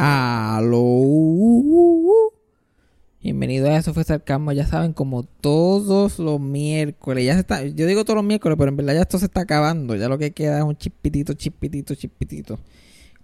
Aló. 0.00 1.02
Bienvenido 3.20 3.68
a 3.68 3.76
Eso 3.76 3.92
fue 3.92 4.04
Sarcasmo. 4.04 4.52
Ya 4.52 4.64
saben, 4.64 4.92
como 4.92 5.24
todos 5.24 6.20
los 6.20 6.38
miércoles. 6.38 7.26
Ya 7.26 7.34
se 7.34 7.40
está, 7.40 7.64
yo 7.64 7.84
digo 7.84 8.04
todos 8.04 8.14
los 8.14 8.24
miércoles, 8.24 8.56
pero 8.56 8.70
en 8.70 8.76
verdad 8.76 8.94
ya 8.94 9.00
esto 9.00 9.18
se 9.18 9.24
está 9.24 9.40
acabando. 9.40 9.96
Ya 9.96 10.08
lo 10.08 10.16
que 10.16 10.30
queda 10.30 10.58
es 10.58 10.64
un 10.64 10.76
chispitito, 10.76 11.32
chispitito, 11.32 11.96
chispitito. 11.96 12.60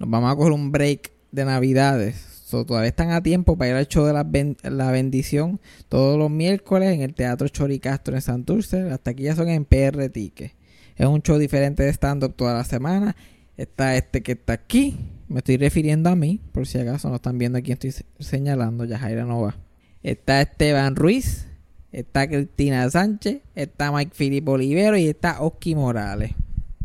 Nos 0.01 0.11
vamos 0.11 0.33
a 0.33 0.35
coger 0.35 0.51
un 0.51 0.73
break 0.73 1.13
de 1.31 1.45
Navidades. 1.45 2.17
So, 2.45 2.67
todavía 2.67 2.89
están 2.89 3.13
a 3.13 3.23
tiempo 3.23 3.57
para 3.57 3.71
ir 3.71 3.77
al 3.77 3.87
show 3.87 4.05
de 4.05 4.13
la, 4.13 4.27
la 4.69 4.91
bendición 4.91 5.61
todos 5.89 6.19
los 6.19 6.29
miércoles 6.29 6.93
en 6.93 7.03
el 7.03 7.15
Teatro 7.15 7.47
Choricastro 7.47 8.17
en 8.17 8.23
Santurce. 8.23 8.83
Las 8.83 8.99
taquillas 8.99 9.37
son 9.37 9.49
en 9.49 9.65
PR 9.65 10.09
Ticket. 10.09 10.55
Es 10.97 11.07
un 11.07 11.23
show 11.23 11.39
diferente 11.39 11.85
de 11.85 11.91
stand-up 11.93 12.35
toda 12.35 12.55
la 12.55 12.65
semana. 12.65 13.15
Está 13.57 13.97
este 13.97 14.23
que 14.23 14.33
está 14.33 14.53
aquí. 14.55 14.97
Me 15.29 15.39
estoy 15.39 15.57
refiriendo 15.57 16.11
a 16.11 16.17
mí, 16.17 16.41
por 16.53 16.67
si 16.67 16.79
acaso 16.79 17.09
no 17.09 17.17
están 17.17 17.39
viendo 17.39 17.59
a 17.59 17.61
quién 17.63 17.75
estoy 17.75 17.93
se- 17.93 18.05
señalando. 18.19 18.85
Yajaira 18.85 19.25
no 19.25 19.41
va. 19.43 19.57
Está 20.03 20.41
Esteban 20.41 20.97
Ruiz. 20.97 21.47
Está 21.93 22.27
Cristina 22.29 22.89
Sánchez. 22.91 23.43
Está 23.55 23.93
Mike 23.93 24.13
Filipe 24.15 24.51
Olivero. 24.51 24.97
Y 24.97 25.07
está 25.09 25.41
Oski 25.41 25.75
Morales. 25.75 26.33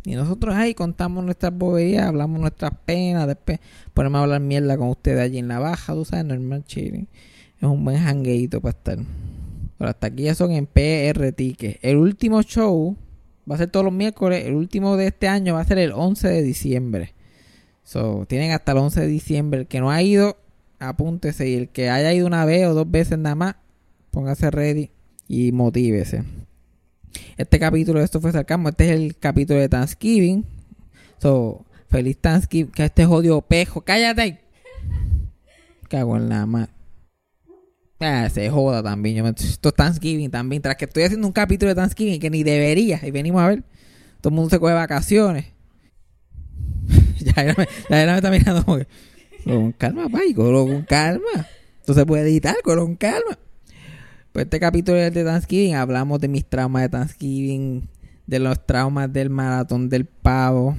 Y 0.05 0.16
nosotros 0.16 0.55
ahí 0.55 0.73
contamos 0.73 1.23
nuestras 1.25 1.53
boberías, 1.53 2.05
hablamos 2.05 2.39
nuestras 2.39 2.72
penas, 2.86 3.27
después 3.27 3.59
ponemos 3.94 4.20
a 4.20 4.23
hablar 4.23 4.39
mierda 4.39 4.77
con 4.77 4.88
ustedes 4.88 5.20
allí 5.20 5.38
en 5.39 5.49
la 5.49 5.59
baja, 5.59 5.94
tú 5.94 6.05
sabes, 6.05 6.25
normal 6.25 6.63
chilling. 6.63 7.08
Es 7.58 7.63
un 7.63 7.83
buen 7.83 7.97
jangueito 7.99 8.61
para 8.61 8.72
estar. 8.77 8.97
Pero 9.77 9.89
hasta 9.89 10.08
aquí 10.08 10.23
ya 10.23 10.36
son 10.36 10.52
en 10.53 10.66
PR 10.67 11.33
Ticket. 11.33 11.80
El 11.81 11.97
último 11.97 12.41
show 12.44 12.95
va 13.49 13.55
a 13.55 13.58
ser 13.58 13.70
todos 13.70 13.84
los 13.84 13.94
miércoles. 13.94 14.45
El 14.45 14.55
último 14.55 14.98
de 14.98 15.08
este 15.08 15.27
año 15.27 15.55
va 15.55 15.62
a 15.62 15.66
ser 15.66 15.77
el 15.80 15.91
11 15.91 16.27
de 16.27 16.41
diciembre. 16.44 17.13
So, 17.84 18.25
tienen 18.27 18.52
hasta 18.52 18.73
el 18.73 18.77
11 18.77 19.02
de 19.02 19.08
diciembre. 19.08 19.59
El 19.62 19.67
que 19.67 19.80
no 19.80 19.89
ha 19.89 20.02
ido, 20.02 20.38
apúntese. 20.80 21.49
Y 21.49 21.55
el 21.55 21.70
que 21.70 21.89
haya 21.89 22.13
ido 22.13 22.27
una 22.27 22.45
vez 22.45 22.67
o 22.67 22.73
dos 22.73 22.89
veces 22.89 23.17
nada 23.17 23.35
más, 23.35 23.55
póngase 24.11 24.52
ready 24.52 24.92
y 25.27 25.52
motívese. 25.52 26.23
Este 27.38 27.59
capítulo 27.59 28.00
de 28.00 28.05
esto 28.05 28.22
fue 28.22 28.31
sarcasmo. 28.31 28.70
Este 28.70 28.86
es 28.86 28.92
el 28.92 29.17
capítulo 29.17 29.59
de 29.59 29.70
Thanksgiving. 29.70 30.45
So, 31.17 31.66
feliz 31.89 32.17
Thanksgiving. 32.20 32.72
Que 32.72 32.86
este 32.86 33.05
jodido 33.05 33.42
pejo. 33.42 33.81
Cállate. 33.81 34.39
Cago 35.88 36.17
en 36.17 36.30
la 36.30 36.45
madre. 36.45 36.78
Ah, 38.00 38.30
se 38.30 38.50
joda 38.50 38.81
también. 38.81 39.17
Yo 39.17 39.23
me- 39.23 39.31
esto 39.31 39.69
es 39.69 39.75
Thanksgiving 39.75 40.31
también. 40.31 40.61
Tras 40.61 40.75
que 40.78 40.86
estoy 40.86 41.03
haciendo 41.03 41.28
un 41.28 41.33
capítulo 41.33 41.69
de 41.69 41.75
Thanksgiving 41.75 42.19
que 42.19 42.30
ni 42.30 42.44
debería. 42.44 43.00
Y 43.05 43.11
venimos 43.11 43.42
a 43.42 43.47
ver. 43.47 43.64
Todo 44.22 44.30
el 44.31 44.36
mundo 44.36 44.50
se 44.50 44.59
coge 44.59 44.73
vacaciones. 44.73 45.45
ya 47.20 47.42
era 47.44 47.55
me, 47.58 47.67
ya 47.89 48.05
me 48.05 48.16
está 48.16 48.31
mirando 48.31 48.64
como 48.66 48.77
que. 48.77 48.88
"Cógelo 49.44 49.61
Con 49.61 49.72
calma, 49.73 50.09
pay. 50.09 50.33
Con 50.33 50.81
calma. 50.83 51.47
Esto 51.80 51.94
se 51.94 52.05
puede 52.05 52.23
editar. 52.23 52.55
Con 52.64 52.95
calma. 52.95 53.38
Pues 54.31 54.45
este 54.45 54.59
capítulo 54.59 54.97
es 54.97 55.14
de 55.14 55.23
Thanksgiving. 55.23 55.75
Hablamos 55.75 56.20
de 56.20 56.27
mis 56.27 56.45
traumas 56.45 56.83
de 56.83 56.89
Thanksgiving. 56.89 57.89
De 58.27 58.39
los 58.39 58.66
traumas 58.66 59.11
del 59.11 59.30
maratón 59.30 59.89
del 59.89 60.05
pavo. 60.05 60.77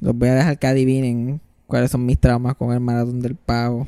Los 0.00 0.14
voy 0.14 0.28
a 0.28 0.34
dejar 0.34 0.58
que 0.58 0.66
adivinen 0.66 1.40
cuáles 1.66 1.90
son 1.90 2.04
mis 2.04 2.18
traumas 2.18 2.56
con 2.56 2.72
el 2.74 2.80
maratón 2.80 3.20
del 3.20 3.36
pavo. 3.36 3.86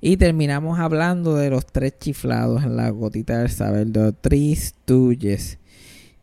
Y 0.00 0.16
terminamos 0.16 0.78
hablando 0.78 1.34
de 1.34 1.50
los 1.50 1.66
tres 1.66 1.98
chiflados 1.98 2.64
en 2.64 2.76
la 2.76 2.88
gotita 2.88 3.38
del 3.38 3.50
saber, 3.50 3.88
de 3.88 4.00
los 4.00 4.14
tres 4.20 4.74
tuyes. 4.86 5.58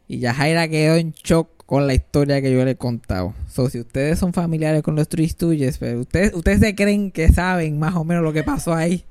Y 0.07 0.19
Yajaira 0.19 0.67
quedó 0.67 0.95
en 0.95 1.11
shock 1.11 1.65
con 1.67 1.85
la 1.85 1.93
historia 1.93 2.41
que 2.41 2.51
yo 2.51 2.63
le 2.65 2.71
he 2.71 2.75
contado. 2.75 3.35
So, 3.49 3.69
si 3.69 3.79
ustedes 3.79 4.17
son 4.17 4.33
familiares 4.33 4.81
con 4.81 4.95
los 4.95 5.07
tuyes, 5.09 5.77
pero 5.77 5.99
ustedes, 5.99 6.33
ustedes 6.33 6.59
se 6.59 6.73
creen 6.73 7.11
que 7.11 7.31
saben 7.31 7.77
más 7.77 7.93
o 7.95 8.03
menos 8.03 8.23
lo 8.23 8.33
que 8.33 8.41
pasó 8.41 8.73
ahí. 8.73 9.05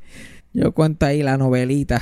Yo 0.52 0.72
cuento 0.72 1.06
ahí 1.06 1.22
la 1.22 1.36
novelita 1.36 2.00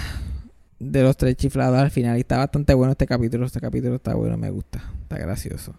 de 0.79 1.03
los 1.03 1.17
tres 1.17 1.37
chiflados 1.37 1.79
al 1.79 1.91
final. 1.91 2.17
Y 2.17 2.21
está 2.21 2.39
bastante 2.39 2.73
bueno 2.73 2.93
este 2.93 3.07
capítulo. 3.07 3.45
Este 3.45 3.61
capítulo 3.61 3.97
está 3.97 4.15
bueno, 4.15 4.39
me 4.39 4.49
gusta. 4.49 4.83
Está 5.03 5.19
gracioso. 5.19 5.75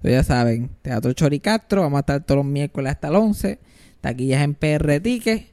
So, 0.00 0.08
ya 0.08 0.22
saben, 0.22 0.70
Teatro 0.80 1.12
Choricastro. 1.12 1.82
Vamos 1.82 1.98
a 1.98 2.00
estar 2.00 2.24
todos 2.24 2.38
los 2.38 2.46
miércoles 2.46 2.92
hasta 2.92 3.08
el 3.08 3.16
11. 3.16 3.58
Taquillas 4.00 4.42
en 4.42 4.54
PR 4.54 5.00
Ticket. 5.00 5.51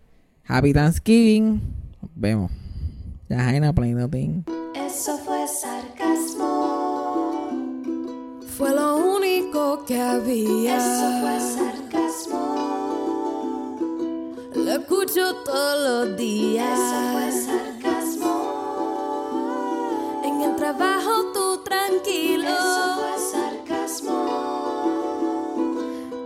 Happy 0.50 0.74
Thanksgiving. 0.74 1.62
Nos 2.02 2.12
vemos. 2.16 2.52
Ya 3.30 3.38
Jaina 3.38 3.72
playing 3.72 4.10
thing. 4.10 4.44
Eso 4.74 5.20
fue 5.20 5.48
sarcasmo. 5.48 6.48
Fue 8.58 8.74
lo 8.74 8.98
único 8.98 9.86
que 9.86 10.02
había. 10.02 10.78
Eso 10.78 11.22
fue 11.22 11.40
sarcasmo. 11.40 12.58
Lo 14.56 14.72
escucho 14.72 15.36
todos 15.46 16.08
los 16.08 16.18
días. 16.18 16.80
Eso 16.80 17.12
fue 17.14 17.32
sarcasmo. 17.46 18.34
En 20.26 20.42
el 20.42 20.56
trabajo 20.56 21.32
tú 21.32 21.62
tranquilo. 21.64 22.50
Eso 22.50 22.96
fue 22.98 23.20
sarcasmo. 23.32 24.18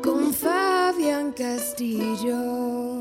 Con 0.02 0.32
Fabián 0.34 1.34
Castillo. 1.34 2.93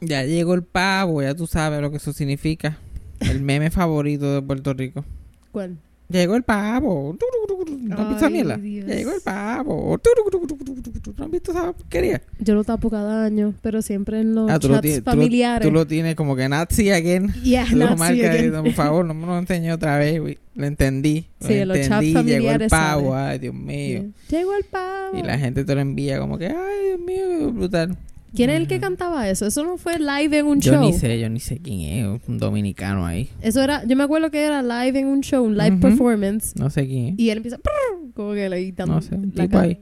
Ya 0.00 0.24
llegó 0.24 0.54
el 0.54 0.62
pavo, 0.62 1.22
ya 1.22 1.34
tú 1.34 1.46
sabes 1.46 1.80
lo 1.80 1.90
que 1.90 1.98
eso 1.98 2.12
significa. 2.12 2.78
El 3.20 3.40
meme 3.42 3.70
favorito 3.70 4.34
de 4.34 4.42
Puerto 4.42 4.72
Rico. 4.72 5.04
¿Cuál? 5.52 5.76
Llegó 6.08 6.34
el 6.34 6.42
pavo. 6.42 7.16
¿No 7.82 7.96
has 7.96 8.08
visto 8.08 8.26
Ay? 8.26 8.32
Dios. 8.32 8.86
Ya 8.88 8.94
llegó 8.96 9.12
el 9.12 9.20
pavo. 9.20 10.00
¿No 11.16 11.24
has 11.24 11.30
visto 11.30 11.52
esa 11.52 11.72
porquería? 11.72 12.20
Yo 12.40 12.54
lo 12.56 12.64
tapo 12.64 12.90
cada 12.90 13.24
año, 13.24 13.54
pero 13.62 13.80
siempre 13.80 14.20
en 14.20 14.34
los 14.34 14.50
Ah, 14.50 14.58
tú 14.58 14.66
lo, 14.68 14.74
chats 14.74 14.82
tienes, 14.82 15.04
tú, 15.04 15.10
lo, 15.10 15.12
familiares. 15.12 15.68
tú 15.68 15.72
lo 15.72 15.86
tienes 15.86 16.14
como 16.16 16.34
que 16.34 16.48
Nazi 16.48 16.90
again. 16.90 17.32
Yeah, 17.44 17.64
Lo 17.70 17.90
Nazi 17.90 17.96
marca 17.96 18.32
again. 18.32 18.52
por 18.52 18.72
favor, 18.72 19.04
no 19.06 19.14
me 19.14 19.24
lo 19.26 19.38
enseñé 19.38 19.72
otra 19.72 19.98
vez, 19.98 20.20
güey. 20.20 20.38
Lo 20.56 20.66
entendí. 20.66 21.26
Lo 21.40 21.46
Sí, 21.46 21.54
en 21.54 21.68
los 21.68 21.78
chats 21.86 22.04
entendí. 22.06 22.32
Llegó 22.32 22.50
el 22.50 22.68
pavo. 22.68 23.12
sale. 23.12 23.30
Ay, 23.30 23.38
Dios 23.38 23.54
mío. 23.54 24.04
Llegó 24.30 24.54
el 24.56 24.64
pavo. 24.64 25.16
Y 25.16 25.22
la 25.22 25.38
gente 25.38 25.64
te 25.64 25.74
lo 25.76 25.80
envía 25.80 26.18
como 26.18 26.38
que, 26.38 26.46
ay, 26.48 26.86
Dios 26.88 27.00
mío, 27.00 27.52
brutal. 27.52 27.96
¿Quién 28.34 28.50
es 28.50 28.60
el 28.60 28.66
que 28.68 28.80
cantaba 28.80 29.28
eso? 29.28 29.46
Eso 29.46 29.64
no 29.64 29.76
fue 29.76 29.98
live 29.98 30.38
en 30.38 30.46
un 30.46 30.60
Yo 30.60 30.72
show. 30.74 30.82
ni 30.82 30.92
sé, 30.92 31.18
yo 31.20 31.28
ni 31.28 31.40
sé 31.40 31.58
quién 31.58 31.80
es, 31.80 32.20
un 32.28 32.38
dominicano 32.38 33.04
ahí. 33.06 33.28
Eso 33.42 33.62
era, 33.62 33.84
yo 33.84 33.96
me 33.96 34.04
acuerdo 34.04 34.30
que 34.30 34.44
era 34.44 34.62
live 34.62 34.98
en 34.98 35.06
un 35.06 35.20
show, 35.20 35.44
un 35.44 35.56
live 35.56 35.76
performance. 35.78 36.54
No 36.56 36.70
sé 36.70 36.86
quién 36.86 37.08
es. 37.14 37.18
Y 37.18 37.30
él 37.30 37.38
empieza 37.38 37.58
"Prr", 37.58 38.12
como 38.14 38.32
que 38.34 38.48
le 38.48 38.72
No 38.86 39.02
sé, 39.02 39.14
un 39.14 39.32
tipo 39.32 39.48
cara. 39.50 39.62
ahí. 39.64 39.80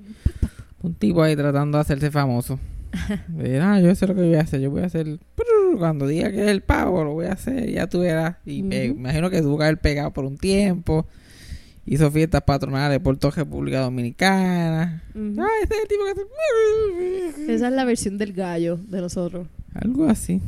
Un 0.82 0.94
tipo 0.94 1.22
ahí 1.22 1.34
tratando 1.36 1.78
de 1.78 1.82
hacerse 1.82 2.10
famoso. 2.10 2.58
Y, 3.44 3.54
ah, 3.56 3.80
yo 3.80 3.94
sé 3.94 4.06
lo 4.06 4.14
que 4.14 4.22
voy 4.22 4.34
a 4.34 4.40
hacer. 4.40 4.60
Yo 4.60 4.70
voy 4.70 4.82
a 4.82 4.86
hacer. 4.86 5.18
prrr, 5.34 5.78
Cuando 5.78 6.06
diga 6.06 6.30
que 6.30 6.42
es 6.42 6.48
el 6.48 6.62
pavo, 6.62 7.04
lo 7.04 7.12
voy 7.12 7.26
a 7.26 7.32
hacer. 7.32 7.70
Ya 7.70 7.86
tú 7.86 8.00
verás. 8.00 8.36
Y 8.46 8.62
me 8.62 8.86
imagino 8.86 9.28
que 9.30 9.42
tuvo 9.42 9.58
que 9.58 9.64
haber 9.64 9.78
pegado 9.78 10.12
por 10.12 10.24
un 10.24 10.38
tiempo. 10.38 11.06
Hizo 11.90 12.10
fiestas 12.10 12.42
patronales 12.42 13.00
por 13.00 13.16
toda 13.16 13.34
República 13.34 13.80
Dominicana. 13.80 15.02
Ah, 15.14 15.48
ese 15.62 15.74
es 15.74 15.80
el 15.82 15.88
tipo 15.88 16.04
que 16.04 16.10
hace. 16.10 17.54
Esa 17.54 17.68
es 17.68 17.72
la 17.72 17.84
versión 17.86 18.18
del 18.18 18.34
gallo 18.34 18.76
de 18.76 19.00
nosotros. 19.00 19.46
Algo 19.72 20.06
así. 20.06 20.42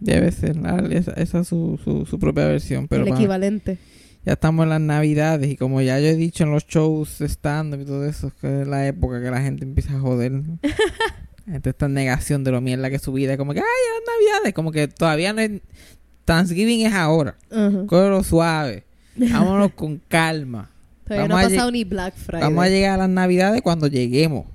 Debe 0.00 0.32
ser. 0.32 0.56
Esa, 0.90 1.12
esa 1.12 1.40
es 1.40 1.48
su, 1.48 1.78
su, 1.84 2.06
su 2.06 2.18
propia 2.18 2.46
versión. 2.46 2.88
Pero 2.88 3.02
el 3.02 3.12
equivalente. 3.12 3.76
ya 4.24 4.32
estamos 4.32 4.62
en 4.62 4.70
las 4.70 4.80
navidades. 4.80 5.50
Y 5.50 5.56
como 5.56 5.82
ya 5.82 6.00
yo 6.00 6.06
he 6.06 6.16
dicho 6.16 6.44
en 6.44 6.50
los 6.52 6.66
shows 6.66 7.20
stand-up 7.20 7.82
y 7.82 7.84
todo 7.84 8.06
eso, 8.06 8.32
que 8.40 8.62
es 8.62 8.66
la 8.66 8.86
época 8.86 9.20
que 9.20 9.30
la 9.30 9.42
gente 9.42 9.64
empieza 9.64 9.94
a 9.96 10.00
joder. 10.00 10.32
Está 11.62 11.86
en 11.86 11.94
negación 11.94 12.42
de 12.42 12.52
lo 12.52 12.60
mierda 12.62 12.88
que 12.88 12.96
es 12.96 13.02
su 13.02 13.12
vida. 13.12 13.36
Como 13.36 13.52
que, 13.52 13.58
ay, 13.60 13.64
las 13.66 14.14
navidades. 14.16 14.54
Como 14.54 14.72
que 14.72 14.88
todavía 14.88 15.34
no 15.34 15.42
es. 15.42 15.60
Thanksgiving 16.24 16.86
es 16.86 16.94
ahora. 16.94 17.36
Cógelo 17.86 18.22
suave. 18.22 18.84
Vámonos 19.28 19.72
con 19.72 20.00
calma. 20.08 20.70
Todavía 21.04 21.24
Vamos 21.24 21.28
no 21.28 21.36
a 21.36 21.40
ha 21.40 21.48
pasado 21.50 21.70
ni 21.72 21.84
Black 21.84 22.14
Friday. 22.14 22.42
Vamos 22.42 22.64
a 22.64 22.68
llegar 22.68 22.94
a 22.94 22.96
las 22.98 23.08
navidades 23.10 23.62
cuando 23.62 23.88
lleguemos. 23.88 24.46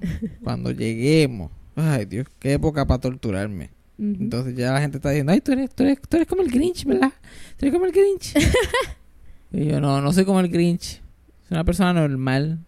Cuando 0.43 0.71
lleguemos. 0.71 1.51
Ay, 1.75 2.05
Dios, 2.05 2.27
qué 2.39 2.53
época 2.53 2.85
para 2.85 3.01
torturarme. 3.01 3.71
Entonces 3.97 4.55
ya 4.55 4.71
la 4.71 4.81
gente 4.81 4.97
está 4.97 5.09
diciendo, 5.09 5.31
ay, 5.31 5.41
tú 5.41 5.51
eres, 5.53 5.73
tú 5.73 5.83
eres, 5.83 5.99
tú 6.01 6.17
eres 6.17 6.27
como 6.27 6.41
el 6.41 6.49
Grinch, 6.51 6.85
¿verdad? 6.85 7.11
Tú 7.57 7.65
eres 7.65 7.73
como 7.73 7.85
el 7.85 7.91
Grinch. 7.91 8.33
y 9.51 9.65
yo, 9.65 9.79
no, 9.79 10.01
no 10.01 10.11
soy 10.13 10.25
como 10.25 10.39
el 10.39 10.49
Grinch. 10.49 11.01
Soy 11.47 11.55
una 11.55 11.63
persona 11.63 11.93
normal. 11.93 12.59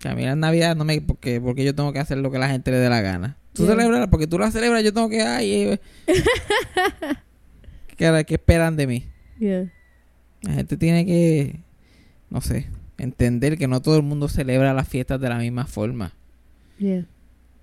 Que 0.00 0.08
a 0.08 0.14
mí 0.14 0.24
las 0.24 0.36
navidades 0.36 0.76
no 0.76 0.84
me... 0.84 1.00
Porque, 1.00 1.40
porque 1.40 1.64
yo 1.64 1.74
tengo 1.74 1.92
que 1.92 1.98
hacer 1.98 2.18
lo 2.18 2.30
que 2.30 2.38
la 2.38 2.48
gente 2.48 2.70
le 2.70 2.78
dé 2.78 2.88
la 2.88 3.00
gana. 3.00 3.36
Tú 3.52 3.64
Yeah. 3.64 3.74
celebras, 3.74 4.08
porque 4.08 4.26
tú 4.26 4.38
la 4.38 4.50
celebras, 4.50 4.84
yo 4.84 4.92
tengo 4.92 5.08
que... 5.08 5.22
Ay, 5.22 5.52
eh, 5.52 5.80
¿qué, 7.96 8.24
¿Qué 8.26 8.34
esperan 8.34 8.76
de 8.76 8.86
mí? 8.86 9.06
Yeah. 9.38 9.72
La 10.42 10.52
gente 10.52 10.76
tiene 10.76 11.06
que, 11.06 11.60
no 12.30 12.40
sé, 12.40 12.66
entender 12.98 13.58
que 13.58 13.68
no 13.68 13.80
todo 13.82 13.96
el 13.96 14.02
mundo 14.02 14.28
celebra 14.28 14.74
las 14.74 14.88
fiestas 14.88 15.20
de 15.20 15.28
la 15.28 15.38
misma 15.38 15.66
forma. 15.66 16.12
Yeah. 16.78 17.06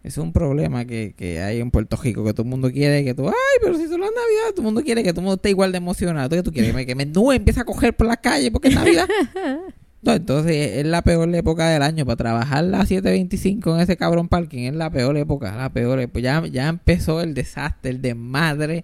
Es 0.04 0.18
un 0.18 0.34
problema 0.34 0.84
que, 0.84 1.14
que 1.16 1.42
hay 1.42 1.62
en 1.62 1.72
Puerto 1.72 1.96
Rico, 1.96 2.26
que 2.26 2.34
todo 2.34 2.44
el 2.44 2.50
mundo 2.50 2.70
quiere 2.72 3.06
que 3.06 3.14
tú, 3.14 3.30
ay, 3.30 3.34
pero 3.62 3.78
si 3.78 3.88
son 3.88 4.02
las 4.02 4.10
navidades, 4.10 4.52
todo 4.52 4.62
el 4.62 4.66
mundo 4.66 4.84
quiere 4.84 5.02
que 5.02 5.12
todo 5.12 5.22
el 5.22 5.26
mundo 5.26 5.36
esté 5.36 5.50
igual 5.50 5.72
de 5.72 5.78
emocionado. 5.78 6.30
¿Qué 6.30 6.44
tú 6.44 6.52
quieres? 6.52 6.72
Que 6.74 6.76
me, 6.76 6.86
que 6.86 6.96
me 6.96 7.06
nube 7.06 7.36
empiece 7.36 7.62
a 7.62 7.66
coger 7.66 7.96
por 7.96 8.08
la 8.08 8.18
calle 8.18 8.52
porque 8.52 8.68
es 8.68 8.76
Navidad. 8.76 9.08
No, 10.04 10.12
entonces 10.12 10.80
es 10.80 10.86
la 10.86 11.02
peor 11.02 11.34
época 11.34 11.70
del 11.70 11.82
año 11.82 12.06
para 12.06 12.18
trabajar 12.18 12.66
las 12.66 12.92
7.25 12.92 13.76
en 13.76 13.80
ese 13.80 13.96
cabrón 13.96 14.28
parking. 14.28 14.64
Es 14.64 14.76
la 14.76 14.90
peor 14.90 15.16
época, 15.16 15.56
la 15.56 15.70
peor 15.72 15.98
época. 16.02 16.20
Ya, 16.20 16.46
ya 16.46 16.68
empezó 16.68 17.22
el 17.22 17.34
desastre, 17.34 17.90
el 17.90 18.02
desmadre 18.02 18.84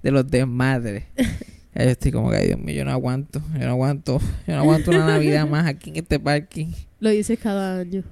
de 0.00 0.10
los 0.12 0.30
desmadres. 0.30 1.06
Ya 1.74 1.84
yo 1.84 1.90
estoy 1.90 2.10
como 2.10 2.30
que, 2.30 2.36
ay, 2.36 2.46
Dios 2.48 2.58
mío, 2.58 2.74
yo 2.74 2.84
no 2.84 2.90
aguanto, 2.90 3.40
yo 3.54 3.60
no 3.60 3.70
aguanto, 3.70 4.20
yo 4.46 4.54
no 4.54 4.60
aguanto 4.60 4.90
una 4.90 5.06
Navidad 5.06 5.46
más 5.50 5.66
aquí 5.66 5.90
en 5.90 5.96
este 5.96 6.18
parking. 6.18 6.72
Lo 6.98 7.10
dices 7.10 7.38
cada 7.38 7.78
año. 7.78 8.02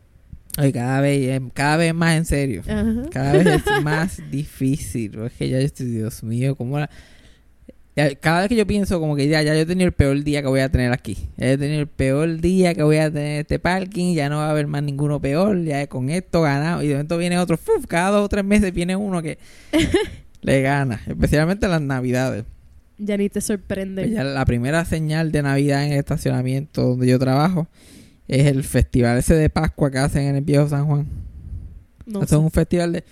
Ay, 0.56 0.72
cada 0.72 1.00
vez, 1.00 1.28
eh, 1.28 1.40
cada 1.55 1.76
vez 1.76 1.94
más 1.94 2.16
en 2.16 2.25
serio. 2.25 2.62
Ajá. 2.66 3.08
Cada 3.12 3.32
vez 3.32 3.46
es 3.46 3.62
más 3.82 4.20
difícil. 4.31 5.16
Es 5.22 5.32
que 5.32 5.49
ya 5.49 5.60
yo 5.60 5.64
estoy, 5.64 5.87
Dios 5.87 6.25
mío, 6.25 6.56
como 6.56 6.81
la... 6.81 6.90
ya, 7.94 8.12
cada 8.16 8.40
vez 8.40 8.49
que 8.49 8.56
yo 8.56 8.66
pienso 8.66 8.99
como 8.99 9.14
que 9.14 9.28
ya, 9.28 9.40
ya 9.43 9.55
yo 9.55 9.61
he 9.61 9.66
tenido 9.66 9.87
el 9.87 9.93
peor 9.93 10.22
día 10.25 10.43
que 10.43 10.49
voy 10.49 10.58
a 10.58 10.69
tener 10.69 10.93
aquí. 10.93 11.16
Ya 11.37 11.52
he 11.52 11.58
tenido 11.58 11.81
el 11.81 11.87
peor 11.87 12.40
día 12.40 12.75
que 12.75 12.82
voy 12.82 12.96
a 12.96 13.08
tener 13.08 13.34
en 13.34 13.40
este 13.40 13.61
parking. 13.61 14.14
Ya 14.14 14.28
no 14.28 14.38
va 14.38 14.49
a 14.49 14.50
haber 14.50 14.66
más 14.66 14.82
ninguno 14.82 15.20
peor. 15.20 15.62
Ya 15.62 15.87
con 15.87 16.11
esto 16.11 16.43
ganado. 16.43 16.82
Y 16.82 16.88
de 16.88 16.94
momento 16.94 17.19
viene 17.19 17.38
otro. 17.38 17.56
¡fuf! 17.56 17.87
cada 17.87 18.11
dos 18.11 18.25
o 18.25 18.28
tres 18.28 18.44
meses 18.44 18.72
viene 18.72 18.96
uno 18.96 19.22
que 19.22 19.38
le 20.43 20.62
gana. 20.62 21.00
Especialmente 21.06 21.66
en 21.66 21.70
las 21.72 21.82
navidades. 21.82 22.44
Ya 22.99 23.17
ni 23.17 23.29
te 23.29 23.41
sorprende. 23.41 24.03
Pues 24.03 24.15
ya 24.15 24.25
la 24.25 24.45
primera 24.45 24.85
señal 24.85 25.33
de 25.33 25.43
Navidad 25.43 25.85
en 25.85 25.93
el 25.93 25.99
estacionamiento 25.99 26.83
donde 26.83 27.06
yo 27.06 27.19
trabajo 27.19 27.69
es 28.27 28.47
el 28.47 28.65
festival 28.65 29.19
ese 29.19 29.35
de 29.35 29.49
Pascua 29.49 29.91
que 29.91 29.99
hacen 29.99 30.25
en 30.25 30.37
el 30.37 30.45
viejo 30.45 30.69
San 30.69 30.87
Juan. 30.87 31.06
No 32.06 32.27
sé. 32.27 32.37
un 32.37 32.50
festival 32.50 32.93
de... 32.93 33.05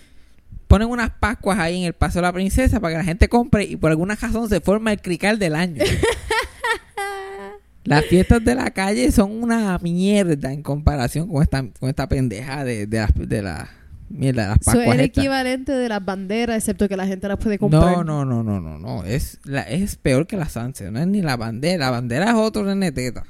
Ponen 0.67 0.89
unas 0.89 1.11
Pascuas 1.11 1.57
ahí 1.59 1.77
en 1.77 1.83
el 1.85 1.93
Paso 1.93 2.19
de 2.19 2.23
la 2.23 2.33
Princesa 2.33 2.79
para 2.79 2.93
que 2.93 2.97
la 2.97 3.03
gente 3.05 3.29
compre 3.29 3.63
y 3.63 3.77
por 3.77 3.89
alguna 3.89 4.15
razón 4.15 4.49
se 4.49 4.59
forma 4.59 4.91
el 4.91 5.01
crical 5.01 5.39
del 5.39 5.55
año. 5.55 5.83
Las 7.85 8.03
fiestas 8.05 8.43
de 8.43 8.53
la 8.53 8.71
calle 8.71 9.13
son 9.13 9.31
una 9.31 9.77
mierda 9.77 10.51
en 10.51 10.61
comparación 10.61 11.29
con 11.29 11.41
esta, 11.41 11.65
con 11.79 11.87
esta 11.87 12.09
pendeja 12.09 12.65
de, 12.65 12.85
de 12.85 12.97
las 12.99 13.13
de 13.15 13.41
la 13.41 13.69
mierda 14.09 14.43
de 14.43 14.47
las 14.49 14.67
Eso 14.67 14.81
es 14.81 14.93
el 14.93 14.99
equivalente 14.99 15.71
de 15.71 15.89
las 15.89 16.03
banderas, 16.03 16.57
excepto 16.57 16.87
que 16.87 16.97
la 16.97 17.07
gente 17.07 17.27
las 17.27 17.37
puede 17.37 17.57
comprar. 17.59 17.83
No, 17.83 18.03
no, 18.03 18.25
no, 18.25 18.43
no, 18.43 18.59
no, 18.59 18.77
no. 18.77 19.03
Es, 19.03 19.39
la, 19.43 19.61
es 19.61 19.95
peor 19.95 20.27
que 20.27 20.37
la 20.37 20.49
Sanse. 20.49 20.91
No 20.91 20.99
es 20.99 21.07
ni 21.07 21.21
la 21.21 21.37
bandera. 21.37 21.85
La 21.85 21.91
bandera 21.91 22.29
es 22.29 22.35
otro 22.35 22.63
reneteta. 22.63 23.23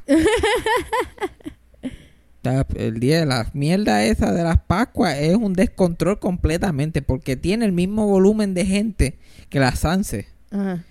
Ya, 2.44 2.66
El 2.76 3.00
día 3.00 3.20
de 3.20 3.26
la 3.26 3.50
mierda 3.54 4.04
esa 4.04 4.32
de 4.34 4.44
las 4.44 4.60
Pascuas 4.60 5.18
es 5.18 5.36
un 5.36 5.54
descontrol 5.54 6.20
completamente 6.20 7.02
porque 7.02 7.36
tiene 7.36 7.66
el 7.66 7.72
mismo 7.72 8.08
volumen 8.08 8.54
de 8.54 8.66
gente 8.66 9.18
que 9.50 9.60
la 9.60 9.76
Sanse. 9.76 10.28
Ajá. 10.52 10.84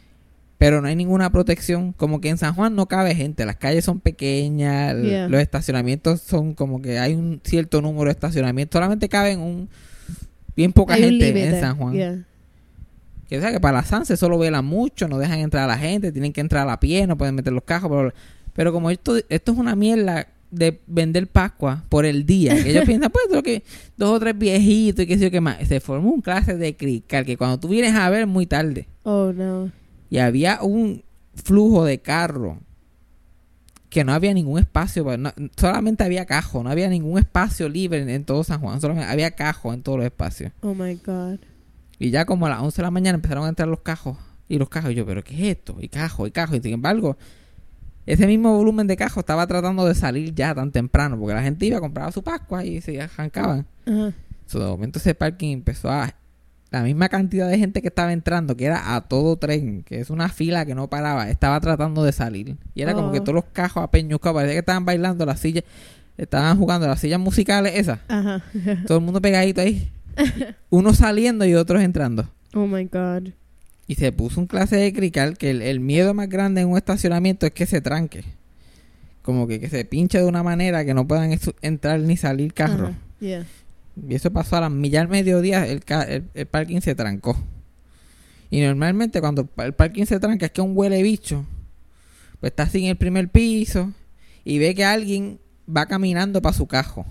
Pero 0.59 0.81
no 0.81 0.89
hay 0.89 0.97
ninguna 0.97 1.31
protección. 1.31 1.93
Como 1.93 2.21
que 2.21 2.31
en 2.31 2.39
San 2.39 2.55
Juan 2.55 2.75
no 2.75 2.87
cabe 2.87 3.15
gente. 3.15 3.45
Las 3.45 3.57
calles 3.57 3.85
son 3.85 4.01
pequeñas. 4.01 4.97
Yeah. 5.03 5.29
Los 5.29 5.41
estacionamientos 5.41 6.23
son 6.23 6.55
como 6.55 6.81
que 6.81 6.99
hay 6.99 7.15
un 7.15 7.41
cierto 7.45 7.83
número 7.83 8.07
de 8.07 8.13
estacionamientos. 8.13 8.79
Solamente 8.79 9.09
caben 9.09 9.41
un 9.41 9.69
bien 10.57 10.73
poca 10.73 10.95
Hay 10.95 11.03
gente 11.03 11.47
en 11.47 11.61
San 11.61 11.77
Juan. 11.77 11.95
Yeah. 11.95 12.25
Que 13.29 13.39
o 13.39 13.41
sea 13.41 13.51
que 13.51 13.61
para 13.61 13.79
la 13.79 13.85
Sanse 13.85 14.17
solo 14.17 14.39
velan 14.39 14.65
mucho, 14.65 15.09
no 15.09 15.19
dejan 15.19 15.41
entrar 15.41 15.65
a 15.65 15.67
la 15.67 15.79
gente, 15.79 16.13
tienen 16.13 16.33
que 16.33 16.41
entrar 16.41 16.63
a 16.63 16.67
la 16.67 16.81
pie, 16.81 17.07
no 17.07 17.19
pueden 17.19 17.35
meter 17.35 17.53
los 17.53 17.65
cajos. 17.65 17.91
Pero, 17.91 18.13
pero 18.53 18.73
como 18.73 18.91
esto, 18.91 19.17
esto 19.29 19.53
es 19.53 19.59
una 19.59 19.75
mierda 19.75 20.29
de 20.51 20.81
vender 20.87 21.27
Pascua 21.27 21.85
por 21.89 22.07
el 22.07 22.25
día, 22.25 22.55
que 22.63 22.71
ellos 22.71 22.85
piensan, 22.87 23.11
pues, 23.11 23.27
lo 23.31 23.43
que 23.43 23.65
dos 23.97 24.11
o 24.11 24.21
tres 24.21 24.39
viejitos 24.39 25.05
y 25.05 25.07
qué 25.07 25.19
sé 25.19 25.25
yo 25.25 25.31
qué 25.31 25.41
más. 25.41 25.67
Se 25.67 25.81
formó 25.81 26.11
un 26.11 26.21
clase 26.21 26.57
de 26.57 26.77
crical 26.77 27.25
que 27.25 27.37
cuando 27.37 27.59
tú 27.59 27.69
vienes 27.69 27.95
a 27.95 28.09
ver 28.11 28.27
muy 28.27 28.47
tarde 28.47 28.87
Oh, 29.03 29.33
no. 29.33 29.71
Y 30.11 30.19
había 30.19 30.61
un 30.63 31.03
flujo 31.35 31.85
de 31.85 31.99
carro 31.99 32.59
que 33.89 34.05
no 34.05 34.13
había 34.13 34.35
ningún 34.35 34.59
espacio, 34.59 35.05
para- 35.05 35.17
no- 35.17 35.33
solamente 35.57 36.05
había 36.05 36.27
cajo, 36.27 36.63
no 36.63 36.71
había 36.71 36.89
ningún 36.89 37.19
espacio 37.19 37.69
libre 37.69 38.03
en, 38.03 38.09
en 38.11 38.25
todo 38.25 38.45
San 38.45 38.61
Juan, 38.61 38.81
solamente 38.81 39.11
había 39.11 39.31
cajo 39.31 39.73
en 39.73 39.83
todos 39.83 39.99
los 39.99 40.07
espacios. 40.07 40.53
Oh, 40.61 40.75
my 40.75 40.95
God. 40.97 41.39
Y 41.99 42.11
ya 42.11 42.25
como 42.27 42.47
a 42.47 42.51
las 42.51 42.61
11 42.61 42.77
de 42.77 42.83
la 42.83 42.91
mañana 42.91 43.17
empezaron 43.17 43.45
a 43.47 43.49
entrar 43.49 43.69
los 43.69 43.81
cajos. 43.81 44.19
Y 44.49 44.59
los 44.59 44.69
cajos, 44.69 44.91
y 44.93 44.95
yo, 44.95 45.07
¿pero 45.07 45.25
qué 45.25 45.35
es 45.35 45.57
esto? 45.57 45.77
Y 45.81 45.89
cajo, 45.89 46.27
y 46.27 46.31
cajo. 46.31 46.55
Y 46.55 46.61
sin 46.61 46.75
embargo, 46.75 47.17
ese 48.05 48.27
mismo 48.27 48.55
volumen 48.57 48.87
de 48.87 48.97
cajos 48.97 49.23
estaba 49.23 49.47
tratando 49.47 49.85
de 49.87 49.95
salir 49.95 50.35
ya 50.35 50.55
tan 50.55 50.71
temprano. 50.73 51.19
Porque 51.19 51.35
la 51.35 51.43
gente 51.43 51.65
iba 51.67 51.79
a 51.79 51.81
comprar 51.81 52.13
su 52.13 52.23
Pascua 52.23 52.65
y 52.65 52.81
se 52.81 53.01
arrancaban. 53.01 53.67
Ajá. 53.87 54.13
So, 54.47 54.61
de 54.61 54.67
momento 54.67 54.99
ese 54.99 55.15
parking 55.15 55.53
empezó 55.55 55.91
a... 55.91 56.15
La 56.71 56.83
misma 56.83 57.09
cantidad 57.09 57.49
de 57.49 57.59
gente 57.59 57.81
que 57.81 57.89
estaba 57.89 58.13
entrando, 58.13 58.57
que 58.57 58.65
era 58.65 58.97
a 58.97 59.03
todo 59.03 59.37
tren, 59.37 59.83
que 59.85 60.01
es 60.01 60.11
una 60.11 60.29
fila 60.29 60.67
que 60.67 60.75
no 60.75 60.89
paraba, 60.91 61.31
estaba 61.31 61.61
tratando 61.61 62.03
de 62.03 62.13
salir. 62.13 62.57
Y 62.75 62.83
era 62.83 62.93
como 62.93 63.09
Oh. 63.09 63.13
que 63.13 63.21
todos 63.21 63.35
los 63.35 63.45
cajos 63.53 63.83
apeñucados, 63.85 64.35
parecía 64.35 64.55
que 64.55 64.59
estaban 64.61 64.85
bailando 64.85 65.25
las 65.25 65.39
sillas, 65.41 65.63
estaban 66.19 66.59
jugando 66.59 66.87
las 66.89 66.99
sillas 67.01 67.21
musicales 67.21 67.73
esas. 67.77 68.01
Ajá. 68.09 68.43
Todo 68.87 68.99
el 68.99 69.05
mundo 69.05 69.21
pegadito 69.23 69.61
ahí. 69.61 69.91
Unos 70.71 70.97
saliendo 70.99 71.45
y 71.45 71.55
otros 71.55 71.83
entrando. 71.83 72.29
Oh, 72.55 72.67
my 72.67 72.85
God. 72.87 73.29
Y 73.87 73.95
se 73.95 74.11
puso 74.11 74.41
un 74.41 74.47
clase 74.49 74.75
de 74.77 74.93
crical 74.93 75.39
que 75.39 75.51
el, 75.51 75.63
el 75.63 75.79
miedo 75.79 76.15
más 76.15 76.29
grande 76.29 76.63
en 76.63 76.69
un 76.69 76.77
estacionamiento 76.77 77.47
es 77.47 77.53
que 77.53 77.67
se 77.67 77.81
tranque. 77.81 78.25
Como 79.23 79.47
que, 79.47 79.61
que 79.61 79.69
se 79.69 79.85
pinche 79.85 80.19
de 80.19 80.25
una 80.25 80.43
manera 80.43 80.85
que 80.85 80.95
no 80.95 81.07
puedan 81.07 81.39
entrar 81.63 82.01
ni 82.01 82.17
salir 82.17 82.53
carros. 82.55 82.91
Yeah. 83.21 83.45
Y 84.09 84.15
eso 84.15 84.31
pasó 84.31 84.57
a 84.57 84.61
las 84.63 84.71
millas 84.71 85.03
al 85.03 85.09
mediodía, 85.09 85.67
el, 85.67 85.83
el, 86.09 86.25
el 86.35 86.47
parking 86.47 86.81
se 86.81 86.95
trancó. 86.95 87.37
Y 88.51 88.61
normalmente 88.61 89.21
cuando 89.21 89.49
el 89.57 89.73
parking 89.75 90.05
se 90.05 90.21
tranca 90.21 90.47
es 90.47 90.53
que 90.53 90.61
un 90.61 90.77
huele 90.77 91.03
bicho, 91.03 91.45
pues 92.41 92.53
está 92.53 92.65
así 92.65 92.85
en 92.85 92.91
el 92.91 92.97
primer 92.97 93.29
piso 93.29 93.93
y 94.45 94.59
ve 94.59 94.75
que 94.75 94.85
alguien 94.85 95.41
va 95.75 95.87
caminando 95.87 96.41
para 96.43 96.57
su 96.57 96.67
cajo. 96.67 97.07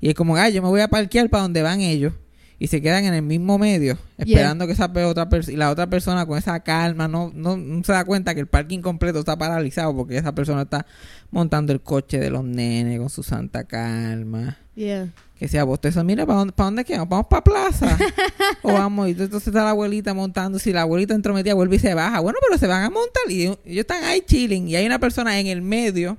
Y 0.00 0.08
es 0.08 0.14
como, 0.14 0.36
ay, 0.36 0.52
yo 0.52 0.62
me 0.62 0.68
voy 0.68 0.80
a 0.80 0.88
parquear 0.88 1.30
para 1.30 1.44
donde 1.44 1.62
van 1.62 1.80
ellos. 1.80 2.12
Y 2.58 2.68
se 2.68 2.80
quedan 2.80 3.04
en 3.04 3.14
el 3.14 3.22
mismo 3.22 3.58
medio, 3.58 3.98
esperando 4.16 4.66
que 4.66 4.72
esa 4.72 4.86
otra 4.86 5.28
persona, 5.28 5.54
y 5.54 5.56
la 5.56 5.70
otra 5.70 5.88
persona 5.88 6.24
con 6.24 6.38
esa 6.38 6.60
calma 6.60 7.08
no, 7.08 7.32
no, 7.34 7.56
no 7.56 7.82
se 7.82 7.92
da 7.92 8.04
cuenta 8.04 8.32
que 8.32 8.40
el 8.40 8.46
parking 8.46 8.78
completo 8.80 9.18
está 9.18 9.36
paralizado 9.36 9.94
porque 9.94 10.16
esa 10.16 10.34
persona 10.34 10.62
está 10.62 10.86
montando 11.30 11.72
el 11.72 11.80
coche 11.80 12.18
de 12.20 12.30
los 12.30 12.44
nenes 12.44 13.00
con 13.00 13.10
su 13.10 13.24
santa 13.24 13.64
calma 13.64 14.56
Yeah. 14.76 15.08
Que 15.44 15.48
sea 15.48 15.64
bostezo, 15.64 16.02
mira, 16.04 16.24
¿para 16.24 16.38
dónde, 16.38 16.52
para 16.54 16.64
dónde 16.68 16.84
quedamos? 16.86 17.06
¿Vamos 17.10 17.26
para 17.28 17.44
plaza? 17.44 17.98
o 18.62 18.72
vamos, 18.72 19.08
y 19.08 19.10
entonces 19.10 19.46
está 19.46 19.62
la 19.62 19.70
abuelita 19.70 20.14
montando, 20.14 20.58
si 20.58 20.72
la 20.72 20.80
abuelita 20.80 21.12
entrometida 21.14 21.52
vuelve 21.52 21.76
y 21.76 21.80
se 21.80 21.92
baja, 21.92 22.20
bueno, 22.20 22.38
pero 22.48 22.58
se 22.58 22.66
van 22.66 22.82
a 22.82 22.88
montar 22.88 23.22
y 23.28 23.42
ellos 23.42 23.58
están 23.66 24.02
ahí 24.04 24.22
chilling 24.22 24.68
y 24.68 24.76
hay 24.76 24.86
una 24.86 24.98
persona 24.98 25.38
en 25.38 25.46
el 25.48 25.60
medio 25.60 26.16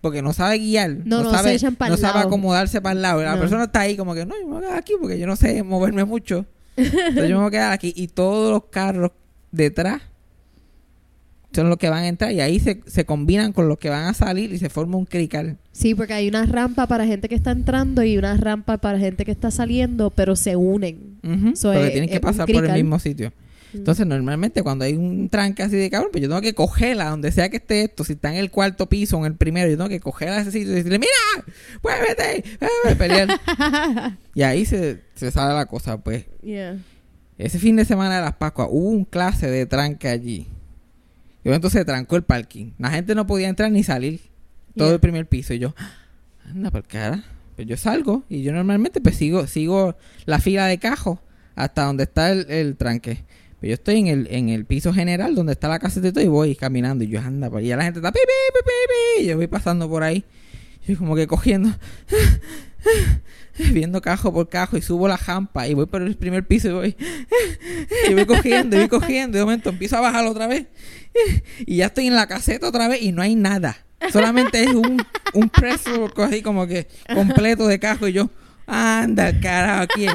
porque 0.00 0.22
no 0.22 0.32
sabe 0.32 0.58
guiar, 0.58 0.98
No, 1.04 1.28
sabe, 1.32 1.58
no 1.88 1.96
sabe 1.96 2.20
acomodarse 2.20 2.80
para 2.80 2.92
el 2.92 3.02
lado. 3.02 3.20
Y 3.20 3.24
La 3.24 3.34
No. 3.34 3.40
persona 3.40 3.64
está 3.64 3.80
ahí 3.80 3.96
como 3.96 4.14
que, 4.14 4.24
no, 4.24 4.34
yo 4.40 4.46
me 4.46 4.52
voy 4.54 4.58
a 4.58 4.66
quedar 4.66 4.78
aquí 4.78 4.92
porque 5.00 5.18
yo 5.18 5.26
no 5.26 5.34
sé 5.34 5.62
moverme 5.64 6.04
mucho. 6.04 6.46
Entonces 6.76 7.28
yo 7.28 7.36
me 7.36 7.42
voy 7.42 7.46
a 7.48 7.50
quedar 7.50 7.72
aquí 7.72 7.92
y 7.96 8.06
todos 8.06 8.52
los 8.52 8.64
carros 8.70 9.10
detrás 9.50 10.00
son 11.54 11.68
los 11.68 11.76
que 11.78 11.88
van 11.88 12.04
a 12.04 12.08
entrar 12.08 12.32
y 12.32 12.40
ahí 12.40 12.58
se, 12.60 12.80
se 12.86 13.04
combinan 13.04 13.52
con 13.52 13.68
los 13.68 13.78
que 13.78 13.88
van 13.90 14.04
a 14.06 14.14
salir 14.14 14.52
y 14.52 14.58
se 14.58 14.68
forma 14.70 14.96
un 14.96 15.04
crical. 15.06 15.58
Sí, 15.72 15.94
porque 15.94 16.14
hay 16.14 16.28
una 16.28 16.44
rampa 16.46 16.86
para 16.86 17.06
gente 17.06 17.28
que 17.28 17.34
está 17.34 17.50
entrando 17.50 18.02
y 18.02 18.16
una 18.18 18.36
rampa 18.36 18.78
para 18.78 18.98
gente 18.98 19.24
que 19.24 19.30
está 19.32 19.50
saliendo, 19.50 20.10
pero 20.10 20.36
se 20.36 20.56
unen. 20.56 21.18
So, 21.54 21.72
porque 21.72 21.86
es- 21.86 21.92
tienen 21.92 22.10
que 22.10 22.20
pasar 22.20 22.46
por 22.50 22.64
el 22.64 22.72
mismo 22.72 22.98
sitio. 22.98 23.32
Entonces, 23.74 24.06
normalmente 24.06 24.62
cuando 24.62 24.84
hay 24.84 24.92
un 24.92 25.30
tranque 25.30 25.62
así 25.62 25.76
de 25.76 25.88
cabrón, 25.88 26.10
pues 26.12 26.20
yo 26.20 26.28
tengo 26.28 26.42
que 26.42 26.52
cogerla 26.54 27.08
donde 27.08 27.32
sea 27.32 27.48
que 27.48 27.56
esté 27.56 27.84
esto. 27.84 28.04
Si 28.04 28.12
está 28.12 28.28
en 28.30 28.36
el 28.36 28.50
cuarto 28.50 28.86
piso 28.86 29.16
o 29.16 29.20
en 29.20 29.32
el 29.32 29.38
primero, 29.38 29.70
yo 29.70 29.78
tengo 29.78 29.88
que 29.88 29.98
cogerla 29.98 30.36
a 30.36 30.40
ese 30.42 30.50
sitio 30.52 30.72
y 30.72 30.74
decirle, 30.74 30.98
mira, 30.98 31.10
muévete, 31.82 32.44
muévete", 32.60 32.96
pelear. 32.96 33.28
y 34.34 34.42
ahí 34.42 34.64
se, 34.66 35.00
se 35.14 35.30
sale 35.30 35.54
la 35.54 35.64
cosa. 35.66 35.98
Pues 35.98 36.24
Yeah. 36.42 36.76
ese 37.38 37.58
fin 37.58 37.76
de 37.76 37.84
semana 37.86 38.16
de 38.16 38.20
las 38.22 38.34
Pascuas 38.34 38.68
hubo 38.70 38.88
un 38.90 39.04
clase 39.06 39.50
de 39.50 39.64
tranque 39.64 40.08
allí. 40.08 40.48
Y 41.44 41.50
entonces 41.50 41.80
se 41.80 41.84
trancó 41.84 42.16
el 42.16 42.22
parking. 42.22 42.72
La 42.78 42.90
gente 42.90 43.14
no 43.14 43.26
podía 43.26 43.48
entrar 43.48 43.70
ni 43.70 43.82
salir. 43.82 44.20
Todo 44.76 44.88
Yeah. 44.88 44.94
el 44.94 45.00
primer 45.00 45.26
piso. 45.26 45.52
Y 45.54 45.58
yo, 45.58 45.74
anda 46.46 46.70
por 46.70 46.84
cara. 46.86 47.24
Pues 47.56 47.68
yo 47.68 47.76
salgo 47.76 48.24
y 48.30 48.42
yo 48.42 48.52
normalmente 48.52 49.00
pues 49.02 49.16
sigo, 49.16 49.46
sigo 49.46 49.96
la 50.24 50.38
fila 50.38 50.66
de 50.66 50.78
cajos 50.78 51.18
hasta 51.54 51.84
donde 51.84 52.04
está 52.04 52.30
el, 52.32 52.50
el 52.50 52.76
tranque. 52.76 53.24
Pero 53.60 53.68
yo 53.70 53.74
estoy 53.74 53.96
en 53.98 54.06
el, 54.06 54.26
en 54.30 54.48
el 54.48 54.64
piso 54.64 54.92
general 54.94 55.34
donde 55.34 55.52
está 55.52 55.68
la 55.68 55.78
caseta 55.78 56.08
y 56.08 56.12
todo 56.12 56.24
y 56.24 56.28
voy 56.28 56.56
caminando. 56.56 57.04
Y 57.04 57.08
yo 57.08 57.20
anda 57.20 57.50
por 57.50 57.58
ahí. 57.58 57.66
Y 57.66 57.68
ya 57.68 57.76
la 57.76 57.84
gente 57.84 57.98
está 57.98 58.10
pi, 58.10 58.18
pi, 58.20 58.52
pi, 58.54 58.60
pi, 58.64 58.70
pi. 59.18 59.24
Y 59.24 59.28
yo 59.28 59.36
voy 59.36 59.46
pasando 59.48 59.88
por 59.88 60.02
ahí. 60.02 60.24
Y 60.88 60.96
como 60.96 61.14
que 61.14 61.26
cogiendo. 61.26 61.68
viendo 63.72 64.00
cajo 64.00 64.32
por 64.32 64.48
cajo 64.48 64.76
y 64.76 64.82
subo 64.82 65.08
la 65.08 65.16
jampa 65.16 65.66
y 65.68 65.74
voy 65.74 65.86
por 65.86 66.02
el 66.02 66.16
primer 66.16 66.46
piso 66.46 66.68
y 66.68 66.72
voy 66.72 66.96
y 68.08 68.14
voy 68.14 68.26
cogiendo 68.26 68.76
y 68.76 68.80
voy 68.80 68.88
cogiendo 68.88 69.36
y 69.36 69.40
de 69.40 69.44
momento 69.44 69.70
empiezo 69.70 69.96
a 69.96 70.00
bajar 70.00 70.26
otra 70.26 70.46
vez 70.46 70.66
y 71.66 71.76
ya 71.76 71.86
estoy 71.86 72.06
en 72.06 72.14
la 72.14 72.26
caseta 72.26 72.68
otra 72.68 72.88
vez 72.88 73.02
y 73.02 73.12
no 73.12 73.22
hay 73.22 73.34
nada. 73.34 73.76
Solamente 74.10 74.64
es 74.64 74.74
un, 74.74 75.00
un 75.32 75.48
preso 75.48 76.10
así 76.16 76.42
como 76.42 76.66
que 76.66 76.88
completo 77.14 77.68
de 77.68 77.78
cajo 77.78 78.08
y 78.08 78.12
yo 78.12 78.30
anda 78.66 79.38
carajo 79.40 79.82
aquí 79.82 80.06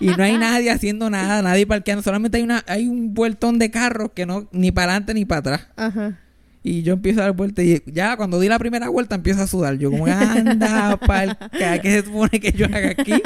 y 0.00 0.06
no 0.08 0.24
hay 0.24 0.38
nadie 0.38 0.70
haciendo 0.70 1.10
nada 1.10 1.42
nadie 1.42 1.66
parqueando 1.66 2.02
solamente 2.02 2.38
hay 2.38 2.42
una 2.42 2.64
hay 2.66 2.88
un 2.88 3.12
vueltón 3.14 3.58
de 3.58 3.70
carros 3.70 4.10
que 4.14 4.24
no 4.26 4.48
ni 4.50 4.72
para 4.72 4.92
adelante 4.92 5.14
ni 5.14 5.24
para 5.24 5.38
atrás. 5.38 5.68
Ajá. 5.76 6.18
Y 6.62 6.82
yo 6.82 6.92
empiezo 6.92 7.20
a 7.20 7.24
dar 7.24 7.32
vueltas 7.32 7.64
y 7.64 7.82
ya 7.86 8.16
cuando 8.16 8.38
di 8.38 8.48
la 8.48 8.58
primera 8.58 8.88
vuelta 8.88 9.16
empiezo 9.16 9.42
a 9.42 9.46
sudar. 9.46 9.78
Yo 9.78 9.90
como, 9.90 10.06
anda, 10.06 10.96
pal, 11.06 11.36
¿qué 11.82 11.90
se 11.90 12.04
supone 12.04 12.40
que 12.40 12.52
yo 12.52 12.66
haga 12.66 12.90
aquí? 12.90 13.20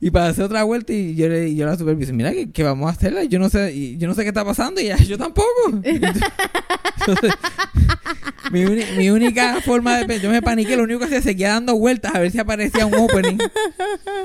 Y 0.00 0.10
para 0.10 0.28
hacer 0.28 0.44
otra 0.44 0.64
vuelta 0.64 0.92
y 0.92 1.14
yo 1.14 1.28
le 1.28 1.48
y 1.48 1.56
yo 1.56 1.64
la 1.64 1.78
superviso, 1.78 2.12
mira 2.12 2.30
que, 2.32 2.52
que 2.52 2.62
vamos 2.62 2.88
a 2.88 2.92
hacerla, 2.92 3.24
yo 3.24 3.38
no 3.38 3.48
sé, 3.48 3.72
y 3.72 3.96
yo 3.96 4.06
no 4.06 4.14
sé 4.14 4.22
qué 4.22 4.28
está 4.28 4.44
pasando 4.44 4.80
y 4.80 4.88
yo 5.06 5.16
tampoco. 5.16 5.48
Entonces, 5.82 7.32
mi, 8.50 9.08
única 9.08 9.62
forma 9.62 9.98
de 9.98 10.20
yo 10.20 10.30
me 10.30 10.42
paniqué, 10.42 10.76
lo 10.76 10.82
único 10.82 11.00
que 11.00 11.06
hacía 11.06 11.22
seguía 11.22 11.48
dando 11.50 11.76
vueltas 11.76 12.14
a 12.14 12.18
ver 12.18 12.30
si 12.30 12.38
aparecía 12.38 12.84
un 12.84 12.94
opening. 12.94 13.38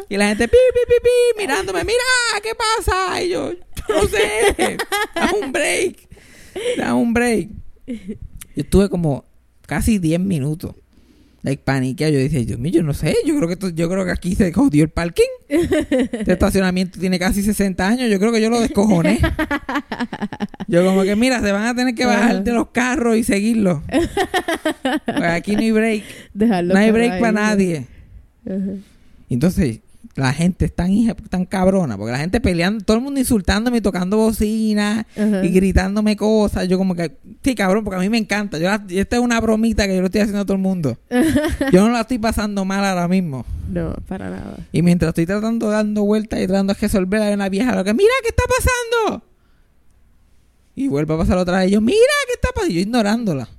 Y 0.10 0.18
la 0.18 0.28
gente 0.28 0.50
pi 0.50 0.58
pi 0.58 0.80
pi 0.86 0.96
pi 1.02 1.42
mirándome, 1.42 1.84
mira, 1.86 2.04
¿qué 2.44 2.52
pasa? 2.56 3.22
Y 3.22 3.30
yo, 3.30 3.54
yo 3.54 3.62
no 3.88 4.08
sé, 4.08 4.78
da 5.16 5.32
un 5.42 5.52
break. 5.52 6.09
Da 6.78 6.94
un 6.94 7.14
break. 7.14 7.50
Yo 7.88 7.96
estuve 8.56 8.90
como 8.90 9.26
casi 9.66 10.00
10 10.00 10.20
minutos. 10.20 10.76
Like 11.42 11.64
paniqueado. 11.64 12.12
Yo 12.14 12.20
decía, 12.20 12.44
Dios 12.44 12.60
mío, 12.60 12.72
yo 12.72 12.84
no 12.84 12.94
sé. 12.94 13.16
Yo 13.26 13.34
creo 13.38 13.48
que 13.48 13.54
esto- 13.54 13.70
yo 13.70 13.90
creo 13.90 14.04
que 14.04 14.12
aquí 14.12 14.36
se 14.36 14.52
jodió 14.52 14.84
el 14.84 14.90
parking. 14.90 15.24
Este 15.48 16.34
estacionamiento 16.34 17.00
tiene 17.00 17.18
casi 17.18 17.42
60 17.42 17.88
años. 17.88 18.10
Yo 18.12 18.20
creo 18.20 18.32
que 18.34 18.42
yo 18.42 18.50
lo 18.50 18.60
descojoné. 18.60 19.20
Yo 20.68 20.84
como 20.86 21.04
que, 21.04 21.16
mira, 21.16 21.42
se 21.42 21.52
van 21.52 21.66
a 21.66 21.74
tener 21.76 21.96
que 21.96 22.06
bajar 22.06 22.44
de 22.44 22.52
los 22.52 22.68
carros 22.72 23.16
y 23.16 23.24
seguirlo. 23.24 23.82
Porque 25.06 25.26
aquí 25.26 25.54
no 25.56 25.60
hay 25.62 25.72
break. 25.72 26.04
Dejarlo 26.34 26.74
No 26.74 26.80
hay 26.80 26.92
break 26.92 27.20
para 27.20 27.32
nadie. 27.32 27.88
Entonces, 29.30 29.80
la 30.20 30.34
gente 30.34 30.66
es 30.66 30.76
tan, 30.76 30.92
hija- 30.92 31.16
tan 31.16 31.46
cabrona. 31.46 31.98
Porque 31.98 32.12
la 32.12 32.20
gente 32.20 32.40
peleando, 32.42 32.84
todo 32.84 32.98
el 32.98 33.04
mundo 33.04 33.20
insultándome 33.20 33.78
y 33.78 33.82
tocando 33.82 34.18
bocina 34.18 35.06
Ajá. 35.18 35.44
y 35.46 35.50
gritándome 35.50 36.16
cosas. 36.16 36.68
Yo 36.68 36.78
como 36.78 36.96
que, 36.96 37.18
sí, 37.44 37.56
cabrón, 37.56 37.84
porque 37.84 37.98
a 37.98 38.00
mí 38.00 38.10
me 38.10 38.18
encanta. 38.18 38.58
Yo, 38.58 38.66
la- 38.66 38.84
esta 38.90 39.16
es 39.16 39.22
una 39.22 39.40
bromita 39.42 39.88
que 39.88 39.96
yo 39.96 40.02
lo 40.02 40.08
estoy 40.08 40.22
haciendo 40.22 40.42
a 40.42 40.46
todo 40.46 40.56
el 40.56 40.62
mundo. 40.64 40.98
Yo 41.72 41.86
no 41.88 41.90
la 41.94 42.02
estoy 42.02 42.18
pasando 42.20 42.66
mal 42.66 42.84
ahora 42.86 43.08
mismo. 43.08 43.46
No, 43.72 43.94
para 44.08 44.30
nada. 44.30 44.58
Y 44.72 44.82
mientras 44.82 45.10
estoy 45.10 45.26
tratando, 45.26 45.70
dando 45.70 46.04
vueltas 46.04 46.40
y 46.42 46.48
tratando 46.48 46.74
de 46.74 46.80
resolver, 46.80 47.22
hay 47.22 47.34
una 47.34 47.50
vieja 47.50 47.76
lo 47.76 47.84
que, 47.84 47.94
mira, 47.94 48.10
¿qué 48.24 48.30
está 48.30 48.44
pasando? 48.48 49.24
Y 50.76 50.88
vuelve 50.88 51.14
a 51.14 51.18
pasar 51.18 51.38
otra 51.38 51.60
vez. 51.60 51.70
Y 51.70 51.72
yo, 51.74 51.82
mira, 51.82 51.98
¿qué 52.28 52.34
está 52.34 52.50
pasando? 52.54 52.72
Y 52.72 52.76
yo 52.76 52.82
ignorándola. 52.82 53.50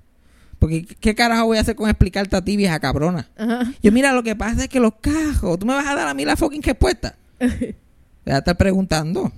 Porque, 0.60 0.84
¿qué 0.84 1.14
carajo 1.14 1.46
voy 1.46 1.56
a 1.56 1.62
hacer 1.62 1.74
con 1.74 1.88
explicarte 1.88 2.36
a 2.36 2.44
ti, 2.44 2.54
vieja 2.56 2.78
cabrona? 2.78 3.26
Ajá. 3.36 3.72
Yo, 3.82 3.90
mira, 3.90 4.12
lo 4.12 4.22
que 4.22 4.36
pasa 4.36 4.64
es 4.64 4.68
que 4.68 4.78
los 4.78 4.92
cajos, 5.00 5.58
tú 5.58 5.64
me 5.64 5.72
vas 5.72 5.86
a 5.86 5.94
dar 5.94 6.06
a 6.06 6.14
mí 6.14 6.26
la 6.26 6.36
fucking 6.36 6.62
respuesta. 6.62 7.16
Te 7.38 7.74
vas 8.26 8.34
a 8.34 8.38
estar 8.38 8.56
preguntando. 8.58 9.32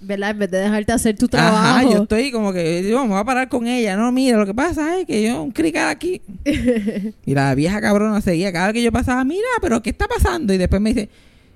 ¿Verdad? 0.00 0.30
En 0.30 0.38
vez 0.38 0.50
de 0.50 0.58
dejarte 0.58 0.92
hacer 0.92 1.18
tu 1.18 1.28
trabajo. 1.28 1.56
Ajá, 1.58 1.82
yo 1.82 2.04
estoy 2.04 2.32
como 2.32 2.54
que, 2.54 2.88
yo, 2.88 3.02
me 3.02 3.10
voy 3.10 3.20
a 3.20 3.24
parar 3.24 3.50
con 3.50 3.66
ella. 3.66 3.98
No, 3.98 4.10
mira, 4.12 4.38
lo 4.38 4.46
que 4.46 4.54
pasa 4.54 4.98
es 4.98 5.06
que 5.06 5.22
yo, 5.22 5.42
un 5.42 5.50
cricar 5.50 5.88
aquí. 5.88 6.22
y 7.26 7.34
la 7.34 7.54
vieja 7.54 7.82
cabrona 7.82 8.22
seguía. 8.22 8.50
Cada 8.50 8.68
vez 8.68 8.74
que 8.74 8.82
yo 8.82 8.92
pasaba, 8.92 9.22
mira, 9.24 9.46
pero 9.60 9.82
¿qué 9.82 9.90
está 9.90 10.08
pasando? 10.08 10.54
Y 10.54 10.58
después 10.58 10.80
me 10.80 10.94
dice, 10.94 11.10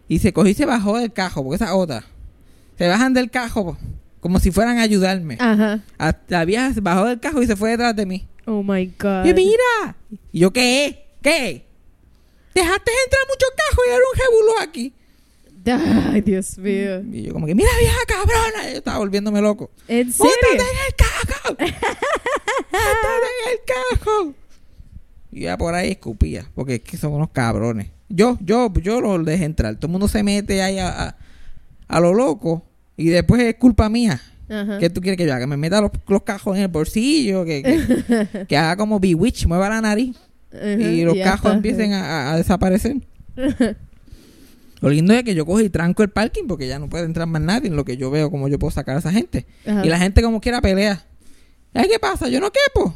y 0.08 0.18
se 0.18 0.34
cogió 0.34 0.50
y 0.50 0.54
se 0.54 0.66
bajó 0.66 0.98
del 0.98 1.10
cajo, 1.10 1.42
porque 1.42 1.56
esa 1.56 1.66
es 1.66 1.72
otra. 1.72 2.04
Se 2.76 2.86
bajan 2.86 3.14
del 3.14 3.30
cajo 3.30 3.78
como 4.20 4.40
si 4.40 4.50
fueran 4.50 4.76
a 4.76 4.82
ayudarme. 4.82 5.38
Ajá. 5.40 5.80
La 6.28 6.44
vieja 6.44 6.72
se 6.74 6.82
bajó 6.82 7.06
del 7.06 7.20
cajo 7.20 7.42
y 7.42 7.46
se 7.46 7.56
fue 7.56 7.70
detrás 7.70 7.96
de 7.96 8.04
mí. 8.04 8.26
Oh 8.46 8.62
my 8.62 8.86
God. 8.98 9.24
Y 9.24 9.28
yo, 9.28 9.34
mira. 9.34 9.96
Y 10.32 10.38
yo, 10.40 10.52
¿qué? 10.52 11.06
¿Qué? 11.22 11.64
Dejaste 12.54 12.92
entrar 13.04 13.22
muchos 13.28 13.48
cajos 13.56 13.84
y 13.86 13.90
era 13.90 13.98
un 13.98 14.20
jebulo 14.20 14.60
aquí. 14.60 14.92
Ay, 16.12 16.20
Dios 16.20 16.58
mío. 16.58 17.00
Y 17.10 17.22
yo 17.22 17.32
como 17.32 17.46
que, 17.46 17.54
mira, 17.54 17.70
vieja 17.78 17.98
cabrona. 18.06 18.70
Yo 18.70 18.78
estaba 18.78 18.98
volviéndome 18.98 19.40
loco. 19.40 19.70
¿En 19.88 20.12
serio? 20.12 20.32
¡Móntate 20.50 20.70
en 20.70 20.78
el 20.86 20.94
cajo! 20.94 21.48
¡Móntate 22.72 23.26
en 23.40 23.52
el 23.52 23.58
cajo! 23.98 24.34
Y 25.32 25.40
ya 25.40 25.56
por 25.58 25.74
ahí 25.74 25.90
escupía, 25.92 26.48
porque 26.54 26.76
es 26.76 26.80
que 26.82 26.96
son 26.96 27.12
unos 27.12 27.30
cabrones. 27.30 27.88
Yo, 28.08 28.38
yo, 28.40 28.72
yo 28.80 29.00
los 29.00 29.24
dejé 29.24 29.44
entrar. 29.44 29.74
Todo 29.76 29.86
el 29.88 29.92
mundo 29.92 30.06
se 30.06 30.22
mete 30.22 30.62
ahí 30.62 30.78
a, 30.78 31.08
a, 31.08 31.16
a 31.88 32.00
lo 32.00 32.12
loco 32.14 32.62
y 32.96 33.08
después 33.08 33.40
es 33.42 33.56
culpa 33.56 33.88
mía. 33.88 34.20
Ajá. 34.48 34.78
¿Qué 34.78 34.90
tú 34.90 35.00
quieres 35.00 35.16
que 35.16 35.24
yo 35.26 35.32
haga? 35.32 35.40
Que 35.42 35.46
me 35.46 35.56
meta 35.56 35.80
los, 35.80 35.90
los 36.08 36.22
cajos 36.22 36.56
en 36.56 36.62
el 36.64 36.68
bolsillo, 36.68 37.44
que, 37.44 37.62
que, 37.62 38.46
que 38.48 38.56
haga 38.56 38.76
como 38.76 39.00
Bewitch, 39.00 39.46
mueva 39.46 39.68
la 39.70 39.80
nariz 39.80 40.16
Ajá, 40.52 40.66
y 40.68 41.02
los 41.04 41.16
ya 41.16 41.24
cajos 41.24 41.46
está. 41.46 41.54
empiecen 41.54 41.92
a, 41.94 42.04
a- 42.04 42.32
a 42.32 42.36
desaparecer. 42.36 42.96
Lo 44.80 44.90
lindo 44.90 45.14
es 45.14 45.22
que 45.24 45.34
yo 45.34 45.46
cojo 45.46 45.60
y 45.60 45.70
tranco 45.70 46.02
el 46.02 46.10
parking 46.10 46.44
porque 46.46 46.68
ya 46.68 46.78
no 46.78 46.88
puede 46.90 47.04
entrar 47.04 47.26
más 47.26 47.40
nadie 47.40 47.68
en 47.68 47.76
lo 47.76 47.84
que 47.86 47.96
yo 47.96 48.10
veo 48.10 48.30
como 48.30 48.48
yo 48.48 48.58
puedo 48.58 48.70
sacar 48.70 48.96
a 48.96 48.98
esa 48.98 49.10
gente. 49.12 49.46
Ajá. 49.66 49.84
Y 49.84 49.88
la 49.88 49.98
gente 49.98 50.20
como 50.20 50.40
quiera 50.42 50.60
pelea. 50.60 51.02
Ay, 51.72 51.88
¿qué 51.90 51.98
pasa? 51.98 52.28
Yo 52.28 52.38
no 52.40 52.50
quepo. 52.50 52.94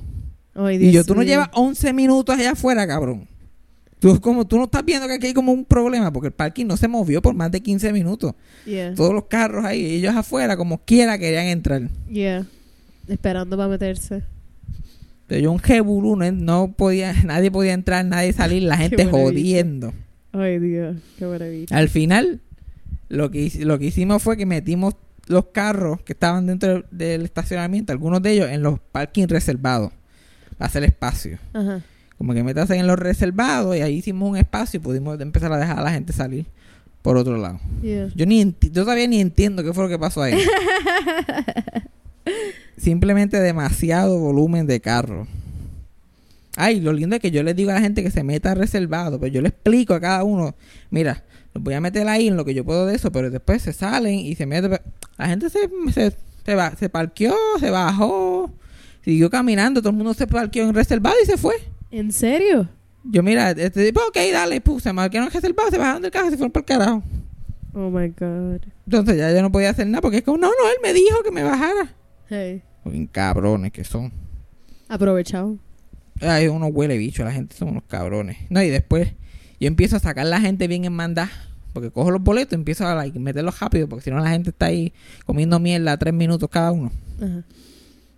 Ay, 0.54 0.76
y 0.76 0.92
yo, 0.92 1.02
tú 1.04 1.14
no 1.14 1.22
llevas 1.22 1.48
11 1.54 1.92
minutos 1.94 2.36
allá 2.38 2.50
afuera, 2.52 2.86
cabrón. 2.86 3.26
Tú, 3.98 4.20
como, 4.20 4.46
tú 4.46 4.58
no 4.58 4.64
estás 4.64 4.84
viendo 4.84 5.08
que 5.08 5.14
aquí 5.14 5.26
hay 5.26 5.34
como 5.34 5.52
un 5.52 5.64
problema 5.64 6.12
porque 6.12 6.28
el 6.28 6.32
parking 6.32 6.66
no 6.66 6.76
se 6.76 6.86
movió 6.86 7.20
por 7.20 7.34
más 7.34 7.50
de 7.50 7.60
15 7.60 7.92
minutos. 7.92 8.34
Yeah. 8.64 8.94
Todos 8.94 9.12
los 9.12 9.24
carros 9.24 9.64
ahí, 9.64 9.84
ellos 9.84 10.14
afuera 10.14 10.56
como 10.56 10.78
quiera 10.78 11.18
querían 11.18 11.46
entrar. 11.46 11.82
Yeah. 12.08 12.46
Esperando 13.08 13.56
para 13.56 13.68
meterse. 13.68 14.22
Pero 15.26 15.40
yo 15.40 15.52
un 15.52 15.58
jebulú, 15.58 16.16
no, 16.16 16.30
no 16.30 16.74
podía, 16.76 17.12
nadie 17.24 17.50
podía 17.50 17.72
entrar, 17.72 18.04
nadie 18.04 18.32
salir, 18.32 18.62
la 18.62 18.76
gente 18.78 19.04
jodiendo. 19.06 19.92
Ay, 20.32 20.58
Dios. 20.60 20.96
Qué 21.18 21.26
maravilla. 21.26 21.76
Al 21.76 21.88
final, 21.88 22.40
lo 23.08 23.30
que, 23.30 23.50
lo 23.60 23.78
que 23.78 23.86
hicimos 23.86 24.22
fue 24.22 24.36
que 24.36 24.46
metimos 24.46 24.94
los 25.26 25.46
carros 25.46 26.00
que 26.02 26.12
estaban 26.12 26.46
dentro 26.46 26.72
del, 26.72 26.84
del 26.90 27.24
estacionamiento, 27.24 27.92
algunos 27.92 28.22
de 28.22 28.32
ellos 28.32 28.48
en 28.48 28.62
los 28.62 28.78
parking 28.78 29.26
reservados, 29.26 29.92
para 30.56 30.68
hacer 30.68 30.84
espacio. 30.84 31.38
Ajá. 31.52 31.82
Como 32.18 32.34
que 32.34 32.42
metas 32.42 32.68
en 32.70 32.86
los 32.86 32.98
reservados 32.98 33.76
y 33.76 33.80
ahí 33.80 33.94
hicimos 33.94 34.28
un 34.28 34.36
espacio 34.36 34.78
y 34.78 34.82
pudimos 34.82 35.18
empezar 35.20 35.52
a 35.52 35.56
dejar 35.56 35.78
a 35.78 35.82
la 35.82 35.92
gente 35.92 36.12
salir 36.12 36.46
por 37.02 37.16
otro 37.16 37.38
lado. 37.38 37.60
Yeah. 37.80 38.08
Yo 38.14 38.26
ni 38.26 38.54
yo 38.60 38.82
todavía 38.82 39.06
ni 39.06 39.20
entiendo 39.20 39.62
qué 39.62 39.72
fue 39.72 39.84
lo 39.84 39.88
que 39.88 39.98
pasó 39.98 40.22
ahí. 40.22 40.38
Simplemente 42.76 43.40
demasiado 43.40 44.18
volumen 44.18 44.66
de 44.66 44.80
carro. 44.80 45.26
Ay, 46.56 46.80
lo 46.80 46.92
lindo 46.92 47.16
es 47.16 47.22
que 47.22 47.30
yo 47.30 47.42
les 47.42 47.54
digo 47.54 47.70
a 47.70 47.74
la 47.74 47.80
gente 47.80 48.02
que 48.02 48.10
se 48.10 48.24
meta 48.24 48.54
reservado, 48.54 49.20
pero 49.20 49.32
yo 49.32 49.40
le 49.40 49.48
explico 49.48 49.94
a 49.94 50.00
cada 50.00 50.24
uno, 50.24 50.56
mira, 50.90 51.24
los 51.54 51.62
voy 51.62 51.74
a 51.74 51.80
meter 51.80 52.08
ahí 52.08 52.26
en 52.26 52.36
lo 52.36 52.44
que 52.44 52.52
yo 52.52 52.64
puedo 52.64 52.84
de 52.84 52.96
eso, 52.96 53.12
pero 53.12 53.30
después 53.30 53.62
se 53.62 53.72
salen 53.72 54.14
y 54.14 54.34
se 54.34 54.44
meten. 54.44 54.76
La 55.16 55.28
gente 55.28 55.50
se, 55.50 55.70
se, 55.92 56.16
se, 56.44 56.54
va, 56.56 56.74
se 56.76 56.88
parqueó, 56.88 57.36
se 57.60 57.70
bajó, 57.70 58.50
siguió 59.04 59.30
caminando, 59.30 59.80
todo 59.80 59.90
el 59.90 59.96
mundo 59.96 60.14
se 60.14 60.26
parqueó 60.26 60.64
en 60.64 60.74
reservado 60.74 61.16
y 61.22 61.26
se 61.26 61.36
fue. 61.36 61.54
¿En 61.90 62.12
serio? 62.12 62.68
Yo, 63.04 63.22
mira, 63.22 63.50
este 63.52 63.86
tipo, 63.86 64.00
ok, 64.00 64.16
dale, 64.32 64.60
puse, 64.60 64.84
se 64.84 64.92
marcaron 64.92 65.30
reservado, 65.30 65.70
se 65.70 65.78
bajaron 65.78 66.02
del 66.02 66.10
carro 66.10 66.26
y 66.26 66.30
se 66.30 66.36
fueron 66.36 66.52
por 66.52 66.62
el 66.62 66.66
carajo. 66.66 67.02
Oh 67.72 67.90
my 67.90 68.08
God. 68.08 68.60
Entonces 68.86 69.16
ya 69.16 69.32
yo 69.32 69.42
no 69.42 69.52
podía 69.52 69.70
hacer 69.70 69.86
nada 69.86 70.02
porque 70.02 70.18
es 70.18 70.22
como, 70.22 70.38
no, 70.38 70.48
no, 70.48 70.68
él 70.70 70.76
me 70.82 70.92
dijo 70.92 71.22
que 71.22 71.30
me 71.30 71.42
bajara. 71.42 71.94
Hey. 72.28 72.62
Fucking 72.84 73.06
cabrones 73.06 73.72
que 73.72 73.84
son. 73.84 74.12
Aprovechado. 74.88 75.58
Ay, 76.20 76.48
unos 76.48 76.70
huele 76.72 76.98
bicho, 76.98 77.24
la 77.24 77.32
gente 77.32 77.54
son 77.54 77.68
unos 77.68 77.84
cabrones. 77.84 78.36
No, 78.50 78.62
y 78.62 78.68
después 78.68 79.12
yo 79.60 79.68
empiezo 79.68 79.96
a 79.96 80.00
sacar 80.00 80.26
la 80.26 80.40
gente 80.40 80.66
bien 80.66 80.84
en 80.84 80.92
mandar. 80.92 81.28
Porque 81.72 81.90
cojo 81.90 82.10
los 82.10 82.22
boletos 82.22 82.52
y 82.52 82.56
empiezo 82.56 82.86
a 82.86 82.94
like, 82.94 83.18
meterlos 83.18 83.60
rápido. 83.60 83.88
Porque 83.88 84.04
si 84.04 84.10
no 84.10 84.18
la 84.18 84.30
gente 84.30 84.50
está 84.50 84.66
ahí 84.66 84.92
comiendo 85.26 85.60
mierda 85.60 85.96
tres 85.96 86.14
minutos 86.14 86.48
cada 86.50 86.72
uno. 86.72 86.90
Ajá. 87.18 87.44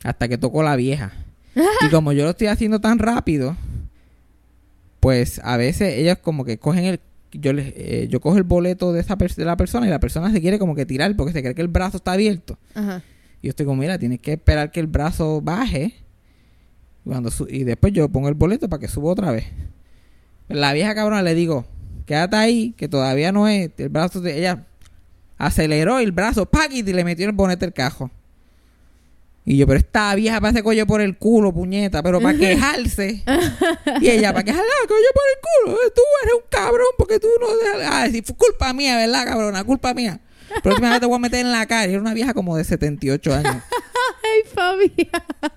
Hasta 0.03 0.29
que 0.29 0.39
tocó 0.39 0.63
la 0.63 0.77
vieja. 0.77 1.13
y 1.87 1.89
como 1.91 2.13
yo 2.13 2.25
lo 2.25 2.31
estoy 2.31 2.47
haciendo 2.49 2.81
tan 2.81 2.99
rápido, 2.99 3.57
pues 5.01 5.41
a 5.45 5.57
veces 5.57 5.95
ellas 5.99 6.19
como 6.19 6.45
que 6.45 6.59
cogen 6.59 6.85
el... 6.85 7.01
Yo 7.33 7.53
les, 7.53 7.73
eh, 7.77 8.09
yo 8.11 8.21
cojo 8.21 8.37
el 8.39 8.43
boleto 8.43 8.93
de 8.93 9.01
esa 9.01 9.15
de 9.15 9.45
la 9.45 9.57
persona 9.57 9.87
y 9.87 9.91
la 9.91 10.01
persona 10.01 10.33
se 10.33 10.41
quiere 10.41 10.59
como 10.59 10.75
que 10.75 10.85
tirar 10.85 11.15
porque 11.15 11.33
se 11.33 11.43
cree 11.43 11.55
que 11.55 11.63
el 11.63 11.69
brazo 11.69 11.99
está 11.99 12.13
abierto. 12.13 12.59
Ajá. 12.75 13.03
Y 13.41 13.47
yo 13.47 13.51
estoy 13.51 13.67
como, 13.67 13.81
mira, 13.81 13.99
tienes 13.99 14.19
que 14.21 14.33
esperar 14.33 14.71
que 14.73 14.81
el 14.81 14.89
brazo 14.89 15.41
baje. 15.41 15.95
Cuando 17.05 17.31
su- 17.31 17.47
y 17.49 17.63
después 17.65 17.93
yo 17.93 18.09
pongo 18.09 18.29
el 18.29 18.35
boleto 18.35 18.69
para 18.69 18.81
que 18.81 18.89
suba 18.89 19.13
otra 19.13 19.31
vez. 19.31 19.47
La 20.49 20.73
vieja 20.73 20.93
cabrona 20.95 21.23
le 21.23 21.35
digo, 21.37 21.65
quédate 22.05 22.35
ahí, 22.37 22.75
que 22.77 22.89
todavía 22.89 23.31
no 23.31 23.47
es. 23.47 23.71
El 23.79 23.89
brazo 23.91 24.21
de 24.21 24.37
ella 24.39 24.67
aceleró 25.39 26.01
el 26.01 26.11
brazo, 26.13 26.47
¡paquit! 26.47 26.87
y 26.89 26.93
le 26.93 27.05
metió 27.05 27.27
el 27.27 27.33
bonete 27.33 27.65
el 27.65 27.73
cajo. 27.73 28.11
Y 29.45 29.57
yo, 29.57 29.67
pero 29.67 29.79
esta 29.79 30.15
vieja 30.15 30.41
parece 30.41 30.63
coño 30.63 30.87
por 30.87 31.01
el 31.01 31.17
culo, 31.17 31.53
puñeta, 31.53 32.03
pero 32.03 32.21
para 32.21 32.39
quejarse. 32.39 33.23
y 34.01 34.09
ella, 34.09 34.33
para 34.33 34.45
quejarse, 34.45 34.69
ah, 34.69 34.87
coño 34.87 35.07
por 35.15 35.25
el 35.33 35.75
culo. 35.75 35.79
Tú 35.95 36.03
eres 36.23 36.35
un 36.35 36.43
cabrón 36.51 36.89
porque 36.99 37.19
tú 37.19 37.29
no 37.41 37.49
dejas. 37.57 38.11
Ah, 38.13 38.35
culpa 38.37 38.73
mía, 38.73 38.97
¿verdad, 38.97 39.25
cabrona? 39.25 39.65
Culpa 39.65 39.95
mía. 39.95 40.21
Próximamente 40.63 41.01
te 41.01 41.07
voy 41.07 41.17
a 41.17 41.19
meter 41.21 41.41
en 41.41 41.53
la 41.53 41.67
cara. 41.67 41.87
Y 41.87 41.93
era 41.93 42.01
una 42.01 42.15
vieja 42.15 42.35
como 42.35 42.57
de 42.57 42.65
78 42.65 43.35
años. 43.35 43.57
Ay, 44.23 44.43
Fabián. 44.53 45.53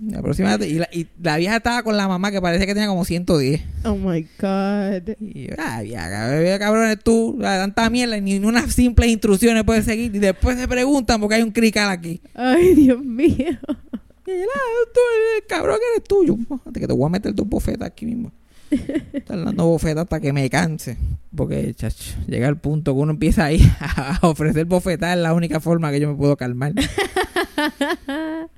La 0.00 0.22
próxima 0.22 0.56
y 0.56 0.74
la, 0.74 0.88
y 0.92 1.06
la 1.22 1.36
vieja 1.36 1.56
estaba 1.56 1.82
con 1.82 1.96
la 1.96 2.08
mamá 2.08 2.30
que 2.30 2.40
parece 2.40 2.66
que 2.66 2.74
tenía 2.74 2.88
como 2.88 3.04
110. 3.04 3.60
Oh 3.84 3.96
my 3.96 4.26
God. 4.40 5.16
Y 5.20 5.48
yo, 5.48 5.54
ah, 5.58 5.82
vieja, 5.82 6.08
cabrón, 6.08 6.58
cabrones 6.58 6.98
tú, 7.02 7.38
ah, 7.42 7.58
tanta 7.58 7.90
mierda, 7.90 8.16
y 8.16 8.20
ni 8.20 8.38
unas 8.38 8.72
simples 8.72 9.10
instrucciones 9.10 9.64
puedes 9.64 9.84
seguir. 9.84 10.14
Y 10.14 10.18
después 10.18 10.58
se 10.58 10.68
preguntan 10.68 11.20
porque 11.20 11.36
hay 11.36 11.42
un 11.42 11.52
crical 11.52 11.90
aquí. 11.90 12.20
Ay, 12.34 12.74
Dios 12.74 13.02
mío. 13.02 13.58
Y 14.26 14.30
él, 14.30 14.48
ah, 14.54 14.88
tú, 14.92 15.00
el 15.36 15.46
cabrón 15.46 15.78
eres 15.94 16.04
tuyo. 16.06 16.36
Fíjate 16.36 16.80
que 16.80 16.86
te 16.86 16.92
voy 16.92 17.06
a 17.06 17.10
meter 17.10 17.34
dos 17.34 17.48
bofetas 17.48 17.88
aquí 17.88 18.04
mismo. 18.06 18.30
Están 19.12 19.44
dando 19.44 19.66
bofetas 19.66 20.02
hasta 20.04 20.20
que 20.20 20.32
me 20.32 20.48
canse. 20.50 20.98
Porque, 21.34 21.72
chacho, 21.74 22.14
llega 22.26 22.48
el 22.48 22.58
punto 22.58 22.94
que 22.94 23.00
uno 23.00 23.12
empieza 23.12 23.46
ahí 23.46 23.60
a 23.80 24.18
ofrecer 24.22 24.66
bofetas. 24.66 25.16
Es 25.16 25.22
la 25.22 25.32
única 25.34 25.60
forma 25.60 25.90
que 25.90 26.00
yo 26.00 26.08
me 26.08 26.14
puedo 26.16 26.36
calmar. 26.36 26.74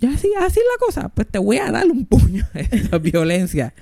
Ya 0.00 0.10
así, 0.10 0.30
así 0.40 0.60
es 0.60 0.66
la 0.78 0.86
cosa. 0.86 1.08
Pues 1.08 1.26
te 1.28 1.38
voy 1.38 1.56
a 1.58 1.70
dar 1.72 1.86
un 1.86 2.04
puño. 2.06 2.46
Esa 2.54 2.96
es 2.96 3.02
violencia. 3.02 3.74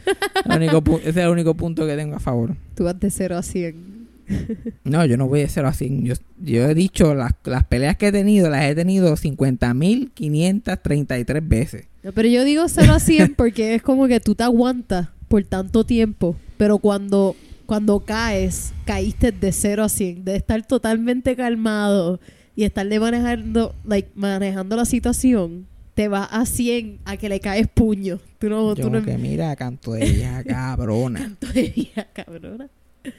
El 0.47 0.57
único 0.57 0.83
pu- 0.83 0.99
ese 1.01 1.11
es 1.11 1.17
el 1.19 1.29
único 1.29 1.55
punto 1.55 1.87
que 1.87 1.95
tengo 1.97 2.17
a 2.17 2.21
favor. 2.21 2.57
Tú 2.75 2.85
vas 2.85 2.99
de 2.99 3.11
0 3.11 3.37
a 3.37 3.43
100. 3.43 3.97
No, 4.85 5.05
yo 5.05 5.17
no 5.17 5.29
voy 5.29 5.43
a 5.43 5.49
ser 5.49 5.65
así. 5.67 6.01
Yo, 6.03 6.15
yo 6.43 6.69
he 6.69 6.75
dicho, 6.75 7.15
las, 7.15 7.33
las 7.45 7.65
peleas 7.65 7.97
que 7.97 8.09
he 8.09 8.13
tenido, 8.13 8.49
las 8.51 8.65
he 8.65 8.75
tenido 8.75 9.17
50.533 9.17 11.49
veces. 11.49 11.85
No, 12.03 12.13
pero 12.13 12.29
yo 12.29 12.45
digo 12.45 12.69
0 12.69 12.93
a 12.95 13.01
100 13.01 13.35
porque 13.35 13.75
es 13.75 13.83
como 13.83 14.07
que 14.09 14.21
tú 14.21 14.35
te 14.35 14.45
aguantas 14.45 15.09
por 15.29 15.43
tanto 15.45 15.85
tiempo. 15.85 16.37
Pero 16.57 16.79
cuando, 16.79 17.37
cuando 17.67 18.01
caes, 18.01 18.73
caíste 18.85 19.33
de 19.33 19.53
0 19.53 19.85
a 19.85 19.89
100. 19.89 20.25
De 20.25 20.37
estar 20.37 20.65
totalmente 20.67 21.37
calmado 21.37 22.21
y 22.55 22.65
estar 22.65 22.89
de 22.89 22.99
manejando, 23.01 23.75
like, 23.85 24.09
manejando 24.15 24.77
la 24.77 24.85
situación, 24.87 25.67
te 25.97 26.09
vas 26.09 26.29
a 26.31 26.45
100 26.45 26.99
a 27.07 27.17
que 27.17 27.29
le 27.31 27.41
caes 27.41 27.67
puño. 27.69 28.21
Tú 28.39 28.51
no, 28.51 28.75
Yo 28.75 28.83
tú 28.85 28.91
no 28.91 29.03
que 29.03 29.17
mira, 29.17 29.57
canto 29.57 29.95
de 29.95 30.05
vieja 30.11 30.45
cabrona. 30.47 31.35
Todavía, 31.41 32.07
cabrona. 32.13 32.69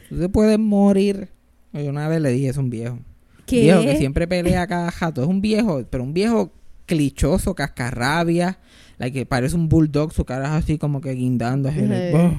Tú 0.08 0.20
te 0.20 0.30
puedes 0.30 0.60
morir. 0.60 1.28
Yo 1.74 1.90
una 1.90 2.08
vez 2.08 2.22
le 2.22 2.30
dije, 2.32 2.50
es 2.50 2.58
un 2.58 2.70
viejo. 2.70 3.00
¿Qué? 3.48 3.62
Viejo 3.64 3.82
que 3.82 3.98
siempre 3.98 4.28
pelea 4.28 4.68
cada 4.68 4.92
jato. 4.92 5.24
Es 5.24 5.28
un 5.28 5.42
viejo, 5.42 5.84
pero 5.90 6.04
un 6.04 6.14
viejo 6.14 6.52
clichoso, 6.86 7.56
cascarrabia. 7.56 8.60
La 9.00 9.10
que 9.10 9.26
parece 9.26 9.56
un 9.56 9.70
bulldog, 9.70 10.14
su 10.14 10.24
cara 10.24 10.46
es 10.46 10.64
así 10.64 10.78
como 10.78 11.02
que 11.02 11.14
guindando. 11.14 11.70
así, 11.70 11.82
like. 11.82 12.16
"Buh". 12.16 12.38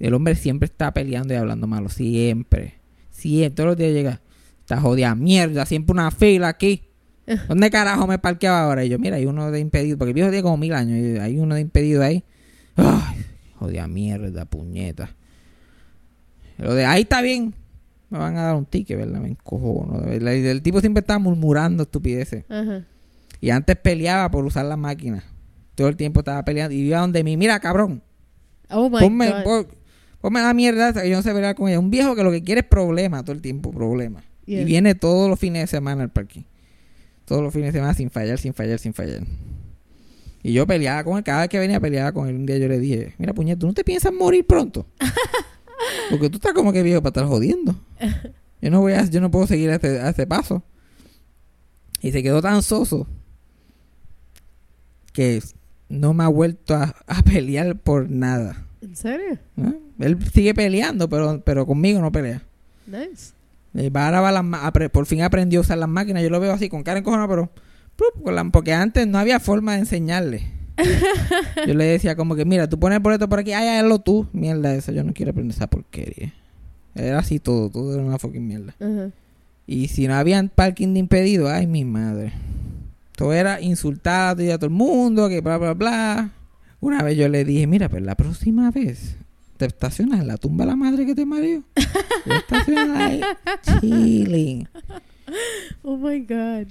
El 0.00 0.14
hombre 0.14 0.34
siempre 0.34 0.66
está 0.66 0.92
peleando 0.92 1.32
y 1.32 1.36
hablando 1.36 1.68
malo. 1.68 1.88
Siempre. 1.90 2.74
Siempre. 3.10 3.50
Todos 3.54 3.68
los 3.68 3.76
días 3.76 3.92
llega. 3.92 4.20
Está 4.60 4.80
jodida 4.80 5.14
mierda. 5.14 5.64
Siempre 5.64 5.92
una 5.92 6.10
fila 6.10 6.48
aquí. 6.48 6.82
¿Dónde 7.48 7.70
carajo 7.70 8.06
me 8.06 8.18
parqueaba 8.18 8.62
ahora? 8.64 8.84
Y 8.84 8.88
yo, 8.90 8.98
mira, 8.98 9.16
hay 9.16 9.26
uno 9.26 9.50
de 9.50 9.60
impedido. 9.60 9.96
Porque 9.98 10.10
el 10.10 10.14
viejo 10.14 10.30
tiene 10.30 10.42
como 10.42 10.56
mil 10.56 10.72
años. 10.74 10.98
Y 10.98 11.18
hay 11.18 11.38
uno 11.38 11.54
de 11.54 11.60
impedido 11.62 12.02
ahí. 12.02 12.24
Ay, 12.76 13.24
jodida 13.58 13.86
mierda, 13.88 14.44
puñeta. 14.44 15.14
Lo 16.58 16.74
de 16.74 16.84
ahí 16.84 17.02
está 17.02 17.20
bien. 17.22 17.54
Me 18.10 18.18
van 18.18 18.36
a 18.36 18.42
dar 18.42 18.54
un 18.56 18.66
ticket, 18.66 18.96
¿verdad? 18.98 19.20
Me 19.20 19.28
encojono. 19.28 20.02
Y 20.12 20.16
el 20.46 20.62
tipo 20.62 20.80
siempre 20.80 21.00
está 21.00 21.18
murmurando 21.18 21.82
estupideces. 21.84 22.44
Ajá. 22.48 22.84
Y 23.40 23.50
antes 23.50 23.76
peleaba 23.76 24.30
por 24.30 24.44
usar 24.44 24.66
la 24.66 24.76
máquina. 24.76 25.24
Todo 25.74 25.88
el 25.88 25.96
tiempo 25.96 26.20
estaba 26.20 26.44
peleando. 26.44 26.74
Y 26.74 26.80
iba 26.80 26.98
donde 27.00 27.24
mí, 27.24 27.36
mira, 27.36 27.58
cabrón. 27.60 28.02
Oh 28.70 28.88
my 28.88 29.00
Ponme, 29.00 29.30
God. 29.30 29.42
pon- 29.42 29.66
ponme 30.20 30.40
la 30.40 30.54
mierda 30.54 30.92
que 30.92 31.08
yo 31.10 31.16
no 31.16 31.22
sé 31.22 31.32
pelear 31.32 31.54
con 31.54 31.68
ella. 31.68 31.78
Un 31.80 31.90
viejo 31.90 32.14
que 32.14 32.22
lo 32.22 32.30
que 32.30 32.42
quiere 32.42 32.60
es 32.60 32.66
problema 32.66 33.22
todo 33.22 33.32
el 33.32 33.42
tiempo, 33.42 33.70
problema. 33.72 34.22
Yeah. 34.46 34.60
Y 34.60 34.64
viene 34.64 34.94
todos 34.94 35.28
los 35.28 35.38
fines 35.38 35.62
de 35.62 35.66
semana 35.66 36.02
al 36.04 36.10
parque. 36.10 36.44
Todos 37.24 37.42
los 37.42 37.52
fines 37.52 37.72
de 37.72 37.78
semana 37.78 37.94
sin 37.94 38.10
fallar, 38.10 38.38
sin 38.38 38.54
fallar, 38.54 38.78
sin 38.78 38.92
fallar. 38.92 39.22
Y 40.42 40.52
yo 40.52 40.66
peleaba 40.66 41.02
con 41.04 41.16
él. 41.16 41.24
Cada 41.24 41.40
vez 41.40 41.48
que 41.48 41.58
venía 41.58 41.80
peleaba 41.80 42.12
con 42.12 42.28
él. 42.28 42.36
Un 42.36 42.46
día 42.46 42.58
yo 42.58 42.68
le 42.68 42.78
dije, 42.78 43.14
mira, 43.18 43.32
puñet, 43.32 43.58
¿tú 43.58 43.66
no 43.66 43.72
te 43.72 43.82
piensas 43.82 44.12
morir 44.12 44.46
pronto? 44.46 44.86
Porque 46.10 46.28
tú 46.28 46.36
estás 46.36 46.52
como 46.52 46.72
que 46.72 46.82
viejo 46.82 47.00
para 47.02 47.10
estar 47.10 47.26
jodiendo. 47.26 47.74
Yo 48.60 48.70
no 48.70 48.80
voy 48.80 48.92
a, 48.92 49.04
yo 49.04 49.20
no 49.20 49.30
puedo 49.30 49.46
seguir 49.46 49.70
a 49.70 49.76
este, 49.76 50.00
a 50.00 50.10
este 50.10 50.26
paso. 50.26 50.62
Y 52.00 52.12
se 52.12 52.22
quedó 52.22 52.42
tan 52.42 52.62
soso 52.62 53.06
que 55.12 55.42
no 55.88 56.12
me 56.12 56.24
ha 56.24 56.28
vuelto 56.28 56.74
a, 56.74 56.94
a 57.06 57.22
pelear 57.22 57.78
por 57.78 58.10
nada. 58.10 58.66
¿En 58.82 58.96
serio? 58.96 59.38
¿eh? 59.56 59.78
Él 59.98 60.18
sigue 60.32 60.54
peleando, 60.54 61.08
pero, 61.08 61.42
pero 61.44 61.66
conmigo 61.66 62.00
no 62.00 62.10
pelea. 62.10 62.42
Nice. 62.86 63.33
Eh, 63.74 63.90
va- 63.90 64.06
ahora 64.06 64.20
va 64.20 64.28
a 64.28 64.32
las 64.42 64.90
por 64.90 65.06
fin 65.06 65.22
aprendió 65.22 65.60
a 65.60 65.62
usar 65.62 65.78
las 65.78 65.88
máquinas. 65.88 66.22
Yo 66.22 66.30
lo 66.30 66.40
veo 66.40 66.52
así 66.52 66.68
con 66.68 66.82
cara 66.82 66.98
encojonada, 67.00 67.28
pero... 67.28 67.50
porque 68.52 68.72
antes 68.72 69.06
no 69.06 69.18
había 69.18 69.40
forma 69.40 69.72
de 69.74 69.80
enseñarle. 69.80 70.42
yo 71.66 71.74
le 71.74 71.84
decía 71.84 72.16
como 72.16 72.34
que, 72.34 72.44
mira, 72.44 72.68
tú 72.68 72.78
pones 72.78 72.96
el 72.96 73.02
boleto 73.02 73.28
por 73.28 73.38
aquí, 73.38 73.52
ay, 73.52 73.78
hazlo 73.78 74.00
tú. 74.00 74.26
Mierda 74.32 74.74
esa, 74.74 74.92
yo 74.92 75.04
no 75.04 75.12
quiero 75.12 75.30
aprender 75.30 75.54
esa 75.56 75.68
porquería. 75.68 76.32
Era 76.94 77.18
así 77.18 77.38
todo, 77.40 77.70
todo 77.70 77.94
era 77.94 78.02
una 78.02 78.18
fucking 78.18 78.46
mierda. 78.46 78.74
Y 79.66 79.88
si 79.88 80.06
no 80.06 80.14
habían 80.14 80.48
parking 80.48 80.92
de 80.94 81.00
impedido, 81.00 81.48
ay, 81.48 81.66
mi 81.66 81.84
madre. 81.84 82.32
Todo 83.16 83.32
era 83.32 83.60
insultar 83.60 84.30
a 84.40 84.56
todo 84.56 84.66
el 84.66 84.70
mundo, 84.70 85.28
que 85.28 85.40
bla, 85.40 85.58
bla, 85.58 85.74
bla. 85.74 86.30
Una 86.80 87.02
vez 87.02 87.16
yo 87.16 87.28
le 87.28 87.44
dije, 87.44 87.66
mira, 87.66 87.88
pero 87.88 88.04
la 88.04 88.14
próxima 88.16 88.70
vez 88.70 89.16
te 89.68 89.74
estacionas 89.74 90.20
en 90.20 90.28
la 90.28 90.36
tumba 90.36 90.64
de 90.64 90.70
la 90.70 90.76
madre 90.76 91.06
que 91.06 91.14
te 91.14 91.24
marió. 91.24 91.62
Te 92.24 92.36
estacionas 92.36 92.98
ahí, 92.98 93.20
chilling. 93.80 94.68
Oh 95.82 95.96
my 95.96 96.20
God. 96.20 96.68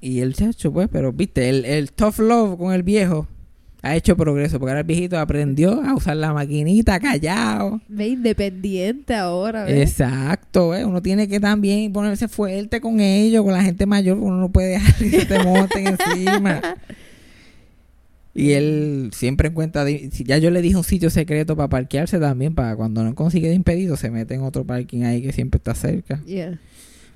Y 0.00 0.20
el 0.20 0.34
chacho, 0.34 0.72
pues, 0.72 0.88
pero 0.90 1.12
viste, 1.12 1.48
el, 1.48 1.64
el 1.64 1.92
tough 1.92 2.18
love 2.18 2.58
con 2.58 2.72
el 2.72 2.82
viejo 2.82 3.26
ha 3.84 3.94
hecho 3.94 4.16
progreso, 4.16 4.58
porque 4.58 4.70
ahora 4.70 4.80
el 4.80 4.86
viejito 4.86 5.18
aprendió 5.18 5.82
a 5.82 5.94
usar 5.94 6.16
la 6.16 6.32
maquinita 6.32 6.98
callado. 6.98 7.80
Ve 7.86 8.08
independiente 8.08 9.14
ahora, 9.14 9.64
¿ves? 9.64 9.90
Exacto, 9.90 10.74
¿eh? 10.74 10.86
uno 10.86 11.02
tiene 11.02 11.28
que 11.28 11.38
también 11.38 11.92
ponerse 11.92 12.26
fuerte 12.26 12.80
con 12.80 12.98
ellos, 13.00 13.44
con 13.44 13.52
la 13.52 13.62
gente 13.62 13.84
mayor, 13.84 14.18
uno 14.18 14.38
no 14.38 14.50
puede 14.50 14.70
dejar 14.70 14.94
que 14.94 15.10
se 15.10 15.26
te 15.26 15.38
monten 15.44 15.86
encima. 16.00 16.62
Y 18.36 18.50
él 18.52 19.10
siempre 19.14 19.48
encuentra, 19.48 19.84
ya 19.88 20.38
yo 20.38 20.50
le 20.50 20.60
dije 20.60 20.76
un 20.76 20.82
sitio 20.84 21.08
secreto 21.10 21.54
para 21.56 21.68
parquearse 21.68 22.18
también, 22.18 22.54
para 22.54 22.74
cuando 22.74 23.04
no 23.04 23.14
consigue 23.14 23.48
de 23.48 23.54
impedido, 23.54 23.96
se 23.96 24.10
mete 24.10 24.34
en 24.34 24.42
otro 24.42 24.64
parking 24.64 25.02
ahí 25.04 25.22
que 25.22 25.32
siempre 25.32 25.58
está 25.58 25.74
cerca, 25.76 26.20
Yeah. 26.26 26.58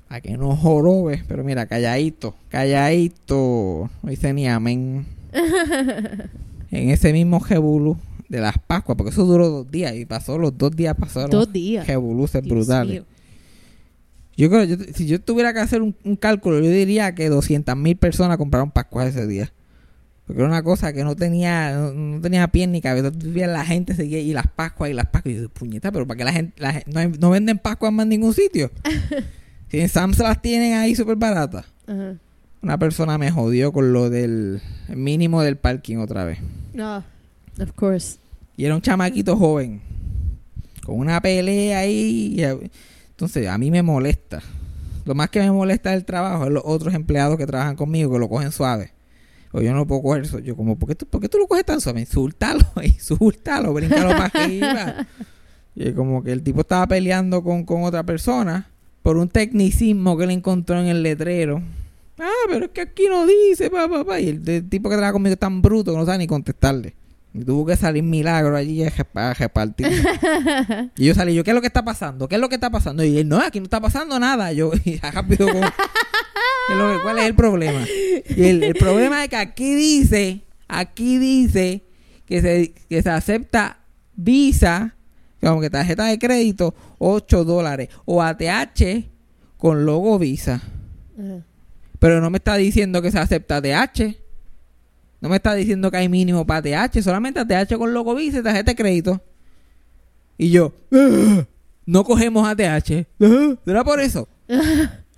para 0.07 0.21
que 0.21 0.37
no 0.37 0.55
jorobe, 0.55 1.21
pero 1.27 1.43
mira, 1.43 1.65
calladito, 1.65 2.35
calladito, 2.47 3.89
no 4.01 4.09
dice 4.09 4.31
ni 4.33 4.47
amén. 4.47 5.05
en 6.71 6.89
ese 6.89 7.11
mismo 7.13 7.39
Jebulu 7.39 7.97
de 8.29 8.39
las 8.41 8.57
Pascuas, 8.59 8.95
porque 8.97 9.11
eso 9.11 9.25
duró 9.25 9.49
dos 9.49 9.71
días 9.71 9.95
y 9.95 10.05
pasó, 10.05 10.37
los 10.37 10.57
dos 10.57 10.75
días 10.75 10.95
pasaron 10.97 11.31
Dos 11.31 11.51
días. 11.51 11.85
Jebuluses 11.85 12.43
brutales. 12.47 12.93
mío. 12.93 13.05
Yo 14.37 14.49
creo, 14.49 14.63
yo- 14.63 14.77
si 14.93 15.05
yo 15.05 15.19
tuviera 15.19 15.51
que 15.53 15.59
hacer 15.59 15.81
un, 15.81 15.93
un 16.05 16.15
cálculo, 16.15 16.59
yo 16.61 16.69
diría 16.69 17.13
que 17.13 17.27
200 17.27 17.75
mil 17.75 17.97
personas 17.97 18.37
compraron 18.37 18.71
Pascuas 18.71 19.07
ese 19.09 19.27
día. 19.27 19.51
Porque 20.29 20.41
era 20.43 20.47
una 20.49 20.61
cosa 20.61 20.93
que 20.93 21.03
no 21.03 21.15
tenía, 21.15 21.71
no, 21.73 21.91
no 21.91 22.21
tenía 22.21 22.47
pie 22.49 22.67
ni 22.67 22.81
cabeza. 22.81 23.09
La 23.47 23.65
gente 23.65 23.95
seguía 23.95 24.19
y 24.19 24.31
las 24.31 24.45
Pascuas 24.45 24.91
y 24.91 24.93
las 24.93 25.07
Pascuas. 25.07 25.33
Y 25.33 25.41
yo, 25.41 25.49
puñeta, 25.49 25.91
pero 25.91 26.05
para 26.05 26.19
que 26.19 26.23
la 26.23 26.31
gente, 26.33 26.53
la 26.61 26.83
no, 26.85 26.99
hay- 26.99 27.07
no 27.19 27.31
venden 27.31 27.57
Pascuas 27.57 27.91
más 27.91 28.03
en 28.03 28.09
ningún 28.09 28.35
sitio. 28.35 28.69
si 29.71 29.79
en 29.79 29.89
Sam's 29.89 30.19
las 30.19 30.39
tienen 30.39 30.75
ahí 30.75 30.93
súper 30.93 31.15
baratas. 31.15 31.65
Una 32.61 32.77
persona 32.77 33.17
me 33.17 33.31
jodió 33.31 33.71
con 33.73 33.91
lo 33.91 34.11
del 34.11 34.61
mínimo 34.87 35.41
del 35.41 35.57
parking 35.57 35.97
otra 35.97 36.25
vez. 36.25 36.37
Ah, 36.79 37.01
of 37.59 37.71
course. 37.71 38.19
Y 38.55 38.65
era 38.65 38.75
un 38.75 38.81
chamaquito 38.83 39.35
joven. 39.35 39.81
Con 40.85 40.99
una 40.99 41.19
pelea 41.21 41.79
ahí. 41.79 42.39
Entonces, 43.09 43.47
a 43.47 43.57
mí 43.57 43.71
me 43.71 43.81
molesta. 43.81 44.43
Lo 45.05 45.15
más 45.15 45.31
que 45.31 45.39
me 45.39 45.51
molesta 45.51 45.89
del 45.89 46.05
trabajo 46.05 46.45
es 46.45 46.51
los 46.51 46.61
otros 46.63 46.93
empleados 46.93 47.35
que 47.37 47.47
trabajan 47.47 47.75
conmigo 47.75 48.11
que 48.13 48.19
lo 48.19 48.29
cogen 48.29 48.51
suave. 48.51 48.91
O 49.51 49.61
yo 49.61 49.73
no 49.73 49.87
puedo 49.87 50.01
coger. 50.01 50.23
eso. 50.23 50.39
Yo 50.39 50.55
como, 50.55 50.77
¿por 50.77 50.89
qué 50.89 50.95
tú, 50.95 51.05
por 51.05 51.19
qué 51.21 51.29
tú 51.29 51.37
lo 51.39 51.47
coges 51.47 51.65
tan 51.65 51.81
suave? 51.81 52.01
Insúltalo, 52.01 52.61
insúltalo, 52.83 53.73
bríncalo 53.73 54.09
para 54.09 54.25
arriba. 54.25 55.07
Y 55.75 55.91
como 55.93 56.23
que 56.23 56.31
el 56.31 56.43
tipo 56.43 56.61
estaba 56.61 56.85
peleando 56.87 57.43
con, 57.43 57.63
con 57.63 57.83
otra 57.83 58.03
persona 58.03 58.69
por 59.01 59.17
un 59.17 59.29
tecnicismo 59.29 60.17
que 60.17 60.27
le 60.27 60.33
encontró 60.33 60.79
en 60.79 60.87
el 60.87 61.01
letrero. 61.03 61.61
Ah, 62.19 62.27
pero 62.49 62.65
es 62.65 62.71
que 62.71 62.81
aquí 62.81 63.03
no 63.09 63.25
dice, 63.25 63.69
papá, 63.69 63.99
papá. 63.99 64.19
Y 64.19 64.27
el, 64.29 64.47
el 64.49 64.67
tipo 64.67 64.89
que 64.89 64.95
trabaja 64.95 65.13
conmigo 65.13 65.33
es 65.33 65.39
tan 65.39 65.61
bruto 65.61 65.91
que 65.93 65.97
no 65.97 66.05
sabe 66.05 66.17
ni 66.17 66.27
contestarle. 66.27 66.93
Y 67.33 67.43
tuvo 67.45 67.65
que 67.65 67.77
salir 67.77 68.03
milagro 68.03 68.55
allí 68.57 68.83
a 68.83 68.89
repa- 68.91 69.29
a 69.29 69.33
repartir. 69.35 69.87
y 70.97 71.05
yo 71.05 71.13
salí, 71.13 71.33
yo, 71.33 71.43
¿qué 71.43 71.51
es 71.51 71.55
lo 71.55 71.61
que 71.61 71.67
está 71.67 71.85
pasando? 71.85 72.27
¿Qué 72.27 72.35
es 72.35 72.41
lo 72.41 72.49
que 72.49 72.55
está 72.55 72.69
pasando? 72.71 73.03
Y 73.05 73.19
él, 73.19 73.27
no, 73.29 73.39
aquí 73.39 73.59
no 73.59 73.65
está 73.65 73.79
pasando 73.79 74.19
nada. 74.19 74.51
Yo, 74.51 74.71
y 74.83 74.97
rápido, 74.97 75.47
¿qué 76.69 76.73
es 76.73 76.77
lo 76.79 76.93
que- 76.97 77.01
¿cuál 77.03 77.17
es 77.19 77.25
el 77.25 77.35
problema? 77.35 77.85
Y 78.35 78.43
el, 78.43 78.63
el 78.63 78.75
problema 78.75 79.23
es 79.23 79.29
que 79.29 79.35
aquí 79.37 79.73
dice, 79.75 80.41
aquí 80.67 81.17
dice 81.17 81.83
que 82.25 82.41
se, 82.41 82.73
que 82.89 83.01
se 83.01 83.09
acepta 83.09 83.79
Visa, 84.15 84.95
como 85.41 85.61
que 85.61 85.69
tarjeta 85.69 86.05
de 86.05 86.19
crédito, 86.19 86.75
8 86.99 87.43
dólares. 87.45 87.89
O 88.05 88.21
ATH 88.21 89.05
con 89.57 89.85
logo 89.85 90.19
Visa. 90.19 90.61
Pero 91.99 92.21
no 92.21 92.29
me 92.29 92.37
está 92.37 92.55
diciendo 92.55 93.01
que 93.01 93.11
se 93.11 93.19
acepta 93.19 93.57
ATH. 93.57 94.15
No 95.21 95.27
me 95.29 95.35
está 95.37 95.53
diciendo 95.53 95.89
que 95.91 95.97
hay 95.97 96.07
mínimo 96.09 96.45
para 96.45 96.83
ATH. 96.83 97.01
Solamente 97.01 97.39
ATH 97.39 97.77
con 97.77 97.93
logo 97.93 98.13
Visa 98.15 98.39
y 98.39 98.43
tarjeta 98.43 98.71
de 98.71 98.75
crédito. 98.75 99.21
Y 100.37 100.49
yo, 100.51 100.73
"Ah, 100.91 101.45
no 101.85 102.03
cogemos 102.03 102.47
ATH. 102.47 103.05
¿Será 103.65 103.83
por 103.83 103.99
eso? 103.99 104.27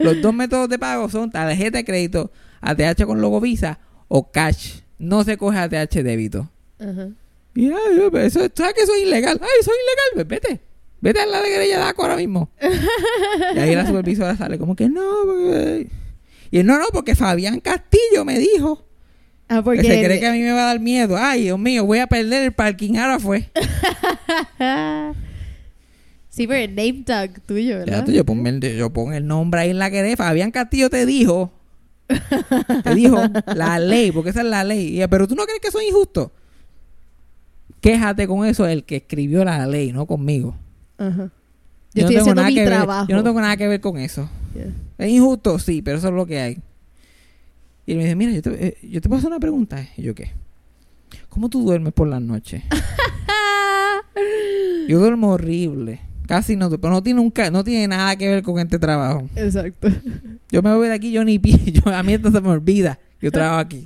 Los 0.03 0.21
dos 0.21 0.33
métodos 0.33 0.69
de 0.69 0.79
pago 0.79 1.09
son 1.09 1.31
tarjeta 1.31 1.77
de 1.79 1.85
crédito, 1.85 2.31
ATH 2.61 3.05
con 3.05 3.21
logo 3.21 3.39
Visa 3.41 3.79
o 4.07 4.31
cash. 4.31 4.79
no 4.99 5.23
se 5.23 5.37
coge 5.37 5.57
ATH 5.57 6.03
débito. 6.03 6.49
Ajá. 6.79 7.09
Yo, 7.53 7.75
pero 8.11 8.25
eso, 8.25 8.49
¿tú 8.49 8.61
sabes 8.63 8.73
que 8.75 8.81
eso 8.83 8.93
es 8.95 9.03
ilegal? 9.03 9.37
Ay, 9.41 9.49
eso 9.59 9.71
es 9.71 9.77
ilegal, 9.77 10.09
pues 10.13 10.27
vete. 10.27 10.61
Vete 11.01 11.19
a 11.19 11.25
la 11.25 11.41
querella 11.41 11.77
de 11.79 11.83
ACO 11.83 12.03
ahora 12.03 12.15
mismo. 12.15 12.49
y 13.55 13.59
ahí 13.59 13.75
la 13.75 13.85
supervisora 13.87 14.37
sale 14.37 14.57
como 14.57 14.75
que 14.75 14.87
no. 14.87 15.01
porque-". 15.25 15.87
Y 16.51 16.59
él, 16.59 16.65
no, 16.65 16.77
no, 16.77 16.85
porque 16.93 17.15
Fabián 17.15 17.59
Castillo 17.59 18.23
me 18.25 18.37
dijo 18.39 18.85
Ah, 19.49 19.61
porque... 19.63 19.81
que 19.81 19.87
se 19.87 20.03
cree 20.03 20.19
que 20.19 20.27
a 20.27 20.31
mí 20.31 20.39
me 20.39 20.51
va 20.53 20.63
a 20.63 20.65
dar 20.67 20.79
miedo. 20.79 21.17
Ay, 21.17 21.43
Dios 21.43 21.59
mío, 21.59 21.85
voy 21.85 21.99
a 21.99 22.07
perder 22.07 22.43
el 22.43 22.53
parking. 22.53 22.95
Ahora 22.97 23.19
fue. 23.19 23.49
sí, 26.31 26.47
pero 26.47 26.63
el 26.63 26.73
name 26.73 27.03
tag 27.05 27.39
tuyo, 27.41 27.77
¿verdad? 27.77 28.03
Ya 28.07 28.11
yo, 28.13 28.25
ponme 28.25 28.49
el, 28.49 28.59
yo 28.75 28.89
pongo 28.89 29.13
el 29.13 29.27
nombre 29.27 29.61
ahí 29.61 29.69
en 29.69 29.77
la 29.77 29.91
querella. 29.91 30.17
Fabián 30.17 30.49
Castillo 30.49 30.89
te 30.89 31.05
dijo. 31.05 31.51
te 32.83 32.95
dijo 32.95 33.17
la 33.55 33.77
ley, 33.79 34.11
porque 34.11 34.31
esa 34.31 34.41
es 34.41 34.47
la 34.47 34.63
ley. 34.63 34.99
Y 35.01 35.07
pero 35.07 35.27
tú 35.27 35.35
no 35.35 35.43
crees 35.45 35.59
que 35.61 35.67
eso 35.67 35.79
es 35.79 35.87
injusto. 35.87 36.31
Quéjate 37.79 38.27
con 38.27 38.45
eso 38.45 38.65
el 38.67 38.83
que 38.83 38.97
escribió 38.97 39.45
la 39.45 39.65
ley, 39.67 39.93
no 39.93 40.05
conmigo. 40.07 40.55
Ajá. 40.97 41.09
no 41.15 41.31
Yo, 41.93 42.01
estoy 42.01 42.15
tengo 42.15 42.19
haciendo 42.21 42.41
nada 42.41 42.47
mi 42.49 42.55
que 42.55 42.61
ver- 42.61 42.69
trabajo. 42.69 43.07
yo 43.07 43.15
no 43.15 43.23
tengo 43.23 43.41
nada 43.41 43.57
que 43.57 43.67
ver 43.67 43.79
con 43.81 43.97
eso. 43.97 44.29
Yeah. 44.53 44.73
Es 44.97 45.09
injusto, 45.11 45.57
sí, 45.59 45.81
pero 45.81 45.97
eso 45.99 46.07
es 46.09 46.13
lo 46.13 46.25
que 46.25 46.39
hay. 46.39 46.57
Y 47.85 47.91
él 47.93 47.97
me 47.97 48.03
dice, 48.03 48.15
mira, 48.15 48.31
yo 48.31 48.41
te, 48.41 48.67
eh, 48.67 48.77
yo 48.83 49.01
te 49.01 49.07
puedo 49.09 49.19
hacer 49.19 49.29
una 49.31 49.39
pregunta. 49.39 49.87
Y 49.97 50.03
yo, 50.03 50.13
¿qué? 50.13 50.31
¿Cómo 51.29 51.49
tú 51.49 51.63
duermes 51.63 51.93
por 51.93 52.07
las 52.07 52.21
noches? 52.21 52.63
yo 54.87 54.99
duermo 54.99 55.31
horrible. 55.31 56.01
Casi 56.27 56.55
no, 56.55 56.69
pero 56.69 56.91
no 56.93 57.03
tiene, 57.03 57.19
un 57.19 57.33
no 57.51 57.63
tiene 57.63 57.87
nada 57.87 58.15
que 58.15 58.29
ver 58.29 58.43
con 58.43 58.59
este 58.59 58.79
trabajo. 58.79 59.27
Exacto. 59.35 59.89
Yo 60.49 60.61
me 60.61 60.73
voy 60.73 60.87
de 60.87 60.93
aquí, 60.93 61.11
yo 61.11 61.23
ni 61.23 61.39
pi, 61.39 61.71
yo, 61.71 61.91
a 61.91 62.03
mí 62.03 62.13
esto 62.13 62.31
se 62.31 62.41
me 62.41 62.49
olvida. 62.49 62.99
Yo 63.21 63.31
trabajo 63.31 63.59
aquí. 63.59 63.85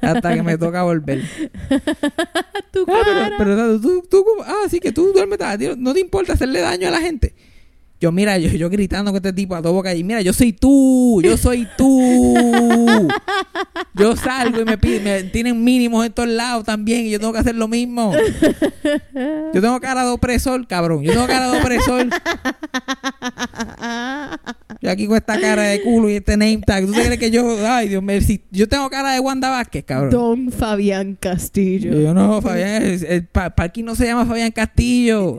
Hasta 0.00 0.34
que 0.34 0.42
me 0.42 0.58
toca 0.58 0.82
volver. 0.82 1.22
tu 2.72 2.84
Ah, 2.88 3.02
cara. 3.04 3.34
pero, 3.38 3.56
pero 3.56 3.80
tú, 3.80 4.02
tú, 4.10 4.24
ah, 4.44 4.66
sí 4.68 4.80
que 4.80 4.90
tú 4.90 5.12
duermes, 5.12 5.38
no 5.78 5.94
te 5.94 6.00
importa 6.00 6.32
hacerle 6.32 6.60
daño 6.60 6.88
a 6.88 6.90
la 6.90 7.00
gente. 7.00 7.34
Yo, 8.00 8.10
mira, 8.12 8.38
yo, 8.38 8.48
yo 8.48 8.70
gritando 8.70 9.10
con 9.10 9.16
este 9.16 9.34
tipo 9.34 9.54
a 9.54 9.60
todo 9.60 9.74
boca 9.74 9.94
y 9.94 10.02
mira, 10.02 10.22
yo 10.22 10.32
soy 10.32 10.54
tú, 10.54 11.20
yo 11.22 11.36
soy 11.36 11.68
tú. 11.76 12.34
Yo 13.92 14.16
salgo 14.16 14.62
y 14.62 14.64
me 14.64 14.78
me 15.00 15.22
tienen 15.24 15.62
mínimos 15.62 16.06
en 16.06 16.12
todos 16.12 16.30
lados 16.30 16.64
también 16.64 17.04
y 17.06 17.10
yo 17.10 17.20
tengo 17.20 17.34
que 17.34 17.40
hacer 17.40 17.54
lo 17.54 17.68
mismo. 17.68 18.12
Yo 19.52 19.60
tengo 19.60 19.78
cara 19.80 20.04
de 20.04 20.10
opresor, 20.10 20.66
cabrón. 20.66 21.02
Yo 21.02 21.12
tengo 21.12 21.26
cara 21.26 21.50
de 21.50 21.60
opresor. 21.60 22.08
Yo 24.82 24.90
aquí 24.90 25.06
con 25.06 25.16
esta 25.16 25.38
cara 25.38 25.62
de 25.64 25.82
culo 25.82 26.08
y 26.08 26.14
este 26.14 26.38
name 26.38 26.62
tag. 26.64 26.86
¿Tú 26.86 26.92
crees 26.92 27.18
que 27.18 27.30
yo, 27.30 27.58
ay 27.66 27.88
Dios 27.88 28.02
mío, 28.02 28.20
si 28.22 28.42
yo 28.50 28.66
tengo 28.66 28.88
cara 28.88 29.12
de 29.12 29.20
Wanda 29.20 29.50
Vázquez, 29.50 29.84
cabrón? 29.84 30.10
Don 30.10 30.50
Fabián 30.50 31.18
Castillo. 31.20 32.00
Yo 32.00 32.14
no, 32.14 32.40
Fabián, 32.40 32.82
el, 32.82 33.04
el 33.04 33.26
parking 33.26 33.84
no 33.84 33.94
se 33.94 34.06
llama 34.06 34.24
Fabián 34.24 34.52
Castillo. 34.52 35.38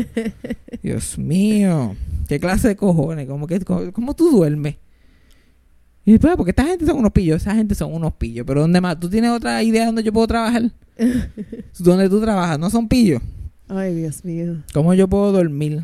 Dios 0.82 1.16
mío, 1.16 1.94
qué 2.28 2.40
clase 2.40 2.68
de 2.68 2.76
cojones, 2.76 3.28
¿cómo, 3.28 3.46
que, 3.46 3.60
cómo, 3.60 3.92
cómo 3.92 4.14
tú 4.14 4.30
duermes? 4.30 4.76
Y 6.04 6.12
después, 6.12 6.36
porque 6.36 6.50
esta 6.50 6.64
gente 6.64 6.86
son 6.86 6.98
unos 6.98 7.12
pillos, 7.12 7.42
esa 7.42 7.54
gente 7.54 7.74
son 7.74 7.92
unos 7.92 8.14
pillos, 8.14 8.44
pero 8.46 8.62
¿dónde 8.62 8.80
más? 8.80 8.98
¿Tú 8.98 9.08
tienes 9.08 9.30
otra 9.30 9.62
idea 9.62 9.82
de 9.82 9.86
dónde 9.86 10.02
yo 10.02 10.12
puedo 10.12 10.26
trabajar? 10.26 10.70
¿Dónde 11.78 12.08
tú 12.08 12.20
trabajas? 12.20 12.58
¿No 12.58 12.68
son 12.70 12.88
pillos? 12.88 13.22
Ay, 13.68 13.94
Dios 13.94 14.24
mío. 14.24 14.62
¿Cómo 14.72 14.94
yo 14.94 15.08
puedo 15.08 15.30
dormir? 15.32 15.82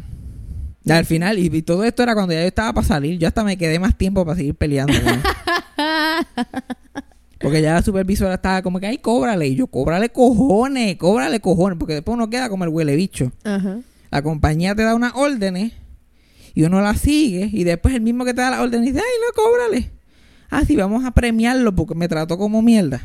Y 0.84 0.90
al 0.90 1.04
final, 1.04 1.38
y, 1.38 1.46
y 1.46 1.62
todo 1.62 1.84
esto 1.84 2.02
era 2.02 2.14
cuando 2.14 2.34
ya 2.34 2.40
yo 2.40 2.48
estaba 2.48 2.72
para 2.72 2.86
salir, 2.86 3.18
yo 3.18 3.28
hasta 3.28 3.44
me 3.44 3.56
quedé 3.56 3.78
más 3.78 3.96
tiempo 3.96 4.24
para 4.24 4.36
seguir 4.36 4.54
peleando. 4.54 4.92
Porque 7.42 7.60
ya 7.60 7.74
la 7.74 7.82
supervisora 7.82 8.34
estaba 8.34 8.62
como 8.62 8.78
que, 8.78 8.86
ay, 8.86 8.98
cóbrale. 8.98 9.48
Y 9.48 9.56
yo, 9.56 9.66
cóbrale 9.66 10.10
cojones, 10.10 10.96
cóbrale 10.96 11.40
cojones. 11.40 11.78
Porque 11.78 11.94
después 11.94 12.14
uno 12.14 12.30
queda 12.30 12.48
como 12.48 12.64
el 12.64 12.70
huele 12.70 12.94
bicho. 12.94 13.32
Ajá. 13.42 13.80
La 14.10 14.22
compañía 14.22 14.74
te 14.74 14.82
da 14.82 14.94
unas 14.94 15.12
órdenes 15.16 15.72
y 16.54 16.62
uno 16.62 16.80
las 16.80 17.00
sigue. 17.00 17.50
Y 17.52 17.64
después 17.64 17.94
el 17.94 18.00
mismo 18.00 18.24
que 18.24 18.32
te 18.32 18.42
da 18.42 18.50
las 18.50 18.60
órdenes 18.60 18.92
dice, 18.92 19.00
ay, 19.00 19.20
no, 19.26 19.42
cóbrale. 19.42 19.90
Ah, 20.50 20.64
sí, 20.64 20.76
vamos 20.76 21.04
a 21.04 21.10
premiarlo 21.10 21.74
porque 21.74 21.94
me 21.94 22.08
trató 22.08 22.38
como 22.38 22.62
mierda. 22.62 23.02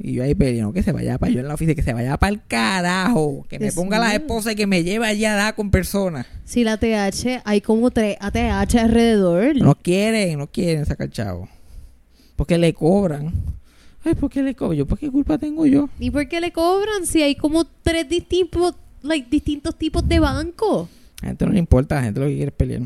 Y 0.00 0.12
yo 0.12 0.22
ahí 0.22 0.34
peleando, 0.34 0.72
que 0.72 0.82
se 0.82 0.92
vaya 0.92 1.18
para 1.18 1.32
yo 1.32 1.40
en 1.40 1.48
la 1.48 1.54
oficina, 1.54 1.74
que 1.74 1.82
se 1.82 1.92
vaya 1.92 2.16
para 2.16 2.32
el 2.32 2.40
carajo. 2.46 3.44
Que 3.48 3.58
me 3.58 3.72
ponga 3.72 3.98
la 3.98 4.14
esposa 4.14 4.52
y 4.52 4.54
que 4.54 4.66
me 4.66 4.84
lleve 4.84 5.06
allá 5.06 5.32
a 5.32 5.36
dar 5.36 5.54
con 5.56 5.72
personas. 5.72 6.26
Sí, 6.44 6.62
la 6.62 6.76
TH, 6.76 7.42
hay 7.44 7.60
como 7.60 7.90
tres 7.90 8.16
ATH 8.20 8.76
alrededor. 8.76 9.56
No 9.56 9.74
quieren, 9.74 10.38
no 10.38 10.46
quieren 10.46 10.86
sacar 10.86 11.10
chavo. 11.10 11.48
Porque 12.36 12.58
le 12.58 12.72
cobran. 12.72 13.32
Ay, 14.04 14.14
¿por 14.14 14.30
qué 14.30 14.42
le 14.42 14.54
cobro? 14.54 14.74
Yo, 14.74 14.86
¿por 14.86 14.98
qué 14.98 15.10
culpa 15.10 15.36
tengo 15.36 15.66
yo? 15.66 15.88
¿Y 15.98 16.12
por 16.12 16.28
qué 16.28 16.40
le 16.40 16.52
cobran 16.52 17.04
si 17.04 17.22
hay 17.22 17.34
como 17.34 17.64
tres 17.82 18.08
distintos, 18.08 18.76
like, 19.02 19.28
distintos 19.28 19.76
tipos 19.76 20.06
de 20.06 20.20
banco? 20.20 20.88
A 21.20 21.24
la 21.24 21.28
gente 21.30 21.46
no 21.46 21.52
le 21.52 21.58
importa, 21.58 21.96
a 21.96 21.98
la 21.98 22.04
gente 22.04 22.20
lo 22.20 22.26
que 22.26 22.36
quiere 22.36 22.50
es 22.50 22.54
pelear. 22.56 22.82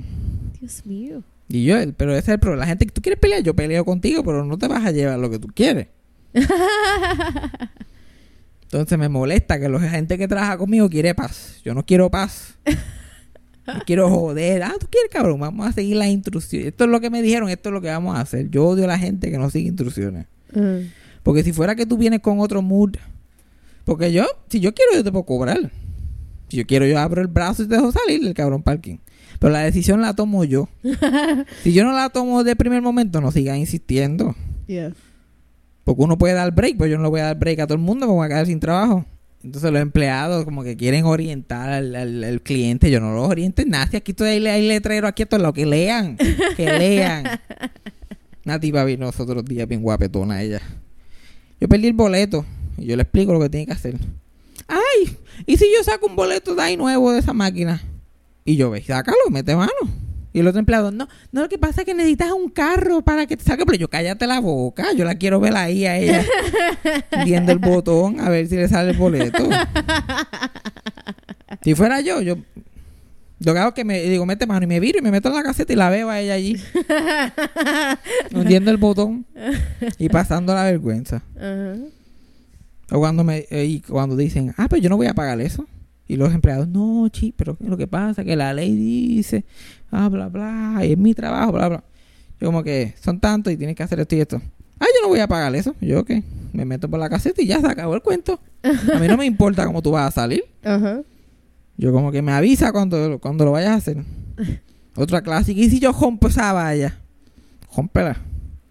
Dios 0.58 0.86
mío. 0.86 1.22
Y 1.48 1.64
yo, 1.64 1.76
pero 1.98 2.12
ese 2.12 2.20
es 2.20 2.28
el 2.30 2.38
problema. 2.38 2.62
La 2.62 2.68
gente 2.68 2.86
que 2.86 2.92
tú 2.92 3.02
quieres 3.02 3.20
pelear, 3.20 3.42
yo 3.42 3.54
peleo 3.54 3.84
contigo, 3.84 4.24
pero 4.24 4.46
no 4.46 4.56
te 4.56 4.66
vas 4.66 4.86
a 4.86 4.90
llevar 4.90 5.18
lo 5.18 5.28
que 5.28 5.38
tú 5.38 5.48
quieres. 5.48 5.88
Entonces 8.72 8.98
me 8.98 9.08
molesta 9.08 9.60
que 9.60 9.68
la 9.68 9.78
gente 9.80 10.16
que 10.16 10.26
trabaja 10.26 10.56
conmigo 10.56 10.88
quiere 10.88 11.14
paz. 11.14 11.60
Yo 11.64 11.74
no 11.74 11.84
quiero 11.84 12.10
paz. 12.10 12.58
Yo 12.64 13.74
quiero 13.86 14.08
joder. 14.08 14.62
Ah, 14.62 14.74
tú 14.80 14.86
quieres, 14.90 15.10
cabrón. 15.10 15.40
Vamos 15.40 15.66
a 15.68 15.72
seguir 15.72 15.96
las 15.96 16.08
instrucciones. 16.08 16.68
Esto 16.68 16.84
es 16.84 16.90
lo 16.90 17.00
que 17.00 17.10
me 17.10 17.20
dijeron, 17.20 17.50
esto 17.50 17.68
es 17.68 17.72
lo 17.74 17.82
que 17.82 17.88
vamos 17.88 18.16
a 18.16 18.20
hacer. 18.20 18.48
Yo 18.48 18.64
odio 18.66 18.84
a 18.84 18.86
la 18.88 18.98
gente 18.98 19.30
que 19.30 19.36
no 19.36 19.50
sigue 19.50 19.68
instrucciones. 19.68 20.26
Ah. 20.54 20.78
Porque 21.22 21.42
si 21.44 21.52
fuera 21.52 21.74
que 21.74 21.84
tú 21.84 21.98
vienes 21.98 22.20
con 22.20 22.40
otro 22.40 22.62
mood. 22.62 22.96
Porque 23.84 24.12
yo, 24.12 24.24
si 24.48 24.60
yo 24.60 24.74
quiero, 24.74 24.92
yo 24.94 25.04
te 25.04 25.12
puedo 25.12 25.26
cobrar. 25.26 25.70
Si 26.48 26.56
yo 26.56 26.66
quiero, 26.66 26.86
yo 26.86 26.98
abro 26.98 27.20
el 27.20 27.28
brazo 27.28 27.64
y 27.64 27.68
te 27.68 27.74
dejo 27.74 27.92
salir 27.92 28.22
del 28.22 28.34
cabrón 28.34 28.62
parking. 28.62 28.98
Pero 29.38 29.52
la 29.52 29.60
decisión 29.60 30.00
la 30.00 30.14
tomo 30.14 30.44
yo. 30.44 30.68
si 31.62 31.72
yo 31.72 31.84
no 31.84 31.92
la 31.92 32.08
tomo 32.10 32.44
de 32.44 32.56
primer 32.56 32.80
momento, 32.80 33.20
no 33.20 33.32
sigas 33.32 33.58
insistiendo. 33.58 34.34
Yeah. 34.66 34.92
Porque 35.84 36.02
uno 36.02 36.16
puede 36.18 36.34
dar 36.34 36.52
break, 36.52 36.76
pues 36.76 36.90
yo 36.90 36.96
no 36.96 37.02
le 37.04 37.08
voy 37.08 37.20
a 37.20 37.24
dar 37.24 37.38
break 37.38 37.58
a 37.60 37.66
todo 37.66 37.74
el 37.74 37.80
mundo, 37.82 38.06
me 38.06 38.12
voy 38.12 38.26
a 38.26 38.28
quedar 38.28 38.46
sin 38.46 38.60
trabajo. 38.60 39.04
Entonces 39.42 39.72
los 39.72 39.82
empleados 39.82 40.44
como 40.44 40.62
que 40.62 40.76
quieren 40.76 41.04
orientar 41.04 41.68
al, 41.70 41.96
al- 41.96 42.22
al 42.22 42.40
cliente, 42.42 42.90
yo 42.90 43.00
no 43.00 43.12
los 43.12 43.28
oriento 43.28 43.62
en 43.62 43.70
nada. 43.70 43.88
Si 43.88 43.96
aquí 43.96 44.12
todavía 44.12 44.52
hay, 44.54 44.60
hay 44.62 44.68
letrero 44.68 45.08
aquí 45.08 45.24
a 45.24 45.26
todos 45.26 45.42
lados, 45.42 45.54
que 45.54 45.66
lean, 45.66 46.16
que 46.56 46.64
lean. 46.78 47.24
Una 48.44 48.60
tipa 48.60 48.84
vino 48.84 49.06
los 49.06 49.18
otros 49.18 49.44
días 49.44 49.66
bien 49.66 49.82
guapetona 49.82 50.42
ella. 50.42 50.60
Yo 51.60 51.68
perdí 51.68 51.88
el 51.88 51.92
boleto 51.92 52.44
y 52.78 52.86
yo 52.86 52.96
le 52.96 53.02
explico 53.02 53.32
lo 53.32 53.40
que 53.40 53.48
tiene 53.48 53.66
que 53.66 53.72
hacer. 53.72 53.96
Ay, 54.68 55.16
¿y 55.46 55.56
si 55.56 55.64
yo 55.76 55.82
saco 55.84 56.06
un 56.06 56.14
boleto 56.16 56.54
de 56.54 56.62
ahí 56.62 56.76
nuevo 56.76 57.12
de 57.12 57.18
esa 57.18 57.32
máquina? 57.32 57.82
Y 58.44 58.56
yo, 58.56 58.70
ve, 58.70 58.82
sácalo, 58.82 59.18
mete 59.30 59.54
mano. 59.56 59.70
Y 60.32 60.40
el 60.40 60.46
otro 60.46 60.58
empleado, 60.58 60.90
no, 60.90 61.08
no, 61.30 61.42
lo 61.42 61.48
que 61.48 61.58
pasa 61.58 61.82
es 61.82 61.86
que 61.86 61.94
necesitas 61.94 62.32
un 62.32 62.48
carro 62.48 63.02
para 63.02 63.26
que 63.26 63.36
te 63.36 63.44
saque. 63.44 63.66
Pero 63.66 63.78
yo, 63.78 63.88
cállate 63.88 64.26
la 64.26 64.40
boca, 64.40 64.92
yo 64.96 65.04
la 65.04 65.16
quiero 65.16 65.40
ver 65.40 65.56
ahí 65.56 65.86
a 65.86 65.98
ella 65.98 66.24
viendo 67.24 67.52
el 67.52 67.58
botón 67.58 68.20
a 68.20 68.28
ver 68.28 68.46
si 68.46 68.56
le 68.56 68.68
sale 68.68 68.92
el 68.92 68.96
boleto. 68.96 69.48
si 71.62 71.74
fuera 71.74 72.00
yo, 72.00 72.20
yo 72.20 72.38
que 73.42 73.58
hago 73.58 73.74
que 73.74 73.84
me 73.84 74.00
digo, 74.02 74.24
mete 74.24 74.46
mano 74.46 74.64
y 74.64 74.68
me 74.68 74.80
viro 74.80 74.98
y 74.98 75.02
me 75.02 75.10
meto 75.10 75.28
en 75.28 75.34
la 75.34 75.42
caseta 75.42 75.72
y 75.72 75.76
la 75.76 75.90
veo 75.90 76.08
a 76.08 76.20
ella 76.20 76.34
allí. 76.34 76.56
hundiendo 78.32 78.70
el 78.70 78.76
botón 78.76 79.26
y 79.98 80.08
pasando 80.08 80.54
la 80.54 80.64
vergüenza. 80.64 81.22
Ajá. 81.36 81.76
O 82.92 82.98
cuando 82.98 83.24
me 83.24 83.46
eh, 83.50 83.64
y 83.64 83.80
cuando 83.80 84.16
dicen, 84.16 84.54
ah, 84.58 84.68
pues 84.68 84.82
yo 84.82 84.90
no 84.90 84.96
voy 84.96 85.06
a 85.06 85.14
pagar 85.14 85.40
eso. 85.40 85.66
Y 86.06 86.16
los 86.16 86.34
empleados, 86.34 86.68
no, 86.68 87.08
chi, 87.08 87.32
pero 87.34 87.56
lo 87.60 87.78
que 87.78 87.86
pasa 87.86 88.20
es 88.20 88.26
que 88.26 88.36
la 88.36 88.52
ley 88.52 88.74
dice, 88.76 89.46
ah, 89.92 90.08
bla, 90.08 90.28
bla, 90.28 90.80
es 90.82 90.98
mi 90.98 91.14
trabajo, 91.14 91.52
bla, 91.52 91.68
bla. 91.68 91.84
Yo 92.40 92.48
como 92.48 92.64
que 92.64 92.94
son 93.00 93.20
tantos 93.20 93.52
y 93.52 93.56
tienes 93.56 93.76
que 93.76 93.84
hacer 93.84 94.00
esto 94.00 94.16
y 94.16 94.20
esto. 94.20 94.42
Ah, 94.80 94.86
yo 94.92 95.02
no 95.02 95.08
voy 95.08 95.20
a 95.20 95.28
pagar 95.28 95.54
eso. 95.54 95.76
Yo, 95.80 96.04
¿qué? 96.04 96.24
Me 96.52 96.64
meto 96.64 96.90
por 96.90 96.98
la 96.98 97.08
caseta 97.08 97.40
y 97.40 97.46
ya 97.46 97.60
se 97.60 97.68
acabó 97.68 97.94
el 97.94 98.02
cuento. 98.02 98.40
A 98.64 98.98
mí 98.98 99.06
no 99.06 99.16
me 99.16 99.26
importa 99.26 99.64
cómo 99.64 99.80
tú 99.80 99.92
vas 99.92 100.08
a 100.08 100.10
salir. 100.10 100.44
Ajá. 100.64 101.02
Yo 101.76 101.92
como 101.92 102.10
que 102.10 102.20
me 102.20 102.32
avisa 102.32 102.72
cuando, 102.72 103.20
cuando 103.20 103.44
lo 103.44 103.52
vayas 103.52 103.70
a 103.70 103.74
hacer. 103.76 103.98
Otra 104.96 105.22
clásica. 105.22 105.60
¿Y 105.60 105.70
si 105.70 105.78
yo 105.78 105.92
rompo 105.92 106.28
esa 106.28 106.52
valla? 106.52 106.98
Rómpela. 107.74 108.20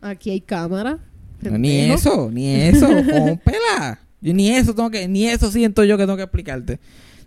Aquí 0.02 0.32
hay 0.32 0.42
cámara. 0.42 1.00
No, 1.42 1.58
ni 1.58 1.80
eso, 1.80 2.30
ni 2.32 2.54
eso, 2.54 2.88
rómpela. 2.88 4.00
Yo 4.20 4.34
ni 4.34 4.50
eso 4.50 4.76
tengo 4.76 4.92
que, 4.92 5.08
ni 5.08 5.28
eso 5.28 5.50
siento 5.50 5.84
yo 5.84 5.98
que 5.98 6.04
tengo 6.04 6.18
que 6.18 6.24
explicarte. 6.24 6.80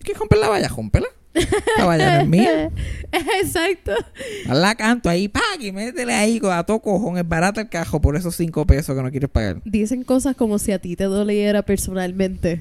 ¿Qué 0.05 0.15
romper 0.15 0.39
la 0.39 0.49
valla? 0.49 0.69
Rómpela. 0.69 1.07
No 1.79 1.93
es 1.93 2.29
mía. 2.29 2.71
Exacto. 3.43 3.93
La 4.47 4.75
canto 4.75 5.09
ahí, 5.09 5.29
pa, 5.29 5.41
y 5.61 5.73
métele 5.73 6.15
ahí 6.15 6.41
a 6.51 6.63
todo 6.63 6.81
cojón, 6.81 7.19
es 7.19 7.27
barato 7.27 7.61
el 7.61 7.69
cajo 7.69 8.01
por 8.01 8.17
esos 8.17 8.37
cinco 8.37 8.67
pesos 8.67 8.97
que 8.97 9.03
no 9.03 9.11
quieres 9.11 9.31
pagar. 9.31 9.61
Dicen 9.65 10.05
cosas 10.05 10.37
como 10.37 10.59
si 10.59 10.73
a 10.73 10.79
ti 10.79 10.97
te 10.97 11.05
doliera 11.05 11.63
personalmente. 11.63 12.61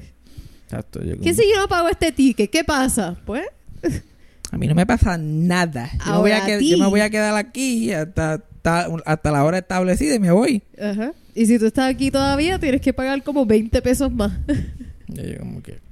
Exacto, 0.64 1.00
yo 1.02 1.12
¿Qué 1.12 1.18
como- 1.18 1.34
si 1.34 1.42
yo 1.52 1.60
no 1.60 1.68
pago 1.68 1.88
este 1.88 2.10
ticket? 2.12 2.50
¿Qué 2.50 2.64
pasa? 2.64 3.16
Pues. 3.24 3.44
A 4.50 4.56
mí 4.58 4.66
no 4.66 4.74
me 4.74 4.86
pasa 4.86 5.18
nada. 5.18 5.90
Yo, 6.06 6.12
me 6.12 6.18
voy 6.18 6.30
a 6.32 6.44
a 6.44 6.46
qued- 6.48 6.58
ti. 6.60 6.70
yo 6.70 6.78
me 6.78 6.86
voy 6.86 7.00
a 7.00 7.10
quedar 7.10 7.34
aquí 7.36 7.92
hasta, 7.92 8.34
hasta, 8.34 8.88
hasta 9.04 9.30
la 9.32 9.44
hora 9.44 9.58
establecida 9.58 10.14
y 10.14 10.18
me 10.20 10.30
voy. 10.30 10.62
Ajá. 10.80 11.12
Y 11.34 11.46
si 11.46 11.58
tú 11.58 11.66
estás 11.66 11.90
aquí 11.90 12.10
todavía, 12.10 12.58
tienes 12.58 12.80
que 12.80 12.92
pagar 12.92 13.22
como 13.24 13.44
20 13.46 13.82
pesos 13.82 14.12
más. 14.12 14.32
Yo 15.08 15.38
como 15.40 15.62
que... 15.62 15.83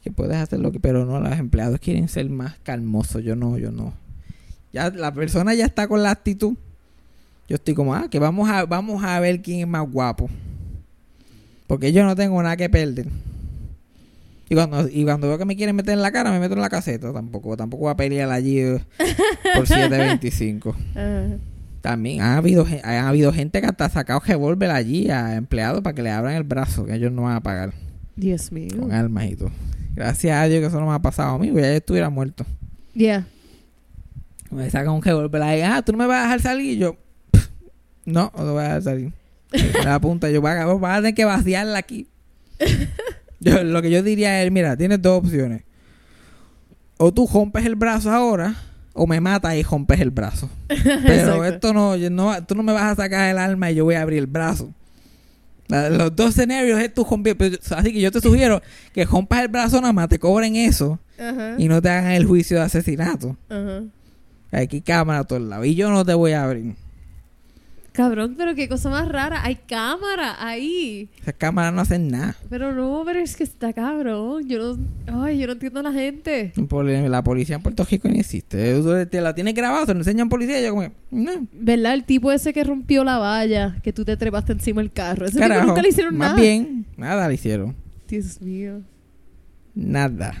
que 0.00 0.10
puedes 0.10 0.36
hacer 0.36 0.60
lo 0.60 0.72
que... 0.72 0.80
Pero 0.80 1.04
no, 1.04 1.20
los 1.20 1.38
empleados 1.38 1.78
quieren 1.80 2.08
ser 2.08 2.28
más 2.30 2.56
calmosos. 2.62 3.22
Yo 3.22 3.36
no, 3.36 3.58
yo 3.58 3.70
no. 3.70 3.94
Ya 4.72 4.90
la 4.90 5.12
persona 5.12 5.54
ya 5.54 5.64
está 5.64 5.88
con 5.88 6.02
la 6.02 6.10
actitud. 6.10 6.56
Yo 7.48 7.56
estoy 7.56 7.74
como, 7.74 7.94
ah, 7.94 8.08
que 8.10 8.18
vamos 8.18 8.48
a, 8.50 8.64
vamos 8.66 9.04
a 9.04 9.20
ver 9.20 9.40
quién 9.42 9.60
es 9.60 9.68
más 9.68 9.88
guapo. 9.90 10.28
Porque 11.66 11.92
yo 11.92 12.04
no 12.04 12.16
tengo 12.16 12.42
nada 12.42 12.56
que 12.56 12.68
perder. 12.68 13.08
Y 14.48 14.54
cuando, 14.54 14.88
y 14.88 15.04
cuando 15.04 15.28
veo 15.28 15.38
que 15.38 15.44
me 15.44 15.56
quieren 15.56 15.74
meter 15.74 15.94
en 15.94 16.02
la 16.02 16.12
cara, 16.12 16.30
me 16.30 16.38
meto 16.38 16.54
en 16.54 16.60
la 16.60 16.68
caseta. 16.68 17.12
Tampoco, 17.12 17.56
tampoco 17.56 17.84
voy 17.84 17.92
a 17.92 17.96
pelear 17.96 18.30
allí 18.30 18.60
eh, 18.60 18.80
por 19.54 19.64
7.25. 19.66 20.74
Ajá. 20.94 21.38
También 21.86 22.20
ha 22.20 22.36
habido, 22.36 22.66
ha 22.82 23.08
habido 23.08 23.32
gente 23.32 23.60
que 23.60 23.66
hasta 23.68 23.84
ha 23.84 23.88
sacado 23.88 24.18
revólver 24.18 24.72
allí 24.72 25.08
a 25.08 25.36
empleados 25.36 25.82
para 25.82 25.94
que 25.94 26.02
le 26.02 26.10
abran 26.10 26.34
el 26.34 26.42
brazo, 26.42 26.84
que 26.84 26.94
ellos 26.94 27.12
no 27.12 27.22
van 27.22 27.36
a 27.36 27.42
pagar 27.44 27.74
Dios 28.16 28.50
mío. 28.50 28.70
con 28.76 28.90
armas 28.90 29.26
y 29.26 29.36
todo. 29.36 29.52
Gracias 29.96 30.36
a 30.36 30.44
Dios 30.44 30.60
que 30.60 30.66
eso 30.66 30.78
no 30.78 30.86
me 30.86 30.92
ha 30.94 30.98
pasado 30.98 31.34
a 31.34 31.38
mí, 31.38 31.48
porque 31.48 31.62
ya 31.62 31.70
yo 31.70 31.76
estuviera 31.76 32.10
muerto. 32.10 32.44
Yeah. 32.92 33.26
Me 34.50 34.70
sacan 34.70 34.92
un 34.92 35.02
revólver 35.02 35.42
ahí, 35.42 35.62
ah, 35.62 35.82
tú 35.82 35.92
no 35.92 35.98
me 35.98 36.06
vas 36.06 36.18
a 36.18 36.22
dejar 36.24 36.40
salir. 36.42 36.74
Y 36.74 36.78
yo, 36.78 36.96
"Pff, 37.30 37.48
no, 38.04 38.30
no 38.36 38.44
te 38.44 38.50
voy 38.50 38.60
a 38.60 38.62
dejar 38.64 38.82
salir. 38.82 39.12
La 39.82 39.94
apunta, 39.94 40.30
yo, 40.30 40.42
vas 40.42 40.56
a, 40.58 40.66
vas 40.66 40.92
a 40.92 41.00
tener 41.00 41.14
que 41.14 41.24
vaciarla 41.24 41.78
aquí. 41.78 42.06
Yo, 43.38 43.62
lo 43.62 43.82
que 43.82 43.90
yo 43.90 44.02
diría 44.02 44.42
es, 44.42 44.50
mira, 44.50 44.78
tienes 44.78 45.00
dos 45.02 45.18
opciones. 45.18 45.62
O 46.96 47.12
tú 47.12 47.28
rompes 47.30 47.66
el 47.66 47.76
brazo 47.76 48.10
ahora, 48.10 48.54
o 48.94 49.06
me 49.06 49.20
matas 49.20 49.54
y 49.56 49.62
rompes 49.62 50.00
el 50.00 50.10
brazo. 50.10 50.48
Pero 50.68 51.44
esto 51.44 51.74
no, 51.74 51.96
no, 51.96 52.44
tú 52.46 52.54
no 52.54 52.62
me 52.62 52.72
vas 52.72 52.84
a 52.84 52.94
sacar 53.02 53.28
el 53.30 53.36
alma 53.38 53.70
y 53.70 53.74
yo 53.74 53.84
voy 53.84 53.94
a 53.94 54.00
abrir 54.02 54.20
el 54.20 54.26
brazo. 54.26 54.72
Los 55.68 56.14
dos 56.14 56.30
escenarios 56.30 56.80
es 56.80 56.92
tú 56.94 57.04
romper. 57.04 57.36
pero- 57.36 57.56
Así 57.76 57.92
que 57.92 58.00
yo 58.00 58.10
te 58.12 58.20
sugiero 58.20 58.62
que 58.92 59.04
rompas 59.04 59.40
el 59.42 59.48
brazo 59.48 59.80
nada 59.80 59.92
más, 59.92 60.08
te 60.08 60.18
cobren 60.18 60.56
eso 60.56 60.98
y 61.58 61.68
no 61.68 61.80
te 61.82 61.88
hagan 61.88 62.12
el 62.12 62.24
juicio 62.26 62.58
de 62.58 62.62
asesinato. 62.64 63.36
Ajá. 63.48 63.82
Aquí 64.52 64.80
cámara 64.80 65.20
a 65.20 65.24
todos 65.24 65.42
lados. 65.42 65.66
Y 65.66 65.74
yo 65.74 65.90
no 65.90 66.04
te 66.04 66.14
voy 66.14 66.32
a 66.32 66.44
abrir. 66.44 66.74
Cabrón, 67.96 68.34
pero 68.36 68.54
qué 68.54 68.68
cosa 68.68 68.90
más 68.90 69.08
rara. 69.08 69.42
Hay 69.42 69.54
cámara 69.54 70.36
ahí. 70.38 71.08
Esas 71.18 71.32
cámaras 71.34 71.72
no 71.72 71.80
hacen 71.80 72.08
nada. 72.08 72.36
Pero 72.50 72.74
no, 72.74 73.02
pero 73.06 73.20
es 73.20 73.34
que 73.36 73.42
está 73.42 73.72
cabrón. 73.72 74.46
Yo 74.46 74.76
no, 75.06 75.22
ay, 75.24 75.38
yo 75.38 75.46
no 75.46 75.54
entiendo 75.54 75.80
a 75.80 75.82
la 75.82 75.92
gente. 75.92 76.52
La 77.08 77.24
policía 77.24 77.56
en 77.56 77.62
Puerto 77.62 77.86
Rico 77.90 78.06
ni 78.10 78.20
existe. 78.20 79.06
Te 79.06 79.20
la 79.22 79.34
tienes 79.34 79.54
grabado, 79.54 79.86
te 79.86 79.94
lo 79.94 80.00
enseñan 80.00 80.28
policía 80.28 80.60
y 80.60 80.64
yo 80.64 80.74
como, 80.74 80.92
no. 81.10 81.46
¿Verdad? 81.54 81.94
El 81.94 82.04
tipo 82.04 82.30
ese 82.30 82.52
que 82.52 82.64
rompió 82.64 83.02
la 83.02 83.16
valla, 83.16 83.78
que 83.82 83.94
tú 83.94 84.04
te 84.04 84.14
trepaste 84.18 84.52
encima 84.52 84.82
del 84.82 84.92
carro. 84.92 85.24
Ese 85.24 85.36
tipo 85.36 85.48
Carajo. 85.48 85.68
nunca 85.68 85.80
le 85.80 85.88
hicieron 85.88 86.18
Más 86.18 86.32
nada. 86.32 86.42
bien, 86.42 86.84
nada 86.98 87.26
le 87.28 87.34
hicieron. 87.34 87.74
Dios 88.06 88.42
mío. 88.42 88.82
Nada. 89.74 90.34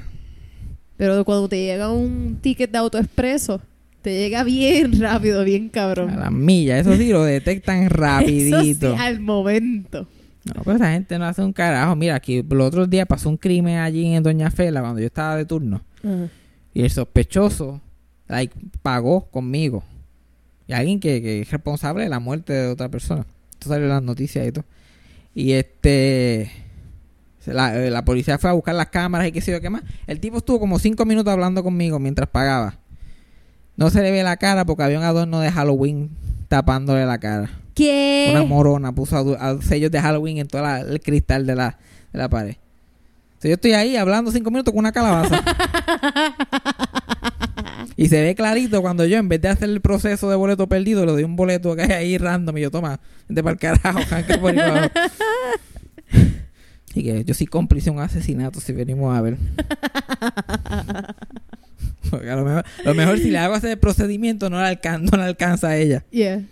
Pero 0.98 1.24
cuando 1.24 1.48
te 1.48 1.56
llega 1.64 1.90
un 1.90 2.36
ticket 2.42 2.70
de 2.70 2.76
autoexpreso, 2.78 3.62
te 4.06 4.16
llega 4.16 4.44
bien 4.44 5.00
rápido, 5.00 5.42
bien 5.42 5.68
cabrón. 5.68 6.10
A 6.10 6.16
las 6.16 6.30
millas. 6.30 6.86
Eso 6.86 6.96
sí 6.96 7.08
lo 7.08 7.24
detectan 7.24 7.90
rapidito. 7.90 8.60
Eso 8.60 8.92
sí, 8.92 8.96
al 8.96 9.18
momento. 9.18 10.06
No, 10.44 10.62
pero 10.62 10.76
esa 10.76 10.92
gente 10.92 11.18
no 11.18 11.24
hace 11.24 11.42
un 11.42 11.52
carajo. 11.52 11.96
Mira, 11.96 12.14
aquí 12.14 12.40
los 12.48 12.68
otros 12.68 12.88
días 12.88 13.04
pasó 13.08 13.28
un 13.28 13.36
crimen 13.36 13.78
allí 13.78 14.14
en 14.14 14.22
Doña 14.22 14.52
Fela 14.52 14.80
cuando 14.80 15.00
yo 15.00 15.06
estaba 15.06 15.34
de 15.34 15.44
turno. 15.44 15.82
Y 16.72 16.82
el 16.82 16.90
sospechoso 16.90 17.80
like, 18.28 18.54
pagó 18.80 19.28
conmigo. 19.28 19.82
Y 20.68 20.74
alguien 20.74 21.00
que, 21.00 21.20
que 21.20 21.40
es 21.40 21.50
responsable 21.50 22.04
de 22.04 22.08
la 22.08 22.20
muerte 22.20 22.52
de 22.52 22.68
otra 22.68 22.88
persona. 22.88 23.26
Esto 23.50 23.70
salió 23.70 23.86
en 23.86 23.90
las 23.90 24.04
noticias 24.04 24.46
y 24.46 24.52
todo. 24.52 24.64
Y 25.34 25.50
este. 25.50 26.52
La, 27.46 27.74
la 27.74 28.04
policía 28.04 28.38
fue 28.38 28.50
a 28.50 28.52
buscar 28.52 28.76
las 28.76 28.86
cámaras 28.86 29.26
y 29.26 29.32
qué 29.32 29.40
sé 29.40 29.50
yo 29.50 29.60
qué 29.60 29.68
más. 29.68 29.82
El 30.06 30.20
tipo 30.20 30.36
estuvo 30.36 30.60
como 30.60 30.78
cinco 30.78 31.04
minutos 31.04 31.32
hablando 31.32 31.64
conmigo 31.64 31.98
mientras 31.98 32.28
pagaba. 32.28 32.78
No 33.76 33.90
se 33.90 34.02
le 34.02 34.10
ve 34.10 34.22
la 34.22 34.36
cara 34.36 34.64
porque 34.64 34.82
había 34.82 34.98
un 34.98 35.04
adorno 35.04 35.40
de 35.40 35.50
Halloween 35.50 36.10
tapándole 36.48 37.04
la 37.06 37.18
cara. 37.18 37.50
¿Qué? 37.74 38.28
Una 38.30 38.42
morona 38.44 38.92
puso 38.92 39.36
a- 39.38 39.60
sellos 39.60 39.90
de 39.90 40.00
Halloween 40.00 40.38
en 40.38 40.48
todo 40.48 40.62
la- 40.62 40.80
el 40.80 41.00
cristal 41.00 41.46
de 41.46 41.54
la, 41.56 41.76
de 42.12 42.18
la 42.18 42.28
pared. 42.28 42.56
Entonces 43.34 43.50
yo 43.50 43.54
estoy 43.54 43.72
ahí 43.74 43.96
hablando 43.96 44.30
cinco 44.32 44.50
minutos 44.50 44.72
con 44.72 44.78
una 44.78 44.92
calabaza. 44.92 45.42
y 47.98 48.08
se 48.08 48.22
ve 48.22 48.34
clarito 48.34 48.80
cuando 48.80 49.04
yo, 49.04 49.18
en 49.18 49.28
vez 49.28 49.42
de 49.42 49.48
hacer 49.48 49.68
el 49.68 49.82
proceso 49.82 50.30
de 50.30 50.36
boleto 50.36 50.66
perdido, 50.68 51.04
le 51.04 51.12
doy 51.12 51.24
un 51.24 51.36
boleto 51.36 51.76
que 51.76 51.82
hay 51.82 51.92
ahí 51.92 52.18
random 52.18 52.56
y 52.56 52.62
yo, 52.62 52.70
toma, 52.70 52.98
vente 53.28 53.42
para 53.42 53.52
el 53.52 53.58
carajo, 53.58 53.98
janca 54.08 54.38
por 54.40 54.50
ahí 54.52 54.56
para 54.56 54.78
abajo". 54.78 54.90
Así 56.90 57.02
que 57.04 57.24
yo 57.24 57.34
soy 57.34 57.46
cómplice 57.46 57.90
de 57.90 57.96
un 57.96 58.02
asesinato 58.02 58.58
si 58.58 58.72
venimos 58.72 59.14
a 59.14 59.20
ver. 59.20 59.36
Porque 62.10 62.30
a 62.30 62.36
lo 62.36 62.44
mejor, 62.44 62.64
lo 62.84 62.94
mejor 62.94 63.18
si 63.18 63.30
le 63.30 63.38
hago 63.38 63.56
ese 63.56 63.76
procedimiento 63.76 64.50
no 64.50 64.60
le, 64.62 64.68
alcan- 64.80 65.02
no 65.10 65.22
alcanza 65.22 65.68
a 65.70 65.76
ella. 65.76 66.04
Yeah. 66.10 66.42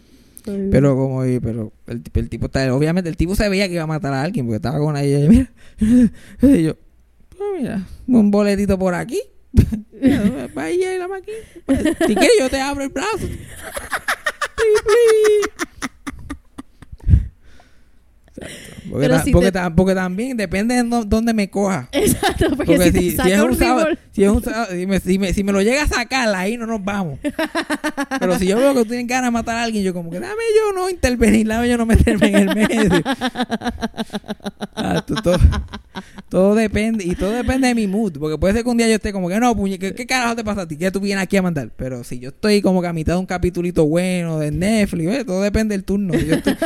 Pero 0.70 0.94
como 0.94 1.22
pero 1.42 1.72
el, 1.86 2.02
tipo- 2.02 2.20
el 2.20 2.28
tipo 2.28 2.46
está, 2.46 2.74
obviamente 2.74 3.08
el 3.08 3.16
tipo 3.16 3.34
se 3.34 3.48
veía 3.48 3.66
que 3.66 3.74
iba 3.74 3.84
a 3.84 3.86
matar 3.86 4.12
a 4.12 4.22
alguien 4.22 4.44
porque 4.44 4.56
estaba 4.56 4.78
con 4.78 4.94
ella 4.96 5.18
y 5.24 5.28
mira, 5.28 5.50
y 6.42 6.62
yo, 6.64 6.76
"Ah, 7.40 7.56
mira, 7.58 7.82
un 8.06 8.30
boletito 8.30 8.78
por 8.78 8.94
aquí. 8.94 9.20
Vaya 10.54 10.98
la 10.98 11.08
máquina. 11.08 11.36
Si 12.06 12.14
quieres 12.14 12.36
yo 12.38 12.50
te 12.50 12.60
abro 12.60 12.84
el 12.84 12.90
brazo. 12.90 13.26
Exacto. 18.44 18.74
Porque, 18.90 19.06
Pero 19.06 19.16
ta- 19.16 19.22
si 19.24 19.30
porque 19.32 19.46
te- 19.46 19.52
ta- 19.52 19.74
porque 19.74 19.94
también 19.94 20.36
depende 20.36 20.74
de 20.74 20.82
dó- 20.84 21.04
dónde 21.04 21.32
me 21.32 21.48
coja. 21.48 21.88
Exacto, 21.92 22.50
porque, 22.56 22.76
Porque 22.76 22.92
si, 22.92 22.92
si, 22.92 22.92
te 22.92 23.10
si 23.10 23.16
saca 23.16 23.28
es 23.34 23.40
un 23.40 23.56
sábado, 23.56 23.88
si, 24.12 24.24
es 24.24 24.30
un 24.30 24.42
sábado- 24.42 24.66
si 24.72 24.86
me, 24.86 25.00
si, 25.00 25.18
me, 25.18 25.32
si 25.32 25.42
me 25.44 25.52
lo 25.52 25.62
llega 25.62 25.82
a 25.84 25.88
sacar, 25.88 26.32
ahí 26.34 26.56
no 26.58 26.66
nos 26.66 26.84
vamos. 26.84 27.18
Pero 28.20 28.38
si 28.38 28.46
yo 28.46 28.56
veo 28.58 28.74
que 28.74 28.80
tú 28.80 28.86
tienes 28.90 29.06
ganas 29.06 29.28
de 29.28 29.30
matar 29.32 29.56
a 29.56 29.62
alguien, 29.64 29.82
yo 29.84 29.94
como 29.94 30.10
que 30.10 30.20
dame 30.20 30.34
yo 30.56 30.72
no 30.78 30.90
intervenir, 30.90 31.48
dame 31.48 31.68
yo 31.68 31.78
no 31.78 31.86
meterme 31.86 32.28
en 32.28 32.36
el 32.48 32.54
medio. 32.54 33.02
Ah, 34.76 35.02
tú- 35.06 35.14
todo, 35.14 35.38
todo 36.28 36.54
depende, 36.54 37.04
y 37.04 37.14
todo 37.14 37.30
depende 37.30 37.68
de 37.68 37.74
mi 37.74 37.86
mood. 37.86 38.12
Porque 38.18 38.38
puede 38.38 38.54
ser 38.54 38.64
que 38.64 38.70
un 38.70 38.76
día 38.76 38.88
yo 38.88 38.94
esté 38.96 39.12
como 39.12 39.28
que 39.28 39.38
no, 39.40 39.54
puñe, 39.56 39.78
¿qué, 39.78 39.94
qué 39.94 40.06
carajo 40.06 40.36
te 40.36 40.44
pasa 40.44 40.62
a 40.62 40.68
ti? 40.68 40.76
¿Qué 40.76 40.90
tú 40.90 41.00
vienes 41.00 41.22
aquí 41.22 41.36
a 41.36 41.42
mandar? 41.42 41.70
Pero 41.76 42.04
si 42.04 42.18
yo 42.18 42.30
estoy 42.30 42.60
como 42.60 42.82
que 42.82 42.88
a 42.88 42.92
mitad 42.92 43.14
de 43.14 43.20
un 43.20 43.26
capitulito 43.26 43.86
bueno 43.86 44.38
de 44.38 44.50
Netflix, 44.50 45.24
todo 45.26 45.42
depende 45.42 45.74
del 45.74 45.84
turno. 45.84 46.14
Yo 46.14 46.34
estoy, 46.34 46.56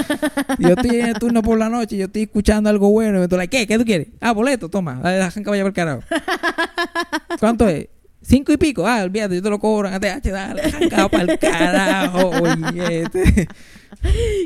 yo 0.59 0.69
estoy 0.71 0.97
en 1.01 1.07
el 1.07 1.15
turno 1.15 1.43
por 1.43 1.59
la 1.59 1.68
noche, 1.69 1.97
yo 1.97 2.07
estoy 2.07 2.23
escuchando 2.23 2.71
algo 2.71 2.91
bueno, 2.91 3.17
y 3.17 3.19
me 3.19 3.23
estoy 3.25 3.39
like, 3.39 3.57
¿qué? 3.57 3.67
¿Qué 3.67 3.79
tú 3.79 3.85
quieres? 3.85 4.09
Ah, 4.21 4.33
boleto, 4.33 4.69
toma, 4.69 5.01
arranca 5.03 5.51
vaya 5.51 5.63
por 5.63 5.71
el 5.71 5.73
carajo. 5.75 6.01
¿Cuánto 7.41 7.69
es? 7.69 7.89
Cinco 8.23 8.53
y 8.53 8.57
pico. 8.57 8.87
Ah, 8.87 9.03
olvídate, 9.05 9.37
yo 9.37 9.43
te 9.43 9.51
lo 9.51 9.59
cobro 9.59 9.89
en 9.89 9.95
ATH, 9.95 10.25
dale, 10.25 10.63
arranca 10.63 11.09
para 11.09 11.33
el 11.33 11.39
carajo, 11.39 12.29
oye. 12.43 13.03
este. 13.03 13.49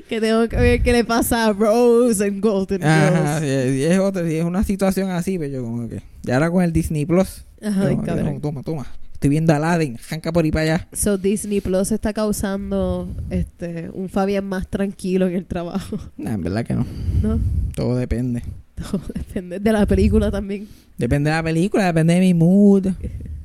que 0.09 0.21
tengo 0.21 0.49
que 0.49 0.57
ver 0.57 0.83
qué 0.83 0.93
le 0.93 1.05
pasa 1.05 1.47
a 1.47 1.53
Rose 1.53 2.25
en 2.27 2.41
Golden 2.41 2.85
Ajá, 2.85 3.41
Girls. 3.41 3.73
si 3.75 3.85
es, 3.85 3.99
otra, 3.99 4.23
es 4.23 4.45
una 4.45 4.63
situación 4.63 5.11
así, 5.11 5.39
pero 5.39 5.53
yo 5.53 5.63
como 5.65 5.89
que. 5.89 6.03
Y 6.25 6.31
ahora 6.31 6.51
con 6.51 6.63
el 6.63 6.73
Disney 6.73 7.07
Plus. 7.07 7.45
Ajá, 7.63 7.91
yo, 7.91 8.03
cabrón. 8.03 8.35
yo, 8.35 8.41
toma, 8.41 8.63
toma. 8.63 8.87
Estoy 9.23 9.31
viendo 9.31 9.53
a 9.53 9.57
Aladdin, 9.59 9.97
arranca 10.05 10.33
por 10.33 10.45
ahí 10.45 10.51
para 10.51 10.63
allá. 10.65 10.89
So 10.93 11.17
Disney 11.17 11.61
Plus 11.61 11.93
está 11.93 12.13
causando 12.13 13.09
este 13.31 13.89
un 13.95 14.09
Fabián 14.09 14.45
más 14.45 14.67
tranquilo 14.67 15.29
en 15.29 15.37
el 15.37 15.47
trabajo, 15.47 15.97
Nah, 16.17 16.33
en 16.33 16.43
verdad 16.43 16.67
que 16.67 16.75
no. 16.75 16.85
¿no? 17.23 17.39
Todo 17.73 17.95
depende. 17.95 18.43
Todo 18.75 19.01
depende 19.15 19.61
de 19.61 19.73
la 19.73 19.87
película 19.87 20.29
también. 20.33 20.67
Depende 20.99 21.31
de 21.31 21.37
la 21.37 21.43
película, 21.45 21.87
depende 21.87 22.15
de 22.15 22.21
mi 22.21 22.35
mood. 22.35 22.89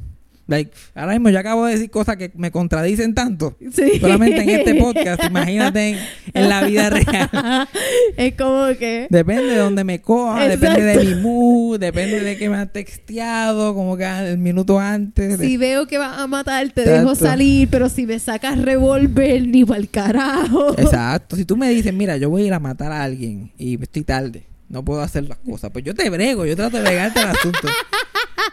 Like, 0.48 0.72
ahora 0.96 1.12
mismo 1.14 1.30
yo 1.30 1.40
acabo 1.40 1.66
de 1.66 1.74
decir 1.74 1.90
cosas 1.92 2.16
que 2.16 2.32
me 2.36 2.52
contradicen 2.52 3.14
tanto. 3.14 3.58
Sí. 3.72 4.00
Solamente 4.00 4.42
en 4.44 4.50
este 4.50 4.76
podcast, 4.76 5.22
imagínate 5.26 5.90
en, 5.90 5.98
en 6.34 6.50
la 6.50 6.64
vida 6.64 6.90
real. 6.90 7.68
es 8.18 8.34
como 8.36 8.66
que 8.80 9.08
Depende 9.10 9.44
de 9.44 9.58
donde 9.58 9.84
me 9.84 10.02
coja, 10.02 10.48
depende 10.48 10.84
de 10.84 11.04
mi 11.04 11.16
mood, 11.16 11.80
depende 11.80 12.22
de 12.22 12.38
que 12.38 12.50
me 12.50 12.56
han 12.56 12.70
texteado, 12.72 13.74
como 13.76 13.98
que 13.98 14.06
el 14.06 14.38
minuto 14.38 14.80
antes. 14.80 15.38
de- 15.38 15.46
si 15.46 15.58
veo 15.58 15.86
que 15.86 15.98
vas 15.98 16.18
a 16.18 16.28
matar 16.28 16.64
te 16.70 16.82
Exacto. 16.84 16.92
dejo 17.02 17.16
salir, 17.16 17.68
pero 17.70 17.90
si 17.90 18.06
me 18.06 18.18
sacas 18.20 18.58
revólver 18.62 19.46
ni 19.48 19.66
para 19.66 19.80
el 19.82 19.90
carajo. 19.90 20.80
Exacto. 20.80 21.36
Si 21.36 21.44
tú 21.44 21.58
me 21.58 21.70
dices, 21.70 21.94
mira, 21.94 22.16
yo 22.18 22.30
voy 22.30 22.44
a 22.44 22.46
ir 22.48 22.54
a 22.54 22.60
matar 22.60 22.92
a 22.94 23.04
alguien 23.04 23.52
y 23.58 23.82
estoy 23.82 24.04
tarde, 24.04 24.44
no 24.70 24.84
puedo 24.86 25.02
hacer 25.02 25.28
las 25.28 25.38
cosas, 25.40 25.72
pues 25.72 25.84
yo 25.84 25.94
te 25.94 26.10
brego, 26.10 26.46
yo 26.46 26.56
trato 26.56 26.78
de 26.78 26.84
bregarte 26.84 27.20
el 27.20 27.28
asunto. 27.28 27.68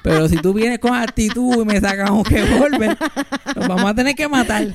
Pero 0.02 0.28
si 0.28 0.36
tú 0.36 0.52
vienes 0.54 0.78
con 0.78 0.94
actitud 0.94 1.62
y 1.62 1.64
me 1.64 1.80
sacas 1.80 2.10
un 2.10 2.24
revólver, 2.24 2.96
nos 3.56 3.68
vamos 3.68 3.84
a 3.86 3.94
tener 3.94 4.14
que 4.14 4.28
matar. 4.28 4.66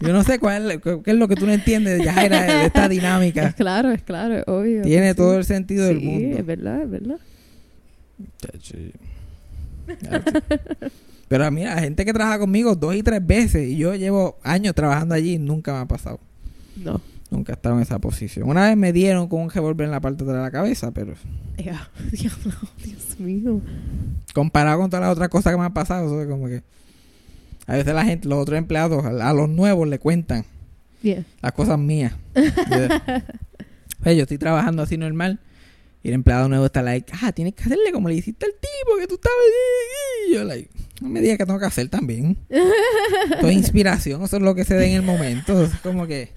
Yo 0.00 0.12
no 0.12 0.22
sé 0.22 0.38
cuál 0.38 0.70
es, 0.70 0.78
qué 0.82 1.00
es 1.10 1.14
lo 1.16 1.28
que 1.28 1.34
tú 1.36 1.46
no 1.46 1.52
entiendes, 1.52 2.02
Yajaira, 2.04 2.42
de 2.42 2.66
esta 2.66 2.84
Es 2.84 2.90
dinámica. 2.90 3.52
claro, 3.52 3.90
es 3.90 4.02
claro, 4.02 4.34
es 4.38 4.44
obvio. 4.46 4.82
Tiene 4.82 5.10
Sí. 5.10 5.16
todo 5.16 5.38
el 5.38 5.44
sentido 5.44 5.86
del 5.86 5.98
Sí, 6.00 6.04
mundo. 6.06 6.38
es 6.38 6.46
verdad, 6.46 6.82
es 6.82 6.90
verdad. 6.90 7.16
Pero 11.28 11.50
mira, 11.50 11.78
gente 11.80 12.04
que 12.04 12.12
trabaja 12.12 12.38
conmigo 12.38 12.74
dos 12.76 12.94
y 12.94 13.02
tres 13.02 13.26
veces 13.26 13.68
y 13.68 13.76
yo 13.76 13.94
llevo 13.94 14.38
años 14.42 14.74
trabajando 14.74 15.14
allí 15.14 15.34
y 15.34 15.38
nunca 15.38 15.72
me 15.72 15.78
ha 15.80 15.86
pasado. 15.86 16.20
No. 16.76 17.00
Nunca 17.34 17.52
he 17.52 17.56
estado 17.56 17.74
en 17.76 17.82
esa 17.82 17.98
posición. 17.98 18.48
Una 18.48 18.68
vez 18.68 18.76
me 18.76 18.92
dieron 18.92 19.28
con 19.28 19.40
un 19.42 19.50
revólver 19.50 19.86
en 19.86 19.90
la 19.90 20.00
parte 20.00 20.24
de 20.24 20.32
la 20.32 20.50
cabeza, 20.50 20.90
pero 20.92 21.14
Dios 22.12 23.18
mío. 23.18 23.60
comparado 24.32 24.78
con 24.80 24.90
todas 24.90 25.02
las 25.04 25.12
otras 25.12 25.28
cosas 25.28 25.52
que 25.52 25.58
me 25.58 25.64
han 25.64 25.74
pasado, 25.74 26.06
eso 26.06 26.22
es 26.22 26.28
como 26.28 26.46
que 26.46 26.62
a 27.66 27.74
veces 27.76 27.94
la 27.94 28.04
gente, 28.04 28.28
los 28.28 28.38
otros 28.38 28.58
empleados, 28.58 29.04
a, 29.04 29.32
los 29.32 29.48
nuevos 29.48 29.88
le 29.88 29.98
cuentan 29.98 30.44
Yeah. 31.02 31.22
las 31.42 31.52
cosas 31.52 31.78
mías. 31.78 32.14
yo, 32.34 32.42
pues, 34.02 34.16
yo 34.16 34.22
estoy 34.22 34.38
trabajando 34.38 34.82
así 34.82 34.96
normal 34.96 35.38
y 36.02 36.08
el 36.08 36.14
empleado 36.14 36.48
nuevo 36.48 36.64
está 36.66 36.80
like, 36.82 37.12
ah, 37.22 37.32
tienes 37.32 37.54
que 37.54 37.64
hacerle 37.64 37.92
como 37.92 38.08
le 38.08 38.14
hiciste 38.14 38.46
al 38.46 38.52
tipo 38.52 38.98
que 38.98 39.06
tú 39.06 39.14
estabas. 39.16 39.36
ahí". 39.38 40.30
Y 40.30 40.34
yo 40.34 40.44
like, 40.44 40.70
no 41.02 41.08
me 41.10 41.20
digas 41.20 41.36
que 41.36 41.44
tengo 41.44 41.58
que 41.58 41.66
hacer 41.66 41.88
también. 41.88 42.38
Es 43.42 43.52
inspiración, 43.52 44.22
eso 44.22 44.36
es 44.36 44.42
lo 44.42 44.54
que 44.54 44.64
se 44.64 44.74
da 44.76 44.84
en 44.84 44.92
el 44.92 45.02
momento. 45.02 45.62
Es 45.62 45.74
como 45.82 46.06
que, 46.06 46.30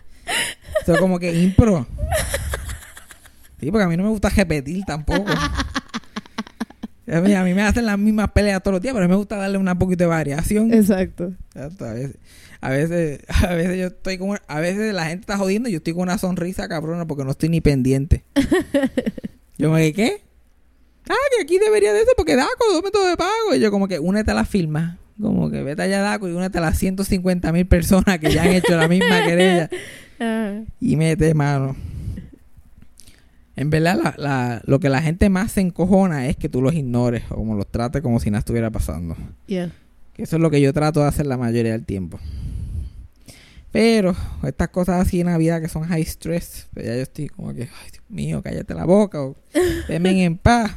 eso 0.87 0.93
es 0.93 1.01
como 1.01 1.19
que 1.19 1.33
impro. 1.33 1.85
Sí, 3.59 3.69
porque 3.71 3.83
a 3.83 3.87
mí 3.89 3.97
no 3.97 4.03
me 4.03 4.09
gusta 4.09 4.29
repetir 4.29 4.85
tampoco. 4.85 5.29
A 7.09 7.19
mí, 7.19 7.33
a 7.33 7.43
mí 7.43 7.53
me 7.53 7.61
hacen 7.61 7.85
las 7.85 7.99
mismas 7.99 8.31
peleas 8.31 8.63
todos 8.63 8.75
los 8.75 8.81
días, 8.81 8.93
pero 8.93 9.03
a 9.03 9.07
mí 9.07 9.11
me 9.11 9.17
gusta 9.17 9.35
darle 9.35 9.57
una 9.57 9.77
poquito 9.77 10.05
de 10.05 10.09
variación. 10.09 10.73
Exacto. 10.73 11.33
A 11.55 11.91
veces, 11.91 12.17
a 12.61 12.69
veces, 12.69 13.19
a 13.27 13.53
veces 13.53 13.77
yo 13.77 13.87
estoy 13.87 14.17
con, 14.17 14.39
a 14.47 14.59
veces 14.61 14.93
la 14.93 15.07
gente 15.07 15.21
está 15.21 15.37
jodiendo 15.37 15.67
y 15.67 15.73
yo 15.73 15.79
estoy 15.79 15.91
con 15.91 16.03
una 16.03 16.17
sonrisa 16.17 16.69
cabrona 16.69 17.05
porque 17.05 17.25
no 17.25 17.31
estoy 17.31 17.49
ni 17.49 17.59
pendiente. 17.59 18.23
yo 19.57 19.69
me 19.69 19.81
dije, 19.81 19.93
¿qué? 19.93 20.21
Ah, 21.09 21.15
que 21.35 21.43
aquí 21.43 21.59
debería 21.59 21.91
de 21.91 21.99
eso 21.99 22.11
porque 22.15 22.37
Daco, 22.37 22.71
dos 22.71 22.81
métodos 22.81 23.09
de 23.09 23.17
pago. 23.17 23.55
Y 23.55 23.59
yo 23.59 23.71
como 23.71 23.89
que 23.89 23.99
únete 23.99 24.31
a 24.31 24.35
la 24.35 24.45
firma. 24.45 24.99
Como 25.21 25.49
que 25.49 25.63
vete 25.63 25.81
allá 25.81 26.01
Daco 26.01 26.29
y 26.29 26.31
únete 26.31 26.59
a 26.59 26.61
las 26.61 26.77
150 26.77 27.51
mil 27.51 27.67
personas 27.67 28.19
que 28.19 28.31
ya 28.31 28.43
han 28.43 28.53
hecho 28.53 28.77
la 28.77 28.87
misma 28.87 29.25
querella. 29.25 29.69
Ah, 30.19 30.61
Y 30.79 30.95
mete 30.95 31.33
mano. 31.33 31.75
En 33.55 33.69
verdad, 33.71 33.99
la, 34.01 34.13
la- 34.17 34.61
lo 34.65 34.79
que 34.79 34.89
la 34.89 35.01
gente 35.01 35.29
más 35.29 35.51
se 35.53 35.61
encojona 35.61 36.27
es 36.27 36.37
que 36.37 36.47
tú 36.49 36.61
los 36.61 36.73
ignores 36.75 37.23
o 37.29 37.35
como 37.35 37.55
los 37.55 37.67
trates 37.71 38.01
como 38.01 38.19
si 38.19 38.29
nada 38.29 38.39
estuviera 38.39 38.69
pasando. 38.69 39.15
yeah. 39.47 39.71
Que 40.13 40.23
Eso 40.23 40.35
es 40.35 40.41
lo 40.41 40.49
que 40.51 40.61
yo 40.61 40.73
trato 40.73 40.99
de 41.01 41.07
hacer 41.07 41.25
la 41.25 41.37
mayoría 41.37 41.71
del 41.71 41.85
tiempo. 41.85 42.19
Pero 43.71 44.15
estas 44.43 44.69
cosas 44.69 45.05
así 45.05 45.19
en 45.21 45.27
la 45.27 45.37
vida 45.37 45.59
que 45.61 45.67
son 45.69 45.83
high 45.83 46.01
stress, 46.03 46.67
pues 46.73 46.85
ya 46.85 46.95
yo 46.95 47.01
estoy 47.01 47.27
como 47.29 47.53
que, 47.53 47.63
ay 47.63 47.91
Dios 47.91 48.03
mío, 48.09 48.41
cállate 48.43 48.73
la 48.73 48.85
boca 48.85 49.21
o 49.23 49.35
déme 49.87 50.23
en 50.23 50.37
paz. 50.37 50.71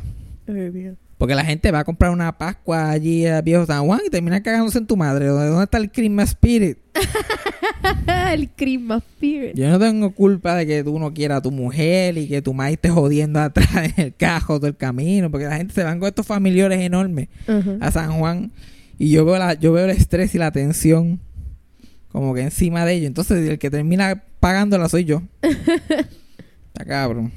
Porque 1.16 1.34
la 1.34 1.44
gente 1.44 1.70
va 1.70 1.80
a 1.80 1.84
comprar 1.84 2.10
una 2.10 2.36
Pascua 2.36 2.90
allí 2.90 3.26
a 3.26 3.40
Viejo 3.42 3.64
San 3.66 3.84
Juan 3.86 4.00
y 4.06 4.10
termina 4.10 4.42
cagándose 4.42 4.78
en 4.78 4.86
tu 4.86 4.96
madre. 4.96 5.26
¿Dónde 5.26 5.46
dónde 5.48 5.64
está 5.64 5.78
el 5.78 5.90
Christmas 5.92 6.30
Spirit? 6.30 6.78
el 8.32 8.48
Christmas 8.50 9.02
Spirit. 9.14 9.54
Yo 9.56 9.68
no 9.70 9.78
tengo 9.78 10.10
culpa 10.12 10.54
de 10.54 10.66
que 10.66 10.84
tú 10.84 10.98
no 10.98 11.12
quieras 11.12 11.38
a 11.38 11.42
tu 11.42 11.50
mujer 11.50 12.16
y 12.18 12.28
que 12.28 12.42
tu 12.42 12.54
madre 12.54 12.74
esté 12.74 12.88
jodiendo 12.90 13.40
atrás 13.40 13.68
en 13.74 13.94
el 13.96 14.14
cajo 14.14 14.58
todo 14.58 14.66
el 14.68 14.76
camino. 14.76 15.30
Porque 15.30 15.46
la 15.46 15.56
gente 15.56 15.74
se 15.74 15.84
van 15.84 15.98
con 15.98 16.08
estos 16.08 16.26
familiares 16.26 16.80
enormes 16.80 17.28
a 17.80 17.90
San 17.90 18.18
Juan 18.18 18.52
y 18.98 19.10
yo 19.10 19.24
veo 19.24 19.38
la, 19.38 19.54
yo 19.54 19.72
veo 19.72 19.84
el 19.86 19.90
estrés 19.90 20.34
y 20.34 20.38
la 20.38 20.50
tensión 20.52 21.20
como 22.12 22.34
que 22.34 22.42
encima 22.42 22.84
de 22.84 22.94
ellos. 22.94 23.06
Entonces 23.06 23.48
el 23.48 23.58
que 23.58 23.70
termina 23.70 24.22
pagándola 24.40 24.88
soy 24.88 25.04
yo. 25.04 25.22
Está 25.42 26.84
cabrón. 26.86 27.32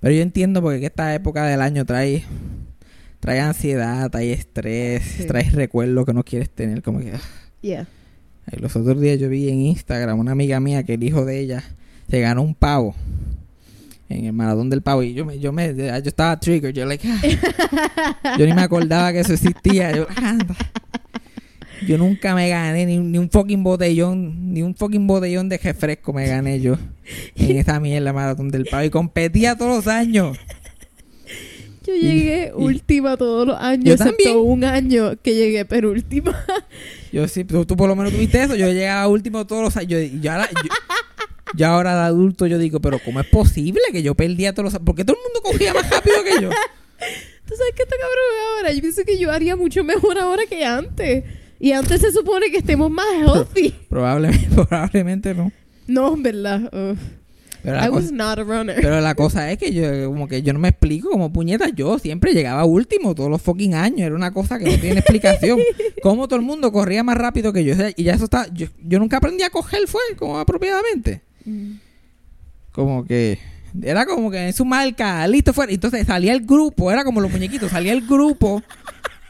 Pero 0.00 0.14
yo 0.14 0.22
entiendo 0.22 0.62
porque 0.62 0.80
que 0.80 0.86
esta 0.86 1.14
época 1.14 1.44
del 1.46 1.60
año 1.60 1.84
trae 1.84 2.24
trae 3.20 3.38
ansiedad, 3.40 4.10
trae 4.10 4.32
estrés, 4.32 5.02
Sí. 5.02 5.24
trae 5.26 5.44
recuerdos 5.50 6.06
que 6.06 6.14
no 6.14 6.24
quieres 6.24 6.48
tener 6.48 6.82
como 6.82 7.00
que 7.00 7.12
ah. 7.12 7.20
Yeah. 7.60 7.86
Los 8.58 8.74
otros 8.76 9.00
días 9.00 9.18
yo 9.18 9.28
vi 9.28 9.48
en 9.48 9.60
Instagram 9.62 10.18
una 10.18 10.32
amiga 10.32 10.58
mía 10.60 10.82
que 10.82 10.94
el 10.94 11.02
hijo 11.04 11.24
de 11.24 11.40
ella 11.40 11.62
se 12.10 12.20
ganó 12.20 12.42
un 12.42 12.54
pavo 12.54 12.94
en 14.08 14.24
el 14.26 14.32
maratón 14.32 14.68
del 14.70 14.82
pavo 14.82 15.02
y 15.04 15.14
yo 15.14 15.24
me 15.24 15.38
yo 15.38 15.52
me 15.52 15.72
yo 15.74 15.84
estaba 15.94 16.38
trigger 16.40 16.72
yo 16.72 16.84
like 16.84 17.06
ah. 17.08 18.34
yo 18.38 18.44
ni 18.46 18.52
me 18.52 18.62
acordaba 18.62 19.12
que 19.12 19.20
eso 19.20 19.32
existía 19.34 19.94
yo, 19.96 20.06
anda. 20.16 20.56
Yo 21.86 21.96
nunca 21.96 22.34
me 22.34 22.48
gané 22.48 22.84
ni, 22.86 22.98
un- 22.98 23.10
ni 23.12 23.18
un 23.18 23.30
fucking 23.30 23.62
botellón 23.62 24.52
ni 24.52 24.62
un 24.62 24.74
fucking 24.74 25.06
botellón 25.06 25.48
de 25.48 25.56
refresco 25.58 26.12
me 26.12 26.26
gané 26.26 26.60
yo 26.60 26.76
en 27.36 27.56
esa 27.56 27.78
mierda 27.80 28.12
maratón 28.12 28.50
del 28.50 28.66
pavo 28.66 28.82
y 28.84 28.90
competía 28.90 29.54
todos 29.56 29.76
los 29.76 29.86
años 29.86 30.36
Yo 31.96 32.02
llegué 32.10 32.52
y- 32.56 32.62
última 32.62 33.16
todos 33.16 33.46
los 33.46 33.56
años, 33.58 33.84
Yo 33.84 33.92
excepto 33.94 34.16
también. 34.24 34.38
un 34.38 34.64
año 34.64 35.12
que 35.22 35.34
llegué 35.34 35.64
penúltima. 35.64 36.44
Yo 37.12 37.26
sí, 37.28 37.44
tú, 37.44 37.64
tú 37.64 37.76
por 37.76 37.88
lo 37.88 37.96
menos 37.96 38.12
tuviste 38.12 38.42
eso. 38.42 38.54
Yo 38.54 38.66
llegaba 38.68 39.06
último 39.08 39.46
todos 39.46 39.62
los 39.62 39.76
años. 39.76 40.00
Yo 40.20 40.32
ahora, 40.32 40.48
yo, 41.56 41.66
ahora 41.66 41.94
de 41.94 42.00
adulto 42.02 42.46
yo 42.46 42.58
digo, 42.58 42.78
pero 42.80 43.00
¿cómo 43.04 43.18
es 43.20 43.26
posible 43.26 43.80
que 43.90 44.02
yo 44.04 44.14
perdía 44.14 44.52
todos 44.52 44.64
los 44.66 44.74
años? 44.74 44.84
¿Por 44.86 44.94
qué 44.94 45.04
todo 45.04 45.16
el 45.16 45.22
mundo 45.24 45.40
cogía 45.42 45.74
más 45.74 45.90
rápido 45.90 46.22
que 46.22 46.42
yo? 46.42 46.50
¿Tú 47.46 47.56
sabes 47.56 47.72
qué 47.74 47.82
está 47.82 47.96
cabrón 47.96 48.56
ahora? 48.58 48.72
Yo 48.72 48.80
pienso 48.80 49.02
que 49.04 49.18
yo 49.18 49.32
haría 49.32 49.56
mucho 49.56 49.82
mejor 49.82 50.18
ahora 50.18 50.42
que 50.48 50.64
antes. 50.64 51.24
Y 51.58 51.72
antes 51.72 52.00
se 52.00 52.12
supone 52.12 52.50
que 52.52 52.58
estemos 52.58 52.90
más 52.90 53.06
healthy. 53.18 53.74
Probablemente, 53.88 54.48
probablemente 54.54 55.34
no. 55.34 55.50
No, 55.88 56.14
en 56.14 56.22
verdad. 56.22 56.70
Pero 57.62 57.76
la, 57.76 57.86
I 57.86 57.88
was 57.90 58.04
cosa, 58.04 58.14
not 58.14 58.38
a 58.38 58.44
runner. 58.44 58.76
pero 58.80 59.00
la 59.00 59.14
cosa 59.14 59.50
es 59.50 59.58
que 59.58 59.72
yo 59.72 60.06
como 60.06 60.28
que 60.28 60.42
yo 60.42 60.52
no 60.52 60.58
me 60.58 60.68
explico 60.68 61.10
como 61.10 61.32
puñeta. 61.32 61.68
Yo 61.68 61.98
siempre 61.98 62.32
llegaba 62.32 62.64
último 62.64 63.14
todos 63.14 63.30
los 63.30 63.42
fucking 63.42 63.74
años. 63.74 64.00
Era 64.06 64.14
una 64.14 64.32
cosa 64.32 64.58
que 64.58 64.64
no 64.64 64.78
tiene 64.78 65.00
explicación. 65.00 65.58
Cómo 66.02 66.26
todo 66.28 66.38
el 66.38 66.44
mundo 66.46 66.72
corría 66.72 67.02
más 67.02 67.16
rápido 67.18 67.52
que 67.52 67.64
yo. 67.64 67.74
Y 67.96 68.04
ya 68.04 68.14
eso 68.14 68.24
está... 68.24 68.46
Yo, 68.52 68.66
yo 68.82 68.98
nunca 68.98 69.18
aprendí 69.18 69.42
a 69.42 69.50
coger 69.50 69.86
fue 69.86 70.00
como 70.16 70.38
apropiadamente. 70.38 71.22
Mm. 71.44 71.72
como 72.72 73.04
que 73.06 73.38
era 73.82 74.04
como 74.04 74.30
que 74.30 74.46
en 74.48 74.52
su 74.52 74.64
marca, 74.64 75.26
listo 75.28 75.52
fuera. 75.52 75.72
Entonces 75.72 76.06
salía 76.06 76.32
el 76.32 76.44
grupo, 76.44 76.90
era 76.90 77.04
como 77.04 77.20
los 77.20 77.30
muñequitos, 77.30 77.70
salía 77.70 77.92
el 77.92 78.04
grupo 78.06 78.62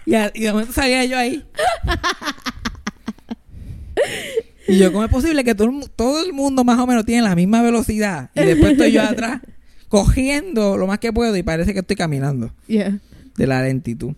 y, 0.06 0.14
a- 0.14 0.30
y 0.34 0.42
de 0.44 0.52
momento 0.52 0.72
salía 0.72 1.04
yo 1.04 1.18
ahí. 1.18 1.44
Y 4.70 4.78
yo, 4.78 4.92
¿cómo 4.92 5.04
es 5.04 5.10
posible 5.10 5.44
que 5.44 5.54
todo 5.54 5.70
todo 5.96 6.24
el 6.24 6.32
mundo 6.32 6.64
más 6.64 6.78
o 6.78 6.86
menos 6.86 7.04
tiene 7.04 7.22
la 7.22 7.34
misma 7.34 7.62
velocidad? 7.62 8.30
Y 8.34 8.40
después 8.44 8.72
estoy 8.72 8.92
yo 8.92 9.02
atrás, 9.02 9.40
cogiendo 9.88 10.76
lo 10.76 10.86
más 10.86 10.98
que 10.98 11.12
puedo 11.12 11.36
y 11.36 11.42
parece 11.42 11.72
que 11.72 11.80
estoy 11.80 11.96
caminando 11.96 12.52
Yeah. 12.68 12.98
de 13.36 13.46
la 13.46 13.62
lentitud. 13.62 14.14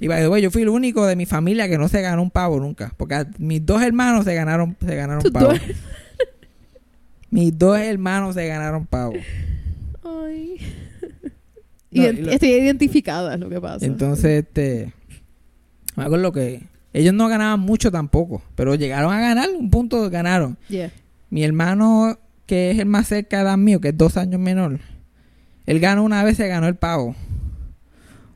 Y 0.00 0.08
by 0.08 0.42
yo 0.42 0.50
fui 0.50 0.62
el 0.62 0.68
único 0.68 1.06
de 1.06 1.16
mi 1.16 1.26
familia 1.26 1.68
que 1.68 1.78
no 1.78 1.88
se 1.88 2.02
ganó 2.02 2.22
un 2.22 2.30
pavo 2.30 2.60
nunca. 2.60 2.92
Porque 2.96 3.24
mis 3.38 3.64
dos 3.64 3.80
hermanos 3.82 4.24
se 4.24 4.34
ganaron, 4.34 4.76
se 4.84 4.94
ganaron 4.96 5.22
pavo. 5.32 5.48
dos- 5.52 5.60
Mis 7.30 7.56
dos 7.56 7.78
hermanos 7.78 8.34
se 8.34 8.46
ganaron 8.46 8.86
pavo. 8.86 9.12
Ay. 10.02 10.56
No, 11.92 12.02
Ident- 12.02 12.18
y 12.18 12.22
lo- 12.22 12.30
Estoy 12.32 12.48
identificada, 12.50 13.34
es 13.34 13.40
lo 13.40 13.48
que 13.48 13.60
pasa. 13.60 13.86
Entonces, 13.86 14.44
este. 14.44 14.92
Me 15.96 16.04
acuerdo 16.04 16.32
que 16.32 16.62
ellos 16.92 17.14
no 17.14 17.28
ganaban 17.28 17.60
mucho 17.60 17.90
tampoco, 17.90 18.42
pero 18.54 18.74
llegaron 18.74 19.12
a 19.12 19.20
ganar, 19.20 19.48
un 19.58 19.70
punto 19.70 20.08
ganaron. 20.10 20.56
Yeah. 20.68 20.90
Mi 21.30 21.44
hermano, 21.44 22.18
que 22.46 22.70
es 22.72 22.78
el 22.78 22.86
más 22.86 23.06
cerca 23.08 23.36
de 23.38 23.42
edad 23.44 23.56
mío, 23.56 23.80
que 23.80 23.88
es 23.88 23.96
dos 23.96 24.16
años 24.16 24.40
menor, 24.40 24.80
él 25.66 25.78
ganó 25.80 26.02
una 26.02 26.24
vez, 26.24 26.36
se 26.36 26.48
ganó 26.48 26.66
el 26.66 26.74
pavo. 26.76 27.14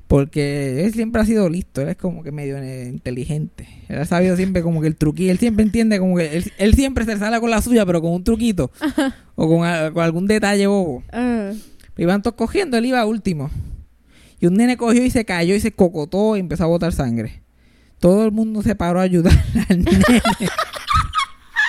Porque 0.07 0.85
él 0.85 0.93
siempre 0.93 1.23
ha 1.23 1.25
sido 1.25 1.49
listo, 1.49 1.81
él 1.81 1.89
es 1.89 1.97
como 1.97 2.23
que 2.23 2.31
medio 2.31 2.59
eh, 2.59 2.89
inteligente. 2.93 3.67
Él 3.89 3.99
ha 3.99 4.05
sabido 4.05 4.37
siempre 4.37 4.63
como 4.63 4.81
que 4.83 4.87
el 4.87 4.97
truquillo, 4.97 5.33
él 5.33 5.39
siempre 5.39 5.65
entiende 5.65 5.99
como 5.99 6.17
que 6.17 6.37
él, 6.37 6.53
él 6.59 6.75
siempre 6.75 7.05
se 7.07 7.17
sale 7.19 7.41
con 7.41 7.51
la 7.51 7.63
suya, 7.63 7.87
pero 7.87 8.03
con 8.03 8.13
un 8.13 8.23
truquito 8.23 8.71
o 9.35 9.49
con, 9.49 9.67
a- 9.67 9.91
con 9.93 10.03
algún 10.05 10.27
detalle 10.27 10.67
bobo. 10.67 11.03
Ah. 11.11 11.53
Iban 11.97 12.23
todos 12.23 12.37
cogiendo, 12.37 12.77
él 12.77 12.87
iba 12.87 13.05
último. 13.07 13.51
Y 14.41 14.47
un 14.47 14.55
nene 14.55 14.77
cogió 14.77 15.03
y 15.05 15.11
se 15.11 15.25
cayó 15.25 15.55
y 15.55 15.61
se 15.61 15.73
cocotó 15.73 16.37
y 16.37 16.41
empezó 16.41 16.65
a 16.65 16.69
botar 16.69 16.93
sangre. 16.93 17.41
Todo 18.05 18.27
el 18.27 18.33
mundo 18.33 18.61
se 18.61 18.75
paró 18.75 19.01
a 19.01 19.05
ayudar 19.05 19.33
al 19.71 19.83
nene. 19.83 20.05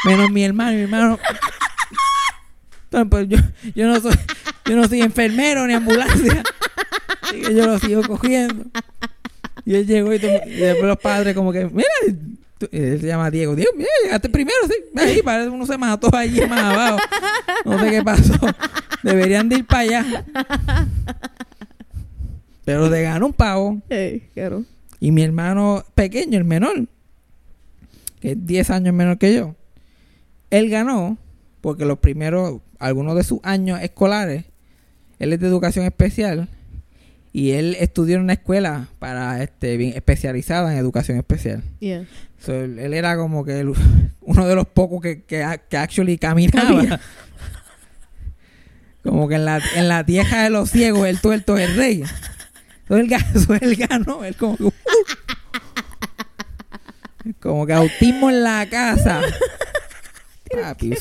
Menos 0.04 0.32
mi 0.32 0.44
hermano, 0.44 0.74
mi 0.74 0.82
hermano. 0.82 1.18
Pues, 3.10 3.30
yo, 3.30 3.38
yo 3.74 3.88
no 3.88 4.02
soy, 4.02 4.12
yo 4.66 4.76
no 4.76 4.86
soy 4.86 5.02
enfermero 5.02 5.66
ni 5.66 5.76
ambulancia. 5.76 6.44
Así 7.22 7.40
que 7.40 7.56
yo 7.56 7.66
lo 7.66 7.80
sigo 7.80 8.04
cogiendo. 8.04 8.66
Y 9.64 9.76
él 9.76 9.88
llegó 9.88 10.14
y, 10.14 10.18
después 10.18 10.84
los 10.84 10.98
padres 10.98 11.36
como 11.36 11.54
que, 11.54 11.70
mira, 11.70 11.88
él 12.70 13.00
se 13.00 13.08
llama 13.08 13.32
Diego. 13.32 13.56
Diego, 13.56 13.72
mira, 13.78 13.90
llegaste 14.04 14.28
primero, 14.28 14.58
sí. 14.68 14.76
Ahí 14.98 15.22
parece 15.22 15.50
uno 15.50 15.66
se 15.66 15.78
mató 15.78 16.14
allí 16.14 16.42
más 16.48 16.60
abajo. 16.60 16.98
No 17.64 17.80
sé 17.80 17.92
qué 17.92 18.04
pasó. 18.04 18.34
Deberían 19.04 19.48
de 19.48 19.60
ir 19.60 19.66
para 19.66 19.80
allá. 19.80 20.26
Pero 22.66 22.90
se 22.90 23.02
ganó 23.04 23.28
un 23.28 23.34
pavo. 23.34 23.82
Hey, 23.88 24.30
claro. 24.34 24.66
Y 25.06 25.12
mi 25.12 25.22
hermano 25.22 25.84
pequeño, 25.94 26.36
el 26.40 26.46
menor, 26.46 26.88
que 28.20 28.32
es 28.32 28.44
10 28.44 28.70
años 28.72 28.96
menor 28.96 29.20
que 29.20 29.36
yo, 29.36 29.54
él 30.50 30.68
ganó 30.72 31.20
porque 31.62 31.86
los 31.86 32.00
primeros, 32.00 32.62
algunos 32.80 33.16
de 33.16 33.24
sus 33.24 33.40
años 33.44 33.80
escolares, 33.84 34.46
él 35.20 35.32
es 35.32 35.40
de 35.40 35.46
educación 35.48 35.86
especial 35.86 36.48
y 37.34 37.52
él 37.52 37.78
estudió 37.80 38.16
en 38.16 38.24
una 38.24 38.34
escuela 38.34 38.88
para 38.98 39.44
este 39.44 39.78
bien 39.78 39.94
especializada 39.96 40.72
en 40.72 40.80
educación 40.80 41.20
especial. 41.20 41.62
Yeah. 41.80 42.06
So, 42.40 42.54
él, 42.54 42.80
él 42.80 42.96
era 42.96 43.16
como 43.16 43.46
que 43.46 43.60
el- 43.60 43.74
uno 44.22 44.48
de 44.48 44.56
los 44.56 44.66
pocos 44.66 45.04
que, 45.04 45.22
que, 45.22 45.46
que 45.70 45.78
actually 45.78 46.18
caminaba. 46.18 46.68
Camina. 46.68 47.00
Como 49.04 49.28
que 49.28 49.36
en 49.36 49.46
la, 49.46 49.62
en 49.76 49.88
la 49.88 50.04
tierra 50.04 50.42
de 50.46 50.50
los 50.50 50.72
ciegos 50.72 51.08
el 51.08 51.22
tuerto 51.22 51.58
es 51.60 51.70
el 51.70 51.76
rey. 51.78 52.04
Eso 52.86 52.98
él, 52.98 53.10
ga- 53.10 53.26
eso 53.36 53.54
él 54.24 54.36
como 54.38 54.58
que... 54.58 54.64
uh. 54.64 54.72
como 57.40 57.66
que 57.66 57.74
autismo 57.74 58.30
en 58.30 58.44
la 58.44 58.68
casa. 58.70 59.22
Papi. 60.52 60.94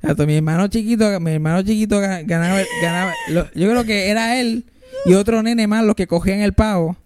Exacto, 0.00 0.26
mi 0.26 0.36
hermano 0.36 0.68
chiquito, 0.68 1.18
mi 1.20 1.32
hermano 1.32 1.62
chiquito 1.62 2.00
ga- 2.00 2.24
ganaba, 2.24 2.60
ganaba 2.80 3.12
yo 3.28 3.44
creo 3.52 3.84
que 3.84 4.08
era 4.08 4.40
él 4.40 4.64
y 5.04 5.14
otro 5.14 5.42
nene 5.42 5.66
más 5.66 5.84
los 5.84 5.96
que 5.96 6.06
cogían 6.06 6.40
el 6.40 6.52
pavo. 6.52 6.96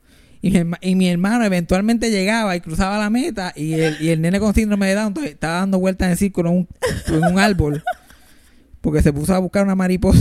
Y 0.43 0.95
mi, 0.95 1.09
hermano 1.11 1.45
eventualmente 1.45 2.11
llegaba 2.11 2.57
y 2.57 2.63
cruzaba 2.63 2.97
la 2.99 3.11
meta 3.11 3.53
y 3.55 3.75
el, 3.75 4.01
y 4.01 4.09
el 4.09 4.23
nene 4.23 4.41
con 4.41 4.55
síndrome 4.55 4.87
de 4.89 4.95
Down 4.95 5.15
estaba 5.25 5.57
dando 5.61 5.79
vueltas 5.79 6.11
en 6.11 6.17
círculo 6.17 6.49
en 6.51 6.57
un, 6.57 6.69
en 7.09 7.25
un 7.25 7.39
árbol 7.39 7.83
porque 8.81 9.03
se 9.03 9.13
puso 9.13 9.35
a 9.35 9.39
buscar 9.39 9.65
una 9.65 9.75
mariposa. 9.75 10.19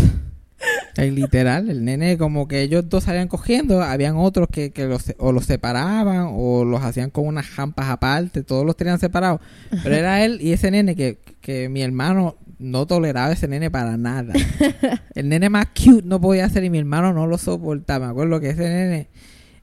Y 0.98 1.12
literal, 1.12 1.70
el 1.70 1.86
nene 1.86 2.18
como 2.18 2.48
que 2.48 2.62
ellos 2.62 2.90
dos 2.90 3.06
salían 3.06 3.28
cogiendo, 3.28 3.82
habían 3.82 4.18
otros 4.18 4.48
que, 4.52 4.72
que 4.72 4.86
los, 4.86 5.14
o 5.18 5.32
los 5.32 5.46
separaban 5.46 6.28
o 6.32 6.66
los 6.66 6.82
hacían 6.82 7.10
con 7.10 7.26
unas 7.26 7.46
jampas 7.46 7.90
aparte, 7.90 8.44
todos 8.44 8.66
los 8.66 8.76
tenían 8.76 9.00
separados. 9.00 9.40
Pero 9.84 9.96
era 9.96 10.24
él 10.24 10.40
y 10.42 10.52
ese 10.52 10.72
nene 10.72 10.96
que, 10.96 11.20
que 11.42 11.70
mi 11.70 11.82
hermano 11.82 12.38
no 12.58 12.86
toleraba 12.86 13.28
a 13.28 13.34
ese 13.34 13.48
nene 13.48 13.72
para 13.72 13.98
nada. 13.98 14.34
El 15.16 15.30
nene 15.30 15.50
más 15.50 15.68
cute 15.68 16.06
no 16.06 16.20
podía 16.20 16.50
ser 16.50 16.64
y 16.66 16.70
mi 16.70 16.78
hermano 16.78 17.14
no 17.14 17.26
lo 17.28 17.38
soportaba. 17.38 18.08
Me 18.08 18.12
acuerdo 18.12 18.40
que 18.40 18.50
ese 18.50 18.68
nene, 18.68 19.08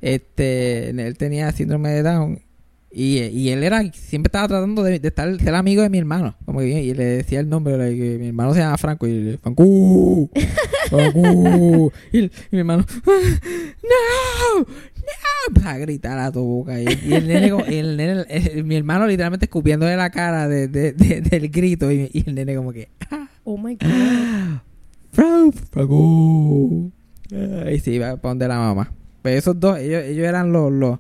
este, 0.01 0.91
él 0.91 1.19
tenía 1.19 1.53
síndrome 1.53 1.91
de 1.91 2.03
Down 2.03 2.46
y, 2.99 3.19
y 3.25 3.51
él 3.51 3.63
era, 3.63 3.83
siempre 3.93 4.29
estaba 4.29 4.49
tratando 4.49 4.83
de, 4.83 4.99
de 4.99 5.09
estar, 5.09 5.39
ser 5.39 5.55
amigo 5.55 5.83
de 5.83 5.91
mi 5.91 5.99
hermano. 5.99 6.35
Como 6.47 6.61
que, 6.61 6.83
y 6.83 6.95
le 6.95 7.05
decía 7.05 7.41
el 7.41 7.49
nombre, 7.51 7.77
like, 7.77 7.95
que 8.01 8.19
mi 8.19 8.29
hermano 8.29 8.55
se 8.55 8.61
llama 8.61 8.79
Franco 8.79 9.07
y 9.07 9.21
le 9.21 9.37
Franco, 9.39 9.65
Franco. 10.89 11.93
Y, 12.13 12.31
mi 12.51 12.59
hermano, 12.59 12.87
no, 13.83 14.61
no, 14.61 15.69
a 15.69 15.79
gritar 15.79 16.19
a 16.19 16.33
tu 16.33 16.41
boca. 16.43 16.81
Y, 16.81 16.87
y 17.07 17.13
el 17.15 17.29
nene, 17.29 17.51
como- 17.51 17.67
y 17.67 17.75
el 17.75 17.97
nene 17.97 18.25
el- 18.29 18.65
mi 18.65 18.77
hermano 18.77 19.07
literalmente 19.07 19.45
escupiéndole 19.47 19.95
la 19.97 20.11
cara 20.11 20.49
de, 20.49 20.69
de- 20.69 20.93
de- 20.93 21.21
del 21.21 21.49
grito 21.51 21.93
y, 21.93 22.11
el 22.27 22.35
nene 22.35 22.57
como 22.57 22.73
que, 22.73 22.89
Oh 23.45 23.57
my 23.59 23.75
God. 23.77 23.91
Franco, 25.13 25.53
Franco. 25.71 26.91
Y 27.73 27.79
sí, 27.81 27.93
iba 27.93 28.17
para 28.17 28.31
donde 28.31 28.49
la 28.49 28.59
mamá. 28.59 28.93
Pero 29.23 29.39
esos 29.39 29.59
dos, 29.59 29.79
ellos, 29.79 30.03
ellos 30.05 30.27
eran 30.27 30.53
los, 30.53 30.71
los, 30.73 30.99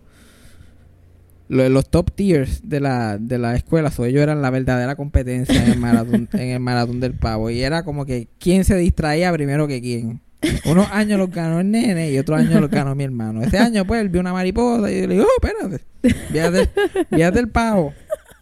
los, 1.49 1.70
los 1.70 1.88
top 1.88 2.12
tiers 2.14 2.68
de 2.68 2.80
la, 2.80 3.18
de 3.18 3.38
la 3.38 3.55
escuela. 3.55 3.90
So, 3.90 4.05
ellos 4.05 4.22
eran 4.22 4.42
la 4.42 4.51
verdadera 4.51 4.97
competencia 4.97 5.64
en 5.64 5.72
el, 5.72 5.78
maratón, 5.78 6.28
en 6.32 6.49
el 6.49 6.61
maratón 6.61 7.01
del 7.01 7.14
pavo. 7.14 7.51
Y 7.51 7.62
era 7.62 7.84
como 7.84 8.07
que 8.07 8.28
quién 8.38 8.64
se 8.64 8.76
distraía 8.76 9.32
primero 9.32 9.66
que 9.66 9.80
quién. 9.80 10.20
Unos 10.64 10.90
años 10.92 11.18
los 11.18 11.30
ganó 11.30 11.61
el 11.61 11.70
nene 11.70 12.11
y 12.11 12.18
otros 12.18 12.38
años 12.38 12.61
los 12.61 12.70
ganó 12.70 12.94
mi 12.94 13.05
hermano. 13.05 13.42
Ese 13.42 13.59
año, 13.59 13.84
pues, 13.84 14.01
él 14.01 14.09
vio 14.09 14.20
una 14.20 14.32
mariposa 14.32 14.90
y 14.90 15.07
le 15.07 15.14
dijo, 15.14 15.26
oh, 15.26 15.47
espérate, 15.47 15.84
fíjate, 16.30 16.70
fíjate 17.11 17.38
el 17.40 17.49
pavo. 17.49 17.94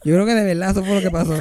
Yo 0.04 0.14
creo 0.14 0.26
que 0.26 0.34
de 0.34 0.44
verdad 0.44 0.70
eso 0.70 0.84
fue 0.84 0.96
lo 0.96 1.00
que 1.00 1.10
pasó. 1.10 1.34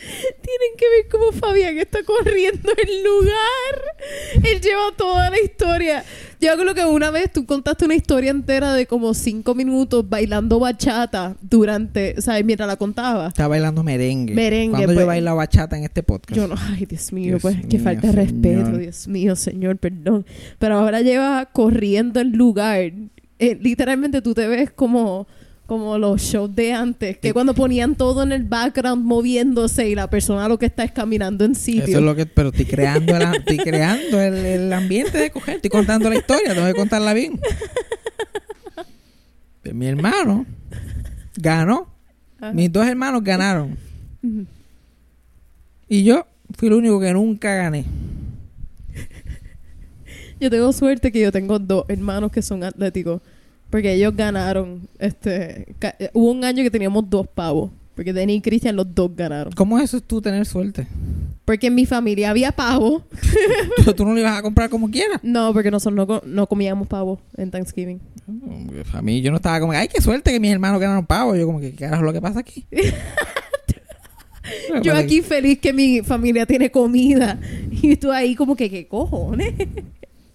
Tienen 0.00 0.76
que 0.76 0.88
ver 0.88 1.08
cómo 1.10 1.32
Fabián 1.32 1.78
está 1.78 2.02
corriendo 2.02 2.72
el 2.82 3.02
lugar. 3.02 4.44
Él 4.44 4.60
lleva 4.60 4.92
toda 4.96 5.30
la 5.30 5.40
historia. 5.40 6.04
Yo 6.40 6.56
creo 6.56 6.74
que 6.74 6.84
una 6.86 7.10
vez 7.10 7.30
tú 7.30 7.44
contaste 7.44 7.84
una 7.84 7.94
historia 7.94 8.30
entera 8.30 8.72
de 8.72 8.86
como 8.86 9.12
cinco 9.12 9.54
minutos 9.54 10.08
bailando 10.08 10.58
bachata 10.58 11.36
durante, 11.42 12.20
¿sabes? 12.22 12.44
Mientras 12.46 12.66
la 12.66 12.76
contaba. 12.76 13.28
Está 13.28 13.46
bailando 13.46 13.82
merengue. 13.82 14.34
Merengue, 14.34 14.70
Cuando 14.70 14.86
pues. 14.86 14.98
yo 15.00 15.06
bailo 15.06 15.36
bachata 15.36 15.76
en 15.76 15.84
este 15.84 16.02
podcast. 16.02 16.34
Yo 16.34 16.48
no, 16.48 16.54
ay 16.58 16.86
Dios 16.86 17.12
mío, 17.12 17.32
Dios 17.32 17.42
pues 17.42 17.56
qué 17.68 17.78
falta 17.78 18.06
de 18.06 18.12
respeto. 18.12 18.78
Dios 18.78 19.06
mío, 19.06 19.36
señor, 19.36 19.76
perdón. 19.76 20.24
Pero 20.58 20.78
ahora 20.78 21.02
lleva 21.02 21.44
corriendo 21.46 22.20
el 22.20 22.30
lugar. 22.30 22.92
Eh, 23.38 23.58
literalmente 23.60 24.22
tú 24.22 24.34
te 24.34 24.46
ves 24.48 24.70
como, 24.70 25.26
como 25.70 25.98
los 25.98 26.20
shows 26.20 26.52
de 26.56 26.72
antes, 26.72 27.16
que 27.18 27.28
Sí. 27.28 27.32
cuando 27.32 27.54
ponían 27.54 27.94
todo 27.94 28.24
en 28.24 28.32
el 28.32 28.42
background 28.42 29.04
moviéndose 29.04 29.88
y 29.88 29.94
la 29.94 30.10
persona 30.10 30.48
lo 30.48 30.58
que 30.58 30.66
está 30.66 30.82
es 30.82 30.90
caminando 30.90 31.44
en 31.44 31.54
sitio. 31.54 31.84
Eso 31.84 31.98
es 31.98 32.04
lo 32.04 32.16
que... 32.16 32.26
Pero 32.26 32.48
estoy 32.48 32.64
creando 32.64 33.14
el, 33.16 33.22
estoy 33.36 33.56
creando 33.58 34.20
el, 34.20 34.34
el 34.34 34.72
ambiente 34.72 35.16
de 35.16 35.30
coger. 35.30 35.54
Estoy 35.54 35.70
contando 35.70 36.10
la 36.10 36.16
historia. 36.16 36.54
Tengo 36.54 36.66
que 36.66 36.74
contarla 36.74 37.14
bien. 37.14 37.38
Pues 39.62 39.72
mi 39.72 39.86
hermano 39.86 40.44
ganó. 41.36 41.86
Mis 42.52 42.72
dos 42.72 42.84
hermanos 42.84 43.22
ganaron. 43.22 43.78
Y 45.88 46.02
yo 46.02 46.26
fui 46.56 46.66
el 46.66 46.74
único 46.74 46.98
que 46.98 47.12
nunca 47.12 47.54
gané. 47.54 47.84
Yo 50.40 50.50
tengo 50.50 50.72
suerte 50.72 51.12
que 51.12 51.20
yo 51.20 51.30
tengo 51.30 51.60
dos 51.60 51.84
hermanos 51.86 52.32
que 52.32 52.42
son 52.42 52.64
atléticos. 52.64 53.22
Porque 53.70 53.94
ellos 53.94 54.14
ganaron. 54.16 54.88
Este, 54.98 55.66
eh, 55.80 56.10
hubo 56.12 56.30
un 56.32 56.44
año 56.44 56.62
que 56.62 56.70
teníamos 56.70 57.08
dos 57.08 57.26
pavos. 57.28 57.70
Porque 57.94 58.12
Denny 58.12 58.34
y 58.36 58.40
Cristian 58.40 58.76
los 58.76 58.94
dos 58.94 59.14
ganaron. 59.14 59.52
¿Cómo 59.52 59.78
es 59.78 59.84
eso 59.84 60.00
tú 60.00 60.20
tener 60.22 60.46
suerte? 60.46 60.86
Porque 61.44 61.66
en 61.66 61.74
mi 61.74 61.84
familia 61.86 62.30
había 62.30 62.50
pavo. 62.52 63.02
Tú, 63.84 63.92
tú 63.96 64.04
no 64.06 64.14
lo 64.14 64.20
ibas 64.20 64.38
a 64.38 64.42
comprar 64.42 64.70
como 64.70 64.90
quieras. 64.90 65.20
No, 65.22 65.52
porque 65.52 65.70
nosotros 65.70 65.96
no, 65.96 66.06
co- 66.06 66.22
no 66.24 66.46
comíamos 66.46 66.88
pavo 66.88 67.20
en 67.36 67.50
Thanksgiving. 67.50 68.00
A 68.94 69.02
mí 69.02 69.20
yo 69.20 69.30
no 69.30 69.36
estaba 69.36 69.60
como, 69.60 69.72
ay, 69.72 69.88
qué 69.88 70.00
suerte 70.00 70.30
que 70.32 70.40
mis 70.40 70.50
hermanos 70.52 70.80
ganaron 70.80 71.04
pavo. 71.04 71.36
Yo 71.36 71.44
como 71.46 71.60
que, 71.60 71.72
¿qué 71.72 71.84
carajo 71.84 72.02
es 72.02 72.06
lo 72.06 72.12
que 72.12 72.20
pasa 72.22 72.40
aquí? 72.40 72.66
Yo 74.82 74.94
aquí 74.94 75.20
feliz 75.22 75.58
que 75.60 75.72
mi 75.72 76.00
familia 76.02 76.46
tiene 76.46 76.70
comida. 76.70 77.38
Y 77.82 77.96
tú 77.96 78.10
ahí 78.12 78.34
como 78.34 78.56
que, 78.56 78.68
¿qué 78.68 78.86
cojones? 78.88 79.54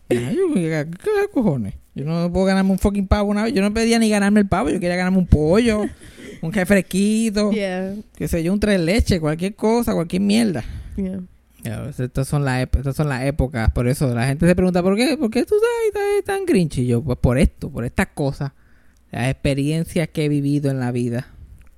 Ay, 0.09 0.35
yo, 0.35 0.53
¿qué, 0.53 0.87
qué 1.03 1.09
cojones? 1.31 1.75
Yo 1.95 2.03
no 2.03 2.31
puedo 2.31 2.45
ganarme 2.45 2.71
un 2.71 2.79
fucking 2.79 3.07
pavo 3.07 3.29
una 3.31 3.43
vez. 3.43 3.53
Yo 3.53 3.61
no 3.61 3.73
pedía 3.73 3.97
ni 3.99 4.09
ganarme 4.09 4.41
el 4.41 4.47
pavo. 4.47 4.69
Yo 4.69 4.79
quería 4.79 4.97
ganarme 4.97 5.17
un 5.17 5.27
pollo, 5.27 5.83
un 6.41 6.53
refresquito, 6.53 7.51
Yeah, 7.51 7.95
qué 8.15 8.27
sé 8.27 8.43
yo, 8.43 8.51
un 8.53 8.59
tres 8.59 8.79
leche, 8.79 9.19
cualquier 9.19 9.55
cosa, 9.55 9.93
cualquier 9.93 10.21
mierda. 10.21 10.63
yeah. 10.97 11.21
Ya, 11.63 11.81
pues, 11.83 11.99
estas 11.99 12.27
son 12.27 12.45
las 12.45 12.61
estas 12.61 12.95
son 12.95 13.09
las 13.09 13.23
épocas. 13.23 13.71
Por 13.71 13.87
eso 13.87 14.13
la 14.13 14.27
gente 14.27 14.45
se 14.45 14.55
pregunta, 14.55 14.83
¿por 14.83 14.95
qué? 14.95 15.17
¿Por 15.17 15.31
qué 15.31 15.45
tú 15.45 15.55
estás 15.55 16.23
tan, 16.23 16.45
grinch? 16.45 16.77
Y 16.77 16.85
yo, 16.85 17.01
pues 17.01 17.17
por 17.17 17.39
esto, 17.39 17.71
por 17.71 17.85
estas 17.85 18.07
cosas. 18.13 18.51
Las 19.11 19.29
experiencias 19.31 20.07
que 20.09 20.25
he 20.25 20.29
vivido 20.29 20.69
en 20.69 20.79
la 20.79 20.91
vida. 20.91 21.27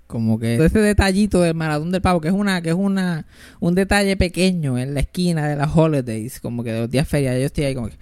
Como 0.07 0.39
que 0.39 0.55
ese 0.55 0.79
detallito 0.79 1.41
del 1.41 1.53
maratón 1.53 1.91
del 1.91 2.01
pavo, 2.01 2.19
que 2.19 2.29
es 2.29 2.33
una, 2.33 2.61
que 2.61 2.69
es 2.69 2.75
una, 2.75 3.25
un 3.59 3.75
detalle 3.75 4.17
pequeño 4.17 4.77
en 4.77 4.93
la 4.93 5.01
esquina 5.01 5.47
de 5.47 5.55
las 5.55 5.69
holidays, 5.75 6.39
como 6.39 6.63
que 6.63 6.71
de 6.73 6.79
los 6.81 6.89
días 6.89 7.07
feriados, 7.07 7.39
yo 7.39 7.45
estoy 7.45 7.65
ahí 7.65 7.75
como 7.75 7.89
que, 7.89 7.95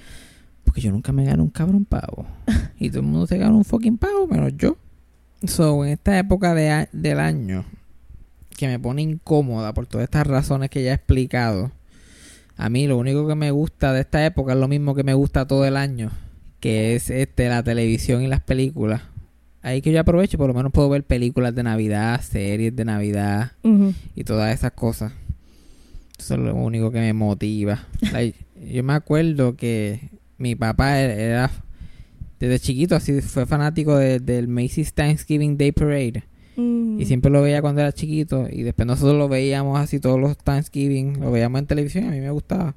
porque 0.76 0.88
yo 0.88 0.92
nunca 0.92 1.14
me 1.14 1.24
gano 1.24 1.42
un 1.42 1.52
cabrón 1.52 1.86
pavo. 1.86 2.26
y 2.78 2.90
todo 2.90 3.00
el 3.00 3.06
mundo 3.06 3.28
se 3.28 3.38
gana 3.38 3.56
un 3.56 3.64
fucking 3.64 3.98
pavo, 3.98 4.28
menos 4.28 4.52
yo. 4.58 4.76
So, 5.48 5.86
en 5.86 5.94
esta 5.94 6.20
época 6.20 6.54
de 6.54 6.90
del 6.92 7.22
año, 7.22 7.64
que 8.58 8.68
me 8.68 8.78
pone 8.78 9.02
incómoda 9.02 9.74
por 9.74 9.88
todas 9.88 10.04
estas 10.04 10.28
razones 10.28 10.70
que 10.70 10.84
ya 10.84 10.92
he 10.92 10.96
explicado, 10.96 11.72
a 12.58 12.68
mí 12.68 12.88
lo 12.88 12.98
único 12.98 13.26
que 13.26 13.36
me 13.36 13.52
gusta 13.52 13.94
de 13.94 14.02
esta 14.02 14.26
época 14.26 14.52
es 14.52 14.60
lo 14.60 14.68
mismo 14.68 14.96
que 14.96 15.06
me 15.06 15.14
gusta 15.14 15.48
todo 15.48 15.64
el 15.64 15.78
año, 15.78 16.12
que 16.60 16.98
es 16.98 17.10
este 17.10 17.48
la 17.48 17.64
televisión 17.64 18.22
y 18.22 18.28
las 18.28 18.42
películas. 18.42 19.02
Ahí 19.62 19.82
que 19.82 19.94
yo 19.94 20.02
aprovecho, 20.02 20.38
por 20.38 20.48
lo 20.48 20.54
menos 20.54 20.74
puedo 20.74 20.90
ver 20.90 21.06
películas 21.06 21.56
de 21.56 21.64
Navidad, 21.64 22.20
series 22.20 22.76
de 22.76 22.84
Navidad 22.84 23.54
y 24.14 24.26
todas 24.26 24.54
esas 24.54 24.74
cosas. 24.74 25.14
Eso 26.20 26.34
es 26.34 26.40
lo 26.42 26.54
único 26.54 26.92
que 26.92 27.00
me 27.00 27.14
motiva. 27.14 27.88
Like, 28.12 28.38
yo 28.70 28.84
me 28.84 28.94
acuerdo 28.94 29.56
que 29.56 30.10
mi 30.38 30.56
papá 30.56 31.00
era, 31.00 31.14
era- 31.14 31.52
desde 32.40 32.60
chiquito 32.60 32.96
así 32.96 33.22
fue 33.22 33.46
fanático 33.46 33.96
de- 33.98 34.20
del 34.20 34.48
Macy's 34.48 34.94
Thanksgiving 34.94 35.58
Day 35.58 35.72
Parade 35.72 36.24
Mm. 36.58 37.00
y 37.02 37.06
siempre 37.06 37.32
lo 37.32 37.42
veía 37.42 37.62
cuando 37.62 37.82
era 37.82 37.92
chiquito 37.92 38.48
y 38.50 38.64
después 38.64 38.86
nosotros 38.86 39.18
lo 39.18 39.28
veíamos 39.28 39.80
así 39.80 40.00
todos 40.00 40.20
los 40.20 40.38
Thanksgiving, 40.38 41.20
lo 41.20 41.32
veíamos 41.32 41.60
en 41.60 41.68
televisión, 41.68 42.06
y 42.06 42.08
a 42.08 42.12
mí 42.12 42.20
me 42.20 42.30
gustaba. 42.32 42.76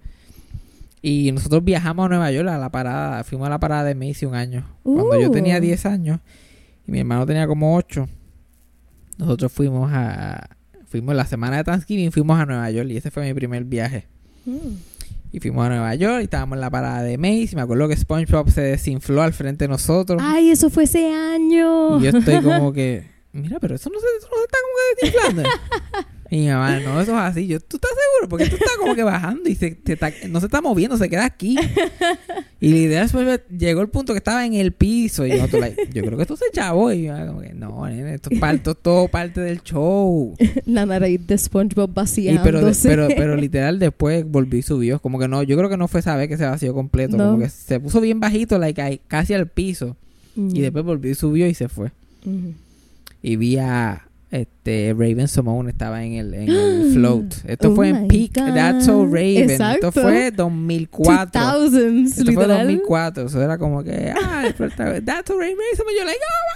Y 1.00 1.30
nosotros 1.30 1.62
viajamos 1.64 2.06
a 2.06 2.08
Nueva 2.08 2.30
York 2.32 2.48
a 2.48 2.58
la 2.58 2.70
parada, 2.70 3.22
fuimos 3.22 3.46
a 3.46 3.50
la 3.50 3.60
parada 3.60 3.84
de 3.84 3.94
Macy 3.94 4.26
un 4.26 4.34
año. 4.34 4.64
Cuando 4.82 5.20
yo 5.20 5.28
Uh. 5.28 5.32
tenía 5.32 5.60
10 5.60 5.86
años 5.86 6.18
y 6.88 6.90
mi 6.90 6.98
hermano 6.98 7.24
tenía 7.24 7.46
como 7.46 7.76
8, 7.76 8.08
nosotros 9.16 9.52
fuimos 9.52 9.90
a 9.92 10.48
fuimos 10.86 11.14
la 11.14 11.26
semana 11.26 11.58
de 11.58 11.64
Thanksgiving, 11.64 12.10
fuimos 12.10 12.38
a 12.40 12.46
Nueva 12.46 12.70
York 12.70 12.88
y 12.90 12.96
ese 12.96 13.10
fue 13.10 13.26
mi 13.26 13.34
primer 13.34 13.62
viaje. 13.64 14.06
Mm. 14.46 14.56
Y 15.30 15.40
fuimos 15.40 15.66
a 15.66 15.68
Nueva 15.68 15.94
York 15.94 16.20
y 16.20 16.24
estábamos 16.24 16.56
en 16.56 16.60
la 16.62 16.70
parada 16.70 17.02
de 17.02 17.18
Macy, 17.18 17.50
me 17.54 17.62
acuerdo 17.62 17.88
que 17.88 17.96
SpongeBob 17.96 18.50
se 18.50 18.62
desinfló 18.62 19.22
al 19.22 19.32
frente 19.32 19.64
de 19.64 19.68
nosotros. 19.68 20.20
Ay, 20.24 20.50
eso 20.50 20.70
fue 20.70 20.84
ese 20.84 21.12
año. 21.12 22.00
Y 22.00 22.04
yo 22.04 22.18
estoy 22.18 22.42
como 22.42 22.72
que, 22.72 23.10
mira, 23.32 23.58
pero 23.60 23.74
eso 23.74 23.90
no 23.90 24.00
se, 24.00 24.06
eso 24.18 24.28
no 24.30 24.36
se 24.36 24.44
está 24.44 24.58
como 24.62 24.74
que 24.78 25.06
desinflando. 25.06 26.08
Y 26.30 26.40
mi 26.40 26.48
mamá, 26.48 26.78
no, 26.80 27.00
eso 27.00 27.12
es 27.12 27.18
así. 27.18 27.46
Yo, 27.46 27.58
¿tú 27.60 27.76
estás 27.76 27.90
seguro? 27.90 28.28
Porque 28.28 28.46
tú 28.48 28.56
estás 28.56 28.76
como 28.78 28.94
que 28.94 29.02
bajando 29.02 29.48
y 29.48 29.54
se, 29.54 29.70
te 29.72 29.94
está- 29.94 30.12
no 30.28 30.40
se 30.40 30.46
está 30.46 30.60
moviendo, 30.60 30.96
se 30.98 31.08
queda 31.08 31.24
aquí. 31.24 31.56
Y 32.60 32.72
la 32.72 32.76
idea 32.78 33.02
después 33.02 33.40
llegó 33.56 33.82
el 33.82 33.88
punto 33.88 34.12
que 34.12 34.18
estaba 34.18 34.44
en 34.44 34.54
el 34.54 34.72
piso. 34.72 35.24
Y 35.24 35.30
nosotros, 35.30 35.60
like, 35.60 35.90
yo 35.94 36.02
creo 36.02 36.16
que 36.16 36.22
esto 36.22 36.36
se 36.36 36.46
chavó. 36.52 36.90
Y 36.92 37.04
yo, 37.04 37.14
como 37.28 37.40
que, 37.40 37.52
no, 37.54 37.86
nene, 37.86 38.14
esto 38.14 38.30
es 38.32 38.76
todo 38.82 39.06
parte 39.06 39.40
del 39.40 39.62
show. 39.62 40.34
La 40.66 40.84
nariz 40.84 41.24
de 41.24 41.38
SpongeBob 41.38 41.94
vaciándose. 41.94 42.44
pero, 42.44 42.68
pero, 42.82 43.08
pero 43.16 43.36
literal 43.40 43.78
después 43.78 44.28
volvió 44.28 44.58
y 44.58 44.62
subió. 44.62 44.98
Como 44.98 45.20
que 45.20 45.28
no, 45.28 45.44
yo 45.44 45.56
creo 45.56 45.68
que 45.70 45.76
no 45.76 45.86
fue 45.86 46.00
esa 46.00 46.16
vez 46.16 46.26
que 46.26 46.36
se 46.36 46.46
vació 46.46 46.74
completo. 46.74 47.16
No. 47.16 47.26
Como 47.26 47.38
que 47.38 47.48
se 47.48 47.78
puso 47.78 48.00
bien 48.00 48.18
bajito, 48.18 48.58
like, 48.58 49.02
casi 49.06 49.34
al 49.34 49.46
piso. 49.46 49.96
Y 50.34 50.60
después 50.60 50.84
volvió 50.84 51.12
y 51.12 51.14
subió 51.14 51.46
y 51.46 51.54
se 51.54 51.68
fue. 51.68 51.92
Y 53.22 53.36
vi 53.36 53.58
a 53.58 54.07
este 54.30 54.94
Raven 54.96 55.26
Simone 55.28 55.70
estaba 55.70 56.04
en 56.04 56.12
el, 56.14 56.34
en 56.34 56.48
el 56.50 56.90
float. 56.94 57.34
Esto 57.46 57.70
Oh 57.72 57.74
fue 57.74 57.92
my 57.92 57.98
en 58.00 58.08
peak 58.08 58.32
God. 58.34 58.54
That's 58.54 58.84
So 58.86 59.04
Raven. 59.04 59.50
Exacto. 59.50 59.88
Esto 59.88 60.02
fue 60.02 60.30
2004. 60.30 61.40
2000s, 61.40 62.06
Esto 62.06 62.24
fue 62.24 62.32
literal. 62.32 62.66
2004. 62.66 63.26
Eso 63.26 63.42
era 63.42 63.58
como 63.58 63.82
que, 63.82 64.12
ah, 64.14 64.44
That's 65.04 65.28
So 65.28 65.38
Raven 65.38 65.56
Simone. 65.76 65.96
Yo 65.98 66.04
like, 66.04 66.20
oh 66.22 66.48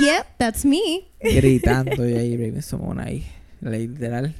Yep, 0.00 0.26
that's 0.38 0.64
me. 0.64 1.06
my 1.22 1.30
God. 1.30 1.36
Gritando 1.36 2.08
y 2.08 2.14
ahí 2.14 2.36
Raven 2.36 2.62
Simone 2.62 3.02
ahí. 3.02 3.26
Literal. 3.60 4.34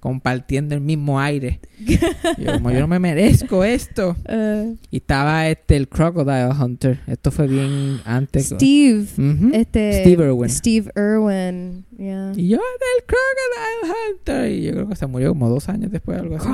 Compartiendo 0.00 0.74
el 0.74 0.80
mismo 0.80 1.20
aire. 1.20 1.60
Yo, 2.38 2.52
como 2.54 2.70
yo 2.70 2.80
no 2.80 2.88
me 2.88 2.98
merezco 2.98 3.62
esto. 3.64 4.16
Uh, 4.28 4.76
Y 4.90 4.96
estaba 4.96 5.46
este 5.48 5.76
el 5.76 5.88
Crocodile 5.88 6.48
Hunter. 6.58 7.00
Esto 7.06 7.30
fue 7.30 7.46
bien 7.46 8.00
antes. 8.06 8.46
Steve. 8.46 9.04
Este, 9.52 10.00
Steve 10.00 10.24
Irwin. 10.24 10.48
Steve 10.50 10.90
Irwin. 10.96 11.84
Yeah. 11.98 12.32
Y 12.34 12.48
yo 12.48 12.56
era 12.56 12.86
el 12.98 13.04
Crocodile 13.06 13.94
Hunter. 14.10 14.50
Y 14.52 14.62
yo 14.62 14.72
creo 14.72 14.88
que 14.88 14.96
se 14.96 15.06
murió 15.06 15.28
como 15.30 15.48
dos 15.50 15.68
años 15.68 15.90
después, 15.90 16.18
algo 16.18 16.36
así. 16.36 16.48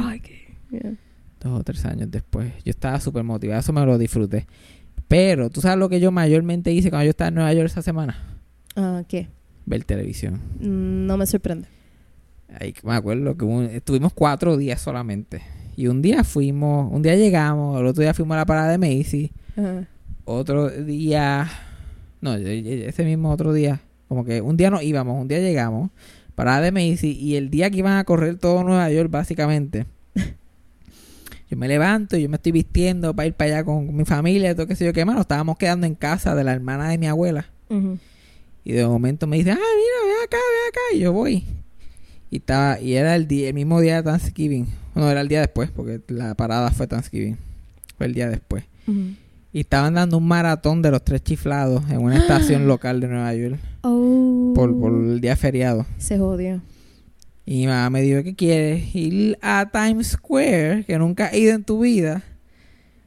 Yeah. 0.72 0.94
Dos 1.40 1.60
o 1.60 1.62
tres 1.62 1.84
años 1.84 2.10
después. 2.10 2.52
Yo 2.64 2.70
estaba 2.70 2.98
súper 3.00 3.22
motivado, 3.22 3.60
eso 3.60 3.72
me 3.72 3.84
lo 3.86 3.96
disfruté. 3.98 4.46
Pero, 5.06 5.50
¿tú 5.50 5.60
sabes 5.60 5.78
lo 5.78 5.88
que 5.88 6.00
yo 6.00 6.10
mayormente 6.10 6.72
hice 6.72 6.90
cuando 6.90 7.04
yo 7.04 7.10
estaba 7.10 7.28
en 7.28 7.34
Nueva 7.36 7.52
York 7.52 7.66
esa 7.66 7.82
semana? 7.82 8.18
Ah, 8.74 9.04
¿Qué? 9.08 9.28
Ver 9.66 9.84
televisión. 9.84 10.40
Mm, 10.58 11.06
No 11.06 11.16
me 11.16 11.26
sorprende. 11.26 11.68
Ahí 12.60 12.74
me 12.82 12.94
acuerdo 12.94 13.36
que 13.36 13.44
hubo- 13.44 13.62
estuvimos 13.62 14.12
cuatro 14.12 14.56
días 14.56 14.80
solamente. 14.80 15.42
Y 15.76 15.88
un 15.88 16.00
día 16.00 16.24
fuimos, 16.24 16.90
un 16.92 17.02
día 17.02 17.16
llegamos, 17.16 17.78
el 17.80 17.86
otro 17.86 18.02
día 18.02 18.14
fuimos 18.14 18.34
a 18.34 18.38
la 18.38 18.46
parada 18.46 18.70
de 18.70 18.78
Macy. 18.78 19.30
Ajá. 19.56 19.86
Otro 20.24 20.70
día, 20.70 21.48
no, 22.20 22.34
ese 22.34 23.04
mismo 23.04 23.30
otro 23.30 23.52
día, 23.52 23.80
como 24.08 24.24
que 24.24 24.40
un 24.40 24.56
día 24.56 24.70
nos 24.70 24.82
íbamos, 24.82 25.20
un 25.20 25.28
día 25.28 25.38
llegamos, 25.38 25.90
parada 26.34 26.60
de 26.62 26.72
Macy, 26.72 27.12
y 27.12 27.36
el 27.36 27.50
día 27.50 27.70
que 27.70 27.78
iban 27.78 27.96
a 27.98 28.04
correr 28.04 28.36
todo 28.38 28.64
Nueva 28.64 28.90
York, 28.90 29.10
básicamente, 29.10 29.86
yo 31.50 31.56
me 31.56 31.68
levanto 31.68 32.16
y 32.16 32.22
yo 32.22 32.28
me 32.28 32.36
estoy 32.36 32.52
vistiendo 32.52 33.14
para 33.14 33.26
ir 33.26 33.34
para 33.34 33.56
allá 33.56 33.64
con 33.64 33.94
mi 33.94 34.04
familia, 34.04 34.54
todo 34.54 34.66
qué 34.66 34.74
sé 34.74 34.84
yo 34.84 34.92
qué 34.92 35.04
más, 35.04 35.14
nos 35.14 35.22
estábamos 35.22 35.58
quedando 35.58 35.86
en 35.86 35.94
casa 35.94 36.34
de 36.34 36.42
la 36.44 36.52
hermana 36.52 36.88
de 36.88 36.98
mi 36.98 37.06
abuela, 37.06 37.46
y 38.64 38.72
de 38.72 38.86
momento 38.86 39.26
me 39.28 39.36
dice, 39.36 39.52
ah, 39.52 39.54
mira, 39.54 40.14
ve 40.16 40.24
acá, 40.24 40.36
ve 40.36 40.68
acá, 40.68 40.80
y 40.94 40.98
yo 41.00 41.12
voy. 41.12 41.44
Y 42.36 42.40
estaba, 42.40 42.78
y 42.78 42.92
era 42.96 43.16
el 43.16 43.26
día, 43.26 43.48
el 43.48 43.54
mismo 43.54 43.80
día 43.80 43.96
de 43.96 44.02
Thanksgiving. 44.02 44.66
No, 44.94 45.10
era 45.10 45.22
el 45.22 45.28
día 45.28 45.40
después, 45.40 45.70
porque 45.70 46.02
la 46.08 46.34
parada 46.34 46.70
fue 46.70 46.86
Thanksgiving. 46.86 47.38
Fue 47.96 48.04
el 48.04 48.12
día 48.12 48.28
después. 48.28 48.62
Y 49.54 49.60
estaban 49.60 49.94
dando 49.94 50.18
un 50.18 50.28
maratón 50.28 50.82
de 50.82 50.90
los 50.90 51.02
tres 51.02 51.24
chiflados 51.24 51.88
en 51.88 51.96
una 51.96 52.18
estación 52.18 52.66
local 52.68 53.00
de 53.00 53.08
Nueva 53.08 53.34
York 53.34 53.58
Oh. 53.80 54.52
por, 54.54 54.78
por 54.78 54.92
el 54.92 55.18
día 55.22 55.34
feriado. 55.34 55.86
Se 55.96 56.18
jodió. 56.18 56.60
Y 57.46 57.60
mi 57.60 57.66
mamá 57.68 57.88
me 57.88 58.02
dijo 58.02 58.22
que 58.22 58.34
quieres 58.34 58.94
ir 58.94 59.38
a 59.40 59.70
Times 59.72 60.08
Square, 60.08 60.84
que 60.84 60.98
nunca 60.98 61.28
has 61.28 61.34
ido 61.34 61.54
en 61.54 61.64
tu 61.64 61.80
vida. 61.80 62.22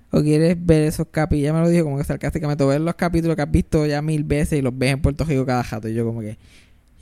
O 0.10 0.24
quieres 0.24 0.58
ver 0.60 0.86
esos 0.86 1.06
capítulos. 1.12 1.44
Ya 1.44 1.54
me 1.54 1.60
lo 1.62 1.70
dijo 1.70 1.84
como 1.84 2.00
que 2.00 2.04
sarcásticamente. 2.04 2.66
Ver 2.66 2.82
los 2.82 2.96
capítulos 2.96 3.36
que 3.36 3.44
has 3.44 3.52
visto 3.52 3.86
ya 3.86 4.02
mil 4.02 4.24
veces 4.24 4.58
y 4.58 4.64
los 4.64 4.76
ves 4.76 4.94
en 4.94 5.02
Puerto 5.04 5.24
Rico 5.24 5.46
cada 5.46 5.64
jato. 5.64 5.88
Y 5.88 5.94
yo 5.94 6.04
como 6.04 6.22
que... 6.22 6.36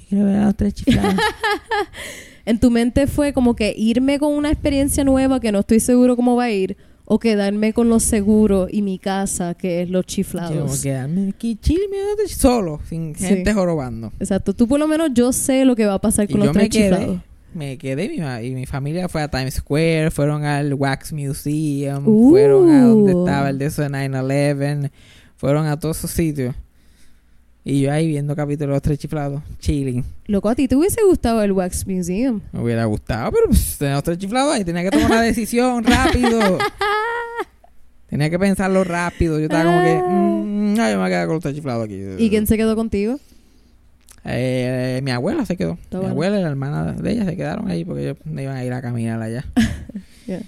Quiero 0.10 0.26
ver 0.26 0.36
a 0.38 0.46
los 0.46 0.56
tres 0.56 0.74
chiflados. 0.74 1.16
En 2.46 2.60
tu 2.62 2.72
mente 2.72 3.08
fue 3.08 3.34
como 3.34 3.58
que 3.58 3.74
irme 3.78 4.20
con 4.20 4.34
una 4.34 4.50
experiencia 4.50 5.04
nueva 5.04 5.42
que 5.42 5.52
no 5.52 5.60
estoy 5.60 5.82
seguro 5.82 6.16
cómo 6.16 6.38
va 6.38 6.46
a 6.46 6.52
ir 6.52 6.78
o 7.04 7.20
quedarme 7.20 7.74
con 7.74 7.90
lo 7.90 8.00
seguro 8.00 8.68
y 8.72 8.82
mi 8.84 9.00
casa 9.00 9.54
que 9.54 9.82
es 9.82 9.90
los 9.90 10.04
yo 10.06 10.08
chiflados. 10.08 10.82
quedarme 10.82 11.30
aquí 11.30 11.60
solo, 12.30 12.80
sin 12.88 13.14
Sí. 13.16 13.26
gente 13.26 13.54
jorobando. 13.54 14.14
Exacto. 14.20 14.54
Tú 14.54 14.66
por 14.66 14.80
lo 14.80 14.88
menos 14.88 15.10
yo 15.14 15.34
sé 15.34 15.66
lo 15.66 15.76
que 15.76 15.86
va 15.86 15.96
a 15.96 16.00
pasar 16.02 16.24
Y 16.30 16.32
con 16.34 16.40
yo 16.40 16.46
los 16.48 16.56
me 16.56 16.70
tres 16.70 16.72
quedé, 16.72 16.90
chiflados. 16.90 17.22
me 17.54 17.78
quedé 17.78 18.06
y 18.06 18.10
mi, 18.10 18.20
ma- 18.20 18.42
y 18.42 18.52
mi 18.56 18.66
familia 18.66 19.10
fue 19.10 19.22
a 19.24 19.28
Times 19.30 19.56
Square, 19.56 20.12
fueron 20.12 20.46
al 20.46 20.74
Wax 20.74 21.12
Museum, 21.12 22.04
Uh. 22.08 22.30
fueron 22.30 22.70
a 22.70 22.86
donde 22.86 23.12
estaba 23.12 23.50
el 23.50 23.58
de 23.58 23.66
eso 23.66 23.82
de 23.82 23.90
9-11, 23.90 24.90
fueron 25.36 25.66
a 25.68 25.78
todos 25.78 25.98
esos 25.98 26.12
sitios. 26.12 26.56
Y 27.70 27.82
yo 27.82 27.92
ahí 27.92 28.08
viendo 28.08 28.34
capítulos 28.34 28.82
tres 28.82 28.98
chiflados, 28.98 29.44
chilling. 29.60 30.02
Loco, 30.28 30.48
a 30.48 30.56
ti 30.56 30.70
te 30.70 30.78
hubiese 30.78 31.04
gustado 31.04 31.44
el 31.44 31.52
Wax 31.52 31.86
Museum. 31.86 32.40
Me 32.54 32.62
hubiera 32.62 32.86
gustado, 32.86 33.30
pero 33.30 33.48
pues, 33.48 33.76
tenía 33.78 33.96
los 33.96 34.04
tres 34.06 34.18
chiflados 34.18 34.56
ahí, 34.56 34.64
tenía 34.64 34.84
que 34.84 34.92
tomar 34.92 35.12
una 35.12 35.22
decisión 35.22 35.84
rápido. 35.84 36.60
tenía 38.10 38.30
que 38.30 38.40
pensarlo 38.40 38.86
rápido. 38.86 39.38
Yo 39.38 39.48
estaba 39.48 39.66
como 39.66 39.84
que, 39.84 40.02
mm, 40.02 40.80
ay, 40.80 40.92
yo 40.94 40.96
me 40.96 40.96
voy 40.96 41.06
a 41.08 41.10
quedar 41.10 41.26
con 41.26 41.34
los 41.36 41.44
tres 41.44 41.56
chiflados 41.56 41.84
aquí. 41.84 42.00
¿Y 42.18 42.30
quién 42.30 42.48
se 42.48 42.56
quedó 42.56 42.74
contigo? 42.78 43.20
Eh, 44.24 45.02
mi 45.04 45.12
abuela 45.12 45.46
se 45.46 45.58
quedó. 45.58 45.74
Mi 45.74 45.98
bueno. 45.98 46.10
abuela 46.12 46.40
y 46.40 46.44
la 46.44 46.48
hermana 46.48 46.94
de 46.94 47.12
ella 47.12 47.26
se 47.26 47.36
quedaron 47.36 47.70
ahí 47.70 47.84
porque 47.84 48.04
ellos 48.04 48.18
no 48.24 48.42
iban 48.42 48.56
a 48.56 48.64
ir 48.64 48.72
a 48.72 48.82
caminar 48.82 49.22
allá. 49.22 49.46
Yeah. 50.26 50.42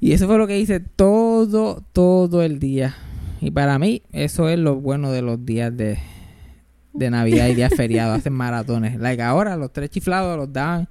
Y 0.00 0.12
eso 0.12 0.28
fue 0.28 0.38
lo 0.38 0.46
que 0.46 0.56
hice 0.60 0.78
todo, 0.78 1.82
todo 1.92 2.44
el 2.44 2.60
día. 2.60 2.94
Y 3.40 3.50
para 3.50 3.76
mí, 3.80 4.02
eso 4.12 4.48
es 4.48 4.56
lo 4.56 4.76
bueno 4.76 5.10
de 5.10 5.20
los 5.20 5.44
días 5.44 5.76
de, 5.76 5.98
de 6.94 7.10
Navidad 7.10 7.48
y 7.48 7.54
días 7.54 7.74
feriados. 7.74 8.18
Hacen 8.18 8.32
maratones. 8.32 8.98
Like 8.98 9.22
ahora, 9.22 9.56
los 9.56 9.72
tres 9.72 9.90
chiflados 9.90 10.36
los 10.36 10.52
daban. 10.52 10.88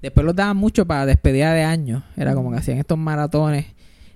Después 0.00 0.26
los 0.26 0.34
daban 0.34 0.56
mucho 0.56 0.84
para 0.86 1.06
despedida 1.06 1.52
de 1.54 1.62
año. 1.62 2.02
Era 2.16 2.34
como 2.34 2.50
que 2.50 2.56
hacían 2.58 2.78
estos 2.78 2.98
maratones 2.98 3.66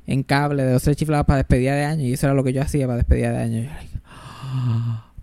en 0.06 0.22
cable 0.22 0.64
de 0.64 0.72
los 0.72 0.82
tres 0.82 0.96
chiflados 0.96 1.26
para 1.26 1.38
despedida 1.38 1.74
de 1.74 1.84
año. 1.84 2.04
Y 2.04 2.12
eso 2.14 2.26
era 2.26 2.34
lo 2.34 2.42
que 2.42 2.52
yo 2.52 2.62
hacía 2.62 2.86
para 2.86 2.96
despedida 2.96 3.30
de 3.30 3.38
año. 3.38 3.62
Yo, 3.62 3.68
like, 3.70 3.96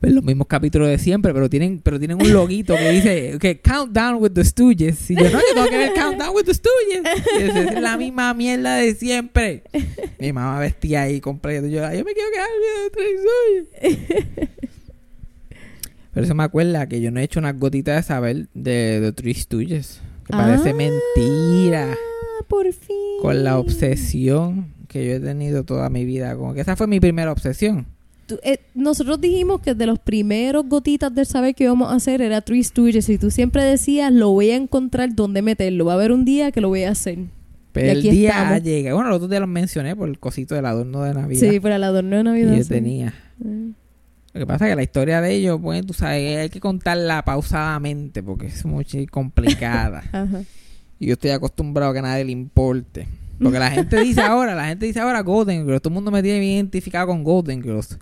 ver 0.02 0.12
los 0.14 0.24
mismos 0.24 0.48
capítulos 0.48 0.88
de 0.88 0.98
siempre, 1.00 1.34
pero 1.34 1.50
tienen, 1.50 1.80
pero 1.82 1.98
tienen 2.00 2.22
un 2.22 2.32
loguito 2.32 2.76
que 2.76 2.90
dice 2.92 3.38
que 3.40 3.60
Countdown 3.62 4.22
with 4.22 4.32
the 4.32 4.46
Stooges. 4.46 5.10
Y 5.12 5.16
yo, 5.16 5.24
no, 5.24 5.32
yo 5.32 5.54
tengo 5.54 5.68
que 5.70 5.78
ver 5.78 5.94
Countdown 5.94 6.36
with 6.36 6.44
the 6.44 6.54
Stooges. 6.54 7.02
Es, 7.40 7.82
la 7.82 7.98
misma 7.98 8.34
mierda 8.34 8.76
de 8.76 8.96
siempre. 8.96 9.64
Mi 10.20 10.32
mamá 10.32 10.60
vestía 10.60 11.02
ahí 11.04 11.20
completo. 11.20 11.68
Yo, 11.68 11.86
"Ay, 11.86 12.00
yo 12.00 12.06
me 12.06 12.14
quiero 12.14 12.30
quedar 12.32 12.48
viendo 12.62 12.92
Tres 12.94 13.88
Stooges. 14.40 14.50
Pero 16.14 16.26
eso 16.26 16.36
me 16.36 16.44
acuerda 16.44 16.88
que 16.88 17.02
yo 17.02 17.12
no 17.12 17.20
he 17.20 17.24
hecho 17.24 17.40
unas 17.40 17.58
gotitas 17.60 17.96
de 17.96 18.04
saber 18.04 18.48
de, 18.54 19.00
de. 19.00 19.14
Que 19.14 20.32
parece 20.32 20.70
Ah, 20.70 20.74
mentira. 20.74 21.96
por 22.48 22.72
fin. 22.72 22.96
Con 23.22 23.44
la 23.44 23.58
obsesión 23.60 24.68
que 24.88 25.06
yo 25.08 25.14
he 25.16 25.20
tenido 25.20 25.64
toda 25.64 25.90
mi 25.90 26.06
vida. 26.06 26.36
Como 26.36 26.54
que 26.54 26.62
esa 26.62 26.76
fue 26.76 26.88
mi 26.88 27.00
primera 27.00 27.32
obsesión. 27.32 27.88
Tú- 28.28 28.40
eh, 28.44 28.60
nosotros 28.74 29.20
dijimos 29.20 29.60
que 29.62 29.74
de 29.76 29.86
los 29.86 30.00
primeros 30.00 30.66
gotitas 30.70 31.14
del 31.14 31.26
saber 31.26 31.56
que 31.56 31.66
íbamos 31.66 31.92
a 31.92 31.96
hacer 31.96 32.22
era 32.22 32.40
Three 32.42 32.64
Stooges 32.64 33.10
y 33.10 33.18
tú 33.18 33.32
siempre 33.32 33.64
decías, 33.64 34.14
lo 34.14 34.30
voy 34.30 34.52
a 34.52 34.56
encontrar 34.56 35.14
dónde 35.16 35.42
meterlo. 35.42 35.86
Va 35.86 35.94
a 35.94 35.96
haber 35.96 36.12
un 36.12 36.24
día 36.24 36.52
que 36.52 36.62
lo 36.62 36.70
voy 36.70 36.84
a 36.84 36.92
hacer. 36.92 37.18
Pero 37.74 37.92
el 37.92 38.02
día 38.04 38.60
llega. 38.60 38.94
Bueno, 38.94 39.10
los 39.10 39.16
otros 39.18 39.30
días 39.32 39.42
los 39.42 39.50
mencioné 39.50 39.96
por 39.96 40.08
el 40.08 40.20
cosito 40.20 40.54
del 40.56 40.68
adorno 40.68 41.02
de 41.02 41.14
Navidad 41.16 41.40
Sí, 41.50 41.60
para 41.60 41.76
el 41.78 41.84
adorno 41.84 42.18
de 42.18 42.18
que 42.18 42.24
Navidad. 42.24 42.56
yo 42.56 42.64
sí. 42.64 42.70
tenía. 42.70 43.14
Mm. 43.40 43.72
Lo 44.34 44.40
que 44.40 44.48
pasa 44.48 44.66
es 44.66 44.72
que 44.72 44.76
la 44.76 44.84
historia 44.84 45.22
de 45.22 45.32
ellos, 45.34 45.60
pues, 45.62 45.86
tú 45.86 45.94
sabes, 45.94 46.38
hay 46.38 46.50
que 46.50 46.60
contarla 46.60 47.24
pausadamente 47.24 48.24
porque 48.24 48.48
es 48.48 48.66
muy 48.66 48.84
complicada. 49.12 50.04
Ajá. 50.12 50.42
y 51.00 51.06
yo 51.08 51.14
estoy 51.14 51.32
acostumbrado 51.32 51.92
a 51.92 51.94
que 51.94 52.00
a 52.00 52.04
nadie 52.04 52.26
le 52.26 52.32
importe. 52.32 53.08
Porque 53.42 53.60
la 53.60 53.70
gente 53.72 54.00
dice 54.02 54.22
ahora, 54.24 54.56
la 54.56 54.68
gente 54.68 54.86
dice 54.86 55.00
ahora 55.00 55.22
Golden 55.22 55.66
Girls. 55.66 55.82
Todo 55.82 55.90
el 55.92 55.96
mundo 55.96 56.12
me 56.12 56.24
tiene 56.24 56.40
bien 56.40 56.54
identificado 56.56 57.08
con 57.08 57.24
Golden 57.24 57.62
Girls. 57.62 57.98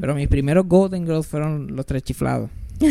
Pero 0.00 0.14
mis 0.14 0.28
primeros 0.28 0.66
Golden 0.68 1.04
Girls 1.06 1.26
fueron 1.26 1.74
los 1.74 1.86
tres 1.86 2.02
chiflados. 2.02 2.50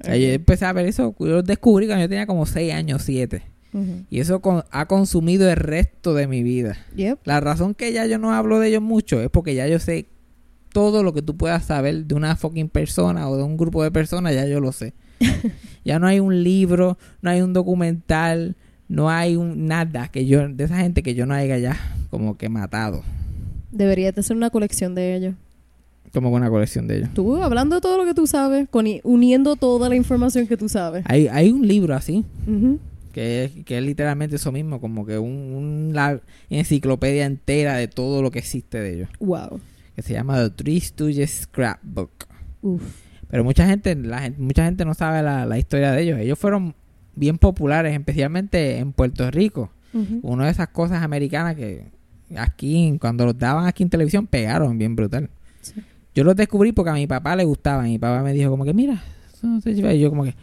O 0.00 0.04
sea, 0.04 0.16
yo 0.16 0.28
empecé 0.28 0.64
a 0.64 0.72
ver 0.72 0.86
eso, 0.86 1.12
yo 1.18 1.26
los 1.26 1.44
descubrí 1.44 1.86
cuando 1.86 2.04
yo 2.04 2.08
tenía 2.08 2.24
como 2.26 2.46
6 2.46 2.72
años, 2.72 3.02
7. 3.02 3.42
Ujú. 3.72 4.04
Y 4.08 4.20
eso 4.20 4.40
con- 4.40 4.62
ha 4.70 4.86
consumido 4.86 5.50
el 5.50 5.56
resto 5.56 6.14
de 6.14 6.28
mi 6.28 6.44
vida. 6.44 6.78
Yep. 6.94 7.18
La 7.24 7.40
razón 7.40 7.74
que 7.74 7.92
ya 7.92 8.06
yo 8.06 8.16
no 8.18 8.32
hablo 8.32 8.60
de 8.60 8.68
ellos 8.68 8.80
mucho 8.82 9.20
es 9.20 9.28
porque 9.28 9.56
ya 9.56 9.66
yo 9.66 9.80
sé 9.80 10.06
todo 10.72 11.02
lo 11.02 11.12
que 11.14 11.22
tú 11.22 11.36
puedas 11.36 11.64
saber 11.64 12.04
de 12.06 12.14
una 12.14 12.36
fucking 12.36 12.68
persona 12.68 13.28
o 13.28 13.36
de 13.36 13.42
un 13.42 13.56
grupo 13.56 13.82
de 13.82 13.90
personas, 13.90 14.34
ya 14.34 14.46
yo 14.46 14.60
lo 14.60 14.72
sé. 14.72 14.92
ya 15.84 15.98
no 15.98 16.06
hay 16.06 16.20
un 16.20 16.42
libro, 16.44 16.98
no 17.22 17.30
hay 17.30 17.40
un 17.40 17.52
documental, 17.52 18.56
no 18.88 19.10
hay 19.10 19.36
un 19.36 19.66
nada 19.66 20.08
que 20.08 20.26
yo 20.26 20.46
de 20.48 20.64
esa 20.64 20.78
gente 20.78 21.02
que 21.02 21.14
yo 21.14 21.26
no 21.26 21.34
haya 21.34 21.58
ya 21.58 21.76
como 22.10 22.36
que 22.36 22.48
matado. 22.48 23.02
Deberías 23.72 24.14
de 24.14 24.20
hacer 24.20 24.36
una 24.36 24.50
colección 24.50 24.94
de 24.94 25.14
ellos. 25.16 25.34
como 26.12 26.30
una 26.30 26.48
colección 26.48 26.86
de 26.86 26.98
ellos. 26.98 27.10
Tú 27.14 27.36
hablando 27.42 27.74
de 27.76 27.80
todo 27.82 27.98
lo 27.98 28.04
que 28.06 28.14
tú 28.14 28.26
sabes, 28.26 28.66
con, 28.70 28.86
uniendo 29.04 29.56
toda 29.56 29.88
la 29.88 29.96
información 29.96 30.46
que 30.46 30.56
tú 30.56 30.68
sabes. 30.68 31.04
Hay, 31.06 31.28
hay 31.28 31.50
un 31.50 31.66
libro 31.68 31.94
así, 31.94 32.24
que 33.12 33.44
es, 33.44 33.50
que 33.66 33.76
es 33.78 33.84
literalmente 33.84 34.36
eso 34.36 34.50
mismo, 34.52 34.80
como 34.80 35.04
que 35.04 35.18
un, 35.18 35.30
un- 35.30 35.90
la 35.92 36.20
enciclopedia 36.48 37.26
entera 37.26 37.76
de 37.76 37.88
todo 37.88 38.22
lo 38.22 38.30
que 38.30 38.38
existe 38.38 38.80
de 38.80 38.94
ellos, 38.94 39.08
Wow. 39.20 39.60
Que 39.98 40.02
se 40.02 40.12
llama 40.12 40.36
The 40.36 40.50
Three 40.50 40.78
Stooges 40.78 41.40
Scrapbook. 41.40 42.28
Uf. 42.62 42.82
Pero 43.28 43.42
mucha 43.42 43.66
gente, 43.66 43.96
la 43.96 44.32
mucha 44.38 44.64
gente 44.64 44.84
no 44.84 44.94
sabe 44.94 45.24
la, 45.24 45.44
la 45.44 45.58
historia 45.58 45.90
de 45.90 46.02
ellos. 46.02 46.20
Ellos 46.20 46.38
fueron 46.38 46.76
bien 47.16 47.36
populares, 47.36 47.92
especialmente 47.98 48.78
en 48.78 48.92
Puerto 48.92 49.28
Rico. 49.32 49.72
Una 50.22 50.44
de 50.44 50.52
esas 50.52 50.68
cosas 50.68 51.02
americanas 51.02 51.56
que 51.56 51.90
aquí, 52.36 52.96
cuando 53.00 53.26
los 53.26 53.36
daban 53.36 53.66
aquí 53.66 53.82
en 53.82 53.90
televisión, 53.90 54.28
pegaron 54.28 54.78
bien 54.78 54.94
brutal. 54.94 55.30
Sí. 55.62 55.74
Yo 56.14 56.22
los 56.22 56.36
descubrí 56.36 56.70
porque 56.70 56.90
a 56.90 56.94
mi 56.94 57.08
papá 57.08 57.34
le 57.34 57.42
gustaban. 57.42 57.86
Mi 57.86 57.98
papá 57.98 58.22
me 58.22 58.32
dijo 58.32 58.50
como 58.52 58.64
que, 58.64 58.74
mira, 58.74 59.02
son 59.32 59.60
Stooges", 59.60 59.96
y 59.96 59.98
yo 59.98 60.10
como 60.10 60.22
que, 60.22 60.36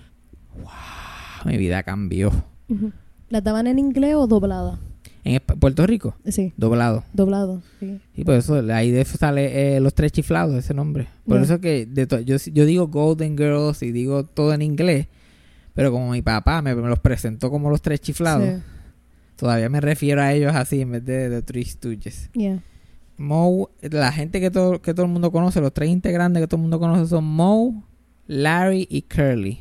wow, 0.56 1.46
mi 1.46 1.56
vida 1.56 1.82
cambió. 1.84 2.28
Ujú. 2.68 2.92
¿Las 3.30 3.42
daban 3.42 3.68
en 3.68 3.80
inglés 3.80 4.16
o 4.16 4.28
doblada? 4.28 4.82
En 5.26 5.42
Puerto 5.60 5.86
Rico, 5.88 6.16
Sí, 6.28 6.54
doblado. 6.56 7.04
doblado. 7.12 7.62
Sí. 7.80 8.00
Y 8.16 8.24
por 8.24 8.36
eso, 8.36 8.64
ahí 8.72 8.92
de 8.92 9.02
eso 9.02 9.18
sale 9.18 9.76
eh, 9.76 9.80
Los 9.80 9.94
Tres 9.96 10.12
Chiflados, 10.12 10.56
ese 10.56 10.74
nombre. 10.76 11.08
Por 11.26 11.38
Ya. 11.38 11.44
eso 11.44 11.60
que 11.60 11.86
de 11.88 12.06
yo, 12.24 12.38
yo 12.38 12.66
digo 12.66 12.88
Golden 12.88 13.36
Girls 13.36 13.82
y 13.82 13.92
digo 13.92 14.24
todo 14.26 14.54
en 14.54 14.62
inglés. 14.62 15.08
Pero 15.74 15.92
como 15.92 16.12
mi 16.12 16.22
papá 16.22 16.62
me, 16.62 16.74
me 16.76 16.88
los 16.88 17.00
presentó 17.00 17.50
como 17.50 17.70
Los 17.72 17.82
Tres 17.82 18.00
Chiflados, 18.02 18.48
Sí. 18.48 18.62
todavía 19.36 19.68
me 19.68 19.82
refiero 19.82 20.22
a 20.22 20.32
ellos 20.32 20.56
así 20.56 20.80
en 20.82 20.92
vez 20.92 21.04
de 21.06 21.30
The 21.30 21.42
Three 21.42 21.66
Stooges. 21.66 22.30
Yeah. 22.34 22.60
Moe, 23.18 23.68
la 23.82 24.12
gente 24.12 24.40
que 24.40 24.52
todo, 24.52 24.82
que 24.82 24.94
todo 24.94 25.06
el 25.08 25.12
mundo 25.12 25.32
conoce, 25.32 25.60
los 25.60 25.74
tres 25.74 25.90
integrantes 25.90 26.42
que 26.42 26.48
todo 26.48 26.58
el 26.58 26.62
mundo 26.64 26.80
conoce 26.80 27.08
son 27.10 27.24
Moe, 27.26 27.74
Larry 28.28 28.88
y 28.92 29.02
Curly. 29.04 29.60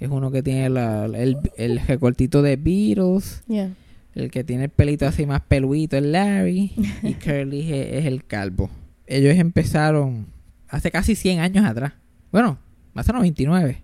Es 0.00 0.08
uno 0.10 0.30
que 0.32 0.42
tiene 0.42 0.68
la- 0.68 1.04
el, 1.06 1.38
el 1.56 1.78
recortito 1.86 2.42
de 2.42 2.56
Beatles. 2.56 3.42
Yeah. 3.46 3.70
El 4.14 4.30
que 4.30 4.44
tiene 4.44 4.64
el 4.64 4.70
pelito 4.70 5.06
así 5.06 5.26
más 5.26 5.40
peluito 5.42 5.96
es 5.96 6.02
Larry. 6.04 6.72
y 7.02 7.14
Curly 7.24 7.72
es, 7.72 7.92
es 8.00 8.06
el 8.06 8.24
calvo. 8.24 8.70
Ellos 9.06 9.34
empezaron 9.36 10.26
hace 10.68 10.90
casi 10.90 11.14
100 11.16 11.40
años 11.40 11.64
atrás. 11.66 11.92
Bueno, 12.32 12.58
hace 12.94 13.12
99. 13.12 13.82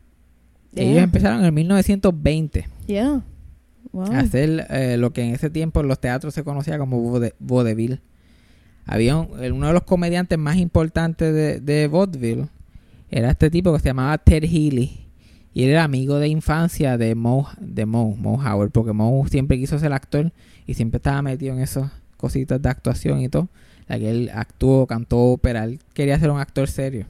Ellos 0.76 0.94
Yeah. 0.94 1.02
empezaron 1.02 1.44
en 1.44 1.52
1920 1.52 2.66
Yeah. 2.86 3.22
Wow. 3.92 4.12
a 4.12 4.20
hacer 4.20 4.66
eh, 4.70 4.96
lo 4.98 5.12
que 5.12 5.22
en 5.22 5.34
ese 5.34 5.50
tiempo 5.50 5.80
en 5.80 5.88
los 5.88 6.00
teatros 6.00 6.32
se 6.32 6.44
conocía 6.44 6.78
como 6.78 7.02
vaude- 7.02 7.34
vaudeville. 7.40 8.00
Había 8.86 9.16
un- 9.16 9.30
uno 9.52 9.66
de 9.66 9.72
los 9.72 9.82
comediantes 9.82 10.38
más 10.38 10.56
importantes 10.58 11.34
de, 11.34 11.60
de 11.60 11.88
vaudeville. 11.88 12.46
Era 13.10 13.30
este 13.30 13.50
tipo 13.50 13.72
que 13.72 13.80
se 13.80 13.86
llamaba 13.88 14.16
Ted 14.18 14.44
Healy. 14.44 14.99
Y 15.52 15.64
él 15.64 15.70
era 15.70 15.84
amigo 15.84 16.18
de 16.18 16.28
infancia 16.28 16.96
de 16.96 17.14
Moe, 17.14 17.46
de 17.60 17.86
Moe, 17.86 18.14
Moe 18.16 18.36
Howard. 18.36 18.70
Porque 18.70 18.92
Moe 18.92 19.28
siempre 19.28 19.58
quiso 19.58 19.78
ser 19.78 19.92
actor 19.92 20.32
y 20.66 20.74
siempre 20.74 20.98
estaba 20.98 21.22
metido 21.22 21.54
en 21.54 21.60
esas 21.60 21.90
cositas 22.16 22.60
de 22.62 22.68
actuación 22.68 23.20
y 23.20 23.28
todo. 23.28 23.48
La 23.88 23.98
que 23.98 24.10
él 24.10 24.30
actuó, 24.32 24.86
cantó 24.86 25.18
ópera. 25.18 25.64
Él 25.64 25.80
quería 25.94 26.18
ser 26.18 26.30
un 26.30 26.38
actor 26.38 26.68
serio. 26.68 27.06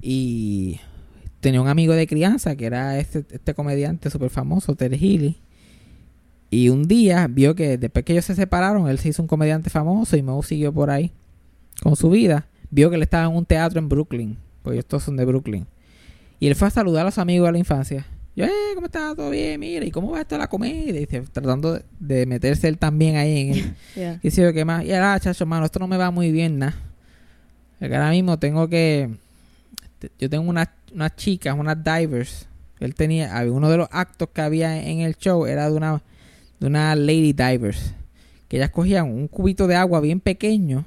Y 0.00 0.80
tenía 1.40 1.60
un 1.60 1.68
amigo 1.68 1.92
de 1.92 2.06
crianza 2.06 2.56
que 2.56 2.66
era 2.66 2.98
este, 2.98 3.24
este 3.30 3.54
comediante 3.54 4.08
súper 4.10 4.30
famoso, 4.30 4.74
Ted 4.74 4.92
Healy. 4.92 5.36
Y 6.50 6.68
un 6.68 6.88
día 6.88 7.28
vio 7.28 7.54
que 7.54 7.78
después 7.78 8.04
que 8.04 8.12
ellos 8.12 8.24
se 8.24 8.34
separaron, 8.34 8.88
él 8.88 8.98
se 8.98 9.10
hizo 9.10 9.22
un 9.22 9.28
comediante 9.28 9.70
famoso 9.70 10.16
y 10.16 10.22
Moe 10.22 10.42
siguió 10.42 10.72
por 10.72 10.90
ahí 10.90 11.12
con 11.82 11.94
su 11.96 12.10
vida. 12.10 12.46
Vio 12.70 12.88
que 12.90 12.96
él 12.96 13.02
estaba 13.02 13.26
en 13.26 13.36
un 13.36 13.44
teatro 13.44 13.78
en 13.78 13.88
Brooklyn, 13.88 14.38
porque 14.62 14.76
ellos 14.76 14.86
todos 14.86 15.04
son 15.04 15.16
de 15.16 15.24
Brooklyn. 15.24 15.66
Y 16.40 16.48
él 16.48 16.54
fue 16.56 16.68
a 16.68 16.70
saludar 16.70 17.02
a 17.02 17.04
los 17.04 17.18
amigos 17.18 17.46
de 17.46 17.52
la 17.52 17.58
infancia. 17.58 18.06
Yo, 18.34 18.46
eh, 18.46 18.50
¿cómo 18.74 18.86
está? 18.86 19.14
¿Todo 19.14 19.30
bien? 19.30 19.60
Mira, 19.60 19.84
¿y 19.84 19.90
cómo 19.90 20.12
va 20.12 20.22
esto 20.22 20.34
de 20.36 20.38
la 20.40 20.48
comedia? 20.48 20.88
Y 20.88 20.92
dice, 20.92 21.20
tratando 21.32 21.74
de, 21.74 21.84
de 21.98 22.26
meterse 22.26 22.66
él 22.68 22.78
también 22.78 23.16
ahí 23.16 23.50
en 23.50 23.76
Yeah. 23.94 24.20
y 24.22 24.30
yo 24.30 24.52
qué 24.52 24.64
más. 24.64 24.84
Y 24.84 24.92
ahora, 24.92 25.20
chacho, 25.20 25.44
mano, 25.46 25.66
esto 25.66 25.78
no 25.78 25.86
me 25.86 25.96
va 25.96 26.10
muy 26.10 26.32
bien, 26.32 26.58
nada. 26.58 26.74
Porque 27.78 27.94
ahora 27.94 28.10
mismo 28.10 28.38
tengo 28.38 28.68
que. 28.68 29.10
Yo 30.18 30.30
tengo 30.30 30.48
unas 30.48 30.68
unas 30.94 31.14
chicas, 31.16 31.54
unas 31.58 31.76
divers. 31.82 32.46
Él 32.78 32.94
tenía. 32.94 33.32
Uno 33.50 33.68
de 33.68 33.76
los 33.76 33.88
actos 33.90 34.28
que 34.32 34.40
había 34.40 34.82
en 34.82 35.00
el 35.00 35.16
show 35.16 35.46
era 35.46 35.68
de 35.68 35.76
una, 35.76 36.02
de 36.60 36.66
una 36.66 36.94
lady 36.94 37.32
divers. 37.32 37.92
Que 38.48 38.56
ellas 38.56 38.70
cogían 38.70 39.06
un 39.06 39.28
cubito 39.28 39.66
de 39.66 39.76
agua 39.76 40.00
bien 40.00 40.20
pequeño. 40.20 40.84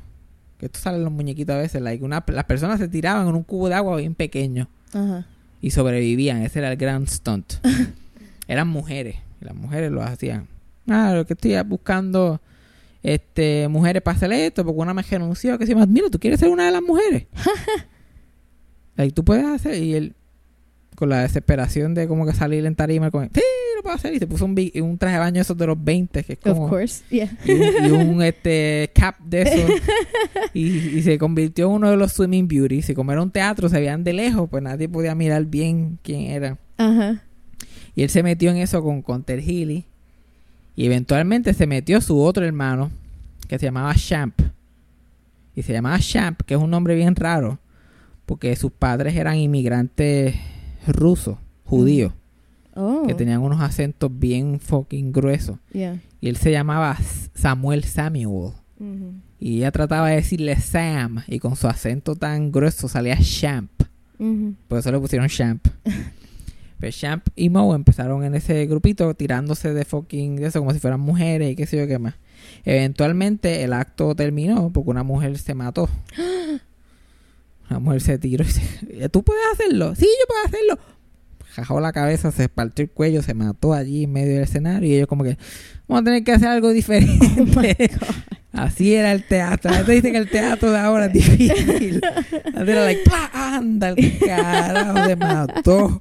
Que 0.57 0.67
esto 0.67 0.79
sale 0.79 0.97
en 0.97 1.03
los 1.03 1.13
muñequitos 1.13 1.55
a 1.55 1.59
veces. 1.59 1.81
Like 1.81 2.03
una, 2.03 2.23
las 2.27 2.45
personas 2.45 2.79
se 2.79 2.87
tiraban 2.87 3.27
en 3.27 3.35
un 3.35 3.43
cubo 3.43 3.69
de 3.69 3.75
agua 3.75 3.97
bien 3.97 4.15
pequeño. 4.15 4.67
Ajá. 4.93 5.27
Y 5.63 5.71
sobrevivían. 5.71 6.41
Ese 6.41 6.59
era 6.59 6.69
el 6.69 6.77
gran 6.77 7.07
stunt. 7.07 7.53
Eran 8.49 8.67
mujeres. 8.67 9.15
Y 9.41 9.45
las 9.45 9.55
mujeres 9.55 9.93
lo 9.93 10.03
hacían. 10.03 10.49
Ah, 10.89 11.13
lo 11.15 11.25
que 11.25 11.33
estoy 11.33 11.55
buscando 11.63 12.41
este 13.01 13.69
mujeres 13.69 14.01
para 14.01 14.17
hacer 14.17 14.33
esto, 14.33 14.65
porque 14.65 14.81
una 14.81 14.93
me 14.93 15.01
renunció, 15.03 15.57
que 15.57 15.65
se 15.65 15.73
llama, 15.73 15.85
mira, 15.85 16.09
tú 16.09 16.19
quieres 16.19 16.41
ser 16.41 16.49
una 16.49 16.65
de 16.65 16.71
las 16.71 16.81
mujeres. 16.81 17.27
y 18.97 19.11
tú 19.11 19.23
puedes 19.23 19.45
hacer, 19.45 19.81
y 19.81 19.93
él, 19.95 20.15
con 21.03 21.09
la 21.09 21.23
desesperación 21.23 21.93
de 21.93 22.07
como 22.07 22.25
que 22.25 22.31
salir 22.31 22.65
en 22.65 22.75
tarima, 22.75 23.11
con, 23.11 23.25
sí, 23.25 23.41
lo 23.75 23.83
puedo 23.83 23.93
hacer, 23.93 24.13
y 24.13 24.19
se 24.19 24.25
puso 24.25 24.45
un, 24.45 24.55
un 24.75 24.97
traje 24.97 25.15
de 25.15 25.19
baño 25.19 25.41
esos 25.41 25.57
de 25.57 25.67
los 25.67 25.83
20, 25.83 26.23
que 26.23 26.31
es 26.31 26.39
Of 26.45 26.53
como, 26.53 26.69
course. 26.69 27.03
Yeah. 27.09 27.29
y 27.43 27.51
un, 27.51 27.61
y 27.61 27.91
un, 27.91 28.21
este 28.23 28.89
cap 28.95 29.19
de 29.19 29.41
eso, 29.41 29.67
y, 30.53 30.65
y 30.97 31.01
se 31.01 31.17
convirtió 31.17 31.65
en 31.65 31.73
uno 31.73 31.91
de 31.91 31.97
los 31.97 32.13
swimming 32.13 32.47
beauties, 32.47 32.89
y 32.89 32.93
como 32.93 33.11
era 33.11 33.21
un 33.21 33.31
teatro, 33.31 33.67
se 33.67 33.81
veían 33.81 34.05
de 34.05 34.13
lejos, 34.13 34.49
pues 34.49 34.63
nadie 34.63 34.87
podía 34.87 35.13
mirar 35.13 35.43
bien 35.43 35.99
quién 36.03 36.21
era. 36.21 36.57
Ajá. 36.77 37.21
Y 37.95 38.03
él 38.03 38.09
se 38.09 38.23
metió 38.23 38.49
en 38.49 38.57
eso 38.57 38.81
con, 38.81 39.01
con 39.01 39.23
Ted 39.23 39.41
Healy. 39.41 39.83
Y 40.77 40.85
eventualmente 40.85 41.53
se 41.53 41.67
metió 41.67 41.99
su 41.99 42.17
otro 42.21 42.45
hermano, 42.45 42.91
que 43.49 43.59
se 43.59 43.65
llamaba 43.65 43.93
Champ. 43.95 44.39
Y 45.53 45.63
se 45.63 45.73
llamaba 45.73 45.99
Champ, 45.99 46.41
que 46.45 46.53
es 46.53 46.59
un 46.61 46.71
nombre 46.71 46.95
bien 46.95 47.13
raro, 47.13 47.59
porque 48.25 48.55
sus 48.55 48.71
padres 48.71 49.17
eran 49.17 49.35
inmigrantes 49.35 50.35
rusos, 50.87 51.37
judíos, 51.63 52.13
Oh. 52.75 53.03
que 53.07 53.13
tenían 53.13 53.41
unos 53.41 53.61
acentos 53.61 54.09
bien 54.11 54.59
fucking 54.59 55.11
gruesos. 55.11 55.59
Yeah. 55.73 55.99
Y 56.19 56.29
él 56.29 56.37
se 56.37 56.51
llamaba 56.51 56.97
Samuel 57.35 57.83
Samuel. 57.83 58.53
Ujú. 58.79 59.13
Y 59.39 59.57
ella 59.57 59.71
trataba 59.71 60.09
de 60.09 60.15
decirle 60.15 60.55
Sam, 60.55 61.21
y 61.27 61.37
con 61.39 61.55
su 61.55 61.67
acento 61.67 62.15
tan 62.15 62.51
grueso 62.51 62.87
salía 62.87 63.17
Champ. 63.21 63.69
Ujú. 64.17 64.55
Por 64.67 64.79
eso 64.79 64.91
le 64.91 64.99
pusieron 64.99 65.27
Champ. 65.27 65.67
Pero 66.79 66.91
Champ 66.91 67.27
y 67.35 67.49
Moe 67.49 67.75
empezaron 67.75 68.23
en 68.23 68.35
ese 68.35 68.65
grupito 68.65 69.13
tirándose 69.13 69.73
de 69.73 69.85
fucking 69.85 70.35
de 70.37 70.47
eso 70.47 70.59
como 70.59 70.73
si 70.73 70.79
fueran 70.79 70.99
mujeres 70.99 71.51
y 71.51 71.55
qué 71.55 71.65
sé 71.67 71.77
yo 71.77 71.87
qué 71.87 71.99
más. 71.99 72.15
Eventualmente 72.65 73.63
el 73.63 73.71
acto 73.73 74.15
terminó 74.15 74.69
porque 74.73 74.89
una 74.89 75.03
mujer 75.03 75.37
se 75.37 75.53
mató. 75.53 75.87
Una 77.73 77.79
mujer 77.79 78.01
se 78.01 78.19
tiró 78.19 78.43
y 78.43 78.47
se... 78.47 79.09
¿Tú 79.11 79.23
puedes 79.23 79.41
hacerlo? 79.51 79.95
Sí, 79.95 80.05
yo 80.05 80.27
puedo 80.27 80.45
hacerlo. 80.45 80.79
Jajó 81.55 81.79
la 81.79 81.91
cabeza, 81.91 82.31
se 82.31 82.47
partió 82.47 82.83
el 82.83 82.91
cuello, 82.91 83.23
se 83.23 83.33
mató 83.33 83.73
allí 83.73 84.03
en 84.03 84.11
medio 84.13 84.35
del 84.35 84.43
escenario 84.43 84.87
y 84.87 84.93
ellos 84.93 85.07
como 85.07 85.23
que 85.23 85.39
vamos 85.87 86.01
a 86.01 86.03
tener 86.03 86.23
que 86.23 86.33
hacer 86.33 86.49
algo 86.49 86.69
diferente. 86.69 87.89
Así 88.51 88.93
era 88.93 89.11
el 89.11 89.23
teatro. 89.25 89.71
La 89.71 89.77
gente 89.77 89.91
dice 89.91 90.11
que 90.11 90.17
el 90.19 90.29
teatro 90.29 90.71
de 90.71 90.77
ahora 90.77 91.07
es 91.07 91.13
difícil. 91.13 91.99
Era 92.55 92.85
like, 92.85 93.01
anda 93.33 93.89
el 93.89 94.19
carajo, 94.19 95.05
se 95.07 95.15
mató. 95.15 95.97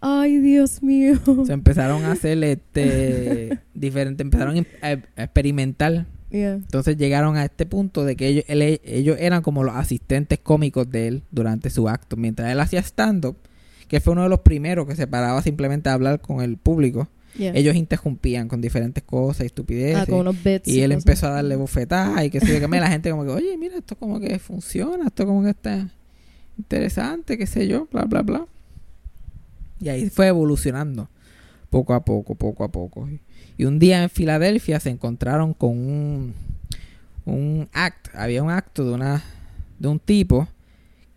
Ay, 0.00 0.38
Dios 0.38 0.82
mío. 0.82 1.18
Se 1.44 1.52
empezaron 1.52 2.06
a 2.06 2.12
hacer 2.12 2.42
este 2.42 3.58
diferente, 3.74 4.22
empezaron 4.22 4.66
a, 4.80 4.86
a 4.86 5.22
experimentar. 5.24 6.06
Yeah. 6.30 6.54
Entonces 6.54 6.96
llegaron 6.96 7.36
a 7.36 7.44
este 7.44 7.66
punto 7.66 8.04
de 8.04 8.14
que 8.16 8.28
ellos, 8.28 8.44
él- 8.48 8.80
ellos 8.84 9.16
eran 9.18 9.42
como 9.42 9.64
los 9.64 9.74
asistentes 9.74 10.38
cómicos 10.38 10.90
de 10.90 11.08
él 11.08 11.22
durante 11.30 11.70
su 11.70 11.88
acto. 11.88 12.16
Mientras 12.16 12.50
él 12.52 12.60
hacía 12.60 12.80
stand-up, 12.80 13.36
que 13.88 14.00
fue 14.00 14.12
uno 14.12 14.22
de 14.22 14.28
los 14.28 14.40
primeros 14.40 14.86
que 14.86 14.94
se 14.94 15.06
paraba 15.08 15.42
simplemente 15.42 15.88
a 15.88 15.94
hablar 15.94 16.20
con 16.20 16.40
el 16.40 16.56
público, 16.56 17.08
Yeah. 17.36 17.52
ellos 17.54 17.76
interrumpían 17.76 18.48
con 18.48 18.60
diferentes 18.60 19.04
cosas 19.04 19.42
y 19.42 19.46
estupideces. 19.46 20.02
Ah, 20.02 20.06
con 20.06 20.18
unos 20.20 20.42
bits. 20.42 20.66
Y 20.66 20.80
él 20.82 20.90
empezó 20.90 21.28
a 21.28 21.30
darle 21.30 21.54
bofetadas 21.54 22.24
y 22.24 22.30
que 22.30 22.40
más. 22.40 22.78
Y 22.78 22.80
la 22.80 22.88
gente 22.90 23.08
como 23.10 23.24
que, 23.24 23.30
oye, 23.30 23.56
mira, 23.56 23.76
esto 23.78 23.94
como 23.96 24.18
que 24.18 24.36
funciona, 24.40 25.06
esto 25.06 25.26
como 25.26 25.44
que 25.44 25.50
está 25.50 25.88
interesante, 26.58 27.38
qué 27.38 27.46
sé 27.46 27.68
yo, 27.68 27.86
bla, 27.92 28.02
bla, 28.04 28.22
bla. 28.22 28.46
Y 29.80 29.88
ahí 29.88 30.10
fue 30.10 30.26
evolucionando, 30.26 31.08
poco 31.70 31.94
a 31.94 32.04
poco, 32.04 32.34
poco 32.34 32.64
a 32.64 32.68
poco. 32.72 33.08
Y 33.60 33.66
un 33.66 33.78
día 33.78 34.02
en 34.02 34.08
Filadelfia 34.08 34.80
se 34.80 34.88
encontraron 34.88 35.52
con 35.52 35.72
un, 35.76 36.34
un 37.26 37.68
acto, 37.74 38.08
había 38.14 38.42
un 38.42 38.50
acto 38.50 38.86
de 38.86 38.92
una 38.94 39.22
de 39.78 39.86
un 39.88 39.98
tipo 39.98 40.48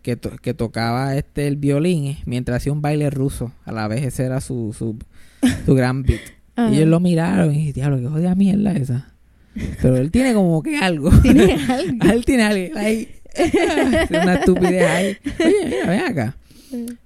que, 0.01 0.17
to- 0.17 0.35
que 0.41 0.53
tocaba 0.53 1.15
este 1.15 1.47
el 1.47 1.55
violín 1.55 2.17
mientras 2.25 2.57
hacía 2.57 2.73
un 2.73 2.81
baile 2.81 3.09
ruso. 3.09 3.53
A 3.63 3.71
la 3.71 3.87
vez 3.87 4.03
ese 4.03 4.25
era 4.25 4.41
su, 4.41 4.75
su, 4.77 4.97
su 5.65 5.73
gran 5.73 6.03
beat. 6.03 6.19
Ajá. 6.57 6.69
Y 6.69 6.75
ellos 6.79 6.89
lo 6.89 6.99
miraron 6.99 7.55
y 7.55 7.71
diablo, 7.71 7.97
qué 8.01 8.07
jodida 8.09 8.35
mierda 8.35 8.73
esa. 8.73 9.13
Pero 9.81 9.95
él 9.95 10.11
tiene 10.11 10.33
como 10.33 10.61
que 10.61 10.77
algo. 10.79 11.11
Tiene 11.21 11.53
algo. 11.69 12.11
él 12.11 12.25
tiene 12.25 12.43
algo. 12.43 12.77
Ahí. 12.77 13.07
una 14.09 14.33
estupidez 14.33 14.83
ahí. 14.89 15.17
Oye, 15.39 15.65
mira, 15.69 15.87
ven 15.89 15.99
acá. 16.01 16.35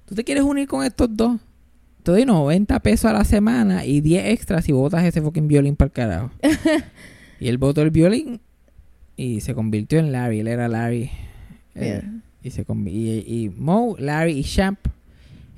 ¿Tú 0.04 0.16
te 0.16 0.24
quieres 0.24 0.42
unir 0.42 0.66
con 0.66 0.84
estos 0.84 1.08
dos? 1.16 1.38
Te 2.08 2.12
doy 2.12 2.24
90 2.24 2.80
pesos 2.80 3.04
a 3.04 3.12
la 3.12 3.22
semana 3.24 3.84
y 3.84 4.00
10 4.00 4.28
extras 4.28 4.64
si 4.64 4.72
botas 4.72 5.04
ese 5.04 5.20
fucking 5.20 5.46
violín 5.46 5.76
para 5.76 5.88
el 5.88 5.92
carajo. 5.92 6.30
y 7.38 7.48
él 7.48 7.58
botó 7.58 7.82
el 7.82 7.90
violín 7.90 8.40
y 9.14 9.42
se 9.42 9.54
convirtió 9.54 9.98
en 9.98 10.10
Larry. 10.10 10.40
Él 10.40 10.48
era 10.48 10.68
Larry. 10.68 11.10
Eh, 11.74 12.02
y, 12.42 12.48
se 12.48 12.64
y, 12.86 13.10
y 13.26 13.52
Mo, 13.54 13.94
Larry 13.98 14.38
y 14.38 14.42
Champ 14.42 14.78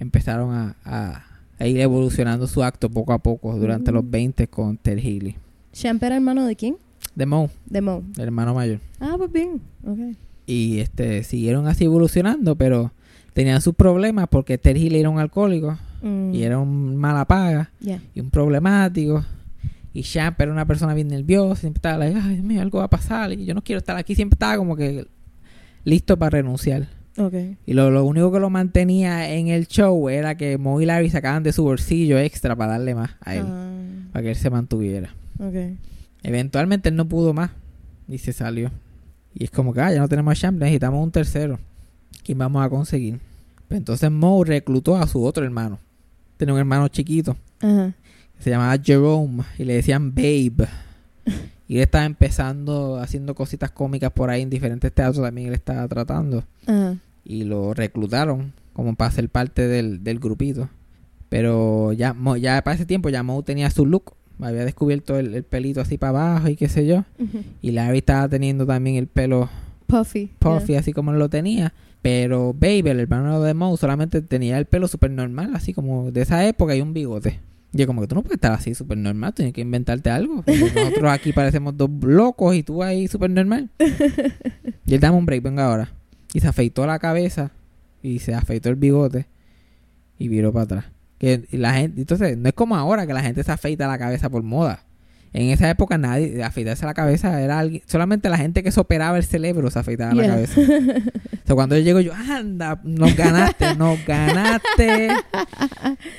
empezaron 0.00 0.52
a, 0.52 0.74
a- 0.84 1.24
a 1.56 1.66
ir 1.68 1.78
evolucionando 1.78 2.48
su 2.48 2.64
acto 2.64 2.90
poco 2.90 3.12
a 3.12 3.18
poco 3.20 3.56
durante 3.56 3.92
Mm. 3.92 3.94
los 3.94 4.10
20 4.10 4.48
con 4.48 4.76
Ted 4.76 4.98
Healy. 4.98 5.36
¿Champ 5.72 6.02
era 6.02 6.16
hermano 6.16 6.46
de 6.46 6.56
quién? 6.56 6.78
De 7.14 7.26
Mo, 7.26 7.48
De 7.66 7.80
Mo. 7.80 8.02
el 8.16 8.22
hermano 8.24 8.54
mayor. 8.54 8.80
Ah, 8.98 9.14
pues 9.16 9.30
bien. 9.30 9.60
Ok. 9.86 10.16
Y 10.46 10.80
este 10.80 11.22
siguieron 11.22 11.68
así 11.68 11.84
evolucionando, 11.84 12.56
pero 12.56 12.90
tenían 13.32 13.60
sus 13.60 13.74
problemas 13.74 14.26
porque 14.30 14.58
Healy 14.62 15.00
era 15.00 15.10
un 15.10 15.18
alcohólico 15.18 15.78
Mm, 16.02 16.34
y 16.34 16.44
era 16.44 16.58
un 16.58 16.96
mala 16.96 17.26
paga 17.26 17.70
y 18.14 18.20
un 18.20 18.30
problemático. 18.30 19.24
Y 19.92 20.02
Champ 20.02 20.40
era 20.40 20.50
una 20.52 20.64
persona 20.64 20.94
bien 20.94 21.08
nerviosa, 21.08 21.60
siempre 21.60 21.78
estaba 21.78 21.98
like, 21.98 22.18
ay 22.18 22.34
Dios 22.36 22.44
mío, 22.44 22.62
algo 22.62 22.78
va 22.78 22.84
a 22.84 22.88
pasar 22.90 23.32
y 23.32 23.44
yo 23.44 23.54
no 23.54 23.62
quiero 23.62 23.78
estar 23.80 23.96
aquí. 23.96 24.14
Siempre 24.14 24.36
estaba 24.36 24.56
como 24.56 24.76
que 24.76 25.06
listo 25.84 26.18
para 26.18 26.30
renunciar. 26.38 26.88
Y 27.66 27.74
lo, 27.74 27.90
lo 27.90 28.04
único 28.04 28.32
que 28.32 28.40
lo 28.40 28.48
mantenía 28.50 29.30
en 29.34 29.48
el 29.48 29.66
show 29.66 30.08
era 30.08 30.36
que 30.36 30.56
Mo 30.58 30.80
y 30.80 30.86
Larry 30.86 31.10
sacaban 31.10 31.42
de 31.42 31.52
su 31.52 31.64
bolsillo 31.64 32.18
extra 32.18 32.56
para 32.56 32.72
darle 32.72 32.94
más 32.94 33.10
a 33.20 33.34
él, 33.34 33.44
Ah, 33.46 33.70
para 34.12 34.22
que 34.22 34.30
él 34.30 34.36
se 34.36 34.48
mantuviera. 34.48 35.14
Eventualmente 36.22 36.88
él 36.88 36.96
no 36.96 37.08
pudo 37.08 37.34
más 37.34 37.50
y 38.08 38.18
se 38.18 38.32
salió. 38.32 38.70
Y 39.34 39.44
es 39.44 39.50
como 39.50 39.74
que, 39.74 39.80
ah, 39.80 39.92
ya 39.92 39.98
no 40.00 40.08
tenemos 40.08 40.32
a 40.32 40.40
Champ, 40.40 40.58
necesitamos 40.60 41.02
un 41.04 41.10
tercero. 41.10 41.58
¿Quién 42.30 42.38
vamos 42.38 42.64
a 42.64 42.70
conseguir? 42.70 43.18
Pues 43.66 43.78
entonces 43.78 44.08
Mo 44.08 44.44
reclutó 44.44 44.96
a 44.96 45.04
su 45.08 45.24
otro 45.24 45.44
hermano. 45.44 45.80
Tenía 46.36 46.54
un 46.54 46.60
hermano 46.60 46.86
chiquito 46.86 47.36
Ajá. 47.60 47.92
que 48.36 48.44
se 48.44 48.50
llamaba 48.50 48.78
Jerome 48.80 49.42
y 49.58 49.64
le 49.64 49.74
decían 49.74 50.14
Babe. 50.14 50.68
Y 51.66 51.74
él 51.78 51.82
estaba 51.82 52.04
empezando 52.04 53.00
haciendo 53.00 53.34
cositas 53.34 53.72
cómicas 53.72 54.12
por 54.12 54.30
ahí 54.30 54.42
en 54.42 54.50
diferentes 54.50 54.92
teatros 54.92 55.24
también 55.24 55.48
él 55.48 55.54
estaba 55.54 55.88
tratando. 55.88 56.44
Ajá. 56.68 56.98
y 57.24 57.42
lo 57.42 57.74
reclutaron 57.74 58.52
como 58.74 58.94
para 58.94 59.10
ser 59.10 59.28
parte 59.28 59.66
del, 59.66 60.04
del 60.04 60.20
grupito. 60.20 60.68
Pero 61.28 61.92
ya, 61.92 62.12
Mo- 62.14 62.36
ya 62.36 62.62
para 62.62 62.76
ese 62.76 62.86
tiempo 62.86 63.08
ya 63.08 63.24
Mo 63.24 63.42
tenía 63.42 63.70
su 63.70 63.86
look. 63.86 64.12
Había 64.40 64.64
descubierto 64.64 65.18
el, 65.18 65.34
el 65.34 65.42
pelito 65.42 65.80
así 65.80 65.98
para 65.98 66.10
abajo 66.10 66.48
y 66.48 66.54
qué 66.54 66.68
sé 66.68 66.86
yo. 66.86 67.04
Y 67.60 67.72
Larry 67.72 67.98
estaba 67.98 68.28
teniendo 68.28 68.66
también 68.66 68.94
el 68.94 69.08
pelo 69.08 69.48
Puffy. 69.88 70.30
puffy 70.38 70.76
así 70.76 70.92
como 70.92 71.10
él 71.10 71.18
lo 71.18 71.28
tenía. 71.28 71.74
Pero 72.02 72.54
Baby, 72.54 72.90
el 72.90 73.00
hermano 73.00 73.42
de 73.42 73.54
Mo, 73.54 73.76
solamente 73.76 74.22
tenía 74.22 74.58
el 74.58 74.66
pelo 74.66 74.88
súper 74.88 75.10
normal, 75.10 75.52
así 75.54 75.74
como 75.74 76.10
de 76.10 76.22
esa 76.22 76.46
época 76.46 76.74
y 76.74 76.80
un 76.80 76.94
bigote. 76.94 77.40
Y 77.72 77.78
yo 77.78 77.86
como 77.86 78.00
que 78.00 78.08
tú 78.08 78.14
no 78.14 78.22
puedes 78.22 78.36
estar 78.36 78.52
así 78.52 78.74
súper 78.74 78.98
normal, 78.98 79.34
tienes 79.34 79.54
que 79.54 79.60
inventarte 79.60 80.10
algo. 80.10 80.42
Nosotros 80.46 81.04
aquí 81.10 81.32
parecemos 81.32 81.76
dos 81.76 81.90
locos 82.02 82.54
y 82.54 82.62
tú 82.62 82.82
ahí 82.82 83.08
súper 83.08 83.30
normal. 83.30 83.70
Y 84.86 84.94
él 84.94 85.00
dame 85.00 85.18
un 85.18 85.24
break, 85.24 85.44
venga 85.44 85.66
ahora. 85.66 85.92
Y 86.34 86.40
se 86.40 86.48
afeitó 86.48 86.84
la 86.84 86.98
cabeza 86.98 87.52
y 88.02 88.18
se 88.18 88.34
afeitó 88.34 88.70
el 88.70 88.74
bigote 88.74 89.26
y 90.18 90.26
viró 90.26 90.52
para 90.52 90.64
atrás. 90.64 90.84
Que 91.18 91.46
la 91.52 91.74
gente, 91.74 92.00
entonces, 92.00 92.36
no 92.36 92.48
es 92.48 92.54
como 92.54 92.74
ahora 92.76 93.06
que 93.06 93.12
la 93.12 93.22
gente 93.22 93.44
se 93.44 93.52
afeita 93.52 93.86
la 93.86 93.98
cabeza 93.98 94.28
por 94.30 94.42
moda. 94.42 94.82
En 95.32 95.50
esa 95.50 95.70
época 95.70 95.96
nadie 95.96 96.42
afeitarse 96.42 96.84
la 96.84 96.92
cabeza 96.94 97.40
era 97.40 97.60
alguien, 97.60 97.82
solamente 97.86 98.28
la 98.28 98.36
gente 98.36 98.64
que 98.64 98.72
se 98.72 98.80
operaba 98.80 99.16
el 99.16 99.22
cerebro 99.24 99.70
se 99.70 99.78
afeitaba 99.78 100.12
la 100.14 100.26
cabeza. 100.26 100.60
O 101.42 101.46
sea, 101.50 101.56
cuando 101.56 101.76
yo 101.76 101.82
llego 101.82 101.98
yo, 102.00 102.12
anda, 102.14 102.80
nos 102.84 103.16
ganaste, 103.16 103.74
nos 103.74 104.04
ganaste. 104.06 105.08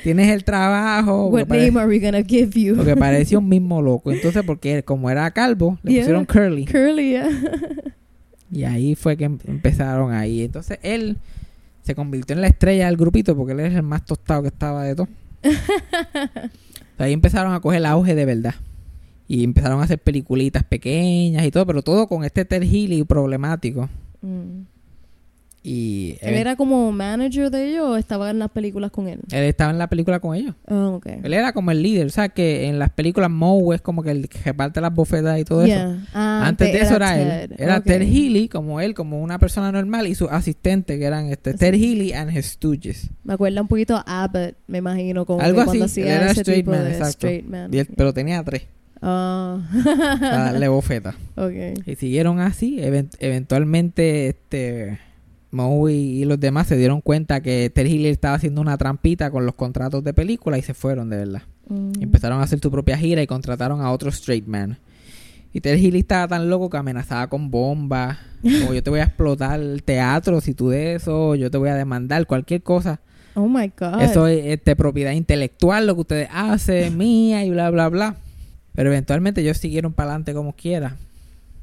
Tienes 0.03 0.29
el 0.29 0.43
trabajo. 0.43 1.27
What 1.27 1.47
name 1.47 1.79
are 1.79 1.87
we 1.87 1.99
gonna 1.99 2.21
give 2.23 2.59
you? 2.59 2.75
porque 2.75 2.97
parecía 2.97 3.37
un 3.39 3.47
mismo 3.47 3.81
loco. 3.81 4.11
Entonces, 4.11 4.43
porque 4.45 4.83
como 4.83 5.09
era 5.09 5.31
calvo, 5.31 5.77
le 5.83 5.91
Yeah. 5.93 6.01
pusieron 6.01 6.25
curly. 6.25 6.65
Curly, 6.65 7.09
yeah. 7.11 7.29
Y 8.51 8.63
ahí 8.65 8.95
fue 8.95 9.15
que 9.15 9.23
em- 9.25 9.39
empezaron 9.47 10.11
ahí. 10.13 10.43
Entonces 10.43 10.79
él 10.83 11.17
se 11.83 11.95
convirtió 11.95 12.35
en 12.35 12.41
la 12.41 12.47
estrella 12.47 12.87
del 12.87 12.97
grupito 12.97 13.33
porque 13.35 13.53
él 13.53 13.61
es 13.61 13.73
el 13.73 13.83
más 13.83 14.03
tostado 14.03 14.41
que 14.41 14.49
estaba 14.49 14.83
de 14.83 14.95
todo. 14.95 15.07
ahí 16.97 17.13
empezaron 17.13 17.53
a 17.53 17.59
coger 17.61 17.77
el 17.79 17.85
auge 17.85 18.15
de 18.15 18.25
verdad. 18.25 18.55
Y 19.33 19.45
empezaron 19.45 19.79
a 19.79 19.83
hacer 19.85 19.97
peliculitas 19.97 20.61
pequeñas 20.65 21.45
y 21.45 21.51
todo, 21.51 21.65
pero 21.65 21.81
todo 21.81 22.05
con 22.07 22.25
este 22.25 22.43
Ted 22.43 22.63
Healy 22.63 23.05
problemático. 23.05 23.87
Mm. 24.21 24.63
Y 25.63 26.17
¿Él 26.21 26.33
era 26.33 26.55
como 26.57 26.91
manager 26.91 27.49
de 27.51 27.69
ellos 27.69 27.85
o 27.85 27.95
estaba 27.95 28.29
en 28.31 28.39
las 28.39 28.49
películas 28.49 28.89
con 28.91 29.07
él? 29.07 29.19
él 29.31 29.43
estaba 29.43 29.71
en 29.71 29.77
la 29.77 29.87
película 29.87 30.19
con 30.19 30.35
ellos. 30.35 30.55
Ah, 30.67 30.89
ok. 30.89 31.05
Él 31.23 31.33
era 31.33 31.53
como 31.53 31.71
el 31.71 31.81
líder. 31.81 32.07
O 32.07 32.09
sea, 32.09 32.27
que 32.29 32.65
en 32.67 32.77
las 32.77 32.89
películas 32.89 33.29
Moe 33.29 33.75
es 33.75 33.81
como 33.81 34.03
que 34.03 34.11
el 34.11 34.27
que 34.27 34.39
reparte 34.39 34.81
las 34.81 34.93
bofetas 34.93 35.39
y 35.39 35.45
todo 35.45 35.63
eso. 35.63 35.95
Ah, 36.13 36.43
Antes 36.45 36.73
de 36.73 36.79
eso 36.81 36.95
era, 36.97 37.17
él. 37.43 37.53
Era 37.57 37.77
Ok. 37.77 37.85
Ted 37.85 38.01
Healy, 38.01 38.49
como 38.49 38.81
él, 38.81 38.93
como 38.95 39.21
una 39.21 39.37
persona 39.39 39.71
normal, 39.71 40.07
y 40.07 40.15
su 40.15 40.25
asistente, 40.25 40.97
que 40.99 41.05
eran 41.05 41.27
este, 41.27 41.53
Ted 41.53 41.75
Healy 41.75 42.11
and 42.13 42.35
his 42.35 42.47
Stooges. 42.47 43.09
Me 43.23 43.35
acuerda 43.35 43.61
un 43.61 43.67
poquito 43.69 43.95
a 43.95 44.23
Abbott, 44.23 44.55
me 44.67 44.79
imagino, 44.79 45.25
como 45.25 45.39
Algo 45.41 45.59
que 45.59 45.65
cuando 45.65 45.85
así, 45.85 46.01
hacía 46.01 46.15
él 46.17 46.21
era 46.23 46.31
ese 46.31 46.41
straight 46.41 46.65
tipo 46.65 46.71
man, 46.71 46.83
de 46.83 46.89
exacto. 46.91 47.11
straight 47.11 47.45
man. 47.45 47.73
Y 47.73 47.77
él- 47.77 47.87
pero 47.95 48.13
tenía 48.13 48.43
tres 48.43 48.63
Ah. 49.01 49.59
para 50.19 50.43
darle 50.45 50.67
bofeta. 50.67 51.15
ok. 51.35 51.85
Y 51.85 51.95
siguieron 51.95 52.39
así. 52.39 52.79
Event- 52.79 53.15
eventualmente, 53.19 54.29
este 54.29 54.99
Moe 55.51 55.91
y, 55.91 56.25
los 56.25 56.39
demás 56.39 56.67
se 56.67 56.77
dieron 56.77 57.01
cuenta 57.01 57.41
que 57.41 57.69
Ted 57.69 57.85
Healy 57.85 58.07
estaba 58.07 58.35
haciendo 58.35 58.61
una 58.61 58.77
trampita 58.77 59.31
con 59.31 59.45
los 59.45 59.55
contratos 59.55 60.03
de 60.03 60.13
película 60.13 60.57
y 60.57 60.61
se 60.61 60.73
fueron 60.73 61.09
de 61.09 61.17
verdad. 61.17 61.41
Mm. 61.67 62.01
Empezaron 62.01 62.39
a 62.39 62.43
hacer 62.43 62.59
su 62.59 62.71
propia 62.71 62.97
gira 62.97 63.21
y 63.21 63.27
contrataron 63.27 63.81
a 63.81 63.91
otro 63.91 64.09
straight 64.09 64.47
man. 64.47 64.77
Y 65.53 65.59
Ted 65.59 65.77
Healy 65.77 65.99
estaba 65.99 66.29
tan 66.29 66.49
loco 66.49 66.69
que 66.69 66.77
amenazaba 66.77 67.27
con 67.27 67.51
bombas. 67.51 68.17
Como 68.41 68.73
yo 68.73 68.81
te 68.81 68.89
voy 68.89 69.01
a 69.01 69.03
explotar 69.03 69.59
el 69.59 69.83
teatro 69.83 70.39
si 70.39 70.53
tú 70.53 70.69
de 70.69 70.95
eso, 70.95 71.35
yo 71.35 71.51
te 71.51 71.57
voy 71.57 71.69
a 71.69 71.75
demandar 71.75 72.25
cualquier 72.25 72.63
cosa. 72.63 73.01
Oh 73.33 73.47
my 73.47 73.71
God. 73.77 74.01
Eso 74.01 74.27
es 74.27 74.45
este, 74.45 74.75
propiedad 74.75 75.11
intelectual, 75.11 75.87
lo 75.87 75.95
que 75.95 76.01
ustedes 76.01 76.29
hacen, 76.33 76.97
mía 76.97 77.45
y 77.45 77.49
bla, 77.49 77.69
bla, 77.69 77.89
bla. 77.89 78.15
Pero 78.73 78.89
eventualmente 78.89 79.41
ellos 79.41 79.57
siguieron 79.57 79.93
para 79.93 80.09
adelante 80.11 80.33
como 80.33 80.53
quiera 80.53 80.97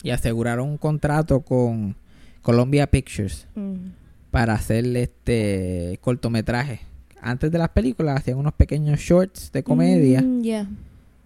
y 0.03 0.11
aseguraron 0.11 0.69
un 0.69 0.77
contrato 0.79 1.41
con 1.41 1.97
Columbia 2.43 2.87
Pictures 2.89 3.47
Mm. 3.55 3.91
para 4.31 4.55
hacer 4.55 4.85
este 4.97 5.99
cortometraje. 6.03 6.81
Antes 7.21 7.51
de 7.51 7.59
las 7.59 7.71
películas 7.71 8.19
hacían 8.21 8.39
unos 8.39 8.53
pequeños 8.55 9.01
shorts 9.01 9.51
de 9.53 9.63
comedia. 9.63 10.23
Mm, 10.23 10.43
yeah. 10.43 10.69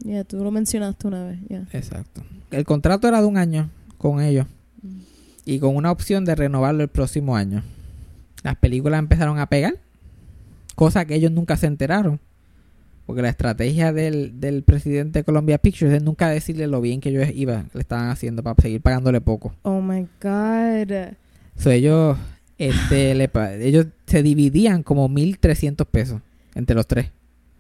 Yeah, 0.05 0.25
tú 0.25 0.43
lo 0.43 0.51
mencionaste 0.51 1.07
una 1.07 1.25
vez. 1.25 1.39
Yeah. 1.49 1.67
Exacto. 1.73 2.23
El 2.51 2.65
contrato 2.65 3.07
era 3.09 3.21
de 3.21 3.27
un 3.27 3.37
año 3.37 3.69
con 3.99 4.21
ellos 4.21 4.47
y 5.45 5.59
con 5.59 5.77
una 5.77 5.91
opción 5.91 6.25
de 6.25 6.35
renovarlo 6.35 6.83
el 6.83 6.89
próximo 6.89 7.37
año. 7.37 7.63
Las 8.43 8.57
películas 8.57 8.99
empezaron 8.99 9.39
a 9.39 9.47
pegar, 9.47 9.75
cosa 10.75 11.05
que 11.05 11.15
ellos 11.15 11.31
nunca 11.31 11.57
se 11.57 11.67
enteraron. 11.67 12.19
Porque 13.13 13.21
la 13.21 13.29
estrategia 13.29 13.93
del, 13.93 14.41
del 14.41 14.63
presidente 14.63 15.19
de 15.19 15.25
Columbia 15.25 15.59
Pictures 15.59 15.93
es 15.93 16.03
nunca 16.03 16.31
decirle 16.31 16.67
lo 16.67 16.81
bien 16.81 16.99
que 17.03 17.11
ellos 17.11 17.29
iban, 17.35 17.69
le 17.75 17.81
estaban 17.83 18.09
haciendo 18.09 18.43
para 18.43 18.57
seguir 18.63 18.81
pagándole 18.81 19.21
poco. 19.21 19.55
Oh 19.65 19.83
my 19.83 20.09
God. 20.23 21.13
So, 21.59 21.71
ellos, 21.71 22.17
este, 22.57 23.15
le 23.15 23.31
ellos 23.61 23.89
se 24.07 24.23
dividían 24.23 24.83
como 24.83 25.11
1.300 25.11 25.85
pesos 25.85 26.23
entre 26.55 26.75
los 26.75 26.87
tres. 26.87 27.11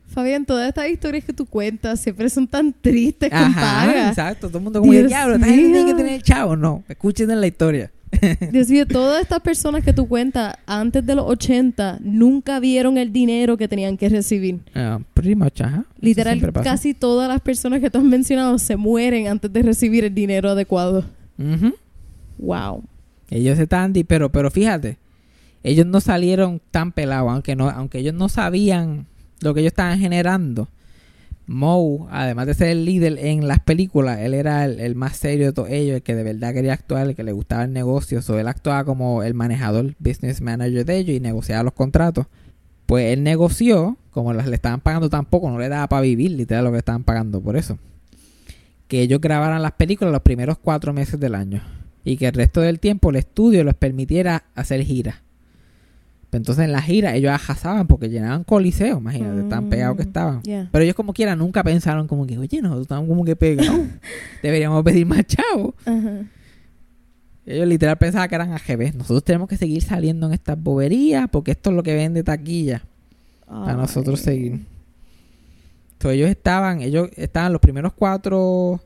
Fabián, 0.06 0.46
todas 0.46 0.68
estas 0.68 0.88
historias 0.88 1.22
que 1.22 1.34
tú 1.34 1.44
cuentas 1.44 2.00
siempre 2.00 2.30
son 2.30 2.48
tan 2.48 2.72
tristes 2.72 3.30
Ajá, 3.30 4.08
exacto. 4.08 4.48
Todo 4.48 4.56
el 4.56 4.64
mundo 4.64 4.80
como, 4.80 4.90
diablo, 4.90 5.34
esta 5.34 5.46
gente 5.48 5.64
tiene 5.64 5.84
que 5.84 5.94
tener 5.94 6.22
chavo. 6.22 6.56
No, 6.56 6.82
escuchen 6.88 7.30
en 7.30 7.42
la 7.42 7.46
historia. 7.46 7.90
Dios 8.52 8.68
mío, 8.68 8.86
todas 8.86 9.22
estas 9.22 9.40
personas 9.40 9.82
que 9.84 9.92
tú 9.92 10.06
cuentas 10.06 10.54
antes 10.66 11.04
de 11.04 11.14
los 11.14 11.24
80 11.26 11.98
nunca 12.02 12.60
vieron 12.60 12.98
el 12.98 13.12
dinero 13.12 13.56
que 13.56 13.66
tenían 13.68 13.96
que 13.96 14.08
recibir. 14.08 14.60
Ah, 14.74 15.00
pretty 15.14 15.34
much, 15.34 15.60
ajá. 15.60 15.78
Eso 15.88 15.88
Literal, 16.00 16.52
casi 16.62 16.94
todas 16.94 17.28
las 17.28 17.40
personas 17.40 17.80
que 17.80 17.90
tú 17.90 17.98
has 17.98 18.04
mencionado 18.04 18.58
se 18.58 18.76
mueren 18.76 19.28
antes 19.28 19.52
de 19.52 19.62
recibir 19.62 20.04
el 20.04 20.14
dinero 20.14 20.50
adecuado. 20.50 21.04
Wow. 22.38 22.84
Ellos 23.30 23.58
di- 23.92 24.04
pero, 24.04 24.30
pero 24.30 24.50
fíjate, 24.50 24.98
ellos 25.62 25.86
no 25.86 26.00
salieron 26.00 26.60
tan 26.70 26.92
pelados, 26.92 27.30
aunque 27.32 27.56
no, 27.56 27.70
aunque 27.70 27.98
ellos 27.98 28.14
no 28.14 28.28
sabían 28.28 29.06
lo 29.40 29.54
que 29.54 29.60
ellos 29.60 29.72
estaban 29.72 29.98
generando. 29.98 30.68
Moe, 31.46 32.06
además 32.10 32.46
de 32.46 32.54
ser 32.54 32.68
el 32.68 32.84
líder 32.84 33.18
en 33.18 33.48
las 33.48 33.58
películas, 33.58 34.20
él 34.20 34.34
era 34.34 34.64
el, 34.64 34.94
más 34.94 35.16
serio 35.16 35.46
de 35.46 35.52
todos 35.52 35.70
ellos, 35.70 35.96
el 35.96 36.02
que 36.02 36.14
de 36.14 36.22
verdad 36.22 36.54
quería 36.54 36.72
actuar, 36.72 37.08
el 37.08 37.16
que 37.16 37.24
le 37.24 37.32
gustaba 37.32 37.64
el 37.64 37.72
negocio. 37.72 38.20
Él 38.38 38.48
actuaba 38.48 38.84
como 38.84 39.22
el 39.22 39.34
manejador, 39.34 39.94
business 39.98 40.40
manager 40.40 40.84
de 40.84 40.96
ellos 40.98 41.16
y 41.16 41.20
negociaba 41.20 41.64
los 41.64 41.72
contratos. 41.72 42.26
Pues 42.86 43.12
él 43.12 43.22
negoció, 43.22 43.96
como 44.10 44.32
le 44.32 44.54
estaban 44.54 44.80
pagando 44.80 45.10
tampoco, 45.10 45.50
no 45.50 45.58
le 45.58 45.68
daba 45.68 45.88
para 45.88 46.02
vivir, 46.02 46.30
literal, 46.32 46.64
lo 46.64 46.72
que 46.72 46.78
estaban 46.78 47.04
pagando 47.04 47.40
por 47.40 47.56
eso. 47.56 47.78
que 48.88 49.00
ellos 49.00 49.20
grabaran 49.20 49.62
las 49.62 49.72
películas 49.72 50.12
los 50.12 50.22
primeros 50.22 50.58
cuatro 50.58 50.92
meses 50.92 51.18
del 51.18 51.34
año 51.34 51.62
y 52.04 52.16
que 52.16 52.26
el 52.26 52.34
resto 52.34 52.60
del 52.60 52.78
tiempo 52.78 53.10
el 53.10 53.16
estudio 53.16 53.64
les 53.64 53.74
permitiera 53.74 54.44
hacer 54.54 54.82
giras. 54.82 55.16
Pero 56.32 56.40
Entonces 56.40 56.64
en 56.64 56.72
la 56.72 56.80
gira 56.80 57.14
ellos 57.14 57.30
ajazaban 57.30 57.86
porque 57.86 58.08
llenaban 58.08 58.42
coliseos, 58.44 58.98
imagínate, 59.00 59.42
tan 59.50 59.68
pegados 59.68 59.98
que 59.98 60.04
Mm, 60.04 60.06
estaban. 60.06 60.42
yeah. 60.42 60.66
Pero 60.72 60.82
ellos 60.82 60.96
como 60.96 61.12
quiera 61.12 61.36
nunca 61.36 61.62
pensaron 61.62 62.08
como 62.08 62.26
que, 62.26 62.38
oye, 62.38 62.62
nosotros 62.62 62.86
estamos 62.86 63.06
como 63.06 63.22
que 63.22 63.36
pegados. 63.36 63.80
Deberíamos 64.42 64.82
pedir 64.82 65.04
más 65.04 65.26
chavos. 65.26 65.74
Ajá. 65.84 66.24
Ellos 67.44 67.66
literal 67.68 67.98
pensaban 67.98 68.28
que 68.30 68.34
eran 68.36 68.52
AGB. 68.52 68.94
Nosotros 68.94 69.24
tenemos 69.24 69.46
que 69.46 69.58
seguir 69.58 69.82
saliendo 69.82 70.26
en 70.28 70.32
estas 70.32 70.56
boberías 70.58 71.28
porque 71.30 71.50
esto 71.50 71.68
es 71.68 71.76
lo 71.76 71.82
que 71.82 71.94
vende 71.94 72.22
taquilla 72.22 72.82
para 73.46 73.74
nosotros 73.74 74.20
Ay. 74.20 74.24
seguir. 74.24 74.52
Entonces 75.94 76.16
ellos 76.18 76.30
estaban, 76.30 76.80
ellos 76.80 77.10
estaban 77.16 77.52
los 77.52 77.60
primeros 77.60 77.92
cuatro 77.92 78.80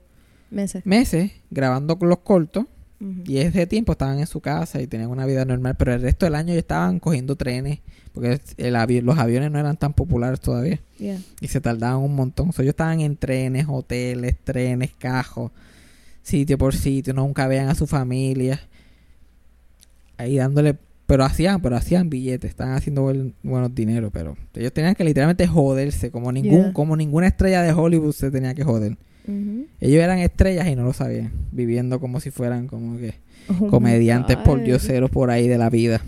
Meses. 0.51 0.85
meses 0.85 1.31
grabando 1.51 1.97
los 2.01 2.19
cortos 2.19 2.65
Y 2.99 3.39
ese 3.39 3.67
tiempo 3.67 3.93
estaban 3.93 4.21
en 4.21 4.27
su 4.27 4.41
casa 4.41 4.81
y 4.81 4.87
tenían 4.87 5.11
una 5.11 5.27
vida 5.27 5.45
normal, 5.45 5.75
pero 5.79 5.93
el 5.93 6.01
resto 6.01 6.25
del 6.27 6.35
año 6.35 6.53
ellos 6.53 6.63
estaban 6.63 6.99
cogiendo 6.99 7.37
trenes 7.37 7.81
porque 8.15 8.41
el 8.57 8.75
avi- 8.75 9.03
los 9.03 9.19
aviones 9.19 9.51
no 9.51 9.59
eran 9.59 9.77
tan 9.77 9.93
populares 9.93 10.41
todavía 10.41 10.81
Yeah. 10.99 11.19
y 11.43 11.49
se 11.49 11.61
tardaban 11.61 11.99
un 11.99 12.15
montón. 12.15 12.55
So, 12.55 12.63
ellos 12.63 12.73
estaban 12.73 13.01
en 13.01 13.17
trenes, 13.19 13.67
hoteles, 13.69 14.37
trenes, 14.43 14.93
cajos, 14.99 15.51
sitio 16.23 16.57
por 16.57 16.75
sitio, 16.75 17.13
nunca 17.13 17.47
veían 17.47 17.69
a 17.69 17.75
su 17.75 17.87
familia. 17.87 18.61
Ahí 20.17 20.37
dándole, 20.39 20.77
pero 21.07 21.25
hacían, 21.25 21.61
pero 21.61 21.77
hacían 21.77 22.09
billetes, 22.09 22.49
estaban 22.51 22.75
haciendo 22.75 23.03
buen- 23.03 23.35
buenos 23.43 23.75
dineros, 23.75 24.11
pero 24.13 24.37
ellos 24.55 24.73
tenían 24.73 24.95
que 24.95 25.05
literalmente 25.05 25.47
joderse, 25.47 26.11
como 26.11 26.33
ningún, 26.33 26.63
Yeah. 26.63 26.73
como 26.73 26.97
ninguna 26.97 27.27
estrella 27.27 27.61
de 27.63 27.73
Hollywood 27.73 28.13
se 28.13 28.31
tenía 28.31 28.55
que 28.55 28.65
joder. 28.65 28.97
Ellos 29.81 30.03
eran 30.03 30.19
estrellas 30.19 30.69
y 30.69 30.77
no 30.77 30.85
lo 30.85 30.93
sabían, 30.93 31.33
viviendo 31.53 32.01
como 32.01 32.21
si 32.21 32.31
fueran 32.31 32.67
como 32.67 32.99
que 32.99 33.15
Oh 33.49 33.69
comediantes 33.69 34.37
por 34.39 34.63
dioseros 34.63 35.11
por 35.11 35.31
ahí 35.31 35.49
de 35.49 35.59
la 35.59 35.71
vida. 35.71 36.01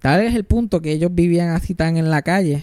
Tal 0.00 0.22
es 0.22 0.34
el 0.34 0.44
punto 0.44 0.80
que 0.80 0.92
ellos 0.92 1.10
vivían 1.14 1.50
así 1.50 1.74
tan 1.74 1.96
en 1.96 2.10
la 2.10 2.22
calle 2.22 2.62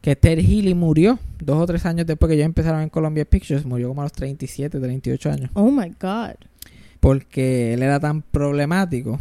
que 0.00 0.14
Ted 0.14 0.38
Healy 0.38 0.74
murió 0.74 1.18
dos 1.40 1.60
o 1.60 1.66
tres 1.66 1.84
años 1.86 2.06
después 2.06 2.28
que 2.28 2.34
ellos 2.34 2.46
empezaron 2.46 2.82
en 2.82 2.88
Columbia 2.88 3.24
Pictures. 3.24 3.64
Murió 3.64 3.88
como 3.88 4.02
a 4.02 4.04
los 4.04 4.12
37, 4.12 4.78
38 4.78 5.30
años. 5.30 5.50
Oh 5.54 5.70
my 5.70 5.88
God. 6.00 6.36
Porque 7.00 7.74
él 7.74 7.82
era 7.82 7.98
tan 7.98 8.22
problemático 8.22 9.18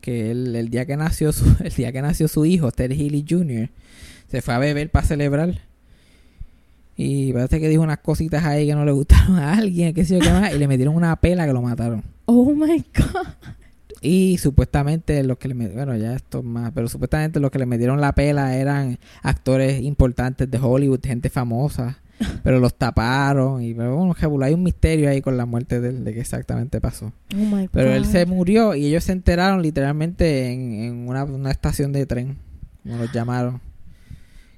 que 0.00 0.30
él, 0.30 0.54
el 0.54 0.68
día 0.68 0.84
que 0.84 0.96
nació 0.96 1.32
su, 1.32 1.56
el 1.64 1.72
día 1.72 1.92
que 1.92 2.02
nació 2.02 2.28
su 2.28 2.44
hijo, 2.44 2.70
Ted 2.72 2.92
Healy 2.92 3.24
Jr., 3.28 3.70
se 4.30 4.42
fue 4.42 4.54
a 4.54 4.58
beber 4.58 4.90
para 4.90 5.06
celebrar. 5.06 5.60
Y 6.96 7.32
parece 7.32 7.60
que 7.60 7.68
dijo 7.68 7.82
unas 7.82 7.98
cositas 7.98 8.44
ahí 8.44 8.66
que 8.66 8.74
no 8.74 8.84
le 8.84 8.92
gustaron 8.92 9.36
a 9.38 9.52
alguien, 9.54 9.92
qué 9.94 10.04
sé 10.04 10.14
yo 10.14 10.20
qué 10.20 10.30
más, 10.30 10.54
y 10.54 10.58
le 10.58 10.66
metieron 10.66 10.94
una 10.96 11.14
pela 11.16 11.46
que 11.46 11.52
lo 11.52 11.60
mataron. 11.62 12.02
Oh 12.24 12.52
my 12.54 12.84
God. 12.96 13.26
Y 14.02 14.38
supuestamente 14.38 15.22
los 15.24 15.38
que 15.38 15.48
le 15.48 15.54
met- 15.54 15.72
bueno, 15.74 15.96
ya 15.96 16.14
esto 16.14 16.38
es 16.38 16.44
más, 16.44 16.70
pero 16.74 16.88
supuestamente 16.88 17.40
los 17.40 17.50
que 17.50 17.58
le 17.58 17.66
metieron 17.66 18.00
la 18.00 18.14
pela 18.14 18.54
eran 18.56 18.98
actores 19.22 19.80
importantes 19.82 20.50
de 20.50 20.58
Hollywood, 20.58 21.00
gente 21.02 21.28
famosa, 21.30 21.98
pero 22.42 22.60
los 22.60 22.74
taparon 22.74 23.62
y 23.62 23.74
pero 23.74 23.96
bueno, 23.96 24.14
hay 24.44 24.54
un 24.54 24.62
misterio 24.62 25.08
ahí 25.10 25.20
con 25.22 25.36
la 25.36 25.44
muerte 25.46 25.80
de, 25.80 25.88
él, 25.90 26.04
de 26.04 26.14
qué 26.14 26.20
exactamente 26.20 26.80
pasó. 26.80 27.12
Oh 27.34 27.38
my 27.56 27.68
Pero 27.72 27.88
God. 27.88 27.96
él 27.96 28.04
se 28.06 28.26
murió 28.26 28.74
y 28.74 28.86
ellos 28.86 29.04
se 29.04 29.12
enteraron 29.12 29.60
literalmente 29.62 30.52
en, 30.52 30.72
en 30.84 31.08
una, 31.08 31.24
una 31.24 31.50
estación 31.50 31.92
de 31.92 32.06
tren, 32.06 32.36
como 32.84 32.98
los 32.98 33.12
llamaron. 33.12 33.60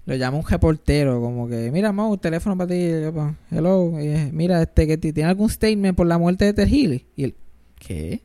Lo 0.08 0.16
llama 0.16 0.38
un 0.38 0.44
reportero, 0.46 1.20
como 1.20 1.46
que, 1.48 1.70
mira, 1.70 1.92
Mo, 1.92 2.08
un 2.08 2.18
teléfono 2.18 2.56
para 2.56 2.68
ti. 2.70 2.88
pues, 3.12 3.34
Hello, 3.50 3.92
eh, 3.98 4.30
mira, 4.32 4.62
este, 4.62 4.86
que 4.86 4.96
ti- 4.96 5.12
tiene 5.12 5.28
algún 5.28 5.50
statement 5.50 5.94
por 5.94 6.06
la 6.06 6.16
muerte 6.16 6.46
de 6.46 6.54
Ted 6.54 6.66
Healy. 6.66 7.04
Y 7.14 7.24
él, 7.24 7.34
¿qué? 7.78 8.22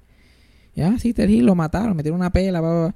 Ya, 0.75 0.97
sí, 0.97 1.13
Ted 1.13 1.25
Healy 1.29 1.41
lo 1.41 1.55
mataron, 1.55 1.95
metieron 1.97 2.21
una 2.21 2.31
pela. 2.31 2.95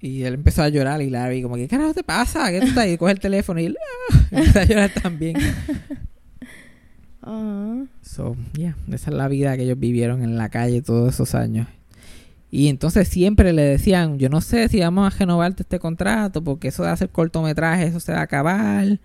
Y 0.00 0.22
él 0.22 0.34
empezó 0.34 0.62
a 0.62 0.68
llorar 0.70 1.02
y 1.02 1.10
Larry 1.10 1.42
como, 1.42 1.56
¿qué 1.56 1.68
carajo 1.68 1.92
te 1.92 2.02
pasa? 2.04 2.50
¿Qué 2.50 2.60
tú 2.60 2.66
estás? 2.68 2.86
Y 2.88 2.96
coge 2.96 3.12
el 3.12 3.20
teléfono 3.20 3.60
y 3.60 3.66
él, 3.66 3.76
"Ah", 4.12 4.16
empieza 4.30 4.60
a 4.60 4.64
llorar 4.64 4.90
también. 5.02 5.36
Ah. 7.22 7.84
So, 8.00 8.36
yeah, 8.54 8.76
esa 8.92 9.10
es 9.10 9.16
la 9.16 9.28
vida 9.28 9.56
que 9.56 9.64
ellos 9.64 9.78
vivieron 9.78 10.22
en 10.22 10.38
la 10.38 10.48
calle 10.48 10.80
todos 10.82 11.12
esos 11.14 11.34
años. 11.34 11.66
Y 12.50 12.68
entonces 12.68 13.08
siempre 13.08 13.52
le 13.52 13.62
decían, 13.62 14.18
yo 14.18 14.28
no 14.28 14.40
sé 14.40 14.68
si 14.68 14.80
vamos 14.80 15.12
a 15.12 15.18
renovarte 15.18 15.62
este 15.62 15.78
contrato, 15.78 16.42
porque 16.42 16.68
eso 16.68 16.82
de 16.82 16.90
hacer 16.90 17.10
cortometrajes, 17.10 17.90
eso 17.90 18.00
se 18.00 18.12
va 18.12 18.20
a 18.20 18.22
acabar. 18.22 18.98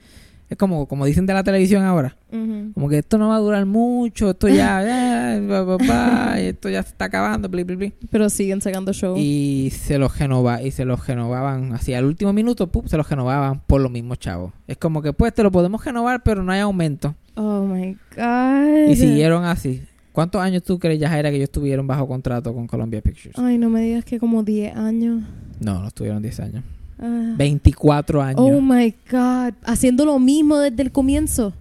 Es 0.50 0.58
como, 0.58 0.86
como 0.88 1.06
dicen 1.06 1.26
de 1.26 1.34
la 1.34 1.44
televisión 1.44 1.84
ahora, 1.84 2.16
como 2.30 2.88
que 2.88 3.00
esto 3.00 3.18
no 3.18 3.30
va 3.30 3.38
a 3.38 3.40
durar 3.40 3.66
mucho, 3.66 4.30
esto 4.30 4.48
ya, 4.48 4.82
y 6.40 6.46
esto 6.46 6.70
ya 6.70 6.84
se 6.84 6.90
está 6.90 7.06
acabando, 7.06 7.50
bli, 7.50 7.64
bli, 7.64 7.76
bli. 7.76 7.94
Pero 8.12 8.30
siguen 8.30 8.62
sacando 8.62 8.94
show. 8.94 9.16
Y 9.18 9.72
se 9.72 9.98
los 9.98 10.18
renova, 10.18 10.62
y 10.62 10.72
se 10.72 10.86
los 10.86 11.08
renovaban 11.08 11.74
así 11.74 11.94
al 11.94 12.06
último 12.06 12.34
minuto, 12.34 12.68
¡pum! 12.68 12.86
se 12.86 12.98
los 12.98 13.10
renovaban 13.10 13.62
por 13.66 13.82
los 13.82 13.92
mismos 13.92 14.20
chavos. 14.20 14.54
Es 14.68 14.78
como 14.78 15.02
que 15.02 15.12
pues 15.12 15.34
te 15.34 15.42
lo 15.42 15.52
podemos 15.52 15.84
renovar, 15.84 16.22
pero 16.24 16.44
no 16.44 16.52
hay 16.52 16.60
aumento. 16.60 17.16
Oh 17.36 17.66
my 17.66 17.98
God. 18.16 18.90
Y 18.90 18.96
siguieron 18.96 19.46
así. 19.46 19.82
¿Cuántos 20.14 20.42
años 20.42 20.64
tú 20.64 20.80
crees, 20.80 21.00
Yajaira, 21.00 21.30
que 21.30 21.36
ellos 21.36 21.48
estuvieron 21.48 21.86
bajo 21.88 22.08
contrato 22.08 22.54
con 22.54 22.68
Columbia 22.68 23.02
Pictures? 23.02 23.38
Ay, 23.38 23.58
no 23.58 23.70
me 23.70 23.82
digas 23.82 24.06
que 24.06 24.20
como 24.20 24.44
10 24.44 24.76
años. 24.78 25.24
No, 25.60 25.82
no 25.82 25.88
estuvieron 25.88 26.22
10 26.22 26.40
años. 26.40 26.64
Ah. 27.00 27.34
24 27.38 28.22
años. 28.22 28.40
Oh 28.40 28.62
my 28.62 28.94
God. 29.12 29.54
Haciendo 29.64 30.06
lo 30.06 30.20
mismo 30.20 30.58
desde 30.60 30.82
el 30.84 30.92
comienzo. 30.92 31.54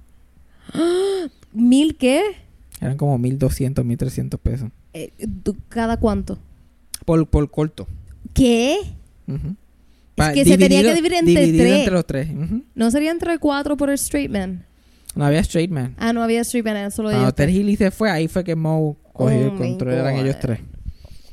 ¿Mil 1.52 1.96
qué? 1.96 2.22
Eran 2.80 2.96
como 2.96 3.18
1.200, 3.18 3.74
1.300 3.84 4.38
pesos. 4.38 4.70
Eh, 4.92 5.10
¿tú- 5.42 5.56
¿Cada 5.68 5.96
cuánto? 5.98 6.38
Por, 7.04 7.26
por 7.26 7.50
corto. 7.50 7.86
¿Qué? 8.34 8.76
Ujú. 9.26 9.56
Es 10.16 10.28
que 10.34 10.44
se 10.44 10.58
tenía 10.58 10.82
que 10.82 10.94
dividir 10.94 11.14
entre 11.14 11.46
dividido 11.46 11.64
tres. 11.64 11.78
entre 11.78 11.94
los 11.94 12.06
tres. 12.06 12.28
Ujú. 12.30 12.62
¿No 12.74 12.90
sería 12.90 13.10
entre 13.10 13.38
cuatro 13.38 13.76
por 13.76 13.88
el 13.88 13.94
straight 13.94 14.30
man? 14.30 14.64
No 15.14 15.24
había 15.24 15.40
straight 15.40 15.70
man. 15.70 15.94
Ah, 15.98 16.12
no 16.12 16.22
había 16.22 16.40
straight 16.40 16.64
man, 16.64 16.90
solo 16.90 17.10
Cuando 17.10 17.34
ellos 17.42 17.78
se 17.78 17.90
fue, 17.90 18.10
ahí 18.10 18.28
fue 18.28 18.44
que 18.44 18.56
Moe 18.56 18.96
cogió 19.12 19.36
Oh 19.36 19.40
el 19.44 19.52
my 19.52 19.58
control. 19.58 19.92
Eran 19.94 20.16
ellos 20.16 20.36
tres. 20.40 20.60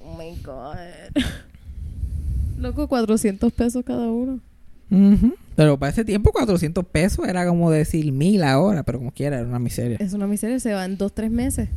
Oh 0.03 0.17
my 0.17 0.36
God. 0.43 1.23
Loco, 2.59 2.88
400 2.88 3.53
pesos 3.53 3.84
cada 3.86 4.07
uno. 4.07 4.41
Ujú. 4.91 5.34
Pero 5.55 5.77
para 5.77 5.91
ese 5.91 6.03
tiempo 6.03 6.32
400 6.32 6.86
pesos 6.86 7.27
era 7.27 7.45
como 7.47 7.71
decir 7.71 8.11
mil 8.11 8.43
ahora, 8.43 8.84
pero 8.84 8.97
como 8.99 9.11
quiera, 9.11 9.38
era 9.39 9.47
una 9.47 9.59
miseria. 9.59 9.97
Es 9.99 10.13
una 10.13 10.27
miseria, 10.27 10.59
se 10.59 10.73
va 10.73 10.84
en 10.86 10.97
dos, 10.97 11.13
tres 11.13 11.32
meses. 11.32 11.69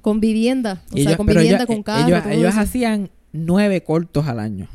Con 0.00 0.20
vivienda. 0.20 0.82
O 0.92 0.96
sea, 0.96 1.16
con 1.16 1.26
vivienda, 1.26 1.56
ellos- 1.58 1.66
con 1.66 1.82
carro. 1.82 2.08
Ellos, 2.08 2.22
todo 2.22 2.32
ellos 2.32 2.50
eso. 2.52 2.60
hacían 2.60 3.10
nueve 3.32 3.82
cortos 3.82 4.26
al 4.26 4.40
año. 4.40 4.68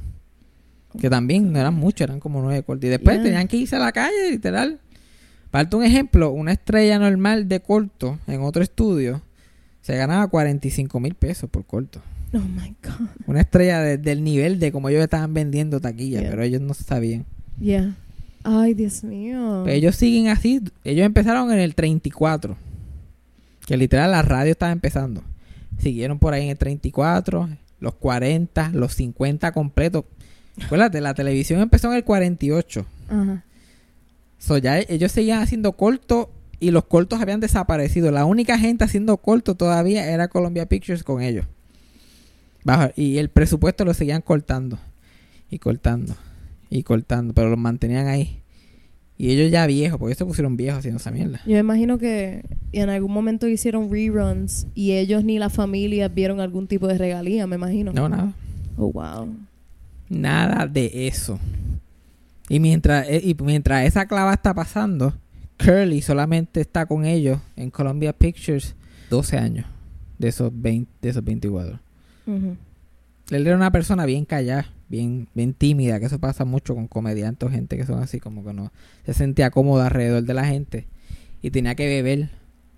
Que 0.99 1.09
también 1.09 1.51
no 1.51 1.59
eran 1.59 1.74
muchos, 1.74 2.01
eran 2.01 2.20
como 2.20 2.41
nueve 2.41 2.64
cortos. 2.64 2.86
Y 2.86 2.89
después 2.89 3.16
Yeah. 3.18 3.24
tenían 3.24 3.47
que 3.47 3.57
irse 3.57 3.76
a 3.76 3.80
la 3.80 3.91
calle, 3.91 4.30
literal. 4.32 4.80
Para 5.54 5.66
darte 5.66 5.76
un 5.76 5.84
ejemplo, 5.84 6.32
una 6.32 6.51
estrella 6.51 6.97
normal 6.97 7.47
de 7.47 7.60
corto 7.60 8.18
en 8.26 8.41
otro 8.41 8.64
estudio 8.64 9.22
se 9.84 9.95
ganaba 9.95 10.26
45 10.28 10.99
mil 10.99 11.14
pesos 11.14 11.47
por 11.47 11.64
corto. 11.64 12.01
Oh 12.34 12.39
my 12.39 12.76
God. 12.84 13.08
Una 13.28 13.41
estrella 13.41 13.80
de- 13.82 13.99
del 13.99 14.24
nivel 14.24 14.58
de 14.60 14.72
como 14.72 14.89
ellos 14.89 15.04
estaban 15.04 15.32
vendiendo 15.36 15.80
taquilla, 15.80 16.22
Yeah. 16.22 16.30
pero 16.32 16.41
ellos 16.41 16.60
no 16.62 16.74
sabían. 16.74 17.26
Yeah. 17.60 17.95
Ay, 18.43 18.74
Dios 18.74 19.04
mío. 19.04 19.62
Pero 19.64 19.78
ellos 19.78 19.95
siguen 19.95 20.30
así. 20.30 20.60
Ellos 20.84 21.06
empezaron 21.06 21.51
en 21.51 21.60
el 21.60 21.76
34. 21.76 22.58
Que 23.68 23.78
literal 23.78 24.10
la 24.10 24.24
radio 24.24 24.54
estaba 24.54 24.72
empezando. 24.72 25.22
Siguieron 25.78 26.18
por 26.18 26.34
ahí 26.34 26.45
en 26.45 26.49
el 26.49 26.58
34, 26.58 27.47
los 27.80 27.93
40, 27.93 28.72
los 28.74 28.95
50 28.95 29.51
completos. 29.51 30.06
Acuérdate, 30.66 30.99
la 30.99 31.14
televisión 31.14 31.62
empezó 31.62 31.89
en 31.91 31.97
el 31.97 32.04
48. 32.04 32.88
Ajá. 33.10 33.43
So, 34.46 34.58
ya 34.58 34.78
ellos 34.80 35.14
seguían 35.14 35.41
haciendo 35.41 35.72
cortos 35.72 36.28
y 36.60 36.72
los 36.72 36.84
cortos 36.84 37.22
habían 37.22 37.39
desaparecido. 37.39 38.12
La 38.12 38.26
única 38.26 38.58
gente 38.60 38.84
haciendo 38.84 39.16
cortos 39.16 39.56
todavía 39.58 40.06
era 40.12 40.28
Columbia 40.28 40.66
Pictures 40.66 41.02
con 41.06 41.22
ellos. 41.22 41.46
Bajo- 42.66 42.91
y 42.98 43.20
el 43.20 43.30
presupuesto 43.30 43.86
lo 43.86 43.94
seguían 43.94 44.22
cortando. 44.22 44.80
Y 45.50 45.60
cortando. 45.60 46.14
Y 46.70 46.84
cortando. 46.84 47.34
Pero 47.34 47.50
los 47.52 47.58
mantenían 47.58 48.08
ahí. 48.08 48.41
Y 49.18 49.30
ellos 49.32 49.50
ya 49.50 49.66
viejos, 49.66 49.98
porque 49.98 50.12
ellos 50.12 50.18
se 50.18 50.26
pusieron 50.26 50.58
viejos 50.58 50.80
haciendo 50.80 50.98
esa 51.00 51.12
mierda. 51.12 51.39
Yo 51.46 51.58
imagino 51.58 51.98
que 51.98 52.44
en 52.74 52.89
algún 52.89 53.14
momento 53.14 53.48
hicieron 53.48 53.89
reruns 53.89 54.68
y 54.76 54.91
ellos 54.91 55.24
ni 55.24 55.39
la 55.39 55.50
familia 55.50 56.10
vieron 56.10 56.41
algún 56.41 56.68
tipo 56.68 56.88
de 56.88 56.98
regalía, 56.98 57.48
me 57.48 57.56
imagino. 57.56 57.94
No, 57.94 58.10
nada. 58.10 58.34
Oh, 58.76 58.91
wow. 58.91 59.34
Nada 60.10 60.68
de 60.68 61.08
eso. 61.08 61.39
Y 62.54 62.60
mientras, 62.60 63.10
eh, 63.10 63.20
y 63.24 63.36
mientras 63.43 63.84
esa 63.84 64.06
clava 64.06 64.32
está 64.32 64.54
pasando, 64.54 65.16
Curly 65.58 66.04
solamente 66.04 66.62
está 66.62 66.86
con 66.86 67.04
ellos 67.04 67.39
en 67.56 67.72
Columbia 67.72 68.14
Pictures 68.14 68.76
12 69.10 69.39
años 69.39 69.66
de 70.20 70.28
esos 70.28 70.51
20, 70.54 70.91
de 71.01 71.10
esos 71.10 71.24
24. 71.24 71.80
Ujú. 72.28 72.56
Él 73.32 73.47
era 73.47 73.56
una 73.56 73.72
persona 73.72 74.06
bien 74.06 74.26
callada, 74.26 74.68
bien, 74.88 75.28
bien 75.34 75.56
tímida, 75.56 75.99
que 75.99 76.06
eso 76.06 76.20
pasa 76.20 76.45
mucho 76.45 76.76
con 76.76 76.88
comediantes 76.88 77.49
o 77.49 77.51
gente 77.51 77.76
que 77.76 77.88
son 77.88 78.04
así 78.04 78.20
como 78.20 78.45
que 78.45 78.54
no 78.54 78.72
se 79.04 79.16
sentía 79.16 79.49
cómoda 79.49 79.86
alrededor 79.86 80.22
de 80.22 80.34
la 80.36 80.45
gente 80.45 80.86
y 81.41 81.49
tenía 81.49 81.74
que 81.74 81.88
beber 81.88 82.30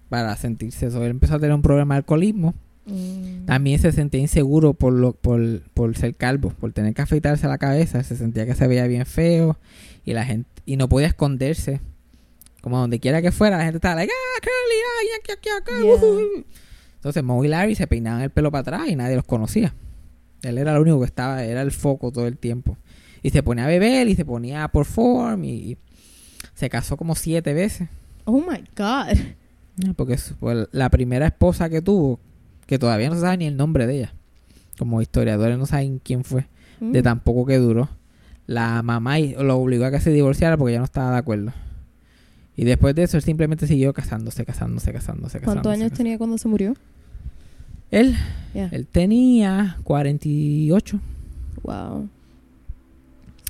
para 0.08 0.38
sentirse 0.38 0.86
eso. 0.86 1.04
Él 1.04 1.12
empezó 1.12 1.36
a 1.36 1.40
tener 1.40 1.54
un 1.54 1.62
problema 1.62 1.96
de 1.96 1.98
alcoholismo. 1.98 2.54
Mm. 2.86 3.46
También 3.46 3.80
se 3.80 3.92
sentía 3.92 4.20
inseguro 4.22 4.74
por, 4.74 4.94
lo, 4.94 5.14
por, 5.14 5.62
por 5.74 5.96
ser 5.98 6.16
calvo, 6.16 6.50
por 6.52 6.72
tener 6.72 6.94
que 6.94 7.02
afeitarse 7.02 7.48
la 7.48 7.58
cabeza. 7.58 8.04
Se 8.04 8.16
sentía 8.16 8.46
que 8.46 8.56
se 8.56 8.68
veía 8.68 8.86
bien 8.88 9.06
feo 9.06 9.58
y 10.06 10.14
la 10.14 10.26
gente 10.26 10.50
y 10.66 10.78
no 10.78 10.88
podía 10.90 11.08
esconderse. 11.08 11.82
Como 12.62 12.80
donde 12.80 13.00
quiera 13.00 13.22
que 13.22 13.32
fuera, 13.32 13.58
la 13.58 13.64
gente 13.64 13.78
estaba 13.78 13.96
like, 13.96 14.12
ah, 14.12 14.42
Curly, 14.42 14.82
ah, 14.84 15.04
ya, 15.28 15.34
ya, 15.36 15.42
ya, 15.42 15.66
ya, 15.66 15.84
Yeah. 15.86 15.96
ujú". 15.96 16.46
Entonces 16.96 17.24
Mo 17.24 17.44
y 17.46 17.48
Larry 17.48 17.76
se 17.76 17.86
peinaban 17.86 18.22
el 18.24 18.32
pelo 18.32 18.50
para 18.52 18.62
atrás 18.62 18.88
y 18.88 18.96
nadie 18.96 19.16
los 19.16 19.26
conocía. 19.26 19.76
Él 20.42 20.58
era 20.58 20.74
el 20.76 20.82
único 20.82 21.00
que 21.00 21.06
estaba, 21.06 21.44
era 21.44 21.62
el 21.62 21.72
foco 21.72 22.12
todo 22.12 22.26
el 22.28 22.38
tiempo. 22.38 22.78
Y 23.22 23.30
se 23.32 23.44
ponía 23.44 23.66
a 23.66 23.68
beber 23.68 24.08
y 24.08 24.16
se 24.16 24.26
ponía 24.26 24.64
a 24.64 24.68
perform 24.72 25.44
y, 25.44 25.50
y 25.52 25.78
se 26.56 26.70
casó 26.70 26.98
como 26.98 27.14
siete 27.16 27.54
veces. 27.54 27.90
Oh 28.26 28.40
my 28.42 28.60
God. 28.76 29.18
Ah, 29.88 29.94
Porque 29.96 30.18
pues, 30.40 30.68
la 30.72 30.90
primera 30.90 31.28
esposa 31.28 31.70
que 31.70 31.82
tuvo, 31.84 32.20
que 32.66 32.80
todavía 32.80 33.10
no 33.10 33.16
se 33.16 33.22
sabe 33.22 33.38
ni 33.38 33.46
el 33.46 33.58
nombre 33.58 33.88
de 33.88 33.98
ella, 33.98 34.14
como 34.78 35.02
historiadores 35.02 35.58
no 35.58 35.66
saben 35.66 36.00
quién 36.04 36.24
fue, 36.24 36.48
de 36.80 37.00
Mm. 37.02 37.04
tan 37.04 37.20
poco 37.22 37.46
que 37.46 37.58
duró, 37.58 37.90
la 38.48 38.82
mamá 38.84 39.18
lo 39.20 39.58
obligó 39.58 39.86
a 39.86 39.92
que 39.92 40.00
se 40.00 40.12
divorciara 40.12 40.58
porque 40.58 40.74
ya 40.74 40.80
no 40.80 40.86
estaba 40.86 41.12
de 41.12 41.18
acuerdo. 41.18 41.54
Y 42.58 42.64
después 42.64 42.96
de 42.96 43.04
eso, 43.04 43.18
él 43.18 43.24
simplemente 43.24 43.68
siguió 43.68 43.94
casándose, 43.94 44.46
casándose, 44.46 44.94
casándose, 44.94 45.40
casándose. 45.40 45.46
¿Cuántos 45.46 45.72
años 45.72 45.80
casándose. 45.84 45.98
tenía 46.04 46.18
cuando 46.18 46.38
se 46.38 46.48
murió? 46.48 46.74
Él, 47.92 48.16
Yeah. 48.54 48.70
él 48.72 48.88
tenía 48.88 49.78
48. 49.84 51.00
Wow. 51.64 52.08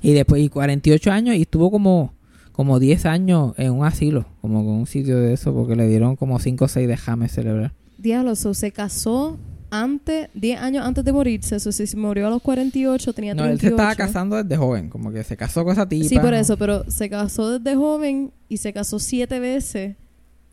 Y 0.02 0.14
después, 0.14 0.42
y 0.42 0.50
48 0.50 1.12
años, 1.12 1.36
y 1.36 1.42
estuvo 1.42 1.70
como, 1.72 2.14
como 2.52 2.80
10 2.80 3.06
años 3.06 3.54
en 3.58 3.72
un 3.74 3.86
asilo, 3.86 4.26
como 4.42 4.64
con 4.64 4.74
un 4.74 4.88
sitio 4.88 5.20
de 5.20 5.34
eso, 5.34 5.54
porque 5.54 5.76
le 5.76 5.88
dieron 5.88 6.16
como 6.16 6.40
5 6.40 6.66
o 6.66 6.68
6 6.68 6.88
de 6.88 6.98
James 6.98 7.32
cerebral. 7.32 7.74
Diablo, 7.98 8.36
so, 8.36 8.54
se 8.54 8.72
casó 8.72 9.38
antes, 9.70 10.30
10 10.34 10.60
años 10.62 10.86
antes 10.86 11.04
de 11.04 11.12
morirse. 11.12 11.60
So, 11.60 11.72
si 11.72 11.88
se 11.88 11.98
murió 11.98 12.28
a 12.28 12.30
los 12.30 12.42
48, 12.42 13.14
tenía 13.14 13.34
No, 13.34 13.44
38. 13.44 13.54
él 13.54 13.60
se 13.60 13.68
estaba 13.76 13.96
casando 13.96 14.36
desde 14.42 14.58
joven, 14.58 14.90
como 14.90 15.12
que 15.12 15.24
se 15.24 15.36
casó 15.36 15.64
con 15.64 15.74
esa 15.74 15.88
tipa. 15.88 16.08
Sí, 16.08 16.16
por 16.20 16.32
¿no? 16.32 16.38
eso, 16.38 16.58
pero 16.58 16.90
se 16.90 17.10
casó 17.10 17.58
desde 17.60 17.76
joven 17.76 18.32
y 18.50 18.58
se 18.58 18.74
casó 18.74 19.00
siete 19.00 19.40
veces 19.40 19.96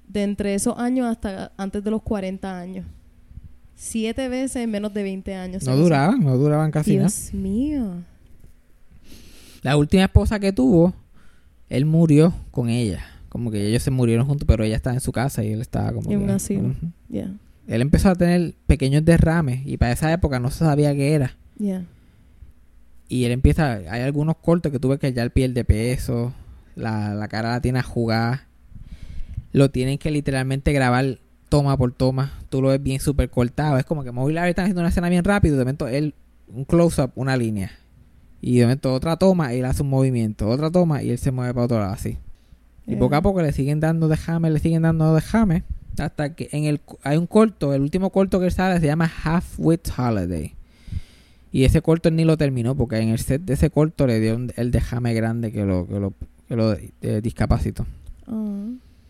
de 0.08 0.22
entre 0.22 0.54
esos 0.54 0.76
años 0.78 1.06
hasta 1.06 1.52
antes 1.56 1.82
de 1.84 1.90
los 1.90 2.02
40 2.02 2.58
años. 2.58 2.86
Siete 3.74 4.28
veces 4.28 4.56
en 4.56 4.70
menos 4.70 4.92
de 4.94 5.02
20 5.02 5.34
años. 5.34 5.64
No 5.64 5.76
duraban, 5.76 6.20
no 6.22 6.36
duraban 6.36 6.70
casi 6.70 6.96
nada. 6.96 7.08
Dios 7.08 7.34
mío. 7.34 7.94
La 9.62 9.76
última 9.76 10.04
esposa 10.04 10.38
que 10.38 10.52
tuvo, 10.52 10.92
él 11.68 11.84
murió 11.86 12.32
con 12.50 12.68
ella. 12.68 13.04
Como 13.32 13.50
que 13.50 13.66
ellos 13.66 13.82
se 13.82 13.90
murieron 13.90 14.26
juntos, 14.26 14.46
pero 14.46 14.62
ella 14.62 14.76
estaba 14.76 14.92
en 14.92 15.00
su 15.00 15.10
casa 15.10 15.42
y 15.42 15.52
él 15.52 15.62
estaba 15.62 15.90
como 15.90 16.10
En 16.10 16.20
un 16.20 16.28
asilo. 16.28 16.74
Yeah, 17.08 17.32
Él 17.66 17.80
empezó 17.80 18.10
a 18.10 18.14
tener 18.14 18.52
pequeños 18.66 19.06
derrames 19.06 19.66
y 19.66 19.78
para 19.78 19.92
esa 19.92 20.12
época 20.12 20.38
no 20.38 20.50
se 20.50 20.58
sabía 20.58 20.94
qué 20.94 21.14
era. 21.14 21.34
yeah. 21.58 21.86
Y 23.08 23.24
él 23.24 23.32
empieza, 23.32 23.72
hay 23.72 24.02
algunos 24.02 24.36
cortos 24.36 24.70
que 24.70 24.78
tuve 24.78 24.98
que 24.98 25.14
ya 25.14 25.22
él 25.22 25.30
pierde 25.30 25.64
peso, 25.64 26.34
la, 26.76 27.14
la 27.14 27.26
cara 27.28 27.52
la 27.52 27.60
tiene 27.62 27.78
a 27.78 27.82
jugar. 27.82 28.42
Lo 29.52 29.70
tienen 29.70 29.96
que 29.96 30.10
literalmente 30.10 30.74
grabar 30.74 31.18
toma 31.48 31.78
por 31.78 31.92
toma. 31.92 32.32
Tú 32.50 32.60
lo 32.60 32.68
ves 32.68 32.82
bien 32.82 33.00
súper 33.00 33.30
cortado. 33.30 33.78
Es 33.78 33.86
como 33.86 34.04
que 34.04 34.12
Mo 34.12 34.28
y 34.28 34.34
Larry 34.34 34.50
están 34.50 34.64
haciendo 34.64 34.82
una 34.82 34.90
escena 34.90 35.08
bien 35.08 35.24
rápido. 35.24 35.56
De 35.56 35.64
momento 35.64 35.88
él, 35.88 36.14
un 36.48 36.64
close-up, 36.66 37.12
una 37.14 37.36
línea. 37.38 37.70
Y 38.42 38.58
de 38.58 38.64
momento 38.64 38.92
otra 38.92 39.16
toma 39.16 39.54
y 39.54 39.60
él 39.60 39.64
hace 39.64 39.82
un 39.82 39.88
movimiento. 39.90 40.48
Otra 40.48 40.70
toma 40.70 41.02
y 41.02 41.10
él 41.10 41.18
se 41.18 41.30
mueve 41.30 41.52
para 41.54 41.64
otro 41.64 41.78
lado 41.78 41.92
así. 41.92 42.18
Y 42.86 42.96
poco 42.96 43.14
a 43.16 43.22
poco 43.22 43.42
le 43.42 43.52
siguen 43.52 43.80
dando 43.80 44.08
de 44.08 44.16
jame, 44.16 44.50
le 44.50 44.58
siguen 44.58 44.82
dando 44.82 45.14
de 45.14 45.20
jame. 45.20 45.62
Hasta 45.98 46.34
que 46.34 46.48
en 46.52 46.64
el 46.64 46.80
hay 47.02 47.16
un 47.18 47.26
corto, 47.26 47.74
el 47.74 47.82
último 47.82 48.10
corto 48.10 48.40
que 48.40 48.50
sale 48.50 48.80
se 48.80 48.86
llama 48.86 49.10
Half 49.24 49.54
Wit 49.58 49.88
Holiday. 49.96 50.54
Y 51.52 51.64
ese 51.64 51.82
corto 51.82 52.08
él 52.08 52.16
ni 52.16 52.24
lo 52.24 52.36
terminó 52.38 52.74
porque 52.74 52.96
en 52.98 53.10
el 53.10 53.18
set 53.18 53.42
de 53.42 53.54
ese 53.54 53.68
corto 53.70 54.06
le 54.06 54.18
dio 54.20 54.34
un- 54.36 54.52
el 54.56 54.70
dejame 54.70 55.12
grande 55.14 55.52
que 55.52 55.64
lo, 55.64 55.86
que 55.86 56.00
lo, 56.00 56.14
que 56.48 56.56
lo 56.56 56.72
eh, 56.72 57.20
discapacitó. 57.22 57.86
Ah. 58.26 58.68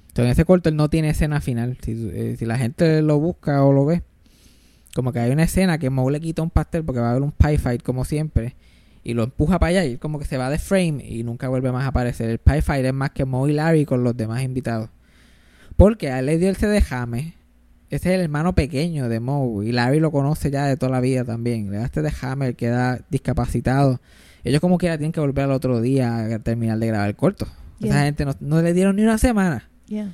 Entonces 0.08 0.24
en 0.26 0.30
ese 0.32 0.44
corto 0.44 0.68
él 0.68 0.76
no 0.76 0.90
tiene 0.90 1.10
escena 1.10 1.40
final. 1.40 1.78
Si, 1.82 1.92
eh, 2.12 2.34
si 2.38 2.44
la 2.44 2.58
gente 2.58 3.00
lo 3.00 3.18
busca 3.20 3.64
o 3.64 3.72
lo 3.72 3.84
ve, 3.86 4.02
como 4.94 5.12
que 5.12 5.20
hay 5.20 5.30
una 5.30 5.44
escena 5.44 5.78
que 5.78 5.88
Moe 5.88 6.10
le 6.12 6.20
quita 6.20 6.42
un 6.42 6.50
pastel 6.50 6.84
porque 6.84 7.00
va 7.00 7.06
a 7.08 7.10
haber 7.12 7.22
un 7.22 7.32
pie 7.32 7.58
fight 7.58 7.82
como 7.82 8.04
siempre. 8.04 8.54
Y 9.04 9.14
lo 9.14 9.24
empuja 9.24 9.58
para 9.58 9.70
allá 9.70 9.84
y 9.84 9.96
como 9.96 10.18
que 10.18 10.24
se 10.24 10.38
va 10.38 10.48
de 10.48 10.58
frame 10.58 11.04
y 11.04 11.24
nunca 11.24 11.48
vuelve 11.48 11.72
más 11.72 11.84
a 11.84 11.88
aparecer. 11.88 12.30
El 12.30 12.62
fight 12.62 12.84
es 12.84 12.94
más 12.94 13.10
que 13.10 13.24
Moe 13.24 13.50
y 13.50 13.54
Larry 13.54 13.84
con 13.84 14.04
los 14.04 14.16
demás 14.16 14.42
invitados. 14.42 14.90
Porque 15.76 16.10
a 16.10 16.20
él 16.20 16.26
le 16.26 16.38
dio 16.38 16.48
el 16.48 16.56
de 16.56 16.80
Jame. 16.80 17.34
Ese 17.90 18.08
es 18.10 18.14
el 18.14 18.20
hermano 18.20 18.54
pequeño 18.54 19.08
de 19.08 19.20
Moe. 19.20 19.66
Y 19.66 19.72
Larry 19.72 19.98
lo 19.98 20.12
conoce 20.12 20.50
ya 20.50 20.66
de 20.66 20.76
toda 20.76 20.92
la 20.92 21.00
vida 21.00 21.24
también. 21.24 21.70
Le 21.70 21.78
da 21.78 21.84
este 21.84 22.00
de 22.02 22.12
él 22.40 22.56
queda 22.56 23.00
discapacitado. 23.10 24.00
Ellos 24.44 24.60
como 24.60 24.78
quiera 24.78 24.98
tienen 24.98 25.12
que 25.12 25.20
volver 25.20 25.44
al 25.44 25.52
otro 25.52 25.80
día 25.80 26.34
a 26.34 26.38
terminar 26.38 26.78
de 26.78 26.86
grabar 26.86 27.08
el 27.08 27.16
corto. 27.16 27.46
Esa 27.80 28.04
gente 28.04 28.24
no, 28.24 28.34
no 28.40 28.62
le 28.62 28.72
dieron 28.72 28.96
ni 28.96 29.02
una 29.02 29.18
semana. 29.18 29.68
Yeah. 29.86 30.12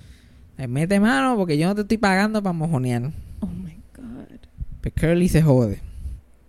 Mete 0.66 0.99
mano 0.99 1.36
porque 1.36 1.57
yo 1.57 1.68
no 1.68 1.74
te 1.74 1.82
estoy 1.82 1.99
pagando 1.99 2.43
para 2.43 2.53
mojonear. 2.53 3.12
Oh 3.41 3.47
my 3.47 3.78
God. 3.95 4.39
Pues 4.80 4.95
Curly 4.95 5.28
se 5.28 5.43
jode. 5.43 5.80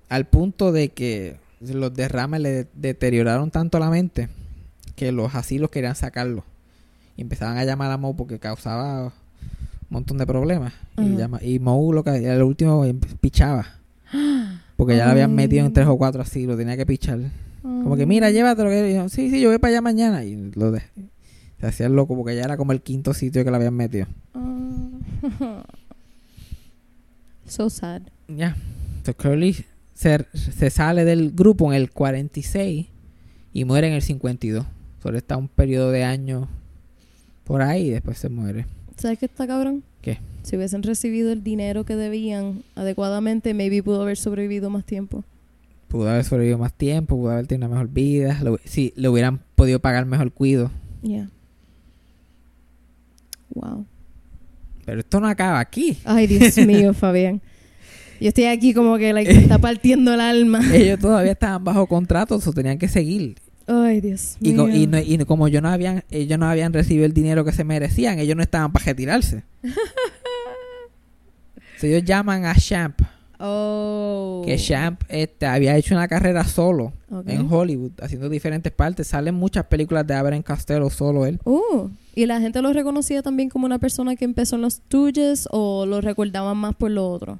Al 0.07 0.25
punto 0.25 0.71
de 0.71 0.89
que 0.89 1.37
los 1.61 1.93
derrames 1.93 2.41
le 2.41 2.67
deterioraron 2.73 3.51
tanto 3.51 3.79
la 3.79 3.89
mente 3.89 4.29
que 4.95 5.11
los 5.11 5.33
asilos 5.35 5.69
querían 5.69 5.95
sacarlo. 5.95 6.43
Y 7.17 7.21
empezaban 7.21 7.57
a 7.57 7.65
llamar 7.65 7.91
a 7.91 7.97
Moe 7.97 8.13
porque 8.15 8.39
causaba 8.39 9.05
un 9.05 9.11
montón 9.89 10.17
de 10.17 10.25
problemas. 10.25 10.73
Y, 10.97 11.15
llama- 11.15 11.43
y 11.43 11.59
Moe 11.59 11.93
lo 11.93 12.03
que 12.03 12.11
el 12.15 12.43
último 12.43 12.85
em- 12.85 12.99
pichaba. 13.21 13.65
Porque 14.77 14.95
ya 14.95 15.05
lo 15.05 15.11
habían 15.11 15.35
metido 15.35 15.65
en 15.65 15.73
tres 15.73 15.87
o 15.87 15.97
cuatro 15.97 16.21
asilos, 16.21 16.57
tenía 16.57 16.77
que 16.77 16.85
pichar. 16.85 17.19
Como 17.61 17.97
que, 17.97 18.05
mira, 18.05 18.31
llévatelo. 18.31 18.69
que-". 18.69 18.91
Y 18.91 18.93
yo, 18.93 19.09
sí, 19.09 19.29
sí, 19.29 19.41
yo 19.41 19.49
voy 19.49 19.57
para 19.57 19.71
allá 19.71 19.81
mañana. 19.81 20.23
Y 20.23 20.51
lo 20.55 20.71
de 20.71 20.81
Se 21.59 21.67
hacía 21.67 21.89
loco 21.89 22.15
porque 22.15 22.33
ya 22.33 22.43
era 22.43 22.55
como 22.55 22.71
el 22.71 22.81
quinto 22.81 23.13
sitio 23.13 23.43
que 23.43 23.49
lo 23.49 23.57
habían 23.57 23.73
metido. 23.73 24.07
Ah. 24.33 25.63
so 27.45 27.69
sad. 27.69 28.03
Ya. 28.29 28.55
Entonces 28.97 29.15
Curly 29.15 29.65
se, 29.99 30.25
se 30.33 30.69
sale 30.69 31.03
del 31.03 31.31
grupo 31.31 31.71
en 31.73 31.77
el 31.81 31.91
46 31.91 32.87
y 33.53 33.65
muere 33.65 33.87
en 33.87 33.93
el 33.93 34.01
52. 34.01 34.65
Solo 35.03 35.17
está 35.17 35.35
un 35.35 35.49
periodo 35.49 35.91
de 35.91 36.05
años 36.05 36.47
por 37.43 37.61
ahí 37.61 37.87
y 37.87 37.89
después 37.89 38.17
se 38.17 38.29
muere. 38.29 38.65
¿Sabes 38.95 39.19
qué 39.19 39.25
está 39.25 39.45
cabrón? 39.45 39.83
¿Qué? 40.01 40.19
Si 40.43 40.55
hubiesen 40.55 40.83
recibido 40.83 41.33
el 41.33 41.43
dinero 41.43 41.83
que 41.83 41.95
debían 41.97 42.63
adecuadamente, 42.75 43.53
maybe 43.53 43.83
pudo 43.83 44.01
haber 44.03 44.15
sobrevivido 44.17 44.69
más 44.69 44.85
tiempo. 44.85 45.25
Pudo 45.89 46.09
haber 46.09 46.23
sobrevivido 46.23 46.57
más 46.59 46.73
tiempo, 46.73 47.17
pudo 47.17 47.31
haber 47.31 47.47
tenido 47.47 47.67
una 47.67 47.75
mejor 47.75 47.91
vida. 47.93 48.39
Lo- 48.41 48.59
si 48.63 48.93
le 48.95 49.09
hubieran 49.09 49.41
podido 49.55 49.79
pagar 49.79 50.05
mejor 50.05 50.31
cuido. 50.31 50.71
Yeah. 51.01 51.29
Wow. 53.53 53.85
Pero 54.85 54.99
esto 55.01 55.19
no 55.19 55.27
acaba 55.27 55.59
aquí. 55.59 55.97
Ay, 56.05 56.27
Dios 56.27 56.57
mío, 56.65 56.93
Fabián. 56.93 57.41
Yo 58.19 58.27
estoy 58.29 58.45
aquí 58.45 58.73
como 58.73 58.97
que 58.97 59.13
like, 59.13 59.33
me 59.33 59.39
está 59.41 59.57
partiendo 59.57 60.13
el 60.13 60.19
alma. 60.21 60.61
Ellos 60.73 60.99
todavía 60.99 61.31
estaban 61.33 61.63
bajo 61.63 61.87
contrato, 61.87 62.35
o 62.43 62.53
tenían 62.53 62.77
que 62.77 62.87
seguir. 62.87 63.35
Ay, 63.67 64.01
Dios 64.01 64.35
Y, 64.41 64.53
mío. 64.53 64.63
co- 64.63 64.69
y, 64.69 64.87
no- 64.87 64.99
y 64.99 65.17
como 65.25 65.47
yo 65.47 65.61
no 65.61 65.69
habían, 65.69 66.03
ellos 66.09 66.39
no 66.39 66.47
habían 66.49 66.73
recibido 66.73 67.05
el 67.05 67.13
dinero 67.13 67.45
que 67.45 67.51
se 67.51 67.63
merecían, 67.63 68.17
ellos 68.17 68.35
no 68.35 68.41
estaban 68.43 68.71
para 68.71 68.85
retirarse. 68.85 69.43
So, 71.79 71.87
ellos 71.87 72.03
llaman 72.03 72.45
a 72.45 72.55
Champ, 72.55 72.99
Oh. 73.41 74.41
que 74.45 74.57
Champ 74.57 75.01
este, 75.07 75.45
había 75.45 75.77
hecho 75.77 75.95
una 75.95 76.09
carrera 76.09 76.43
solo 76.43 76.91
en 77.25 77.47
Hollywood, 77.49 77.91
haciendo 78.01 78.27
diferentes 78.27 78.69
partes. 78.73 79.07
Salen 79.07 79.33
muchas 79.35 79.63
películas 79.67 80.05
de 80.05 80.13
Abraham 80.13 80.43
Costello, 80.43 80.89
solo 80.89 81.25
él. 81.25 81.39
Oh, 81.45 81.89
¿y 82.15 82.25
la 82.25 82.41
gente 82.41 82.61
lo 82.61 82.73
reconocía 82.73 83.21
también 83.21 83.47
como 83.49 83.65
una 83.65 83.79
persona 83.79 84.17
que 84.17 84.25
empezó 84.25 84.57
en 84.57 84.63
los 84.63 84.73
Stooges 84.73 85.47
o 85.51 85.85
lo 85.85 86.01
recordaban 86.01 86.57
más 86.57 86.75
por 86.75 86.91
lo 86.91 87.09
otro? 87.09 87.39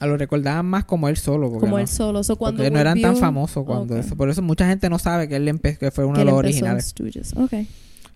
A 0.00 0.06
lo 0.06 0.16
recordaban 0.16 0.66
más 0.66 0.84
como 0.86 1.08
él 1.08 1.16
solo, 1.18 1.48
porque, 1.50 1.60
Como 1.60 1.76
no, 1.76 1.78
él 1.78 1.86
solo. 1.86 2.24
So, 2.24 2.36
cuando 2.36 2.58
porque 2.58 2.70
no 2.70 2.80
eran 2.80 3.00
tan 3.00 3.16
famosos 3.16 3.64
cuando 3.64 3.96
eso. 3.96 4.16
Por 4.16 4.30
eso 4.30 4.40
mucha 4.42 4.66
gente 4.66 4.88
no 4.88 4.98
sabe 4.98 5.28
que 5.28 5.36
él 5.36 5.46
empe- 5.46 5.76
que 5.78 5.90
fue 5.90 6.04
uno 6.06 6.14
que 6.14 6.20
de 6.20 6.24
los 6.24 6.34
originales. 6.34 6.86
Stooges. 6.86 7.34
Ok. 7.36 7.52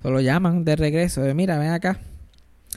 So, 0.03 0.11
lo 0.11 0.20
llaman 0.20 0.64
de 0.64 0.76
regreso. 0.76 1.20
de, 1.22 1.35
Mira, 1.35 1.59
ven 1.59 1.70
acá. 1.70 1.99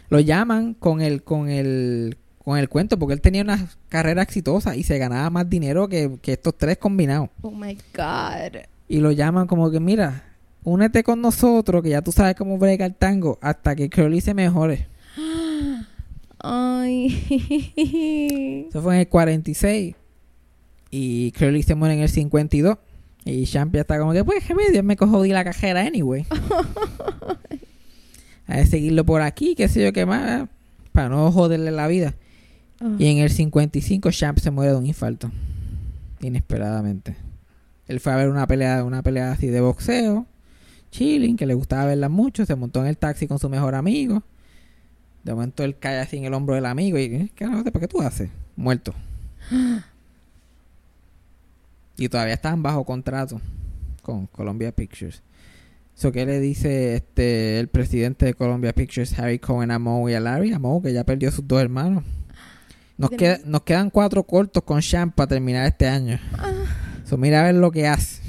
Lo 0.10 0.20
llaman 0.20 0.74
con 0.74 1.02
el, 1.02 1.24
con 1.24 1.50
el, 1.50 2.18
con 2.44 2.58
el 2.58 2.70
cuento, 2.70 3.00
porque 3.00 3.14
él 3.14 3.22
tenía 3.22 3.42
una 3.42 3.68
carrera 3.90 4.22
exitosa 4.22 4.76
y 4.76 4.84
se 4.84 4.98
ganaba 4.98 5.30
más 5.30 5.50
dinero 5.50 5.88
que, 5.88 6.18
que 6.22 6.34
estos 6.34 6.58
tres 6.58 6.78
combinados. 6.78 7.30
Oh 7.42 7.52
my 7.52 7.78
God. 7.96 8.60
Y 8.90 9.00
lo 9.00 9.12
llaman 9.12 9.48
como 9.48 9.72
que, 9.72 9.80
mira, 9.80 10.24
únete 10.64 11.04
con 11.04 11.22
nosotros, 11.22 11.82
que 11.82 11.90
ya 11.90 12.02
tú 12.02 12.12
sabes 12.12 12.36
cómo 12.36 12.58
brega 12.58 12.86
el 12.86 12.96
tango, 12.96 13.38
hasta 13.42 13.76
que 13.76 13.90
Curly 13.90 14.20
se 14.22 14.34
mejore. 14.34 14.88
Ay. 16.40 18.66
Eso 18.70 18.82
fue 18.82 18.96
en 18.96 19.00
el 19.02 19.08
46. 19.08 19.96
Y 20.92 21.32
Curly 21.32 21.64
se 21.64 21.76
muere 21.76 21.96
en 21.96 22.02
el 22.02 22.10
52. 22.10 22.78
Y 23.26 23.46
Champ 23.46 23.74
ya 23.74 23.82
está 23.82 24.00
como 24.00 24.14
que, 24.14 24.24
pues, 24.24 24.44
qué 24.46 24.56
medio, 24.56 24.82
me 24.84 24.96
cojo 24.96 25.26
la 25.26 25.44
cajera 25.44 25.82
anyway. 25.82 26.26
a 28.48 28.66
seguirlo 28.66 29.06
por 29.06 29.22
aquí, 29.22 29.56
qué 29.56 29.68
sé 29.68 29.84
yo 29.84 29.92
qué 29.92 30.06
más. 30.06 30.48
para 30.94 31.10
no 31.10 31.32
joderle 31.32 31.72
la 31.72 31.88
vida. 31.88 32.14
Y 33.00 33.08
en 33.08 33.18
el 33.18 33.32
55 33.32 34.12
Champ 34.12 34.38
se 34.38 34.52
muere 34.52 34.72
de 34.72 34.78
un 34.78 34.86
infarto. 34.86 35.32
Inesperadamente. 36.22 37.16
Él 37.88 38.00
fue 38.00 38.14
a 38.14 38.16
ver 38.16 38.30
una 38.30 38.48
pelea, 38.48 38.84
una 38.84 39.02
pelea 39.02 39.32
así 39.32 39.48
de 39.48 39.62
boxeo. 39.62 40.26
Chilling, 40.92 41.36
que 41.36 41.46
le 41.46 41.54
gustaba 41.54 41.86
verla 41.86 42.08
mucho. 42.08 42.46
Se 42.46 42.56
montó 42.56 42.82
en 42.82 42.88
el 42.88 42.98
taxi 42.98 43.28
con 43.28 43.40
su 43.40 43.50
mejor 43.50 43.76
amigo. 43.76 44.24
De 45.28 45.34
momento 45.36 45.64
él 45.64 45.78
cae 45.78 46.00
así 46.00 46.18
en 46.18 46.26
el 46.26 46.34
hombro 46.34 46.56
del 46.56 46.66
amigo 46.66 46.98
y 46.98 47.04
¿eh? 47.04 47.32
¿qué, 47.36 47.46
¿para 47.48 47.80
qué 47.82 47.88
tú 47.88 48.02
haces? 48.02 48.30
Muerto. 48.56 48.96
y 51.98 52.10
todavía 52.10 52.36
estaban 52.36 52.62
bajo 52.64 52.84
contrato 52.86 53.42
con 54.02 54.28
Columbia 54.28 54.72
Pictures. 54.72 55.22
So, 55.96 56.12
¿qué 56.12 56.26
le 56.26 56.40
dice 56.40 56.96
este 56.96 57.60
el 57.60 57.68
presidente 57.70 58.26
de 58.28 58.34
Columbia 58.36 58.72
Pictures, 58.72 59.18
Harry 59.18 59.40
Cohen, 59.40 59.72
a 59.72 59.80
Moe 59.80 60.12
y 60.12 60.16
a 60.16 60.20
Larry? 60.20 60.54
A 60.54 60.60
Moe, 60.60 60.82
que 60.82 60.94
ya 60.94 61.04
perdió 61.04 61.30
a 61.30 61.32
sus 61.32 61.48
dos 61.48 61.60
hermanos. 61.62 62.04
Nos, 62.98 63.10
queda- 63.10 63.40
nos 63.46 63.64
quedan 63.64 63.90
cuatro 63.90 64.24
cortos 64.24 64.64
con 64.64 64.80
Champ 64.82 65.16
para 65.16 65.28
terminar 65.28 65.66
este 65.66 65.88
año. 65.88 66.20
So, 67.06 67.18
mira 67.18 67.42
a 67.42 67.44
ver 67.44 67.56
lo 67.56 67.72
que 67.72 67.88
hace. 67.88 68.22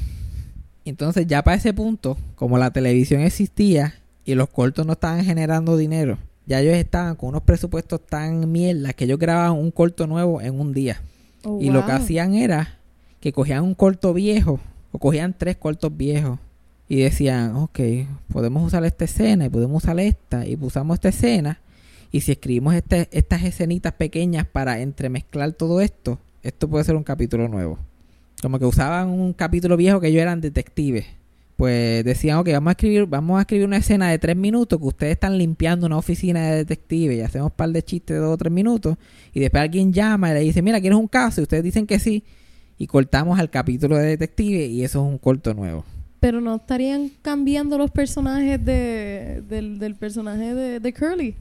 Entonces, 0.85 1.27
ya 1.27 1.43
para 1.45 1.59
ese 1.59 1.75
punto, 1.75 2.17
como 2.35 2.57
la 2.59 2.71
televisión 2.71 3.21
existía 3.21 3.95
y 4.25 4.35
los 4.35 4.49
cortos 4.49 4.87
no 4.87 4.95
estaban 4.95 5.23
generando 5.25 5.77
dinero, 5.77 6.19
ya 6.49 6.61
ellos 6.61 6.75
estaban 6.75 7.15
con 7.15 7.29
unos 7.29 7.43
presupuestos 7.43 8.01
tan 8.05 8.51
mierda 8.51 8.93
que 8.95 9.05
ellos 9.05 9.19
grababan 9.19 9.53
un 9.59 9.71
corto 9.71 10.07
nuevo 10.07 10.41
en 10.41 10.59
un 10.59 10.73
día. 10.73 11.03
Oh, 11.45 11.59
Y 11.61 11.71
lo 11.71 11.85
que 11.87 11.93
hacían 11.93 12.35
era 12.35 12.79
que 13.21 13.33
cogían 13.33 13.63
un 13.63 13.75
corto 13.75 14.15
viejo 14.15 14.59
o 14.91 14.99
cogían 14.99 15.35
tres 15.37 15.57
cortos 15.57 15.97
viejos 15.97 16.39
y 16.89 17.01
decían, 17.01 17.55
ok, 17.55 17.79
podemos 18.33 18.67
usar 18.67 18.85
esta 18.85 19.05
escena 19.05 19.45
y 19.47 19.49
podemos 19.51 19.85
usar 19.85 20.01
esta 20.01 20.47
y 20.47 20.57
usamos 20.61 20.95
esta 20.95 21.11
escena 21.11 21.61
y 22.11 22.23
si 22.23 22.33
escribimos 22.33 22.75
este- 22.75 23.09
estas 23.13 23.43
escenitas 23.45 23.93
pequeñas 23.93 24.47
para 24.47 24.81
entremezclar 24.81 25.53
todo 25.53 25.83
esto, 25.83 26.19
esto 26.43 26.67
puede 26.69 26.85
ser 26.85 26.97
un 26.97 27.05
capítulo 27.05 27.47
nuevo. 27.49 27.79
Como 28.41 28.59
que 28.59 28.65
usaban 28.65 29.09
un 29.11 29.33
capítulo 29.35 29.77
viejo 29.77 30.01
que 30.01 30.09
ellos 30.09 30.23
eran 30.23 30.41
detectives. 30.41 31.05
Pues 31.59 32.05
decían, 32.05 32.39
ok, 32.39 32.51
vamos 32.53 32.69
a 32.69 32.71
escribir, 32.71 33.07
vamos 33.07 33.37
a 33.37 33.41
escribir 33.41 33.67
una 33.67 33.79
escena 33.79 34.09
de 34.09 34.21
tres 34.21 34.37
minutos 34.37 34.79
que 34.79 34.87
ustedes 34.87 35.13
están 35.15 35.37
limpiando 35.37 35.87
una 35.87 35.97
oficina 35.97 36.41
de 36.49 36.59
detectives 36.59 37.19
y 37.19 37.21
hacemos 37.21 37.51
un 37.51 37.57
par 37.57 37.71
de 37.71 37.83
chistes 37.83 38.15
de 38.15 38.21
dos 38.21 38.35
o 38.35 38.37
tres 38.37 38.53
minutos 38.53 38.97
y 39.35 39.41
después 39.41 39.63
alguien 39.63 39.93
llama 39.93 40.31
y 40.31 40.35
le 40.35 40.41
dice, 40.43 40.63
mira, 40.63 40.81
¿quieres 40.81 40.97
un 40.97 41.09
caso? 41.09 41.41
Y 41.41 41.43
ustedes 41.43 41.65
dicen 41.65 41.85
que 41.85 41.99
sí 41.99 42.23
y 42.79 42.87
cortamos 42.87 43.41
al 43.41 43.51
capítulo 43.51 43.97
de 43.97 44.07
detective 44.07 44.67
y 44.67 44.85
eso 44.85 45.05
es 45.05 45.11
un 45.11 45.19
corto 45.19 45.53
nuevo. 45.53 45.85
Pero 46.21 46.41
no 46.41 46.55
estarían 46.55 47.11
cambiando 47.23 47.77
los 47.77 47.91
personajes 47.91 48.65
de, 48.65 49.43
del, 49.49 49.81
del 49.81 49.97
personaje 49.97 50.55
de, 50.55 50.79
de 50.79 50.93
Curly. 50.93 51.35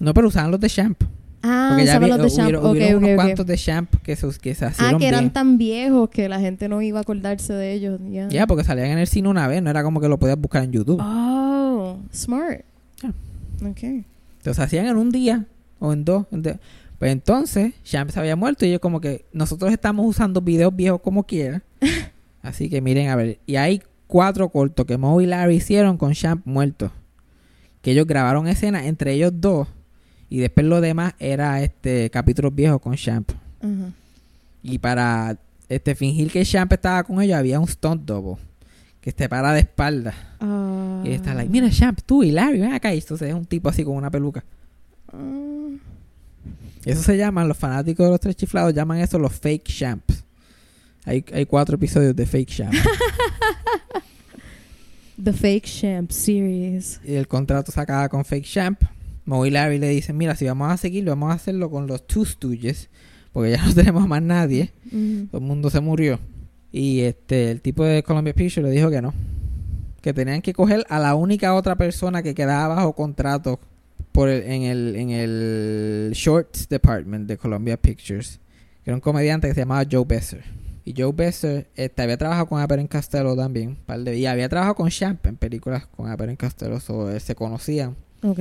No, 0.00 0.12
pero 0.12 0.26
usaban 0.26 0.50
los 0.50 0.58
de 0.58 0.68
Champ. 0.68 1.00
Ah, 1.42 1.68
Porque 1.70 1.86
ya 1.86 1.98
vi- 1.98 2.08
los 2.08 2.18
de 2.22 2.30
Champ. 2.30 2.48
hubieron, 2.64 3.02
unos 3.02 3.14
cuantos 3.16 3.46
de 3.46 3.56
Champ 3.56 3.94
que 4.02 4.14
se, 4.14 4.28
que 4.40 4.54
se 4.54 4.66
Ah, 4.66 4.70
hicieron 4.70 4.98
que 5.00 5.08
eran 5.08 5.20
bien. 5.20 5.32
tan 5.32 5.56
viejos 5.58 6.10
que 6.10 6.28
la 6.28 6.38
gente 6.38 6.68
no 6.68 6.82
iba 6.82 6.98
a 6.98 7.02
acordarse 7.02 7.52
de 7.54 7.72
ellos. 7.72 7.98
Ya. 8.10 8.28
Ya, 8.28 8.46
porque 8.46 8.62
salían 8.64 8.88
en 8.90 8.98
el 8.98 9.06
cine 9.06 9.28
una 9.28 9.48
vez, 9.48 9.62
no 9.62 9.70
era 9.70 9.82
como 9.82 10.00
que 10.00 10.08
lo 10.08 10.18
podías 10.18 10.38
buscar 10.38 10.62
en 10.64 10.72
YouTube. 10.72 11.00
Oh, 11.02 11.96
smart. 12.12 12.60
Ya. 13.02 13.08
Ok. 13.66 13.82
Entonces 13.82 14.58
hacían 14.58 14.86
en 14.86 14.96
un 14.96 15.10
día 15.10 15.46
o 15.78 15.92
en 15.94 16.04
dos. 16.04 16.26
en 16.30 16.42
Pues 16.98 17.12
entonces, 17.12 17.72
Champ 17.84 18.10
se 18.10 18.20
había 18.20 18.36
muerto 18.36 18.66
y 18.66 18.72
yo 18.72 18.80
como 18.80 19.00
que 19.00 19.24
nosotros 19.32 19.72
estamos 19.72 20.06
usando 20.06 20.42
videos 20.42 20.74
viejos 20.76 21.00
como 21.00 21.24
quiera. 21.24 21.62
Así 22.42 22.68
que 22.68 22.80
miren 22.82 23.08
a 23.08 23.16
ver. 23.16 23.38
Y 23.46 23.56
hay 23.56 23.80
cuatro 24.06 24.48
cortos 24.50 24.84
que 24.84 24.98
Moe 24.98 25.22
y 25.24 25.26
Larry 25.26 25.56
hicieron 25.56 25.96
con 25.96 26.12
Champ 26.12 26.44
muerto. 26.44 26.90
Que 27.80 27.92
ellos 27.92 28.06
grabaron 28.06 28.46
escenas 28.46 28.84
entre 28.84 29.12
ellos 29.14 29.32
dos. 29.34 29.68
Y 30.30 30.38
después 30.38 30.64
lo 30.64 30.80
demás 30.80 31.14
era 31.18 31.62
este 31.62 32.08
capítulos 32.08 32.54
viejos 32.54 32.80
con 32.80 32.94
Champ. 32.94 33.30
Y 34.62 34.78
para 34.78 35.36
este 35.68 35.94
fingir 35.94 36.30
que 36.30 36.44
Champ 36.44 36.72
estaba 36.72 37.02
con 37.02 37.20
ellos 37.20 37.36
había 37.36 37.60
un 37.60 37.68
stunt 37.68 38.04
double. 38.04 38.36
Que 39.00 39.12
te 39.12 39.28
para 39.28 39.52
de 39.52 39.60
espalda. 39.60 40.14
Ah. 40.40 41.02
Y 41.04 41.10
está 41.10 41.34
like, 41.34 41.50
mira 41.50 41.68
Champ, 41.70 42.00
tú 42.06 42.22
y 42.22 42.30
Larry, 42.30 42.60
ven 42.60 42.72
acá. 42.72 42.94
Y 42.94 42.98
entonces 42.98 43.28
es 43.28 43.34
un 43.34 43.44
tipo 43.44 43.68
así 43.68 43.84
con 43.84 43.96
una 43.96 44.10
peluca. 44.10 44.44
Ah. 45.12 45.68
Eso 46.84 47.02
se 47.02 47.16
llaman, 47.16 47.48
los 47.48 47.58
fanáticos 47.58 48.06
de 48.06 48.10
los 48.10 48.20
tres 48.20 48.36
chiflados 48.36 48.72
llaman 48.72 48.98
eso 48.98 49.18
los 49.18 49.32
fake 49.32 49.64
champs. 49.64 50.24
Hay, 51.04 51.24
hay 51.32 51.44
cuatro 51.44 51.74
episodios 51.74 52.14
de 52.14 52.24
fake 52.24 52.48
champ. 52.48 52.74
The 55.22 55.32
Fake 55.34 55.66
Champ 55.66 56.10
Series. 56.10 56.98
y 57.04 57.14
el 57.14 57.28
contrato 57.28 57.70
se 57.70 57.78
acaba 57.78 58.08
con 58.08 58.24
fake 58.24 58.46
champ. 58.46 58.82
Moe 59.30 59.48
y 59.48 59.50
Larry 59.52 59.78
le 59.78 59.88
dicen, 59.88 60.16
mira, 60.16 60.34
si 60.34 60.44
vamos 60.46 60.70
a 60.72 60.76
seguirlo, 60.76 61.12
vamos 61.12 61.30
a 61.30 61.34
hacerlo 61.34 61.70
con 61.70 61.86
los 61.86 62.06
Two 62.06 62.24
Stooges. 62.24 62.88
Porque 63.32 63.52
ya 63.52 63.64
no 63.64 63.72
tenemos 63.74 64.06
más 64.08 64.20
nadie. 64.22 64.72
Todo 65.30 65.40
el 65.40 65.46
mundo 65.46 65.70
se 65.70 65.80
murió. 65.80 66.18
Y 66.72 67.00
este 67.00 67.50
el 67.52 67.60
tipo 67.60 67.84
de 67.84 68.02
Columbia 68.02 68.34
Pictures 68.34 68.66
le 68.68 68.72
dijo 68.74 68.90
que 68.90 69.00
no. 69.00 69.14
Que 70.02 70.12
tenían 70.12 70.42
que 70.42 70.52
coger 70.52 70.84
a 70.88 70.98
la 70.98 71.14
única 71.14 71.54
otra 71.54 71.76
persona 71.76 72.22
que 72.22 72.34
quedaba 72.34 72.74
bajo 72.74 72.92
contrato 72.94 73.60
por 74.12 74.28
el- 74.28 74.42
en, 74.44 74.62
el, 74.62 74.96
en 74.96 75.10
el 75.10 76.10
Shorts 76.14 76.68
Department 76.68 77.28
de 77.28 77.36
Columbia 77.36 77.76
Pictures. 77.76 78.40
Que 78.82 78.90
era 78.90 78.94
un 78.96 79.00
comediante 79.00 79.46
que 79.46 79.54
se 79.54 79.60
llamaba 79.60 79.84
Joe 79.90 80.04
Besser. 80.06 80.42
Y 80.84 80.94
Joe 80.96 81.12
Besser 81.12 81.68
este, 81.76 82.02
había 82.02 82.16
trabajado 82.16 82.46
con 82.46 82.60
Abbott 82.60 82.78
and 82.80 82.88
Costello 82.88 83.36
también. 83.36 83.76
par 83.86 84.00
de- 84.00 84.18
y 84.18 84.26
había 84.26 84.48
trabajado 84.48 84.74
con 84.74 84.88
Champ 84.90 85.24
en 85.26 85.36
películas 85.36 85.86
con 85.86 86.08
Abbott 86.10 86.30
and 86.30 86.38
Costello. 86.38 86.80
So, 86.80 87.10
eh, 87.12 87.20
se 87.20 87.34
conocían. 87.36 87.94
Ok. 88.22 88.38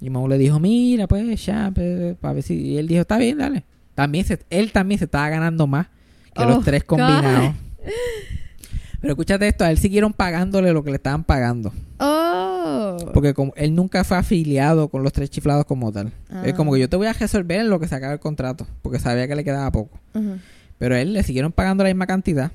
Y 0.00 0.10
Moe 0.10 0.28
le 0.28 0.38
dijo, 0.38 0.60
mira, 0.60 1.06
pues, 1.06 1.42
Champ, 1.42 1.78
eh, 1.80 2.14
para 2.20 2.34
ver 2.34 2.42
si... 2.42 2.54
Y 2.54 2.78
él 2.78 2.86
dijo, 2.88 3.00
está 3.00 3.16
bien, 3.18 3.38
dale. 3.38 3.64
También 3.94 4.24
se- 4.26 4.44
él 4.50 4.72
también 4.72 4.98
se 4.98 5.06
estaba 5.06 5.28
ganando 5.30 5.66
más 5.66 5.86
que 6.34 6.42
Oh, 6.42 6.46
los 6.46 6.64
tres 6.64 6.82
God. 6.86 6.98
combinados. 6.98 7.54
Pero 9.00 9.12
escúchate 9.12 9.46
esto, 9.48 9.64
a 9.64 9.70
él 9.70 9.78
siguieron 9.78 10.12
pagándole 10.12 10.72
lo 10.72 10.82
que 10.82 10.90
le 10.90 10.96
estaban 10.96 11.22
pagando. 11.24 11.72
Oh. 11.98 12.96
Porque 13.14 13.34
como 13.34 13.52
él 13.56 13.74
nunca 13.74 14.04
fue 14.04 14.16
afiliado 14.16 14.88
con 14.88 15.02
los 15.02 15.12
tres 15.12 15.30
chiflados 15.30 15.64
como 15.66 15.92
tal. 15.92 16.08
Es 16.44 16.52
Ah. 16.52 16.56
como 16.56 16.72
que 16.72 16.80
yo 16.80 16.88
te 16.88 16.96
voy 16.96 17.06
a 17.06 17.12
resolver 17.12 17.60
en 17.60 17.70
lo 17.70 17.78
que 17.78 17.88
se 17.88 17.94
acaba 17.94 18.12
el 18.14 18.20
contrato. 18.20 18.66
Porque 18.82 18.98
sabía 18.98 19.28
que 19.28 19.36
le 19.36 19.44
quedaba 19.44 19.70
poco. 19.70 19.98
Pero 20.78 20.94
a 20.94 21.00
él 21.00 21.12
le 21.12 21.22
siguieron 21.22 21.52
pagando 21.52 21.84
la 21.84 21.88
misma 21.90 22.06
cantidad. 22.06 22.50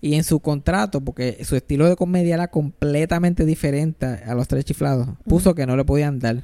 Y 0.00 0.14
en 0.14 0.22
su 0.24 0.38
contrato, 0.40 1.00
porque 1.00 1.44
su 1.44 1.56
estilo 1.56 1.88
de 1.88 1.96
comedia 1.96 2.34
era 2.34 2.48
completamente 2.48 3.44
diferente 3.44 4.06
a 4.06 4.34
los 4.34 4.46
tres 4.46 4.64
chiflados, 4.64 5.08
puso 5.26 5.54
que 5.54 5.66
no 5.66 5.76
le 5.76 5.84
podían 5.84 6.18
dar. 6.20 6.42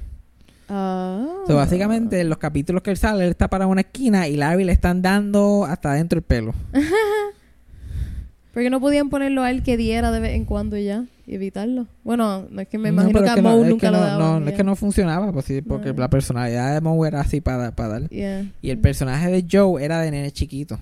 Ah. 0.69 1.25
So, 1.47 1.55
básicamente, 1.55 2.21
en 2.21 2.29
los 2.31 2.39
capítulos 2.39 2.83
que 2.83 2.91
él 2.91 2.97
sale, 2.97 3.25
él 3.25 3.31
está 3.31 3.49
para 3.49 3.67
una 3.67 3.83
esquina 3.83 4.27
y 4.29 4.37
Larry 4.37 4.65
le 4.65 4.73
están 4.73 5.03
dando 5.03 5.65
hasta 5.65 5.93
adentro 5.93 6.19
el 6.19 6.25
pelo. 6.25 6.53
Porque 8.53 8.71
no 8.71 8.81
podían 8.81 9.11
ponerlo 9.11 9.43
a 9.43 9.51
él 9.51 9.63
que 9.65 9.77
diera 9.77 10.13
de 10.13 10.21
vez 10.21 10.35
en 10.35 10.45
cuando 10.45 10.77
y 10.77 10.85
ya 10.85 11.05
y 11.27 11.35
evitarlo. 11.35 11.87
Bueno, 12.05 12.47
no 12.51 12.61
es 12.61 12.69
que 12.69 12.79
me 12.79 12.93
No, 12.93 13.03
imagino 13.03 13.23
que 13.23 13.31
a 13.31 13.35
que 13.35 13.43
no- 13.43 13.51
Moe 13.51 13.63
es 13.63 13.69
nunca 13.71 13.89
que 13.89 13.93
lo 13.97 14.41
no- 14.41 14.49
es 14.49 14.55
que 14.55 14.63
no 14.65 14.77
funcionaba, 14.77 15.33
pues 15.33 15.45
sí, 15.47 15.61
porque 15.61 15.93
la 15.93 16.09
personalidad 16.09 16.73
de 16.75 16.81
Moe 16.81 17.09
era 17.09 17.21
así 17.21 17.41
para, 17.41 17.73
para 17.75 17.89
dar. 18.01 18.09
Yeah. 18.11 18.47
Y 18.63 18.71
el 18.71 18.79
personaje 18.79 19.31
de 19.31 19.45
Joe 19.51 19.85
era 19.85 20.01
de 20.01 20.11
nene 20.13 20.31
chiquito. 20.31 20.79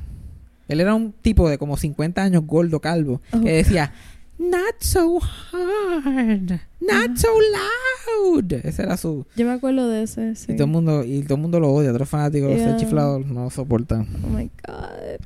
Él 0.72 0.80
era 0.80 0.94
un 0.94 1.12
tipo 1.12 1.48
de 1.48 1.58
como 1.58 1.76
50 1.76 2.22
años 2.22 2.42
gordo, 2.46 2.80
calvo, 2.80 3.20
Oh. 3.32 3.40
que 3.40 3.52
decía, 3.52 3.92
Not 4.38 4.80
so 4.80 5.20
hard, 5.20 6.58
not 6.80 7.16
so 7.16 7.28
loud. 7.28 8.52
Ese 8.64 8.82
era 8.82 8.96
su... 8.96 9.24
Yo 9.36 9.46
me 9.46 9.52
acuerdo 9.52 9.88
de 9.88 10.02
ese, 10.02 10.34
sí. 10.34 10.52
Y 10.52 10.56
todo 10.56 10.64
el 10.64 10.70
mundo 10.72 11.04
y 11.04 11.22
todo 11.22 11.34
el 11.36 11.40
mundo 11.42 11.60
lo 11.60 11.70
odia. 11.72 11.90
Otros 11.92 12.08
fanáticos 12.08 12.50
los 12.50 12.58
Yeah. 12.58 12.76
chiflados 12.76 13.24
no 13.26 13.44
lo 13.44 13.50
soportan. 13.50 14.08
Oh 14.24 14.28
my 14.28 14.50
god. 14.66 15.24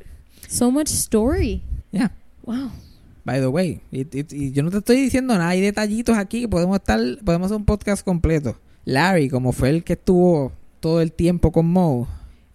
So 0.49 0.71
much 0.71 0.89
story. 0.91 1.63
Ya. 1.93 2.13
Wow. 2.45 2.71
By 3.25 3.41
the 3.41 3.47
way, 3.49 3.81
y 3.91 4.53
yo 4.53 4.63
no 4.63 4.71
te 4.71 4.79
estoy 4.79 4.97
diciendo 5.01 5.35
nada, 5.35 5.49
hay 5.49 5.61
detallitos 5.61 6.17
aquí 6.17 6.43
que 6.43 6.49
podemos 6.49 6.77
estar, 6.77 7.01
podemos 7.25 7.47
hacer 7.47 7.57
un 7.57 7.65
podcast 7.65 8.05
completo. 8.05 8.57
Larry, 8.85 9.29
como 9.31 9.51
fue 9.53 9.71
el 9.71 9.83
que 9.83 9.95
estuvo 9.95 10.53
todo 10.79 11.01
el 11.01 11.11
tiempo 11.11 11.51
con 11.51 11.67
Moe, 11.67 12.07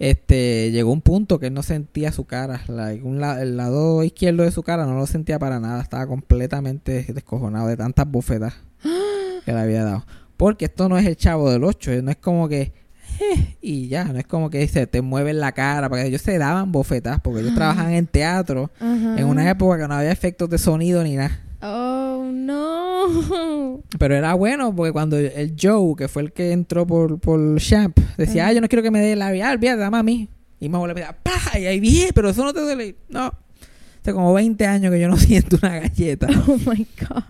este, 0.10 0.72
llegó 0.72 0.92
un 0.92 1.02
punto 1.02 1.40
que 1.40 1.48
él 1.48 1.54
no 1.54 1.62
sentía 1.62 2.12
su 2.12 2.26
cara, 2.26 2.62
like, 2.68 3.04
un 3.04 3.20
la- 3.20 3.40
el 3.42 3.56
lado 3.56 4.04
izquierdo 4.04 4.42
de 4.44 4.52
su 4.52 4.64
cara 4.64 4.86
no 4.88 4.96
lo 4.96 5.06
sentía 5.06 5.38
para 5.38 5.60
nada, 5.60 5.80
estaba 5.82 6.08
completamente 6.08 7.06
descojonado 7.14 7.68
de 7.68 7.78
tantas 7.78 8.10
bofetas 8.10 8.56
que 9.46 9.54
le 9.54 9.60
había 9.60 9.84
dado. 9.84 10.04
Porque 10.38 10.66
esto 10.66 10.90
no 10.90 10.98
es 10.98 11.06
el 11.06 11.16
chavo 11.18 11.52
del 11.52 11.64
8, 11.64 11.92
no 12.02 12.10
es 12.10 12.18
como 12.18 12.50
que 12.50 12.74
"Eh", 13.20 13.58
y 13.62 13.90
ya, 13.90 14.06
no 14.06 14.18
es 14.18 14.26
como 14.26 14.50
que 14.50 14.68
se 14.68 14.88
te 14.88 15.04
mueven 15.04 15.40
la 15.40 15.52
cara, 15.52 15.88
porque 15.88 16.08
ellos 16.08 16.24
se 16.24 16.40
daban 16.40 16.72
bofetas, 16.72 17.20
porque 17.22 17.42
ellos 17.42 17.54
trabajaban 17.54 17.92
en 17.94 18.08
teatro 18.08 18.72
en 19.20 19.26
una 19.26 19.48
época 19.52 19.78
que 19.78 19.88
no 19.88 19.94
había 19.94 20.12
efectos 20.12 20.50
de 20.50 20.58
sonido 20.58 21.04
ni 21.04 21.16
nada. 21.16 21.40
Oh 21.62 22.11
no. 22.26 23.82
Pero 24.00 24.16
era 24.16 24.34
bueno 24.34 24.76
porque 24.76 24.92
cuando 24.92 25.18
el 25.18 25.56
Joe, 25.60 25.96
que 25.98 26.08
fue 26.08 26.24
el 26.24 26.32
que 26.34 26.52
entró 26.52 26.86
por, 26.86 27.20
por 27.20 27.60
Champ, 27.60 27.98
decía, 28.18 28.48
ah, 28.48 28.54
yo 28.54 28.62
no 28.62 28.68
quiero 28.68 28.84
que 28.84 28.92
me 28.92 29.00
dé 29.02 29.16
labial, 29.16 29.56
olvídate, 29.58 29.80
dame 29.80 29.98
a 29.98 30.04
mí. 30.04 30.30
Y 30.60 30.70
Mago 30.70 30.86
le 30.88 30.94
pedía, 30.94 31.16
¡pa! 31.24 31.58
Y 31.60 31.66
ahí 31.66 31.80
bien, 31.80 32.10
pero 32.14 32.30
eso 32.30 32.44
no 32.44 32.54
te 32.54 32.62
duele. 32.62 32.96
No. 33.10 33.32
Hace 34.02 34.14
como 34.14 34.34
20 34.34 34.66
años 34.68 34.92
que 34.92 35.00
yo 35.00 35.08
no 35.08 35.18
siento 35.18 35.58
una 35.62 35.80
galleta. 35.80 36.28
Oh 36.48 36.58
my 36.70 36.88
god. 37.00 37.24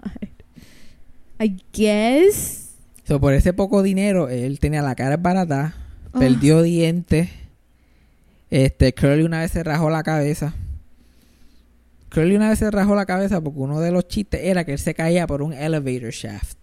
I 1.39 1.57
guess. 1.73 2.73
So, 3.05 3.19
por 3.19 3.33
ese 3.33 3.53
poco 3.53 3.81
dinero, 3.83 4.29
él 4.29 4.59
tenía 4.59 4.81
la 4.81 4.95
cara 4.95 5.17
barata, 5.17 5.75
Ah. 6.13 6.19
perdió 6.19 6.61
dientes. 6.61 7.29
Este, 8.49 8.93
Curly 8.93 9.23
una 9.23 9.39
vez 9.39 9.51
se 9.51 9.63
rajó 9.63 9.89
la 9.89 10.03
cabeza. 10.03 10.53
Curly 12.11 12.35
una 12.35 12.49
vez 12.49 12.59
se 12.59 12.69
rajó 12.69 12.93
la 12.93 13.05
cabeza 13.05 13.41
porque 13.41 13.59
uno 13.59 13.79
de 13.79 13.91
los 13.91 14.07
chistes 14.07 14.41
era 14.43 14.65
que 14.65 14.73
él 14.73 14.79
se 14.79 14.93
caía 14.93 15.25
por 15.27 15.41
un 15.41 15.53
elevator 15.53 16.11
shaft. 16.11 16.57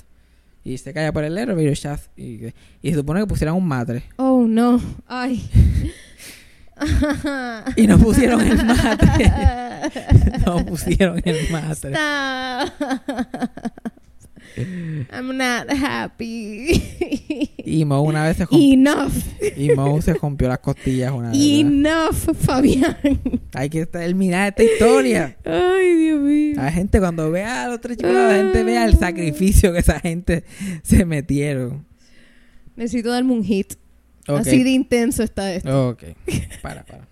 Y 0.63 0.77
se 0.77 0.93
caía 0.93 1.11
por 1.11 1.25
el 1.25 1.39
elevator 1.39 1.73
shaft. 1.73 2.11
Y, 2.19 2.53
y 2.83 2.91
se 2.91 2.97
supone 2.97 3.21
que 3.21 3.27
pusieran 3.27 3.55
un 3.55 3.67
matre. 3.67 4.03
Oh, 4.17 4.45
no. 4.47 4.79
Ay. 5.07 5.49
Y 7.77 7.87
no 7.87 7.99
pusieron 7.99 8.41
el 8.41 8.65
matre. 8.65 9.33
no 10.47 10.65
pusieron 10.67 11.21
el 11.25 11.51
matre. 11.51 11.95
I'm 14.57 15.37
not 15.37 15.69
happy. 15.71 16.83
Y 17.65 17.85
Mo 17.85 18.01
una 18.03 18.25
vez 18.25 18.39
se 18.39 18.47
Enough. 18.51 19.13
y 19.57 19.71
Mo 19.71 20.01
se 20.01 20.15
rompió 20.15 20.49
las 20.49 20.59
costillas 20.61 21.13
una 21.13 21.31
vez. 21.31 21.39
Enough, 21.41 22.35
Fabián. 22.39 22.97
Hay 23.55 23.69
que 23.69 23.87
terminar 23.87 24.49
esta 24.49 24.63
historia. 24.63 25.37
Ay, 25.45 25.95
Dios 25.97 26.21
mío. 26.21 26.57
La 26.57 26.73
gente 26.73 26.99
cuando 26.99 27.31
vea 27.31 27.65
a 27.65 27.69
los 27.69 27.81
tres 27.81 27.99
chicos, 27.99 28.13
la 28.13 28.35
gente 28.37 28.65
vea 28.65 28.85
el 28.87 28.97
sacrificio 28.97 29.73
que 29.73 29.81
esa 29.81 30.01
gente 30.01 30.45
se 30.83 31.05
metieron. 31.05 31.85
Necesito 32.77 33.11
darme 33.11 33.33
un 33.33 33.45
hit. 33.45 33.75
Así 34.27 34.63
de 34.63 34.71
intenso 34.71 35.23
está 35.23 35.53
esto. 35.53 35.91
Ok. 35.91 36.05
Para, 36.63 36.85
para. 36.85 37.07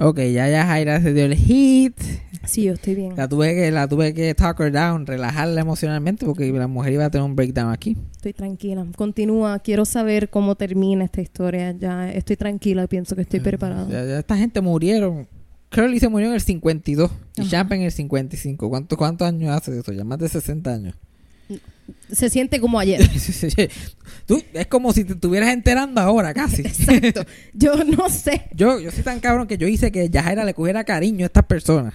Ok, 0.00 0.18
ya 0.18 0.48
ya 0.48 0.64
Jaira 0.64 1.02
se 1.02 1.12
dio 1.12 1.24
el 1.24 1.34
hit. 1.34 2.00
Sí, 2.44 2.62
yo 2.62 2.74
estoy 2.74 2.94
bien. 2.94 3.14
La 3.16 3.28
tuve 3.28 3.54
que, 3.54 3.70
la 3.72 3.88
tuve 3.88 4.14
que 4.14 4.32
talk 4.34 4.60
her 4.60 4.70
down, 4.70 5.06
relajarla 5.06 5.60
emocionalmente 5.60 6.24
porque 6.24 6.50
la 6.52 6.68
mujer 6.68 6.92
iba 6.92 7.04
a 7.04 7.10
tener 7.10 7.24
un 7.24 7.34
breakdown 7.34 7.72
aquí. 7.72 7.96
Estoy 8.12 8.32
tranquila. 8.32 8.86
Continúa. 8.96 9.58
Quiero 9.58 9.84
saber 9.84 10.30
cómo 10.30 10.54
termina 10.54 11.04
esta 11.04 11.20
historia. 11.20 11.72
Ya 11.72 12.12
estoy 12.12 12.36
tranquila 12.36 12.84
y 12.84 12.86
pienso 12.86 13.16
que 13.16 13.22
estoy 13.22 13.40
preparada. 13.40 13.88
Ya, 13.88 14.04
ya 14.04 14.18
esta 14.20 14.36
gente 14.36 14.60
murieron. 14.60 15.26
Curly 15.70 15.98
se 15.98 16.08
murió 16.08 16.28
en 16.28 16.34
el 16.34 16.40
52 16.40 17.10
y 17.36 17.40
Ajá. 17.40 17.50
Champ 17.50 17.72
en 17.72 17.82
el 17.82 17.92
55. 17.92 18.68
¿Cuánto, 18.70 18.96
¿Cuántos 18.96 19.28
años 19.28 19.50
hace 19.50 19.78
eso? 19.78 19.92
Ya 19.92 20.04
más 20.04 20.18
de 20.18 20.28
60 20.28 20.72
años. 20.72 20.94
Se 22.12 22.30
siente 22.30 22.60
como 22.60 22.78
ayer. 22.78 23.00
Tú, 24.26 24.42
es 24.52 24.66
como 24.66 24.92
si 24.92 25.04
te 25.04 25.14
estuvieras 25.14 25.50
enterando 25.50 26.00
ahora 26.00 26.34
casi. 26.34 26.62
Exacto. 26.62 27.24
Yo 27.54 27.82
no 27.84 28.08
sé. 28.08 28.42
Yo, 28.54 28.78
yo 28.78 28.90
soy 28.90 29.02
tan 29.02 29.20
cabrón 29.20 29.46
que 29.46 29.56
yo 29.56 29.66
hice 29.66 29.90
que 29.90 30.10
Yajaira 30.10 30.44
le 30.44 30.52
cogiera 30.54 30.84
cariño 30.84 31.24
a 31.24 31.26
estas 31.26 31.44
personas. 31.46 31.94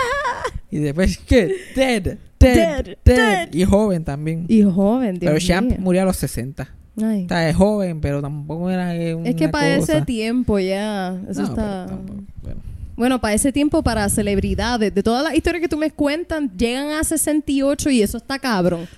y 0.70 0.78
después, 0.78 1.18
¿qué? 1.18 1.54
Dead, 1.76 2.16
dead, 2.40 2.96
Dead. 3.04 3.48
Y 3.52 3.64
joven 3.64 4.04
también. 4.04 4.46
Y 4.48 4.62
joven, 4.62 5.18
Dios 5.18 5.30
pero 5.32 5.44
Champ 5.44 5.78
murió 5.78 6.02
a 6.02 6.04
los 6.06 6.16
60. 6.16 6.68
Ay. 7.02 7.24
O 7.26 7.28
sea, 7.28 7.48
es 7.48 7.56
joven, 7.56 8.00
pero 8.00 8.20
tampoco 8.22 8.70
era 8.70 8.92
una 9.16 9.28
Es 9.28 9.36
que 9.36 9.48
para 9.48 9.76
ese 9.76 10.02
tiempo 10.02 10.58
ya. 10.58 11.20
Eso 11.28 11.42
No, 11.42 11.48
está. 11.48 11.86
tampoco, 11.86 12.22
bueno. 12.42 12.60
Bueno, 12.96 13.20
para 13.20 13.34
ese 13.34 13.52
tiempo, 13.52 13.82
para 13.84 14.08
celebridades, 14.08 14.92
de 14.92 15.02
todas 15.04 15.22
las 15.22 15.34
historias 15.34 15.62
que 15.62 15.68
tú 15.68 15.76
me 15.76 15.92
cuentas, 15.92 16.42
llegan 16.56 16.90
a 16.90 17.04
68 17.04 17.90
y 17.90 18.02
eso 18.02 18.16
está 18.18 18.40
cabrón. 18.40 18.88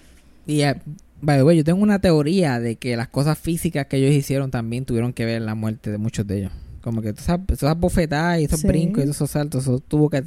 Y, 0.50 0.62
eh, 0.62 0.74
by 1.22 1.38
the 1.38 1.44
way, 1.44 1.56
yo 1.56 1.64
tengo 1.64 1.82
una 1.82 1.98
teoría 2.00 2.58
de 2.60 2.76
que 2.76 2.96
las 2.96 3.08
cosas 3.08 3.38
físicas 3.38 3.86
que 3.86 3.96
ellos 3.98 4.12
hicieron 4.12 4.50
también 4.50 4.84
tuvieron 4.84 5.12
que 5.12 5.24
ver 5.24 5.36
en 5.36 5.46
la 5.46 5.54
muerte 5.54 5.90
de 5.90 5.98
muchos 5.98 6.26
de 6.26 6.38
ellos. 6.38 6.52
Como 6.80 7.02
que 7.02 7.10
esas, 7.10 7.38
esas 7.48 7.78
bofetadas 7.78 8.40
y 8.40 8.44
esos 8.44 8.60
Sí. 8.60 8.66
brincos 8.66 9.04
y 9.04 9.10
esos 9.10 9.30
saltos, 9.30 9.62
eso 9.64 9.80
tuvo 9.80 10.08
que 10.10 10.24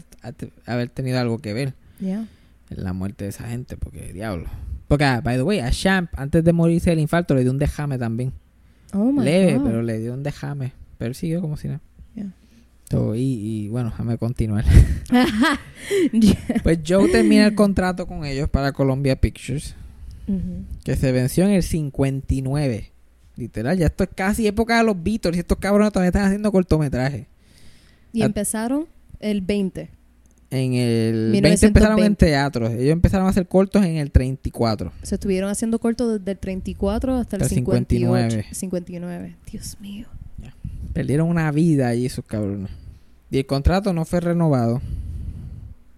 haber 0.65 0.89
tenido 0.89 1.19
algo 1.19 1.39
que 1.39 1.53
ver. 1.53 1.73
En 1.99 2.27
la 2.69 2.93
muerte 2.93 3.25
de 3.25 3.29
esa 3.31 3.47
gente, 3.47 3.75
porque 3.77 4.13
diablo. 4.13 4.45
Porque, 4.87 5.05
ah, 5.05 5.21
by 5.21 5.35
the 5.37 5.43
way, 5.43 5.59
a 5.59 5.71
Champ, 5.71 6.09
antes 6.15 6.43
de 6.43 6.53
morirse 6.53 6.89
del 6.91 6.99
infarto, 6.99 7.33
le 7.33 7.41
dio 7.41 7.51
un 7.51 7.57
dejame 7.59 7.97
también. 7.97 8.33
Oh 8.93 9.11
my 9.11 9.23
Leve, 9.23 9.57
God. 9.57 9.65
pero 9.65 9.81
le 9.81 9.97
dio 9.99 10.13
un 10.13 10.21
dejame. 10.23 10.73
Pero 10.99 11.13
siguió 11.13 11.41
como 11.41 11.57
si. 11.57 11.69
So, 12.91 13.15
y, 13.15 13.21
y 13.21 13.67
bueno, 13.69 13.89
déjame 13.89 14.17
continuar. 14.19 14.65
Ya. 15.11 15.25
pues 16.63 16.79
Joe 16.87 17.09
termina 17.09 17.47
el 17.47 17.55
contrato 17.55 18.05
con 18.05 18.23
ellos 18.25 18.49
para 18.49 18.71
Columbia 18.71 19.15
Pictures, 19.15 19.75
Que 20.83 20.95
se 20.95 21.11
venció 21.11 21.43
en 21.45 21.51
el 21.51 21.63
59. 21.63 22.91
Literal, 23.35 23.77
ya 23.77 23.87
esto 23.87 24.03
es 24.03 24.09
casi 24.15 24.45
época 24.47 24.77
de 24.77 24.83
los 24.83 25.01
Beatles 25.01 25.35
y 25.35 25.39
estos 25.39 25.57
cabrones 25.57 25.91
todavía 25.91 26.09
están 26.09 26.25
haciendo 26.25 26.51
cortometrajes. 26.51 27.25
Y 28.13 28.21
Ah. 28.21 28.25
empezaron 28.25 28.85
el 29.19 29.41
20. 29.41 29.89
En 30.51 30.73
el 30.75 31.31
20 31.31 31.31
1920. 31.31 31.65
empezaron 31.67 31.99
en 32.03 32.15
teatro. 32.15 32.67
Ellos 32.67 32.91
empezaron 32.93 33.25
a 33.25 33.31
hacer 33.31 33.47
cortos 33.47 33.83
en 33.83 33.97
el 33.97 34.11
34. 34.11 34.91
Se 35.01 35.15
estuvieron 35.15 35.49
haciendo 35.49 35.79
cortos 35.79 36.19
desde 36.19 36.31
el 36.33 36.37
34 36.37 37.15
hasta 37.15 37.37
el 37.37 37.41
Hasta 37.41 37.55
el 37.55 37.59
58. 37.59 38.29
59. 38.29 38.45
59. 38.51 39.35
Dios 39.51 39.77
mío. 39.81 40.05
Perdieron 40.93 41.27
una 41.27 41.51
vida 41.51 41.87
allí 41.87 42.05
esos 42.05 42.23
cabrones. 42.23 42.69
Y 43.31 43.39
el 43.39 43.47
contrato 43.47 43.93
no 43.93 44.05
fue 44.05 44.19
renovado. 44.19 44.79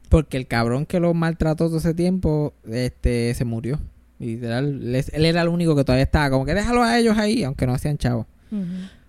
Porque 0.08 0.38
el 0.38 0.48
cabrón 0.48 0.86
que 0.86 1.02
los 1.02 1.14
maltrató 1.14 1.68
todo 1.68 1.80
ese 1.80 1.94
tiempo, 1.94 2.54
este, 2.72 3.34
se 3.34 3.44
murió. 3.44 3.82
Literal, 4.20 4.82
él 5.12 5.26
era 5.26 5.42
el 5.42 5.50
único 5.50 5.76
que 5.76 5.84
todavía 5.84 6.04
estaba. 6.04 6.30
Como 6.30 6.46
que 6.46 6.54
déjalo 6.54 6.84
a 6.84 6.98
ellos 6.98 7.18
ahí, 7.18 7.44
aunque 7.44 7.66
no 7.68 7.74
hacían 7.74 7.98
chavos. 7.98 8.26
Ujú. 8.52 8.64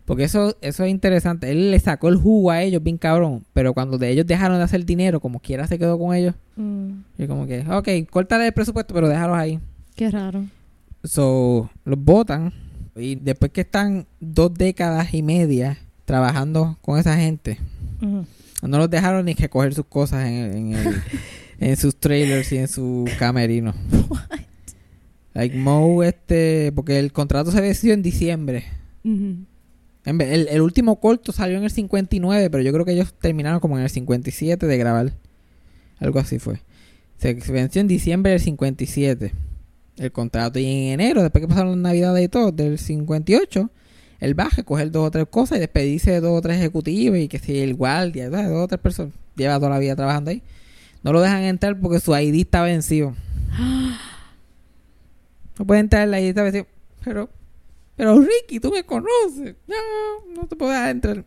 Porque 0.04 0.24
eso, 0.24 0.56
eso 0.60 0.84
es 0.84 0.90
interesante. 0.90 1.50
Él 1.50 1.70
le 1.72 1.80
sacó 1.80 2.08
el 2.08 2.16
jugo 2.16 2.50
a 2.52 2.62
ellos, 2.62 2.82
bien 2.82 2.96
cabrón. 2.96 3.44
Pero 3.52 3.74
cuando 3.74 3.98
de 3.98 4.10
ellos 4.10 4.26
dejaron 4.26 4.58
de 4.58 4.64
hacer 4.64 4.84
dinero, 4.84 5.18
como 5.20 5.40
quiera 5.40 5.66
se 5.66 5.78
quedó 5.78 5.98
con 5.98 6.14
ellos. 6.14 6.34
Mm, 6.56 6.90
Y 7.18 7.26
como 7.26 7.46
que, 7.46 7.60
ok, 7.68 7.88
córtale 8.10 8.46
el 8.46 8.52
presupuesto, 8.52 8.94
pero 8.94 9.08
déjalos 9.08 9.36
ahí. 9.36 9.58
qué 9.96 10.10
raro. 10.10 10.44
So, 11.04 11.70
los 11.84 11.98
votan. 11.98 12.52
Y 12.96 13.16
después 13.16 13.50
que 13.52 13.60
están 13.62 14.06
dos 14.20 14.54
décadas 14.54 15.12
y 15.12 15.22
media 15.22 15.76
trabajando 16.04 16.78
con 16.82 16.98
esa 16.98 17.16
gente, 17.16 17.58
no 18.00 18.78
los 18.78 18.88
dejaron 18.88 19.24
ni 19.24 19.34
que 19.34 19.48
coger 19.48 19.74
sus 19.74 19.86
cosas 19.86 20.26
en, 20.26 20.34
en, 20.56 20.72
el- 20.74 21.02
en 21.60 21.76
sus 21.76 21.96
trailers 21.96 22.50
y 22.52 22.58
en 22.58 22.68
su 22.68 23.04
camerino. 23.18 23.74
Like 25.36 25.54
Mo, 25.54 26.02
este, 26.02 26.72
porque 26.74 26.98
el 26.98 27.12
contrato 27.12 27.50
se 27.50 27.60
venció 27.60 27.92
en 27.92 28.00
diciembre. 28.02 28.64
Ujú. 29.04 29.36
En 30.06 30.18
vez- 30.18 30.30
el, 30.32 30.48
el 30.48 30.62
último 30.62 30.98
corto 30.98 31.30
salió 31.30 31.58
en 31.58 31.64
el 31.64 31.70
59, 31.70 32.48
pero 32.48 32.62
yo 32.62 32.72
creo 32.72 32.86
que 32.86 32.92
ellos 32.92 33.12
terminaron 33.20 33.60
como 33.60 33.76
en 33.76 33.84
el 33.84 33.90
57 33.90 34.66
de 34.66 34.78
grabar. 34.78 35.12
Algo 35.98 36.20
así 36.20 36.38
fue. 36.38 36.60
Se, 37.18 37.38
se 37.38 37.52
venció 37.52 37.82
en 37.82 37.86
diciembre 37.88 38.32
del 38.32 38.40
57 38.40 39.32
el 39.98 40.10
contrato. 40.12 40.58
Y 40.58 40.64
en 40.64 41.00
enero, 41.00 41.22
después 41.22 41.42
que 41.42 41.48
pasaron 41.48 41.72
las 41.72 41.78
navidades 41.80 42.24
y 42.24 42.28
todo, 42.28 42.50
del 42.50 42.78
58, 42.78 43.70
él 44.20 44.32
baja, 44.34 44.62
coger 44.62 44.90
dos 44.90 45.06
o 45.08 45.10
tres 45.10 45.26
cosas 45.28 45.58
y 45.58 45.60
despedirse 45.60 46.12
de 46.12 46.20
dos 46.20 46.38
o 46.38 46.40
tres 46.40 46.56
ejecutivos 46.56 47.18
y 47.18 47.28
que 47.28 47.38
si 47.38 47.58
el 47.58 47.74
guardia, 47.74 48.30
¿sabes? 48.30 48.48
dos 48.48 48.64
o 48.64 48.68
tres 48.68 48.80
personas. 48.80 49.12
Lleva 49.36 49.56
toda 49.56 49.68
la 49.68 49.78
vida 49.78 49.96
trabajando 49.96 50.30
ahí. 50.30 50.42
No 51.02 51.12
lo 51.12 51.20
dejan 51.20 51.42
entrar 51.42 51.78
porque 51.78 52.00
su 52.00 52.16
ID 52.16 52.40
está 52.40 52.62
vencido. 52.62 53.14
No 55.58 55.66
puede 55.66 55.80
entrar 55.80 56.02
en 56.04 56.10
la 56.10 56.42
vencido. 56.42 56.66
Pero, 57.04 57.28
pero 57.96 58.20
Ricky, 58.20 58.60
tú 58.60 58.72
me 58.72 58.84
conoces. 58.84 59.54
No, 59.66 60.42
no 60.42 60.48
te 60.48 60.56
puedo 60.56 60.72
dejar 60.72 60.90
entrar. 60.90 61.24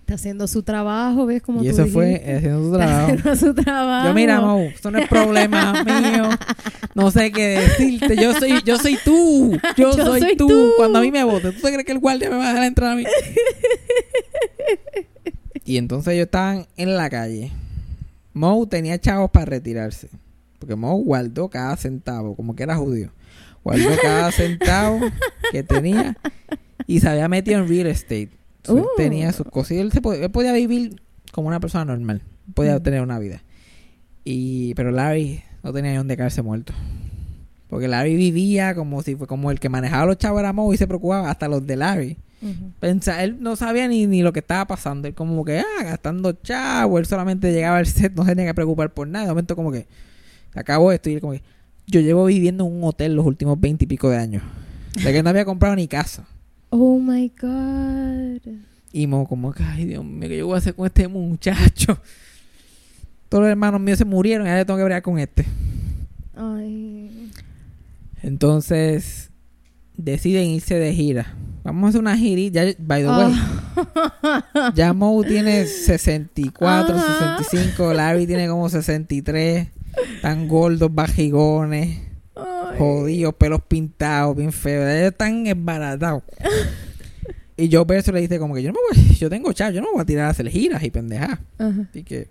Está 0.00 0.14
haciendo 0.14 0.46
su 0.48 0.62
trabajo, 0.62 1.26
¿ves 1.26 1.42
cómo 1.42 1.62
Y 1.62 1.66
tú 1.68 1.72
eso 1.72 1.86
fue 1.86 2.16
haciendo 2.16 2.64
su 2.64 2.72
trabajo. 2.76 3.12
haciendo 3.12 3.36
su 3.36 3.54
trabajo. 3.54 4.08
Yo 4.08 4.14
mira, 4.14 4.40
Mau, 4.40 4.58
esto 4.60 4.90
no 4.90 4.98
es 4.98 5.08
problema 5.08 5.72
mío. 5.84 6.28
No 6.94 7.10
sé 7.10 7.32
qué 7.32 7.60
decirte. 7.60 8.16
Yo 8.16 8.34
soy, 8.34 8.62
yo 8.64 8.78
soy 8.78 8.98
tú. 9.04 9.58
Yo, 9.76 9.96
Yo 9.96 10.04
soy, 10.04 10.20
soy 10.20 10.36
tú. 10.36 10.48
tú. 10.48 10.70
Cuando 10.76 10.98
a 10.98 11.02
mí 11.02 11.10
me 11.10 11.24
voten, 11.24 11.54
¿tú 11.54 11.60
te 11.62 11.68
crees 11.72 11.84
que 11.84 11.92
el 11.92 11.98
guardia 11.98 12.30
me 12.30 12.36
va 12.36 12.46
a 12.46 12.48
dejar 12.50 12.64
entrar 12.66 12.92
a 12.92 12.96
mí? 12.96 13.04
y 15.64 15.76
entonces 15.76 16.14
ellos 16.14 16.26
estaban 16.26 16.66
en 16.76 16.96
la 16.96 17.08
calle. 17.08 17.52
Moe 18.34 18.66
tenía 18.66 18.98
chavos 19.00 19.30
para 19.30 19.46
retirarse. 19.46 20.08
Porque 20.58 20.76
Moe 20.76 21.02
guardó 21.02 21.48
cada 21.48 21.76
centavo, 21.76 22.36
como 22.36 22.54
que 22.54 22.62
era 22.62 22.76
judío. 22.76 23.10
Guardó 23.64 23.90
cada 24.02 24.32
centavo 24.32 25.00
que 25.52 25.62
tenía 25.62 26.16
y 26.86 27.00
se 27.00 27.08
había 27.08 27.28
metido 27.28 27.60
en 27.60 27.68
real 27.68 27.86
estate. 27.86 28.30
So, 28.64 28.76
él 28.76 28.82
Uh. 28.84 28.88
tenía 28.96 29.32
sus 29.32 29.46
cosas 29.46 29.72
y 29.72 29.78
él, 29.78 29.92
se 29.92 30.00
podía, 30.00 30.24
él 30.24 30.30
podía 30.30 30.52
vivir 30.52 31.00
como 31.32 31.48
una 31.48 31.60
persona 31.60 31.84
normal. 31.84 32.22
Podía 32.54 32.78
Mm. 32.78 32.82
tener 32.82 33.00
una 33.02 33.18
vida. 33.18 33.42
Y, 34.24 34.74
pero 34.74 34.90
Larry 34.90 35.42
no 35.62 35.72
tenía 35.72 35.92
ni 35.92 35.96
dónde 35.96 36.16
caerse 36.16 36.42
muerto. 36.42 36.72
Porque 37.68 37.88
Larry 37.88 38.16
vivía 38.16 38.74
como 38.74 39.02
si 39.02 39.14
fue 39.16 39.26
como 39.26 39.50
el 39.50 39.58
que 39.58 39.68
manejaba 39.68 40.02
a 40.02 40.06
los 40.06 40.18
chavos 40.18 40.40
era 40.40 40.52
Moe 40.52 40.74
y 40.74 40.78
se 40.78 40.86
preocupaba 40.86 41.30
hasta 41.30 41.48
los 41.48 41.66
de 41.66 41.76
Larry. 41.76 42.16
Pensa, 42.80 43.22
él 43.22 43.36
no 43.40 43.54
sabía 43.54 43.86
ni, 43.86 44.06
ni 44.08 44.20
lo 44.22 44.32
que 44.32 44.40
estaba 44.40 44.66
pasando. 44.66 45.06
Él 45.06 45.14
como 45.14 45.44
que, 45.44 45.60
ah, 45.60 45.84
gastando 45.84 46.32
chavo. 46.32 46.98
Él 46.98 47.06
solamente 47.06 47.52
llegaba 47.52 47.78
al 47.78 47.86
set, 47.86 48.12
no 48.14 48.24
se 48.24 48.30
tenía 48.34 48.46
que 48.50 48.54
preocupar 48.54 48.92
por 48.92 49.06
nada. 49.06 49.26
De 49.26 49.30
momento 49.30 49.54
como 49.54 49.70
que, 49.70 49.86
acabó 50.54 50.90
esto. 50.90 51.08
Y 51.08 51.14
él 51.14 51.20
como 51.20 51.34
que, 51.34 51.42
yo 51.86 52.00
llevo 52.00 52.24
viviendo 52.26 52.66
en 52.66 52.72
un 52.72 52.84
hotel 52.84 53.14
los 53.14 53.26
últimos 53.26 53.60
veinte 53.60 53.84
y 53.84 53.88
pico 53.88 54.08
de 54.10 54.16
años. 54.18 54.42
De 55.02 55.12
que 55.12 55.22
no 55.22 55.30
había 55.30 55.44
comprado 55.44 55.74
ni 55.76 55.88
casa. 55.88 56.24
Oh 56.70 56.98
my 56.98 57.30
God. 57.40 58.40
Y 58.92 59.06
Mo 59.06 59.26
como 59.26 59.52
que, 59.52 59.62
ay 59.62 59.86
Dios 59.86 60.04
mío, 60.04 60.28
¿qué 60.28 60.38
yo 60.38 60.46
voy 60.46 60.54
a 60.56 60.58
hacer 60.58 60.74
con 60.74 60.86
este 60.86 61.08
muchacho? 61.08 61.98
Todos 63.28 63.42
los 63.44 63.50
hermanos 63.50 63.80
míos 63.80 63.98
se 63.98 64.04
murieron 64.04 64.46
y 64.46 64.50
ahora 64.50 64.64
tengo 64.66 64.76
que 64.78 64.84
bregar 64.84 65.02
con 65.02 65.18
este. 65.18 65.46
Ay. 66.36 67.30
Entonces, 68.22 69.30
deciden 69.96 70.44
irse 70.50 70.74
de 70.74 70.92
gira. 70.94 71.34
Vamos 71.64 71.84
a 71.84 71.88
hacer 71.90 72.00
una 72.00 72.16
girita. 72.16 72.64
Ya, 72.64 72.74
by 72.78 73.02
the 73.02 73.08
way, 73.08 73.32
Ah. 73.74 74.72
ya 74.74 74.92
Moe 74.92 75.26
tiene 75.26 75.64
64, 75.66 76.94
Ajá. 76.96 77.38
65. 77.38 77.94
Larry 77.94 78.26
tiene 78.26 78.48
como 78.48 78.68
63. 78.68 79.68
Están 80.16 80.48
gordos, 80.48 80.94
bajigones, 80.94 81.98
Ay. 82.34 82.78
jodidos, 82.78 83.34
pelos 83.34 83.60
pintados, 83.62 84.36
bien 84.36 84.52
feos. 84.52 84.88
Ellos 84.88 85.12
están 85.12 85.46
embaratados. 85.46 86.22
y 87.56 87.68
yo 87.68 87.86
por 87.86 87.96
eso 87.96 88.12
le 88.12 88.20
dice 88.20 88.38
como 88.38 88.54
que 88.54 88.62
yo 88.62 88.72
no 88.72 88.78
me 88.94 89.00
voy, 89.02 89.14
yo 89.16 89.28
tengo 89.30 89.52
chavo, 89.52 89.72
yo 89.72 89.80
no 89.80 89.88
me 89.88 89.92
voy 89.94 90.02
a 90.02 90.06
tirar 90.06 90.26
a 90.26 90.30
hacer 90.30 90.48
giras 90.48 90.82
y 90.82 90.90
pendejadas. 90.90 91.38
Ajá. 91.58 91.86
Así 91.90 92.02
que 92.02 92.28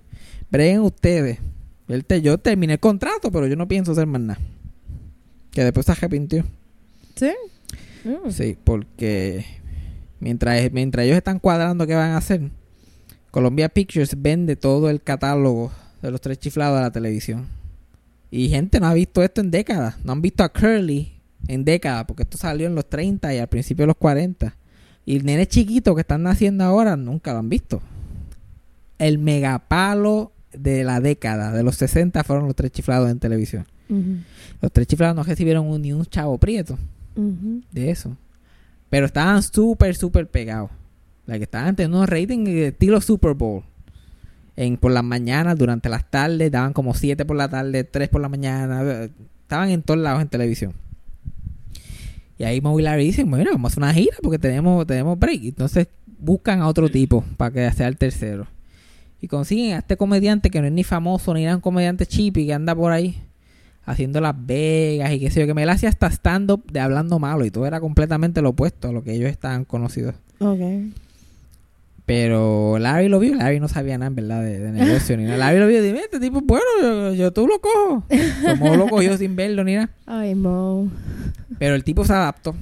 breguen 0.50 0.82
ustedes. 0.82 1.38
Él 1.88 2.06
te- 2.06 2.22
yo 2.22 2.38
terminé 2.38 2.74
el 2.74 2.80
contrato, 2.80 3.32
pero 3.32 3.48
yo 3.48 3.56
no 3.56 3.68
pienso 3.68 3.92
hacer 3.92 4.08
más 4.08 4.22
nada. 4.22 4.40
Que 5.52 5.64
después 5.64 5.86
se 5.86 5.92
arrepintió. 5.92 6.46
¿Sí? 7.16 7.32
Mm. 8.06 8.32
Sí, 8.32 8.58
porque 8.64 9.46
mientras, 10.20 10.72
mientras 10.72 11.06
ellos 11.06 11.18
están 11.18 11.40
cuadrando 11.40 11.86
qué 11.86 11.94
van 11.96 12.12
a 12.12 12.18
hacer, 12.18 12.50
Columbia 13.30 13.70
Pictures 13.70 14.22
vende 14.22 14.56
todo 14.56 14.90
el 14.90 15.02
catálogo 15.02 15.72
de 16.02 16.12
los 16.12 16.22
tres 16.22 16.40
chiflados 16.40 16.78
a 16.80 16.82
la 16.82 16.92
televisión. 16.92 17.48
Y 18.30 18.50
gente 18.50 18.80
no 18.80 18.88
ha 18.88 18.94
visto 18.94 19.22
esto 19.24 19.42
en 19.42 19.52
décadas. 19.52 19.96
No 20.04 20.14
han 20.14 20.22
visto 20.22 20.44
a 20.44 20.50
Curly 20.50 21.12
en 21.48 21.66
décadas, 21.66 22.06
porque 22.06 22.24
esto 22.24 22.38
salió 22.38 22.68
en 22.68 22.76
los 22.76 22.88
30 22.90 23.34
y 23.34 23.40
al 23.40 23.48
principio 23.48 23.84
de 23.84 23.88
los 23.88 23.98
40. 23.98 24.56
Y 25.06 25.18
el 25.18 25.26
nene 25.26 25.48
chiquito 25.48 25.96
que 25.96 26.02
están 26.02 26.24
naciendo 26.24 26.64
ahora 26.64 26.96
nunca 26.96 27.34
lo 27.34 27.40
han 27.40 27.50
visto. 27.50 27.82
El 29.00 29.18
megapalo 29.18 30.32
de 30.54 30.84
la 30.84 31.00
década, 31.00 31.52
de 31.52 31.64
los 31.64 31.76
60, 31.78 32.24
fueron 32.24 32.46
los 32.46 32.56
tres 32.56 32.72
chiflados 32.72 33.10
en 33.10 33.20
televisión. 33.20 33.66
Los 34.62 34.72
tres 34.72 34.88
chiflados 34.88 35.16
no 35.16 35.24
recibieron 35.24 35.66
un- 35.68 35.82
ni 35.82 35.92
un 35.92 36.06
chavo 36.06 36.38
prieto 36.38 36.78
de 37.72 37.90
eso. 37.92 38.16
Pero 38.90 39.06
estaban 39.06 39.42
súper, 39.44 39.96
súper 39.96 40.28
pegados. 40.28 40.70
La 41.26 41.38
que 41.38 41.44
estaban 41.44 41.76
teniendo 41.76 41.98
unos 41.98 42.10
ratings 42.10 42.46
de 42.46 42.68
estilo 42.68 43.02
Super 43.02 43.34
Bowl. 43.34 43.64
En, 44.62 44.78
por 44.78 44.92
las 44.92 45.04
mañanas, 45.04 45.58
durante 45.58 45.90
las 45.90 46.10
tardes, 46.10 46.52
daban 46.52 46.74
como 46.74 46.94
7 46.94 47.26
por 47.26 47.36
la 47.36 47.50
tarde, 47.50 47.84
3 47.84 48.10
por 48.10 48.22
la 48.22 48.30
mañana. 48.30 48.82
eh, 48.84 49.10
Estaban 49.44 49.70
en 49.70 49.82
todos 49.82 50.00
lados 50.00 50.22
en 50.22 50.28
televisión. 50.30 50.74
Y 52.38 52.44
ahí 52.44 52.62
Moe 52.62 52.82
y 52.82 52.84
Larry 52.86 53.06
dicen, 53.06 53.30
bueno, 53.30 53.52
vamos 53.52 53.70
a 53.70 53.74
hacer 53.74 53.84
una 53.84 53.94
gira 53.94 54.16
porque 54.24 54.40
tenemos, 54.40 54.86
tenemos 54.88 55.18
break. 55.20 55.44
Entonces 55.44 55.88
buscan 56.20 56.62
a 56.62 56.68
otro 56.68 56.90
tipo 56.90 57.24
para 57.38 57.52
que 57.52 57.72
sea 57.74 57.88
el 57.88 57.98
tercero. 57.98 58.48
Y 59.20 59.28
consiguen 59.28 59.74
a 59.76 59.80
este 59.80 59.98
comediante 59.98 60.50
que 60.50 60.62
no 60.62 60.68
es 60.68 60.74
ni 60.74 60.84
famoso, 60.84 61.34
ni 61.34 61.44
era 61.44 61.56
un 61.56 61.62
comediante 61.62 62.06
chippy 62.06 62.46
que 62.48 62.54
anda 62.54 62.74
por 62.74 62.92
ahí 62.92 63.22
haciendo 63.86 64.22
Las 64.22 64.36
Vegas 64.46 65.12
y 65.12 65.20
qué 65.20 65.30
sé 65.32 65.42
yo, 65.42 65.48
que 65.48 65.54
me 65.54 65.66
la 65.66 65.74
hacía 65.74 65.90
hasta 65.90 66.08
stand-up 66.08 66.64
de 66.72 66.80
hablando 66.80 67.20
malo 67.20 67.46
y 67.46 67.52
todo 67.52 67.66
era 67.66 67.80
completamente 67.80 68.42
lo 68.42 68.50
opuesto 68.50 68.88
a 68.90 68.92
lo 68.92 69.04
que 69.04 69.14
ellos 69.14 69.30
estaban 69.30 69.66
conocidos. 69.66 70.16
Ok. 70.40 70.60
Pero 72.14 72.78
Larry 72.78 73.08
lo 73.08 73.20
vio, 73.20 73.36
Larry 73.36 73.62
no 73.62 73.70
sabía 73.70 73.98
nada 73.98 74.08
en 74.08 74.16
verdad 74.16 74.44
de, 74.44 74.60
de 74.60 74.72
negocio 74.74 75.16
ni 75.16 75.24
nada. 75.24 75.38
Larry 75.38 75.60
lo 75.60 75.68
vio 75.68 75.82
y 75.82 75.88
dime, 75.88 76.00
este 76.00 76.20
tipo 76.20 76.42
bueno, 76.42 76.66
yo, 76.82 77.14
yo 77.14 77.32
tú 77.32 77.48
lo 77.48 77.62
cojo. 77.62 78.04
Como 78.60 78.76
lo 78.76 78.90
cogió 78.90 79.18
sin 79.18 79.38
verlo 79.38 79.64
ni 79.64 79.76
nada. 79.76 79.92
Ay, 80.06 80.36
Mo. 80.36 80.90
Pero 81.58 81.74
el 81.74 81.86
tipo 81.86 82.04
se 82.04 82.12
adaptó. 82.12 82.54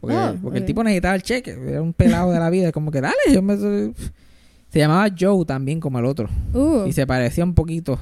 Porque, 0.00 0.14
Ah, 0.14 0.32
porque 0.40 0.58
el 0.58 0.64
tipo 0.64 0.84
necesitaba 0.84 1.16
el 1.16 1.24
cheque, 1.24 1.58
era 1.66 1.82
un 1.82 1.92
pelado 1.92 2.30
de 2.30 2.38
la 2.38 2.50
vida, 2.50 2.70
como 2.70 2.92
que 2.92 3.00
dale, 3.00 3.16
yo 3.32 3.42
me... 3.42 3.56
Se 3.56 4.78
llamaba 4.78 5.08
Joe 5.18 5.44
también 5.44 5.80
como 5.80 5.98
el 5.98 6.04
otro. 6.04 6.28
Uh. 6.54 6.86
Y 6.86 6.92
se 6.92 7.04
parecía 7.04 7.42
un 7.42 7.54
poquito. 7.54 7.98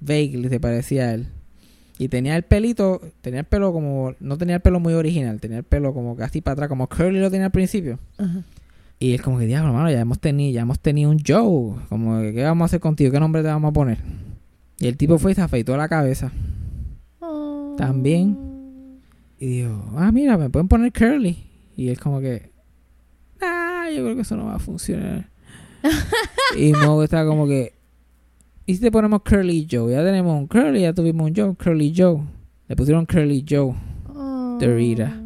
Vaguely 0.00 0.48
se 0.48 0.58
parecía 0.58 1.08
a 1.10 1.12
él. 1.12 1.26
Y 1.98 2.08
tenía 2.08 2.34
el 2.34 2.44
pelito, 2.44 3.02
tenía 3.20 3.40
el 3.40 3.46
pelo 3.46 3.74
como, 3.74 4.14
no 4.20 4.38
tenía 4.38 4.54
el 4.54 4.62
pelo 4.62 4.80
muy 4.80 4.94
original, 4.94 5.38
tenía 5.38 5.58
el 5.58 5.64
pelo 5.64 5.92
como 5.92 6.16
casi 6.16 6.40
para 6.40 6.54
atrás, 6.54 6.68
como 6.70 6.88
Curly 6.88 7.20
lo 7.20 7.30
tenía 7.30 7.44
al 7.44 7.52
principio. 7.52 7.98
Ajá. 8.16 8.42
Y 8.98 9.12
él 9.12 9.22
como 9.22 9.38
que, 9.38 9.46
diablo, 9.46 9.68
hermano, 9.68 9.90
ya 9.90 10.00
hemos 10.00 10.18
tenido, 10.18 10.54
ya 10.54 10.62
hemos 10.62 10.80
tenido 10.80 11.10
un 11.10 11.18
Joe. 11.26 11.76
Como 11.88 12.20
que, 12.20 12.32
¿qué 12.32 12.42
vamos 12.42 12.64
a 12.64 12.66
hacer 12.66 12.80
contigo? 12.80 13.12
¿Qué 13.12 13.20
nombre 13.20 13.42
te 13.42 13.48
vamos 13.48 13.70
a 13.70 13.72
poner? 13.72 13.98
Y 14.78 14.86
el 14.86 14.96
tipo 14.96 15.18
fue 15.18 15.32
y 15.32 15.34
se 15.34 15.42
afeitó 15.42 15.76
la 15.76 15.88
cabeza. 15.88 16.32
También. 17.76 18.38
Y 19.38 19.46
dijo, 19.46 19.92
ah, 19.96 20.10
mira, 20.12 20.38
me 20.38 20.48
pueden 20.48 20.68
poner 20.68 20.92
Curly. 20.92 21.36
Y 21.76 21.88
él 21.88 22.00
como 22.00 22.20
que, 22.20 22.50
ah, 23.42 23.88
yo 23.94 24.02
creo 24.02 24.14
que 24.14 24.22
eso 24.22 24.36
no 24.36 24.46
va 24.46 24.54
a 24.54 24.58
funcionar. 24.58 25.28
y 26.58 26.72
Mo 26.72 27.02
estaba 27.02 27.28
como 27.28 27.46
que, 27.46 27.74
¿y 28.64 28.74
si 28.74 28.80
te 28.80 28.90
ponemos 28.90 29.20
Curly 29.22 29.68
Joe? 29.70 29.92
Ya 29.92 30.02
tenemos 30.02 30.38
un 30.38 30.46
Curly, 30.46 30.80
ya 30.80 30.94
tuvimos 30.94 31.28
un 31.28 31.36
Joe, 31.36 31.54
Curly 31.54 31.92
Joe. 31.94 32.22
Le 32.68 32.76
pusieron 32.76 33.04
Curly 33.04 33.44
Joe. 33.48 33.74
Oh. 34.08 34.56
Dorita. 34.58 35.20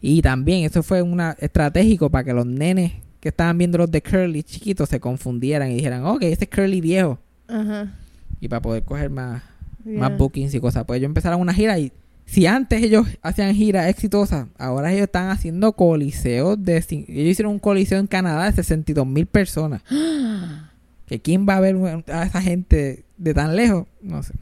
Y 0.00 0.22
también 0.22 0.64
eso 0.64 0.82
fue 0.82 1.02
una 1.02 1.36
estratégico 1.38 2.10
para 2.10 2.24
que 2.24 2.32
los 2.32 2.46
nenes 2.46 2.92
que 3.22 3.28
estaban 3.28 3.56
viendo 3.56 3.78
los 3.78 3.88
de 3.88 4.02
Curly 4.02 4.42
chiquitos 4.42 4.88
se 4.88 4.98
confundieran 4.98 5.70
y 5.70 5.76
dijeran, 5.76 6.04
ok, 6.04 6.22
ese 6.24 6.44
es 6.44 6.50
Curly 6.50 6.80
viejo. 6.80 7.20
Ajá. 7.46 7.94
Y 8.40 8.48
para 8.48 8.60
poder 8.60 8.82
coger 8.82 9.10
más, 9.10 9.42
Yeah. 9.84 10.00
más 10.00 10.18
bookings 10.18 10.54
y 10.54 10.60
cosas. 10.60 10.84
Pues 10.84 10.98
ellos 10.98 11.08
empezaron 11.08 11.40
una 11.40 11.54
gira 11.54 11.78
y 11.78 11.92
si 12.24 12.46
antes 12.46 12.82
ellos 12.82 13.06
hacían 13.22 13.54
giras 13.54 13.88
exitosas, 13.88 14.46
ahora 14.58 14.92
ellos 14.92 15.04
están 15.04 15.30
haciendo 15.30 15.72
coliseos 15.72 16.62
de... 16.62 16.76
Ellos 16.76 17.08
hicieron 17.08 17.52
un 17.52 17.58
coliseo 17.58 17.98
en 17.98 18.06
Canadá 18.06 18.46
de 18.46 18.52
62 18.52 19.06
mil 19.06 19.26
personas. 19.26 19.82
que 21.06 21.20
quién 21.20 21.46
va 21.48 21.56
a 21.56 21.60
ver 21.60 21.76
a 22.08 22.24
esa 22.24 22.42
gente 22.42 23.04
de 23.18 23.34
tan 23.34 23.54
lejos, 23.56 23.86
no 24.00 24.22
sé. 24.22 24.34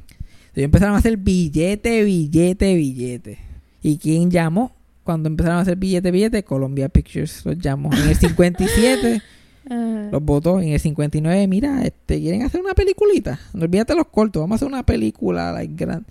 Ellos 0.54 0.64
empezaron 0.64 0.94
a 0.94 0.98
hacer 0.98 1.16
billete, 1.16 2.04
billete, 2.04 2.74
billete. 2.74 3.38
¿Y 3.82 3.96
quién 3.98 4.30
llamó? 4.30 4.72
Cuando 5.04 5.28
empezaron 5.28 5.58
a 5.58 5.60
hacer 5.62 5.76
billete, 5.76 6.10
billete, 6.10 6.42
Columbia 6.44 6.88
Pictures 6.88 7.44
los 7.44 7.58
llamó. 7.58 7.92
En 7.92 8.08
el 8.08 8.16
57 8.16 9.22
Ah. 9.68 10.08
los 10.12 10.22
votó. 10.24 10.60
En 10.60 10.70
el 10.70 10.80
59, 10.80 11.46
mira, 11.46 11.82
este, 11.82 12.18
quieren 12.20 12.42
hacer 12.42 12.60
una 12.60 12.74
peliculita. 12.74 13.38
No 13.52 13.64
olvídate 13.64 13.94
los 13.94 14.06
cortos, 14.08 14.40
vamos 14.40 14.54
a 14.54 14.56
hacer 14.56 14.68
una 14.68 14.84
película 14.84 15.52
like, 15.52 15.74
gran. 15.76 16.06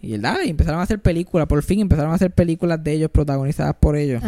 Y 0.00 0.18
dale, 0.18 0.48
empezaron 0.48 0.80
a 0.80 0.82
hacer 0.82 1.00
películas. 1.00 1.46
Por 1.46 1.62
fin 1.62 1.80
empezaron 1.80 2.10
a 2.10 2.14
hacer 2.16 2.32
películas 2.32 2.82
de 2.82 2.92
ellos 2.92 3.10
protagonizadas 3.10 3.76
por 3.78 3.96
ellos. 3.96 4.22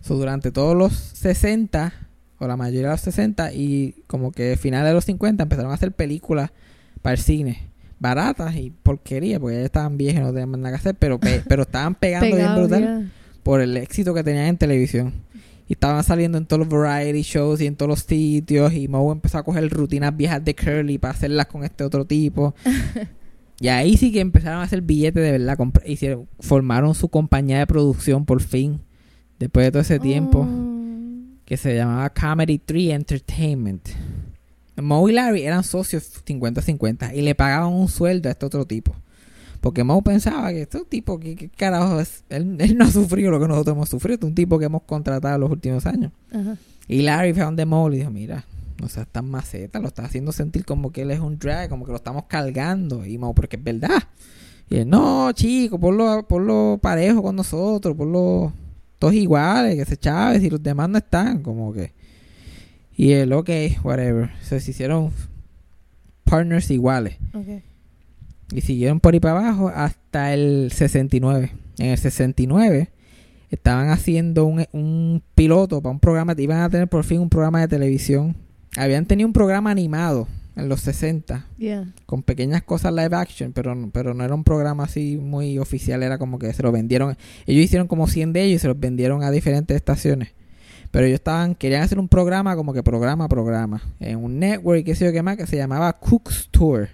So, 0.00 0.16
durante 0.16 0.50
todos 0.50 0.76
los 0.76 0.92
60, 0.92 1.92
o 2.40 2.46
la 2.48 2.56
mayoría 2.56 2.88
de 2.88 2.94
los 2.94 3.00
60, 3.00 3.52
y 3.54 3.94
como 4.08 4.32
que 4.32 4.56
finales 4.56 4.88
de 4.88 4.94
los 4.94 5.04
50, 5.04 5.44
empezaron 5.44 5.70
a 5.70 5.74
hacer 5.74 5.92
películas 5.92 6.50
para 7.00 7.14
el 7.14 7.20
cine. 7.20 7.68
Baratas 8.00 8.56
y 8.56 8.70
porquería, 8.82 9.38
porque 9.38 9.56
ya 9.56 9.62
estaban 9.62 9.96
viejos 9.96 10.20
y 10.20 10.24
no 10.24 10.32
tenían 10.32 10.50
nada 10.60 10.70
que 10.70 10.80
hacer, 10.80 10.94
pero, 10.96 11.18
pe- 11.20 11.42
pero 11.48 11.62
estaban 11.62 11.94
pegando 11.94 12.26
bien 12.26 12.38
Pegado, 12.38 12.60
brutal 12.60 12.80
yeah. 12.82 13.10
Por 13.44 13.60
el 13.60 13.76
éxito 13.76 14.12
que 14.12 14.24
tenían 14.24 14.46
en 14.46 14.58
televisión. 14.58 15.12
Y 15.68 15.74
estaban 15.74 16.02
saliendo 16.02 16.36
en 16.36 16.46
todos 16.46 16.66
los 16.66 16.68
variety 16.68 17.22
shows 17.22 17.60
y 17.60 17.66
en 17.66 17.76
todos 17.76 17.88
los 17.88 18.00
sitios. 18.00 18.72
Y 18.72 18.88
Moe 18.88 19.12
empezó 19.12 19.38
a 19.38 19.44
coger 19.44 19.70
rutinas 19.70 20.14
viejas 20.16 20.44
de 20.44 20.54
Curly 20.54 20.98
para 20.98 21.14
hacerlas 21.14 21.46
con 21.46 21.64
este 21.64 21.84
otro 21.84 22.04
tipo. 22.04 22.54
y 23.60 23.68
ahí 23.68 23.96
sí 23.96 24.12
que 24.12 24.20
empezaron 24.20 24.60
a 24.60 24.64
hacer 24.64 24.82
billetes 24.82 25.22
de 25.22 25.32
verdad. 25.32 25.56
Hicieron, 25.86 26.28
formaron 26.40 26.94
su 26.94 27.08
compañía 27.08 27.58
de 27.58 27.66
producción 27.66 28.24
por 28.24 28.42
fin. 28.42 28.80
Después 29.38 29.66
de 29.66 29.70
todo 29.70 29.82
ese 29.82 30.00
tiempo. 30.00 30.40
Oh. 30.40 30.70
Que 31.44 31.56
se 31.56 31.76
llamaba 31.76 32.10
Comedy 32.10 32.58
3 32.58 32.90
Entertainment. 32.90 33.88
Moe 34.76 35.12
y 35.12 35.14
Larry 35.14 35.42
eran 35.44 35.64
socios 35.64 36.10
50-50. 36.26 37.14
Y 37.14 37.22
le 37.22 37.34
pagaban 37.34 37.72
un 37.72 37.88
sueldo 37.88 38.28
a 38.28 38.32
este 38.32 38.44
otro 38.46 38.66
tipo. 38.66 38.94
Porque 39.64 39.82
Moe 39.82 40.02
pensaba 40.02 40.50
que 40.50 40.60
este 40.60 40.84
tipo, 40.84 41.18
¿qué, 41.18 41.34
qué 41.34 41.48
carajo 41.48 41.98
es? 41.98 42.22
Él, 42.28 42.56
él 42.60 42.76
no 42.76 42.84
ha 42.84 42.90
sufrido 42.90 43.30
lo 43.30 43.40
que 43.40 43.48
nosotros 43.48 43.74
hemos 43.74 43.88
sufrido. 43.88 44.16
Este 44.16 44.26
es 44.26 44.28
un 44.28 44.34
tipo 44.34 44.58
que 44.58 44.66
hemos 44.66 44.82
contratado 44.82 45.36
en 45.36 45.40
los 45.40 45.50
últimos 45.50 45.86
años. 45.86 46.12
Ajá. 46.30 46.58
Y 46.86 47.00
Larry 47.00 47.32
fue 47.32 47.44
donde 47.44 47.64
Moe 47.64 47.94
y 47.94 48.00
dijo, 48.00 48.10
mira, 48.10 48.44
no 48.78 48.90
seas 48.90 49.06
tan 49.10 49.30
maceta, 49.30 49.80
lo 49.80 49.88
está 49.88 50.04
haciendo 50.04 50.32
sentir 50.32 50.66
como 50.66 50.92
que 50.92 51.00
él 51.00 51.12
es 51.12 51.20
un 51.20 51.38
drag, 51.38 51.70
como 51.70 51.86
que 51.86 51.92
lo 51.92 51.96
estamos 51.96 52.24
cargando. 52.24 53.06
Y 53.06 53.16
Moe, 53.16 53.32
pero 53.34 53.48
que 53.48 53.56
es 53.56 53.64
verdad. 53.64 54.02
Y 54.68 54.76
él, 54.76 54.90
no, 54.90 55.32
chico, 55.32 55.80
ponlo, 55.80 56.28
ponlo 56.28 56.78
parejo 56.82 57.22
con 57.22 57.34
nosotros, 57.34 57.96
ponlo 57.96 58.52
todos 58.98 59.14
iguales, 59.14 59.76
que 59.76 59.86
se 59.86 59.96
Chávez 59.96 60.42
y 60.42 60.50
los 60.50 60.62
demás 60.62 60.90
no 60.90 60.98
están, 60.98 61.42
como 61.42 61.72
que. 61.72 61.94
Y 62.94 63.12
él, 63.12 63.32
ok, 63.32 63.48
whatever. 63.82 64.30
Se 64.42 64.56
hicieron 64.56 65.10
partners 66.24 66.70
iguales. 66.70 67.16
Ok. 67.32 67.62
Y 68.52 68.60
siguieron 68.60 69.00
por 69.00 69.14
ahí 69.14 69.20
para 69.20 69.38
abajo 69.40 69.68
hasta 69.74 70.34
el 70.34 70.70
69. 70.72 71.52
En 71.78 71.86
el 71.86 71.98
69 71.98 72.90
estaban 73.50 73.88
haciendo 73.90 74.44
un, 74.46 74.64
un 74.72 75.22
piloto 75.34 75.80
para 75.80 75.92
un 75.92 76.00
programa, 76.00 76.34
iban 76.38 76.60
a 76.60 76.68
tener 76.70 76.88
por 76.88 77.04
fin 77.04 77.20
un 77.20 77.28
programa 77.30 77.60
de 77.60 77.68
televisión. 77.68 78.36
Habían 78.76 79.06
tenido 79.06 79.26
un 79.26 79.32
programa 79.32 79.70
animado 79.70 80.26
en 80.56 80.68
los 80.68 80.80
60 80.82 81.46
Yeah. 81.58 81.92
con 82.06 82.22
pequeñas 82.22 82.62
cosas 82.62 82.92
live 82.92 83.14
action, 83.16 83.52
pero, 83.52 83.74
no- 83.74 83.90
pero 83.90 84.14
no 84.14 84.24
era 84.24 84.34
un 84.34 84.44
programa 84.44 84.84
así 84.84 85.16
muy 85.16 85.58
oficial, 85.58 86.02
era 86.02 86.18
como 86.18 86.38
que 86.38 86.52
se 86.52 86.62
lo 86.62 86.70
vendieron. 86.70 87.16
Ellos 87.46 87.64
hicieron 87.64 87.88
como 87.88 88.06
100 88.08 88.32
de 88.32 88.42
ellos 88.44 88.56
y 88.56 88.58
se 88.60 88.68
los 88.68 88.78
vendieron 88.78 89.22
a 89.24 89.30
diferentes 89.30 89.74
estaciones. 89.76 90.30
Pero 90.90 91.06
ellos 91.06 91.16
estaban, 91.16 91.56
querían 91.56 91.82
hacer 91.82 91.98
un 91.98 92.08
programa 92.08 92.54
como 92.54 92.72
que 92.72 92.82
programa 92.84 93.28
programa, 93.28 93.82
en 93.98 94.22
un 94.22 94.38
network 94.38 94.84
qué 94.84 94.94
sé 94.94 95.06
yo 95.06 95.12
qué 95.12 95.22
más, 95.22 95.36
que 95.36 95.46
se 95.46 95.56
llamaba 95.56 95.92
Cook's 95.98 96.48
Tour. 96.52 96.88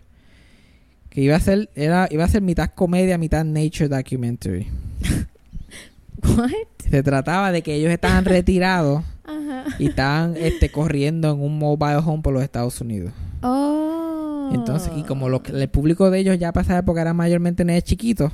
Que 1.11 1.21
iba 1.23 1.37
a 1.37 1.41
ser, 1.41 1.69
era, 1.75 2.09
iba 2.11 2.25
a 2.25 2.29
ser 2.29 2.41
mitad 2.41 2.71
comedia, 2.75 3.19
mitad 3.19 3.45
nature 3.45 3.89
documentary. 3.89 4.69
What? 6.23 6.51
Se 6.91 7.03
trataba 7.03 7.53
de 7.53 7.63
que 7.63 7.75
ellos 7.75 7.91
estaban 7.91 8.25
retirados 8.25 9.03
Ajá. 9.25 9.65
y 9.79 9.87
estaban 9.89 10.37
este, 10.37 10.71
corriendo 10.71 11.33
en 11.33 11.41
un 11.41 11.59
mobile 11.59 11.97
home 11.97 12.23
por 12.23 12.33
los 12.35 12.43
Estados 12.43 12.81
Unidos. 12.81 13.13
Oh. 13.43 14.51
Entonces, 14.53 14.91
y 14.97 15.03
como 15.03 15.29
los- 15.29 15.43
el 15.49 15.69
público 15.69 16.11
de 16.11 16.19
ellos 16.19 16.39
ya 16.39 16.53
para 16.53 16.65
esa 16.65 16.79
época 16.79 17.01
era 17.01 17.15
mayormente 17.15 17.65
nenes 17.65 17.85
chiquitos, 17.85 18.33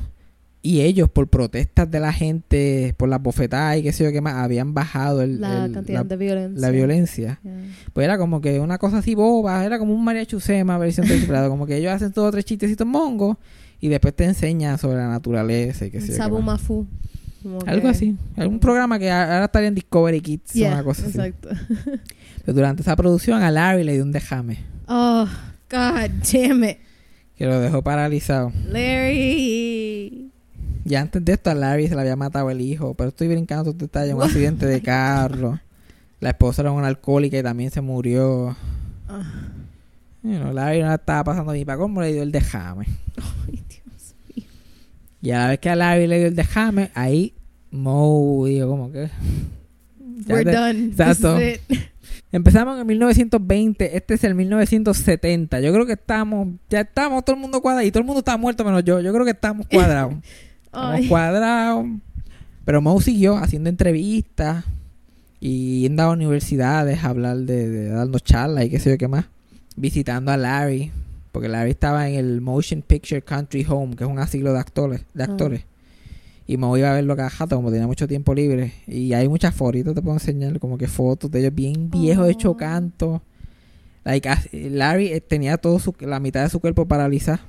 y 0.66 0.80
ellos 0.82 1.08
por 1.08 1.28
protestas 1.28 1.90
de 1.90 2.00
la 2.00 2.12
gente, 2.12 2.94
por 2.96 3.08
las 3.08 3.22
bofetadas 3.22 3.78
y 3.78 3.82
qué 3.82 3.92
sé 3.92 4.04
yo 4.04 4.12
qué 4.12 4.20
más, 4.20 4.34
habían 4.34 4.74
bajado 4.74 5.22
el, 5.22 5.40
la 5.40 5.66
el- 5.66 5.72
cantidad 5.72 5.98
la- 6.02 6.04
de 6.04 6.16
violencia. 6.16 6.60
la 6.60 6.70
violencia. 6.70 7.40
Yeah. 7.42 7.54
Pues 7.92 8.04
era 8.04 8.18
como 8.18 8.40
que 8.40 8.58
una 8.60 8.78
cosa 8.78 8.98
así 8.98 9.14
boba, 9.14 9.64
era 9.64 9.78
como 9.78 9.94
un 9.94 10.02
María 10.04 10.24
Chusema 10.26 10.76
versión 10.78 11.06
de 11.06 11.18
Chiflado, 11.20 11.48
como 11.50 11.66
que 11.66 11.76
ellos 11.76 11.92
hacen 11.92 12.12
todos 12.12 12.32
tres 12.32 12.44
chistecitos 12.44 12.86
mongos 12.86 13.36
y 13.80 13.88
después 13.88 14.14
te 14.14 14.24
enseñan 14.24 14.78
sobre 14.78 14.96
la 14.98 15.08
naturaleza 15.08 15.86
y 15.86 15.90
qué 15.90 16.00
sé 16.00 16.06
yo. 16.08 16.12
qué 16.12 16.18
Sabu 16.18 16.36
más. 16.42 16.60
Mafu. 16.62 16.86
Como 17.42 17.60
Algo 17.66 17.82
que- 17.82 17.88
así, 17.88 18.16
algún 18.36 18.58
programa 18.58 18.98
que 18.98 19.08
ahora 19.10 19.44
estaría 19.44 19.68
en 19.68 19.74
Discovery 19.76 20.20
Kids 20.20 20.50
o 20.50 20.54
Yeah, 20.58 20.72
una 20.72 20.82
cosa 20.84 21.02
así. 21.06 21.16
exacto. 21.18 21.48
Pero 22.44 22.54
durante 22.54 22.82
esa 22.82 22.96
producción 22.96 23.42
a 23.42 23.50
Larry 23.52 23.84
le 23.84 23.92
dio 23.94 24.02
un 24.02 24.10
dejame, 24.12 24.58
Oh, 24.88 25.26
God 25.70 26.10
damn 26.32 26.64
it. 26.64 26.78
que 27.36 27.44
lo 27.46 27.60
dejó 27.60 27.82
paralizado. 27.82 28.50
Larry. 28.68 30.25
Y 30.88 30.94
antes 30.94 31.24
de 31.24 31.32
esto 31.32 31.50
a 31.50 31.54
Larry 31.54 31.88
se 31.88 31.96
le 31.96 32.02
había 32.02 32.14
matado 32.14 32.48
el 32.48 32.60
hijo, 32.60 32.94
pero 32.94 33.08
estoy 33.08 33.26
brincando 33.26 33.70
estos 33.70 33.78
detalles, 33.78 34.14
un 34.14 34.22
accidente 34.22 34.66
de 34.66 34.80
carro. 34.82 35.58
La 36.20 36.30
esposa 36.30 36.62
era 36.62 36.70
una 36.70 36.86
alcohólica 36.86 37.36
y 37.36 37.42
también 37.42 37.70
se 37.72 37.80
murió. 37.80 38.56
Ah. 39.08 39.22
You 40.22 40.38
know, 40.38 40.52
Larry 40.52 40.80
no 40.82 40.86
la 40.86 40.94
estaba 40.94 41.24
pasando 41.24 41.52
ni 41.52 41.64
para 41.64 41.78
cómo 41.78 42.00
le 42.00 42.12
dio 42.12 42.22
el 42.22 42.30
dejame. 42.30 42.86
Ay, 43.16 43.62
Dios 43.68 44.14
mío. 44.34 44.44
Y 45.22 45.30
a 45.32 45.38
la 45.40 45.48
vez 45.48 45.58
que 45.58 45.70
a 45.70 45.76
Larry 45.76 46.06
le 46.06 46.18
dio 46.18 46.28
el 46.28 46.36
dejame, 46.36 46.90
ahí 46.94 47.34
Moe 47.72 48.50
dijo 48.50 48.68
como 48.68 48.92
que... 48.92 49.10
Ya 50.26 50.34
We're 50.34 50.44
te- 50.44 50.56
done. 50.56 50.84
Exacto. 50.86 51.36
This 51.36 51.60
is 51.68 51.78
it. 51.78 51.90
Empezamos 52.32 52.74
en 52.74 52.80
el 52.80 52.86
1920, 52.86 53.96
este 53.96 54.14
es 54.14 54.24
el 54.24 54.34
1970. 54.36 55.60
Yo 55.60 55.72
creo 55.72 55.86
que 55.86 55.92
estamos, 55.94 56.48
ya 56.68 56.80
estamos 56.80 57.24
todo 57.24 57.34
el 57.34 57.42
mundo 57.42 57.60
cuadrado 57.60 57.86
y 57.86 57.90
todo 57.90 58.00
el 58.00 58.06
mundo 58.06 58.20
está 58.20 58.36
muerto 58.36 58.64
menos 58.64 58.84
yo. 58.84 59.00
Yo 59.00 59.12
creo 59.12 59.24
que 59.24 59.30
estamos 59.32 59.66
cuadrados. 59.66 60.14
Estamos 60.76 61.06
cuadrados. 61.08 61.86
Pero 62.64 62.82
Moe 62.82 63.00
siguió 63.02 63.36
haciendo 63.36 63.70
entrevistas 63.70 64.64
y 65.40 65.82
yendo 65.82 66.02
a 66.02 66.10
universidades 66.12 67.04
a 67.04 67.08
hablar 67.08 67.36
de, 67.38 67.68
de 67.68 67.88
dando 67.88 68.18
charlas 68.18 68.64
y 68.64 68.70
qué 68.70 68.78
sé 68.80 68.90
yo 68.90 68.98
qué 68.98 69.08
más. 69.08 69.26
Visitando 69.76 70.32
a 70.32 70.36
Larry, 70.36 70.90
porque 71.32 71.48
Larry 71.48 71.70
estaba 71.70 72.08
en 72.08 72.16
el 72.16 72.40
Motion 72.40 72.82
Picture 72.82 73.22
Country 73.22 73.64
Home, 73.68 73.94
que 73.94 74.04
es 74.04 74.10
un 74.10 74.18
asilo 74.18 74.52
de 74.52 74.58
actores. 74.58 75.02
De 75.14 75.22
Ah. 75.22 75.26
actores. 75.26 75.64
Y 76.48 76.56
Moe 76.56 76.78
iba 76.78 76.90
a 76.90 76.94
verlo 76.94 77.16
cada 77.16 77.30
jato, 77.30 77.56
como 77.56 77.70
tenía 77.70 77.86
mucho 77.86 78.06
tiempo 78.08 78.34
libre. 78.34 78.72
Y 78.86 79.12
hay 79.12 79.28
muchas 79.28 79.60
ahorita 79.60 79.94
te 79.94 80.02
puedo 80.02 80.16
enseñar 80.16 80.58
como 80.60 80.78
que 80.78 80.86
fotos 80.86 81.30
de 81.30 81.40
ellos 81.40 81.54
bien 81.54 81.90
viejos, 81.90 82.26
Oh. 82.26 82.30
hechos 82.30 82.56
canto. 82.56 83.22
Like, 84.04 84.28
Larry 84.70 85.08
eh, 85.08 85.20
tenía 85.20 85.56
todo 85.58 85.78
su, 85.80 85.94
la 86.00 86.20
mitad 86.20 86.42
de 86.44 86.48
su 86.50 86.60
cuerpo 86.60 86.86
paralizado 86.86 87.40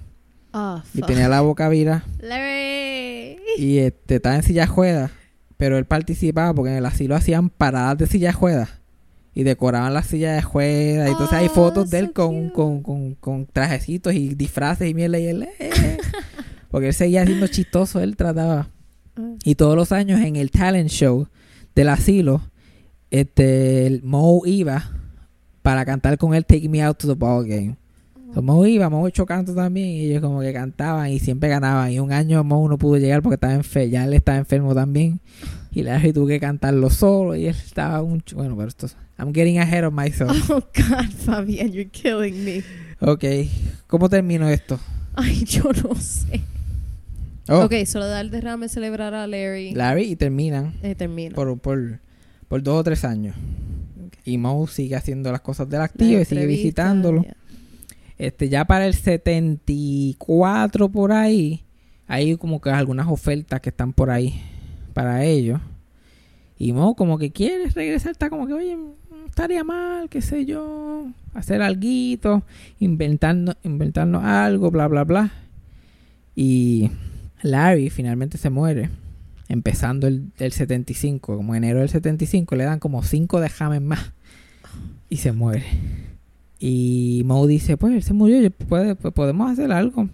Ah, 0.59 0.83
y 0.93 1.01
tenía 1.01 1.29
la 1.29 1.41
boca 1.41 1.69
vira 1.69 2.03
Larry. 2.19 3.37
y 3.57 3.77
este, 3.77 4.15
estaba 4.15 4.35
en 4.37 4.43
silla 4.43 4.61
de 4.65 4.71
ruedas, 4.73 5.11
pero 5.55 5.77
él 5.77 5.85
participaba 5.85 6.51
porque 6.53 6.71
en 6.71 6.77
el 6.77 6.85
asilo 6.87 7.15
hacían 7.15 7.49
paradas 7.51 7.97
de 7.99 8.07
silla 8.07 8.31
de 8.31 8.37
ruedas 8.39 8.69
y 9.35 9.43
decoraban 9.43 9.93
las 9.93 10.07
sillas 10.07 10.35
de 10.35 10.41
ruedas. 10.49 11.07
y 11.09 11.11
Entonces 11.11 11.37
hay 11.37 11.45
Oh, 11.45 11.49
fotos 11.49 11.91
de 11.91 11.99
él 11.99 12.07
so 12.07 12.13
con, 12.13 12.49
con, 12.49 12.81
con, 12.81 13.13
con 13.15 13.45
trajecitos 13.45 14.13
y 14.15 14.33
disfraces 14.33 14.89
y 14.89 14.95
mierda 14.95 15.19
y 15.19 15.27
él... 15.27 15.47
eh, 15.59 15.97
porque 16.71 16.87
él 16.87 16.93
seguía 16.95 17.23
siendo 17.23 17.45
chistoso, 17.47 18.01
él 18.01 18.15
trataba. 18.15 18.69
Ah. 19.15 19.35
Y 19.43 19.53
todos 19.53 19.75
los 19.75 19.91
años 19.91 20.21
en 20.21 20.37
el 20.37 20.49
talent 20.49 20.89
show 20.89 21.27
del 21.75 21.89
asilo, 21.89 22.41
este, 23.11 23.85
el 23.85 24.01
Moe 24.01 24.49
iba 24.49 24.89
para 25.61 25.85
cantar 25.85 26.17
con 26.17 26.33
él 26.33 26.43
Take 26.45 26.67
Me 26.67 26.81
Out 26.81 26.97
to 26.97 27.07
the 27.07 27.13
Ball 27.13 27.45
Game. 27.45 27.77
So, 28.37 28.43
Moe 28.43 28.69
iba, 28.69 28.87
Moe 28.87 29.09
echó 29.09 29.25
canto 29.25 29.55
también 29.55 29.87
y 29.87 30.01
ellos 30.05 30.21
como 30.21 30.41
que 30.41 30.53
cantaban 30.53 31.09
y 31.09 31.17
siempre 31.17 31.49
ganaban. 31.49 31.91
Y 31.91 31.99
un 31.99 32.11
año 32.11 32.43
Moe 32.43 32.69
no 32.69 32.77
pudo 32.77 32.97
llegar 32.97 33.23
porque 33.23 33.33
estaba 33.33 33.55
enfermo, 33.55 33.89
ya 33.91 34.05
él 34.05 34.13
estaba 34.13 34.37
enfermo 34.37 34.75
también. 34.75 35.19
Y 35.71 35.81
Larry 35.81 36.13
tuvo 36.13 36.27
que 36.27 36.39
cantarlo 36.39 36.91
solo 36.91 37.35
y 37.35 37.47
él 37.47 37.55
estaba 37.55 38.01
un... 38.03 38.21
ch- 38.23 38.35
Bueno, 38.35 38.55
pero 38.55 38.67
esto... 38.67 38.87
I'm 39.17 39.33
getting 39.33 39.57
ahead 39.57 39.83
of 39.85 39.91
myself. 39.93 40.31
Oh, 40.51 40.61
God, 40.75 41.09
Fabián, 41.25 41.71
you're 41.71 41.89
killing 41.89 42.45
me. 42.45 42.63
Ok, 42.99 43.23
¿cómo 43.87 44.07
termino 44.07 44.47
esto? 44.49 44.79
Ay, 45.15 45.43
yo 45.45 45.63
no 45.83 45.95
sé. 45.95 46.41
Oh, 47.49 47.61
Ok, 47.63 47.73
solo 47.87 48.05
da 48.05 48.21
el 48.21 48.29
derrame, 48.29 48.69
celebrar 48.69 49.15
a 49.15 49.25
Larry. 49.25 49.71
Larry 49.73 50.03
y 50.11 50.15
terminan 50.15 50.75
Eh, 50.83 50.93
termina. 50.93 51.33
por, 51.33 51.57
por, 51.57 51.99
por 52.47 52.61
dos 52.61 52.81
o 52.81 52.83
tres 52.83 53.03
años. 53.03 53.35
Ok. 54.05 54.13
Y 54.25 54.37
Moe 54.37 54.67
sigue 54.67 54.95
haciendo 54.95 55.31
las 55.31 55.41
cosas 55.41 55.67
del 55.67 55.81
activo 55.81 56.19
y 56.21 56.25
sigue 56.25 56.45
visitándolo. 56.45 57.23
yeah. 57.23 57.33
Este, 58.17 58.49
ya 58.49 58.65
para 58.65 58.87
el 58.87 58.93
74 58.93 60.89
por 60.89 61.11
ahí, 61.11 61.63
hay 62.07 62.35
como 62.37 62.61
que 62.61 62.69
algunas 62.69 63.07
ofertas 63.07 63.61
que 63.61 63.69
están 63.69 63.93
por 63.93 64.09
ahí 64.09 64.41
para 64.93 65.23
ellos. 65.23 65.61
Y 66.57 66.73
Mo 66.73 66.95
como 66.95 67.19
que 67.19 67.31
quiere 67.31 67.69
regresar, 67.69 68.11
está 68.11 68.29
como 68.29 68.47
que, 68.47 68.53
oye, 68.53 68.77
estaría 69.27 69.63
mal, 69.63 70.09
qué 70.09 70.21
sé 70.23 70.45
yo, 70.45 71.05
hacer 71.35 71.61
algo, 71.61 72.43
inventarnos, 72.79 73.55
inventarnos 73.63 74.23
algo, 74.23 74.71
bla, 74.71 74.87
bla, 74.87 75.03
bla. 75.03 75.31
Y 76.35 76.89
Larry 77.43 77.91
finalmente 77.91 78.39
se 78.39 78.49
muere, 78.49 78.89
empezando 79.47 80.07
el, 80.07 80.31
el 80.39 80.51
75, 80.51 81.37
como 81.37 81.53
enero 81.53 81.79
del 81.79 81.89
75, 81.89 82.55
le 82.55 82.63
dan 82.63 82.79
como 82.79 83.03
5 83.03 83.39
de 83.39 83.49
James 83.49 83.81
más 83.81 84.13
y 85.09 85.17
se 85.17 85.31
muere. 85.31 85.65
Y 86.59 87.21
Moe 87.25 87.47
dice, 87.47 87.77
pues 87.77 87.93
él 87.93 88.03
se 88.03 88.13
murió, 88.13 88.49
puede- 88.51 88.95
pues, 88.95 89.13
podemos 89.13 89.51
hacer 89.51 89.71
algo. 89.71 90.09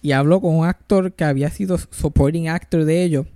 Y 0.00 0.12
habló 0.12 0.40
con 0.40 0.54
un 0.54 0.64
actor 0.66 1.12
que 1.12 1.24
había 1.24 1.50
sido 1.50 1.76
supporting 1.78 2.48
actor 2.48 2.84
de 2.84 3.02
ellos. 3.02 3.26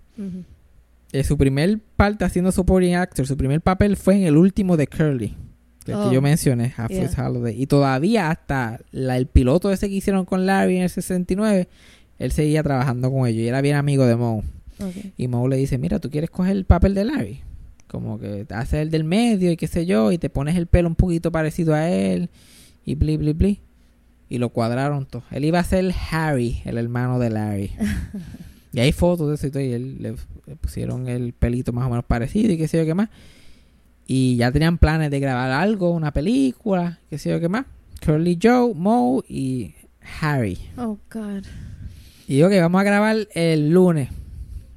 Eh, 1.13 1.25
su 1.25 1.37
primer 1.37 1.79
parte 1.97 2.25
haciendo 2.25 2.53
supporting 2.53 2.95
actor, 2.95 3.27
su 3.27 3.37
primer 3.37 3.61
papel 3.61 3.97
fue 3.97 4.17
en 4.17 4.23
el 4.23 4.37
último 4.37 4.77
de 4.77 4.87
Curly, 4.87 5.35
el 5.87 5.95
Oh. 5.95 6.09
que 6.09 6.15
yo 6.15 6.23
mencioné, 6.23 6.73
Half 6.77 6.91
Yeah. 6.91 7.11
Holiday. 7.29 7.61
Y 7.61 7.67
todavía 7.67 8.31
hasta 8.31 8.81
la- 8.93 9.17
el 9.19 9.27
piloto 9.27 9.71
ese 9.73 9.89
que 9.89 9.97
hicieron 9.97 10.25
con 10.25 10.47
Larry 10.47 10.77
en 10.77 10.83
el 10.85 10.91
69, 10.91 11.69
él 12.19 12.33
seguía 12.33 12.63
trabajando 12.63 13.11
con 13.11 13.27
ellos 13.27 13.43
y 13.43 13.49
era 13.49 13.61
bien 13.61 13.77
amigo 13.77 14.07
de 14.07 14.17
Moe. 14.17 14.43
Y 15.19 15.29
Moe 15.29 15.49
le 15.51 15.57
dice, 15.57 15.79
mira, 15.79 15.99
tú 15.99 16.11
quieres 16.11 16.31
coger 16.31 16.57
el 16.57 16.65
papel 16.65 16.95
de 16.95 17.05
Larry. 17.05 17.41
Como 17.93 18.19
que 18.19 18.45
te 18.47 18.55
haces 18.55 18.81
el 18.81 18.91
del 18.91 19.05
medio 19.05 19.53
y 19.53 19.57
qué 19.57 19.67
sé 19.67 19.87
yo, 19.87 20.11
y 20.11 20.19
te 20.19 20.31
pones 20.31 20.57
el 20.57 20.67
pelo 20.67 20.89
un 20.89 20.95
poquito 20.95 21.31
parecido 21.31 21.75
a 21.75 21.89
él, 21.89 22.31
y 22.85 22.95
bli, 22.95 23.19
bli, 23.19 23.33
bli. 23.35 23.61
Y 24.29 24.39
lo 24.39 24.49
cuadraron 24.49 25.05
todo. 25.05 25.23
Él 25.31 25.45
iba 25.45 25.59
a 25.59 25.65
ser 25.65 25.95
Harry, 26.11 26.63
el 26.65 26.79
hermano 26.79 27.19
de 27.19 27.29
Larry. 27.29 27.71
y 28.73 28.81
hay 28.81 28.93
fotos 28.93 29.29
de 29.29 29.35
eso 29.35 29.47
y 29.47 29.51
todo, 29.51 29.63
y 29.63 29.73
él 29.73 29.99
le, 30.01 30.15
le 30.47 30.57
pusieron 30.57 31.07
el 31.07 31.35
pelito 31.35 31.73
más 31.75 31.87
o 31.87 31.91
menos 31.91 32.07
parecido 32.07 32.51
y 32.51 32.57
qué 32.57 32.67
sé 32.67 32.79
yo 32.79 32.87
qué 32.87 32.95
más. 32.95 33.11
Y 34.07 34.37
ya 34.37 34.51
tenían 34.51 34.79
planes 34.79 35.11
de 35.11 35.21
grabar 35.21 35.51
algo, 35.51 35.91
una 35.91 36.13
película, 36.13 36.99
qué 37.11 37.19
sé 37.19 37.31
yo 37.31 37.41
qué 37.41 37.49
más. 37.49 37.67
Curly 38.05 38.39
Joe, 38.43 38.75
Moe 38.75 39.23
y 39.29 39.75
Harry. 40.21 40.59
Oh, 40.77 40.99
God. 41.13 41.45
Y 42.27 42.37
digo 42.37 42.49
que 42.49 42.61
vamos 42.61 42.81
a 42.81 42.85
grabar 42.85 43.29
el 43.35 43.71
lunes. 43.71 44.09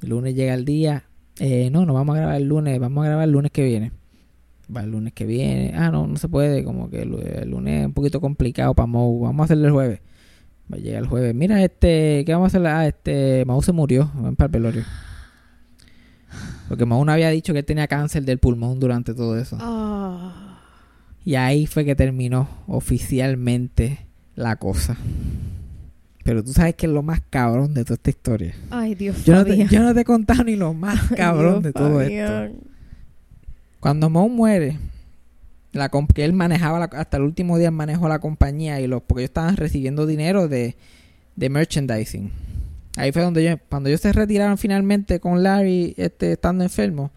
El 0.02 0.10
lunes 0.10 0.34
llega 0.34 0.54
el 0.54 0.64
día. 0.64 1.05
Eh, 1.38 1.70
no, 1.70 1.84
no 1.84 1.94
vamos 1.94 2.16
a 2.16 2.20
grabar 2.20 2.36
el 2.36 2.48
lunes, 2.48 2.78
vamos 2.78 3.04
a 3.04 3.08
grabar 3.08 3.24
el 3.24 3.32
lunes 3.32 3.52
que 3.52 3.64
viene. 3.64 3.92
Va 4.74 4.82
el 4.82 4.90
lunes 4.90 5.12
que 5.12 5.26
viene. 5.26 5.72
Ah, 5.76 5.90
no, 5.90 6.06
no 6.06 6.16
se 6.16 6.28
puede, 6.28 6.64
como 6.64 6.90
que 6.90 7.02
el, 7.02 7.50
lunes 7.50 7.80
es 7.80 7.86
un 7.86 7.92
poquito 7.92 8.20
complicado 8.20 8.74
para 8.74 8.86
Moe. 8.86 9.22
Vamos 9.22 9.42
a 9.42 9.44
hacerlo 9.44 9.66
el 9.66 9.72
jueves. 9.72 10.00
Va 10.72 10.76
a 10.76 10.80
llegar 10.80 11.02
el 11.02 11.08
jueves. 11.08 11.34
Mira, 11.34 11.62
este, 11.62 12.24
¿qué 12.24 12.32
vamos 12.32 12.46
a 12.46 12.58
hacer? 12.58 12.66
Ah, 12.66 12.86
este, 12.86 13.44
Moe 13.46 13.62
se 13.62 13.72
murió. 13.72 14.10
Ven 14.16 14.34
para 14.34 14.46
el 14.46 14.52
velorio. 14.52 14.84
Porque 16.68 16.84
Moe 16.84 17.04
no 17.04 17.12
había 17.12 17.30
dicho 17.30 17.52
que 17.52 17.62
tenía 17.62 17.86
cáncer 17.86 18.24
del 18.24 18.38
pulmón 18.38 18.80
durante 18.80 19.14
todo 19.14 19.38
eso. 19.38 19.56
Ah. 19.60 20.60
Y 21.24 21.36
ahí 21.36 21.66
fue 21.66 21.84
que 21.84 21.94
terminó 21.94 22.48
oficialmente 22.66 24.06
la 24.34 24.56
cosa. 24.56 24.96
Pero 26.26 26.42
tú 26.44 26.52
sabes 26.52 26.74
que 26.74 26.86
es 26.86 26.92
lo 26.92 27.02
más 27.02 27.20
cabrón 27.30 27.72
de 27.72 27.84
toda 27.84 27.94
esta 27.94 28.10
historia. 28.10 28.54
Ay, 28.70 28.94
Dios 28.96 29.24
Yo 29.24 29.34
no, 29.34 29.44
te, 29.44 29.50
Fabián. 29.52 29.68
yo 29.68 29.82
no 29.82 29.94
te 29.94 30.00
he 30.00 30.04
contado 30.04 30.42
ni 30.44 30.56
lo 30.56 30.74
más 30.74 31.00
Ay, 31.12 31.16
cabrón 31.16 31.52
Dios, 31.52 31.62
de 31.62 31.72
todo 31.72 31.94
Fabián. 32.00 32.44
esto. 32.46 32.58
Cuando 33.80 34.10
Moe 34.10 34.28
muere, 34.28 34.76
la 35.72 35.88
que 36.14 36.24
él 36.24 36.32
manejaba 36.32 36.78
la- 36.80 36.84
hasta 36.98 37.16
el 37.18 37.22
último 37.22 37.58
día 37.58 37.70
manejó 37.70 38.08
la 38.08 38.18
compañía 38.18 38.80
y 38.80 38.86
los 38.88 39.02
porque 39.02 39.22
ellos 39.22 39.30
estaban 39.30 39.56
recibiendo 39.56 40.04
dinero 40.06 40.48
de, 40.48 40.74
de 41.36 41.48
merchandising. 41.48 42.30
Ahí 42.96 43.12
fue 43.12 43.22
donde 43.22 43.44
yo, 43.44 43.56
cuando 43.68 43.88
ellos 43.88 44.00
se 44.00 44.12
retiraron 44.12 44.58
finalmente 44.58 45.20
con 45.20 45.42
Larry 45.42 45.94
este, 45.96 46.32
estando 46.32 46.64
enfermo, 46.64 47.10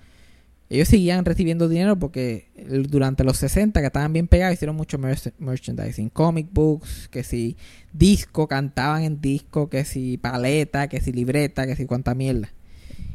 ellos 0.70 0.88
seguían 0.88 1.26
recibiendo 1.26 1.68
dinero 1.68 1.98
porque 1.98 2.48
durante 2.90 3.24
los 3.24 3.38
60 3.38 3.80
que 3.80 3.88
estaban 3.88 4.14
bien 4.14 4.28
pegados 4.28 4.54
hicieron 4.54 4.76
mucho 4.76 4.98
merch- 5.00 5.34
merchandising, 5.40 6.10
comic 6.10 6.48
books, 6.52 7.08
que 7.10 7.24
si 7.24 7.58
disco, 7.92 8.48
cantaban 8.48 9.04
en 9.04 9.20
disco, 9.22 9.68
que 9.70 9.84
si 9.86 10.18
paleta, 10.18 10.88
que 10.88 11.02
si 11.02 11.12
libreta, 11.12 11.66
que 11.66 11.76
si 11.76 11.86
cuánta 11.86 12.14
mierda. 12.14 12.50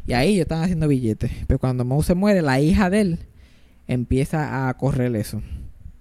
Y 0.07 0.13
ahí 0.15 0.31
ellos 0.35 0.43
están 0.43 0.63
haciendo 0.63 0.89
billetes. 0.89 1.31
Pero 1.47 1.59
cuando 1.61 1.85
Moe 1.85 2.03
se 2.03 2.15
muere, 2.15 2.43
la 2.43 2.61
hija 2.61 2.91
de 2.91 3.01
él 3.01 3.19
empieza 3.87 4.69
a 4.69 4.75
correr 4.75 5.15
eso. 5.17 5.41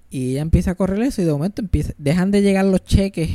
Y 0.09 0.31
ella 0.31 0.41
empieza 0.41 0.71
a 0.71 0.75
correr 0.75 1.01
eso 1.01 1.21
y 1.21 1.25
de 1.25 1.31
momento 1.31 1.61
empieza, 1.61 1.93
dejan 1.97 2.31
de 2.31 2.41
llegar 2.41 2.65
los 2.65 2.83
cheques 2.83 3.29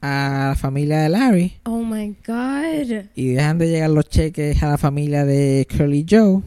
a 0.00 0.48
la 0.50 0.54
familia 0.54 1.00
de 1.00 1.08
Larry 1.08 1.54
Oh 1.64 1.82
my 1.82 2.14
God. 2.26 3.06
y 3.16 3.28
dejan 3.32 3.58
de 3.58 3.68
llegar 3.68 3.90
los 3.90 4.08
cheques 4.08 4.62
a 4.62 4.68
la 4.70 4.78
familia 4.78 5.24
de 5.24 5.66
Curly 5.68 6.06
Joe. 6.08 6.42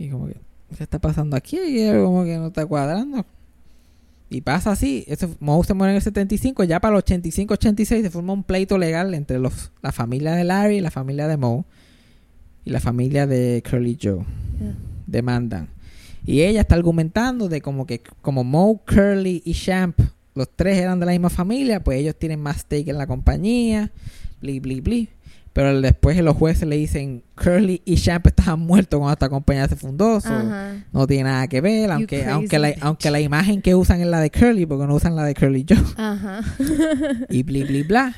Y 0.00 0.08
como 0.08 0.28
que, 0.28 0.36
¿qué 0.76 0.82
está 0.82 0.98
pasando 0.98 1.36
aquí? 1.36 1.58
Y 1.58 1.92
como 1.92 2.24
que 2.24 2.38
no 2.38 2.46
está 2.46 2.64
cuadrando. 2.64 3.26
Y 4.30 4.40
pasa 4.40 4.70
así. 4.70 5.04
Eso, 5.08 5.28
Moe 5.40 5.62
se 5.62 5.74
muere 5.74 5.92
en 5.92 5.96
el 5.96 6.02
75. 6.02 6.64
Ya 6.64 6.80
para 6.80 6.96
el 6.96 7.04
85-86 7.04 7.84
se 7.84 8.10
forma 8.10 8.32
un 8.32 8.42
pleito 8.42 8.78
legal 8.78 9.12
entre 9.12 9.38
los, 9.38 9.72
la 9.82 9.92
familia 9.92 10.32
de 10.32 10.44
Larry 10.44 10.78
y 10.78 10.80
la 10.80 10.90
familia 10.90 11.28
de 11.28 11.36
Moe. 11.36 11.64
Y 12.64 12.70
la 12.70 12.80
familia 12.80 13.26
de 13.26 13.62
Curly 13.68 13.98
Joe. 14.02 14.24
Yeah. 14.58 14.74
Demandan. 15.06 15.68
Y 16.24 16.40
ella 16.42 16.62
está 16.62 16.76
argumentando 16.76 17.50
de 17.50 17.60
como 17.60 17.86
que 17.86 18.00
como 18.22 18.42
Moe, 18.42 18.78
Curly 18.86 19.42
y 19.44 19.52
Champ, 19.52 20.00
los 20.34 20.48
tres 20.48 20.78
eran 20.78 20.98
de 20.98 21.06
la 21.06 21.12
misma 21.12 21.28
familia, 21.28 21.84
pues 21.84 21.98
ellos 21.98 22.16
tienen 22.18 22.40
más 22.40 22.58
stake 22.60 22.88
en 22.88 22.96
la 22.96 23.06
compañía. 23.06 23.90
Bli, 24.40 24.60
bli, 24.60 24.80
bli. 24.80 25.08
Pero 25.52 25.80
después 25.80 26.16
los 26.22 26.36
jueces 26.36 26.68
le 26.68 26.76
dicen 26.76 27.24
Curly 27.34 27.82
y 27.84 27.96
Champ 27.96 28.24
estaban 28.28 28.60
muertos 28.60 28.98
cuando 28.98 29.12
esta 29.14 29.28
compañía 29.28 29.66
se 29.66 29.74
fundó. 29.74 30.20
so 30.20 30.30
no 30.92 31.06
tiene 31.08 31.24
nada 31.24 31.48
que 31.48 31.60
ver, 31.60 31.90
aunque, 31.90 32.24
aunque, 32.26 32.58
la, 32.60 32.68
bitch. 32.68 32.78
aunque 32.82 33.10
la 33.10 33.20
imagen 33.20 33.60
que 33.60 33.74
usan 33.74 34.00
es 34.00 34.06
la 34.06 34.20
de 34.20 34.30
Curly, 34.30 34.66
porque 34.66 34.86
no 34.86 34.94
usan 34.94 35.16
la 35.16 35.24
de 35.24 35.34
Curly 35.34 35.66
Joe. 35.68 35.78
Y 37.30 37.42
bli, 37.42 37.64
bli, 37.64 37.82
bla. 37.82 38.14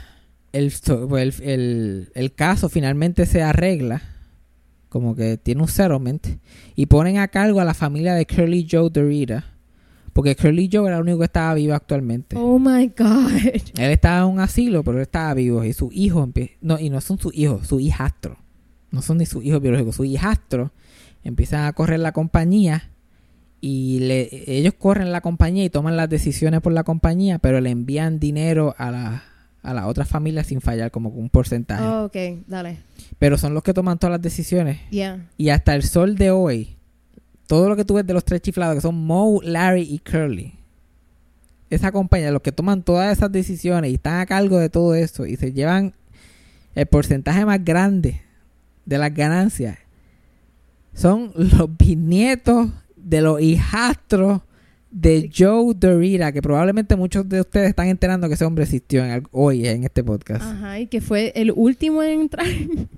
El, 0.53 0.71
el, 1.19 1.35
el- 1.43 2.11
el 2.15 2.33
caso 2.35 2.69
finalmente 2.69 3.25
se 3.25 3.43
arregla, 3.43 4.03
como 4.91 5.15
que 5.17 5.39
tiene 5.39 5.63
un 5.63 5.69
settlement, 5.69 6.27
y 6.77 6.85
ponen 6.87 7.17
a 7.17 7.29
cargo 7.29 7.61
a 7.61 7.65
la 7.65 7.73
familia 7.73 8.13
de 8.15 8.27
Curly 8.27 8.69
Joe 8.71 8.91
Dorita, 8.91 9.47
porque 10.13 10.37
Curly 10.37 10.69
Joe 10.73 10.87
era 10.89 10.97
el 10.97 11.03
único 11.03 11.19
que 11.19 11.25
estaba 11.25 11.55
vivo 11.55 11.75
actualmente. 11.75 12.37
Oh 12.39 12.59
my 12.59 12.89
God. 12.97 13.31
Él 13.79 13.91
estaba 13.91 14.27
en 14.27 14.35
un 14.35 14.41
asilo, 14.41 14.83
pero 14.85 14.99
él 14.99 15.03
estaba 15.03 15.33
vivo, 15.35 15.65
y 15.65 15.73
su 15.73 15.91
hijo, 15.93 16.27
empie- 16.27 16.57
no, 16.61 16.79
y 16.79 16.91
no 16.91 17.01
son 17.01 17.19
sus 17.19 17.35
hijos, 17.35 17.67
su 17.67 17.81
hijastro, 17.81 18.37
no 18.91 19.03
son 19.03 19.19
ni 19.19 19.27
sus 19.27 19.45
hijos 19.45 19.61
biológicos, 19.63 19.97
su 19.97 20.05
hijastro, 20.05 20.73
empiezan 21.25 21.65
a 21.65 21.73
correr 21.73 22.01
la 22.01 22.13
compañía, 22.13 22.91
y 23.65 24.01
le, 24.01 24.29
ellos 24.59 24.75
corren 24.77 25.13
la 25.13 25.21
compañía 25.21 25.65
y 25.65 25.71
toman 25.71 25.97
las 25.97 26.09
decisiones 26.09 26.61
por 26.61 26.73
la 26.73 26.83
compañía, 26.83 27.39
pero 27.39 27.61
le 27.61 27.71
envían 27.71 28.19
dinero 28.19 28.75
a 28.77 28.91
la, 28.91 29.23
a 29.63 29.73
la 29.73 29.87
otra 29.87 30.05
familia 30.05 30.43
sin 30.43 30.61
fallar, 30.61 30.91
como 30.91 31.11
un 31.11 31.31
porcentaje. 31.31 31.85
Oh, 31.85 32.07
ok, 32.07 32.17
dale. 32.49 32.79
Pero 33.21 33.39
son 33.39 33.55
los 33.55 33.63
que 33.63 33.73
toman 33.73 33.99
todas 34.01 34.15
las 34.15 34.21
decisiones. 34.23 34.81
Yeah. 34.91 35.29
Y 35.39 35.51
hasta 35.51 35.77
el 35.77 35.85
sol 35.85 36.17
de 36.17 36.33
hoy, 36.33 36.77
todo 37.53 37.69
lo 37.69 37.77
que 37.77 37.85
tú 37.85 37.93
ves 37.93 38.07
de 38.07 38.15
los 38.15 38.25
tres 38.25 38.41
chiflados, 38.41 38.77
que 38.77 38.81
son 38.81 38.95
Moe, 38.95 39.45
Larry 39.45 39.83
y 39.83 39.99
Curly, 39.99 40.55
esa 41.69 41.93
compañía, 41.93 42.31
los 42.31 42.41
que 42.41 42.51
toman 42.51 42.83
todas 42.83 43.15
esas 43.15 43.31
decisiones 43.31 43.91
y 43.91 43.97
están 43.97 44.21
a 44.21 44.25
cargo 44.25 44.57
de 44.57 44.71
todo 44.71 44.95
eso 44.95 45.27
y 45.27 45.37
se 45.37 45.53
llevan 45.53 45.93
el 46.75 46.87
porcentaje 46.87 47.45
más 47.45 47.63
grande 47.63 48.23
de 48.87 48.97
las 48.97 49.13
ganancias, 49.13 49.77
son 50.95 51.31
los 51.37 51.77
bisnietos 51.77 52.71
de 52.97 53.21
los 53.21 53.39
hijastros 53.43 54.41
de 54.91 55.31
Joe 55.37 55.75
Dorita, 55.75 56.33
que 56.33 56.41
probablemente 56.41 56.97
muchos 56.97 57.29
de 57.29 57.43
ustedes 57.43 57.69
están 57.69 57.89
enterando 57.89 58.29
que 58.29 58.35
ese 58.35 58.47
hombre 58.47 58.65
existió 58.65 59.05
en 59.05 59.29
hoy 59.31 59.69
en 59.69 59.85
este 59.85 60.03
podcast. 60.03 60.43
Ajá, 60.43 60.81
y 60.81 60.87
que 60.87 61.03
fue 61.03 61.35
el 61.37 61.53
último 61.55 62.03
en 62.03 62.23
entrar. 62.23 62.47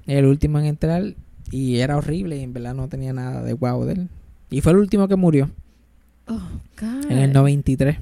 El 0.07 0.27
último 0.27 0.61
en 0.61 0.67
entrar 0.67 1.03
y 1.51 1.79
era 1.79 1.97
horrible 1.97 2.37
y 2.37 2.45
en 2.45 2.53
verdad 2.53 2.75
no 2.75 2.89
tenía 2.89 3.13
nada 3.13 3.43
de 3.43 3.53
guau 3.53 3.85
de 3.85 3.95
él. 3.95 4.09
Y 4.55 4.61
fue 4.61 4.73
el 4.73 4.79
último 4.79 5.09
que 5.09 5.17
murió 5.17 5.51
Oh, 6.29 6.41
God. 6.81 7.11
en 7.11 7.19
el 7.19 7.33
93. 7.33 7.97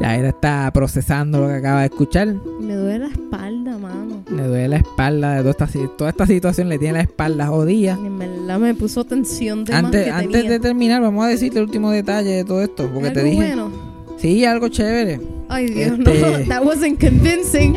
ya 0.00 0.16
él 0.16 0.24
está 0.26 0.68
procesando 0.72 1.40
lo 1.40 1.46
que 1.48 1.54
acaba 1.54 1.80
de 1.80 1.86
escuchar. 1.86 2.34
Me 2.60 2.74
duele 2.74 2.98
la 3.00 3.06
espalda, 3.12 3.78
mano. 3.78 4.24
Le 4.34 4.42
duele 4.48 4.68
la 4.68 4.76
espalda 4.78 5.34
de 5.34 5.52
toda 5.52 5.66
esta, 5.66 5.88
toda 5.96 6.10
esta 6.10 6.26
situación, 6.26 6.68
le 6.68 6.78
tiene 6.78 6.94
la 6.94 7.02
espalda 7.02 7.46
jodida. 7.46 7.92
En 7.92 8.18
verdad 8.18 8.58
me 8.58 8.74
puso 8.74 9.04
tensión 9.04 9.64
de 9.64 9.72
más 9.72 9.84
Antes, 9.84 10.04
que 10.06 10.10
antes 10.10 10.32
tenía. 10.32 10.50
de 10.50 10.60
terminar, 10.60 11.02
vamos 11.02 11.24
a 11.24 11.28
decirte 11.28 11.58
el 11.58 11.66
último 11.66 11.90
detalle 11.90 12.30
de 12.30 12.44
todo 12.44 12.62
esto. 12.62 12.90
Porque 12.92 13.10
te 13.10 13.20
¿Algo 13.20 13.30
dije. 13.30 13.46
bueno? 13.46 13.70
Sí, 14.18 14.44
algo 14.44 14.68
chévere. 14.68 15.20
Ay, 15.48 15.66
Dios, 15.66 15.98
Este- 15.98 16.20
no. 16.20 16.48
That 16.48 16.64
wasn't 16.64 16.98
convincing. 16.98 17.76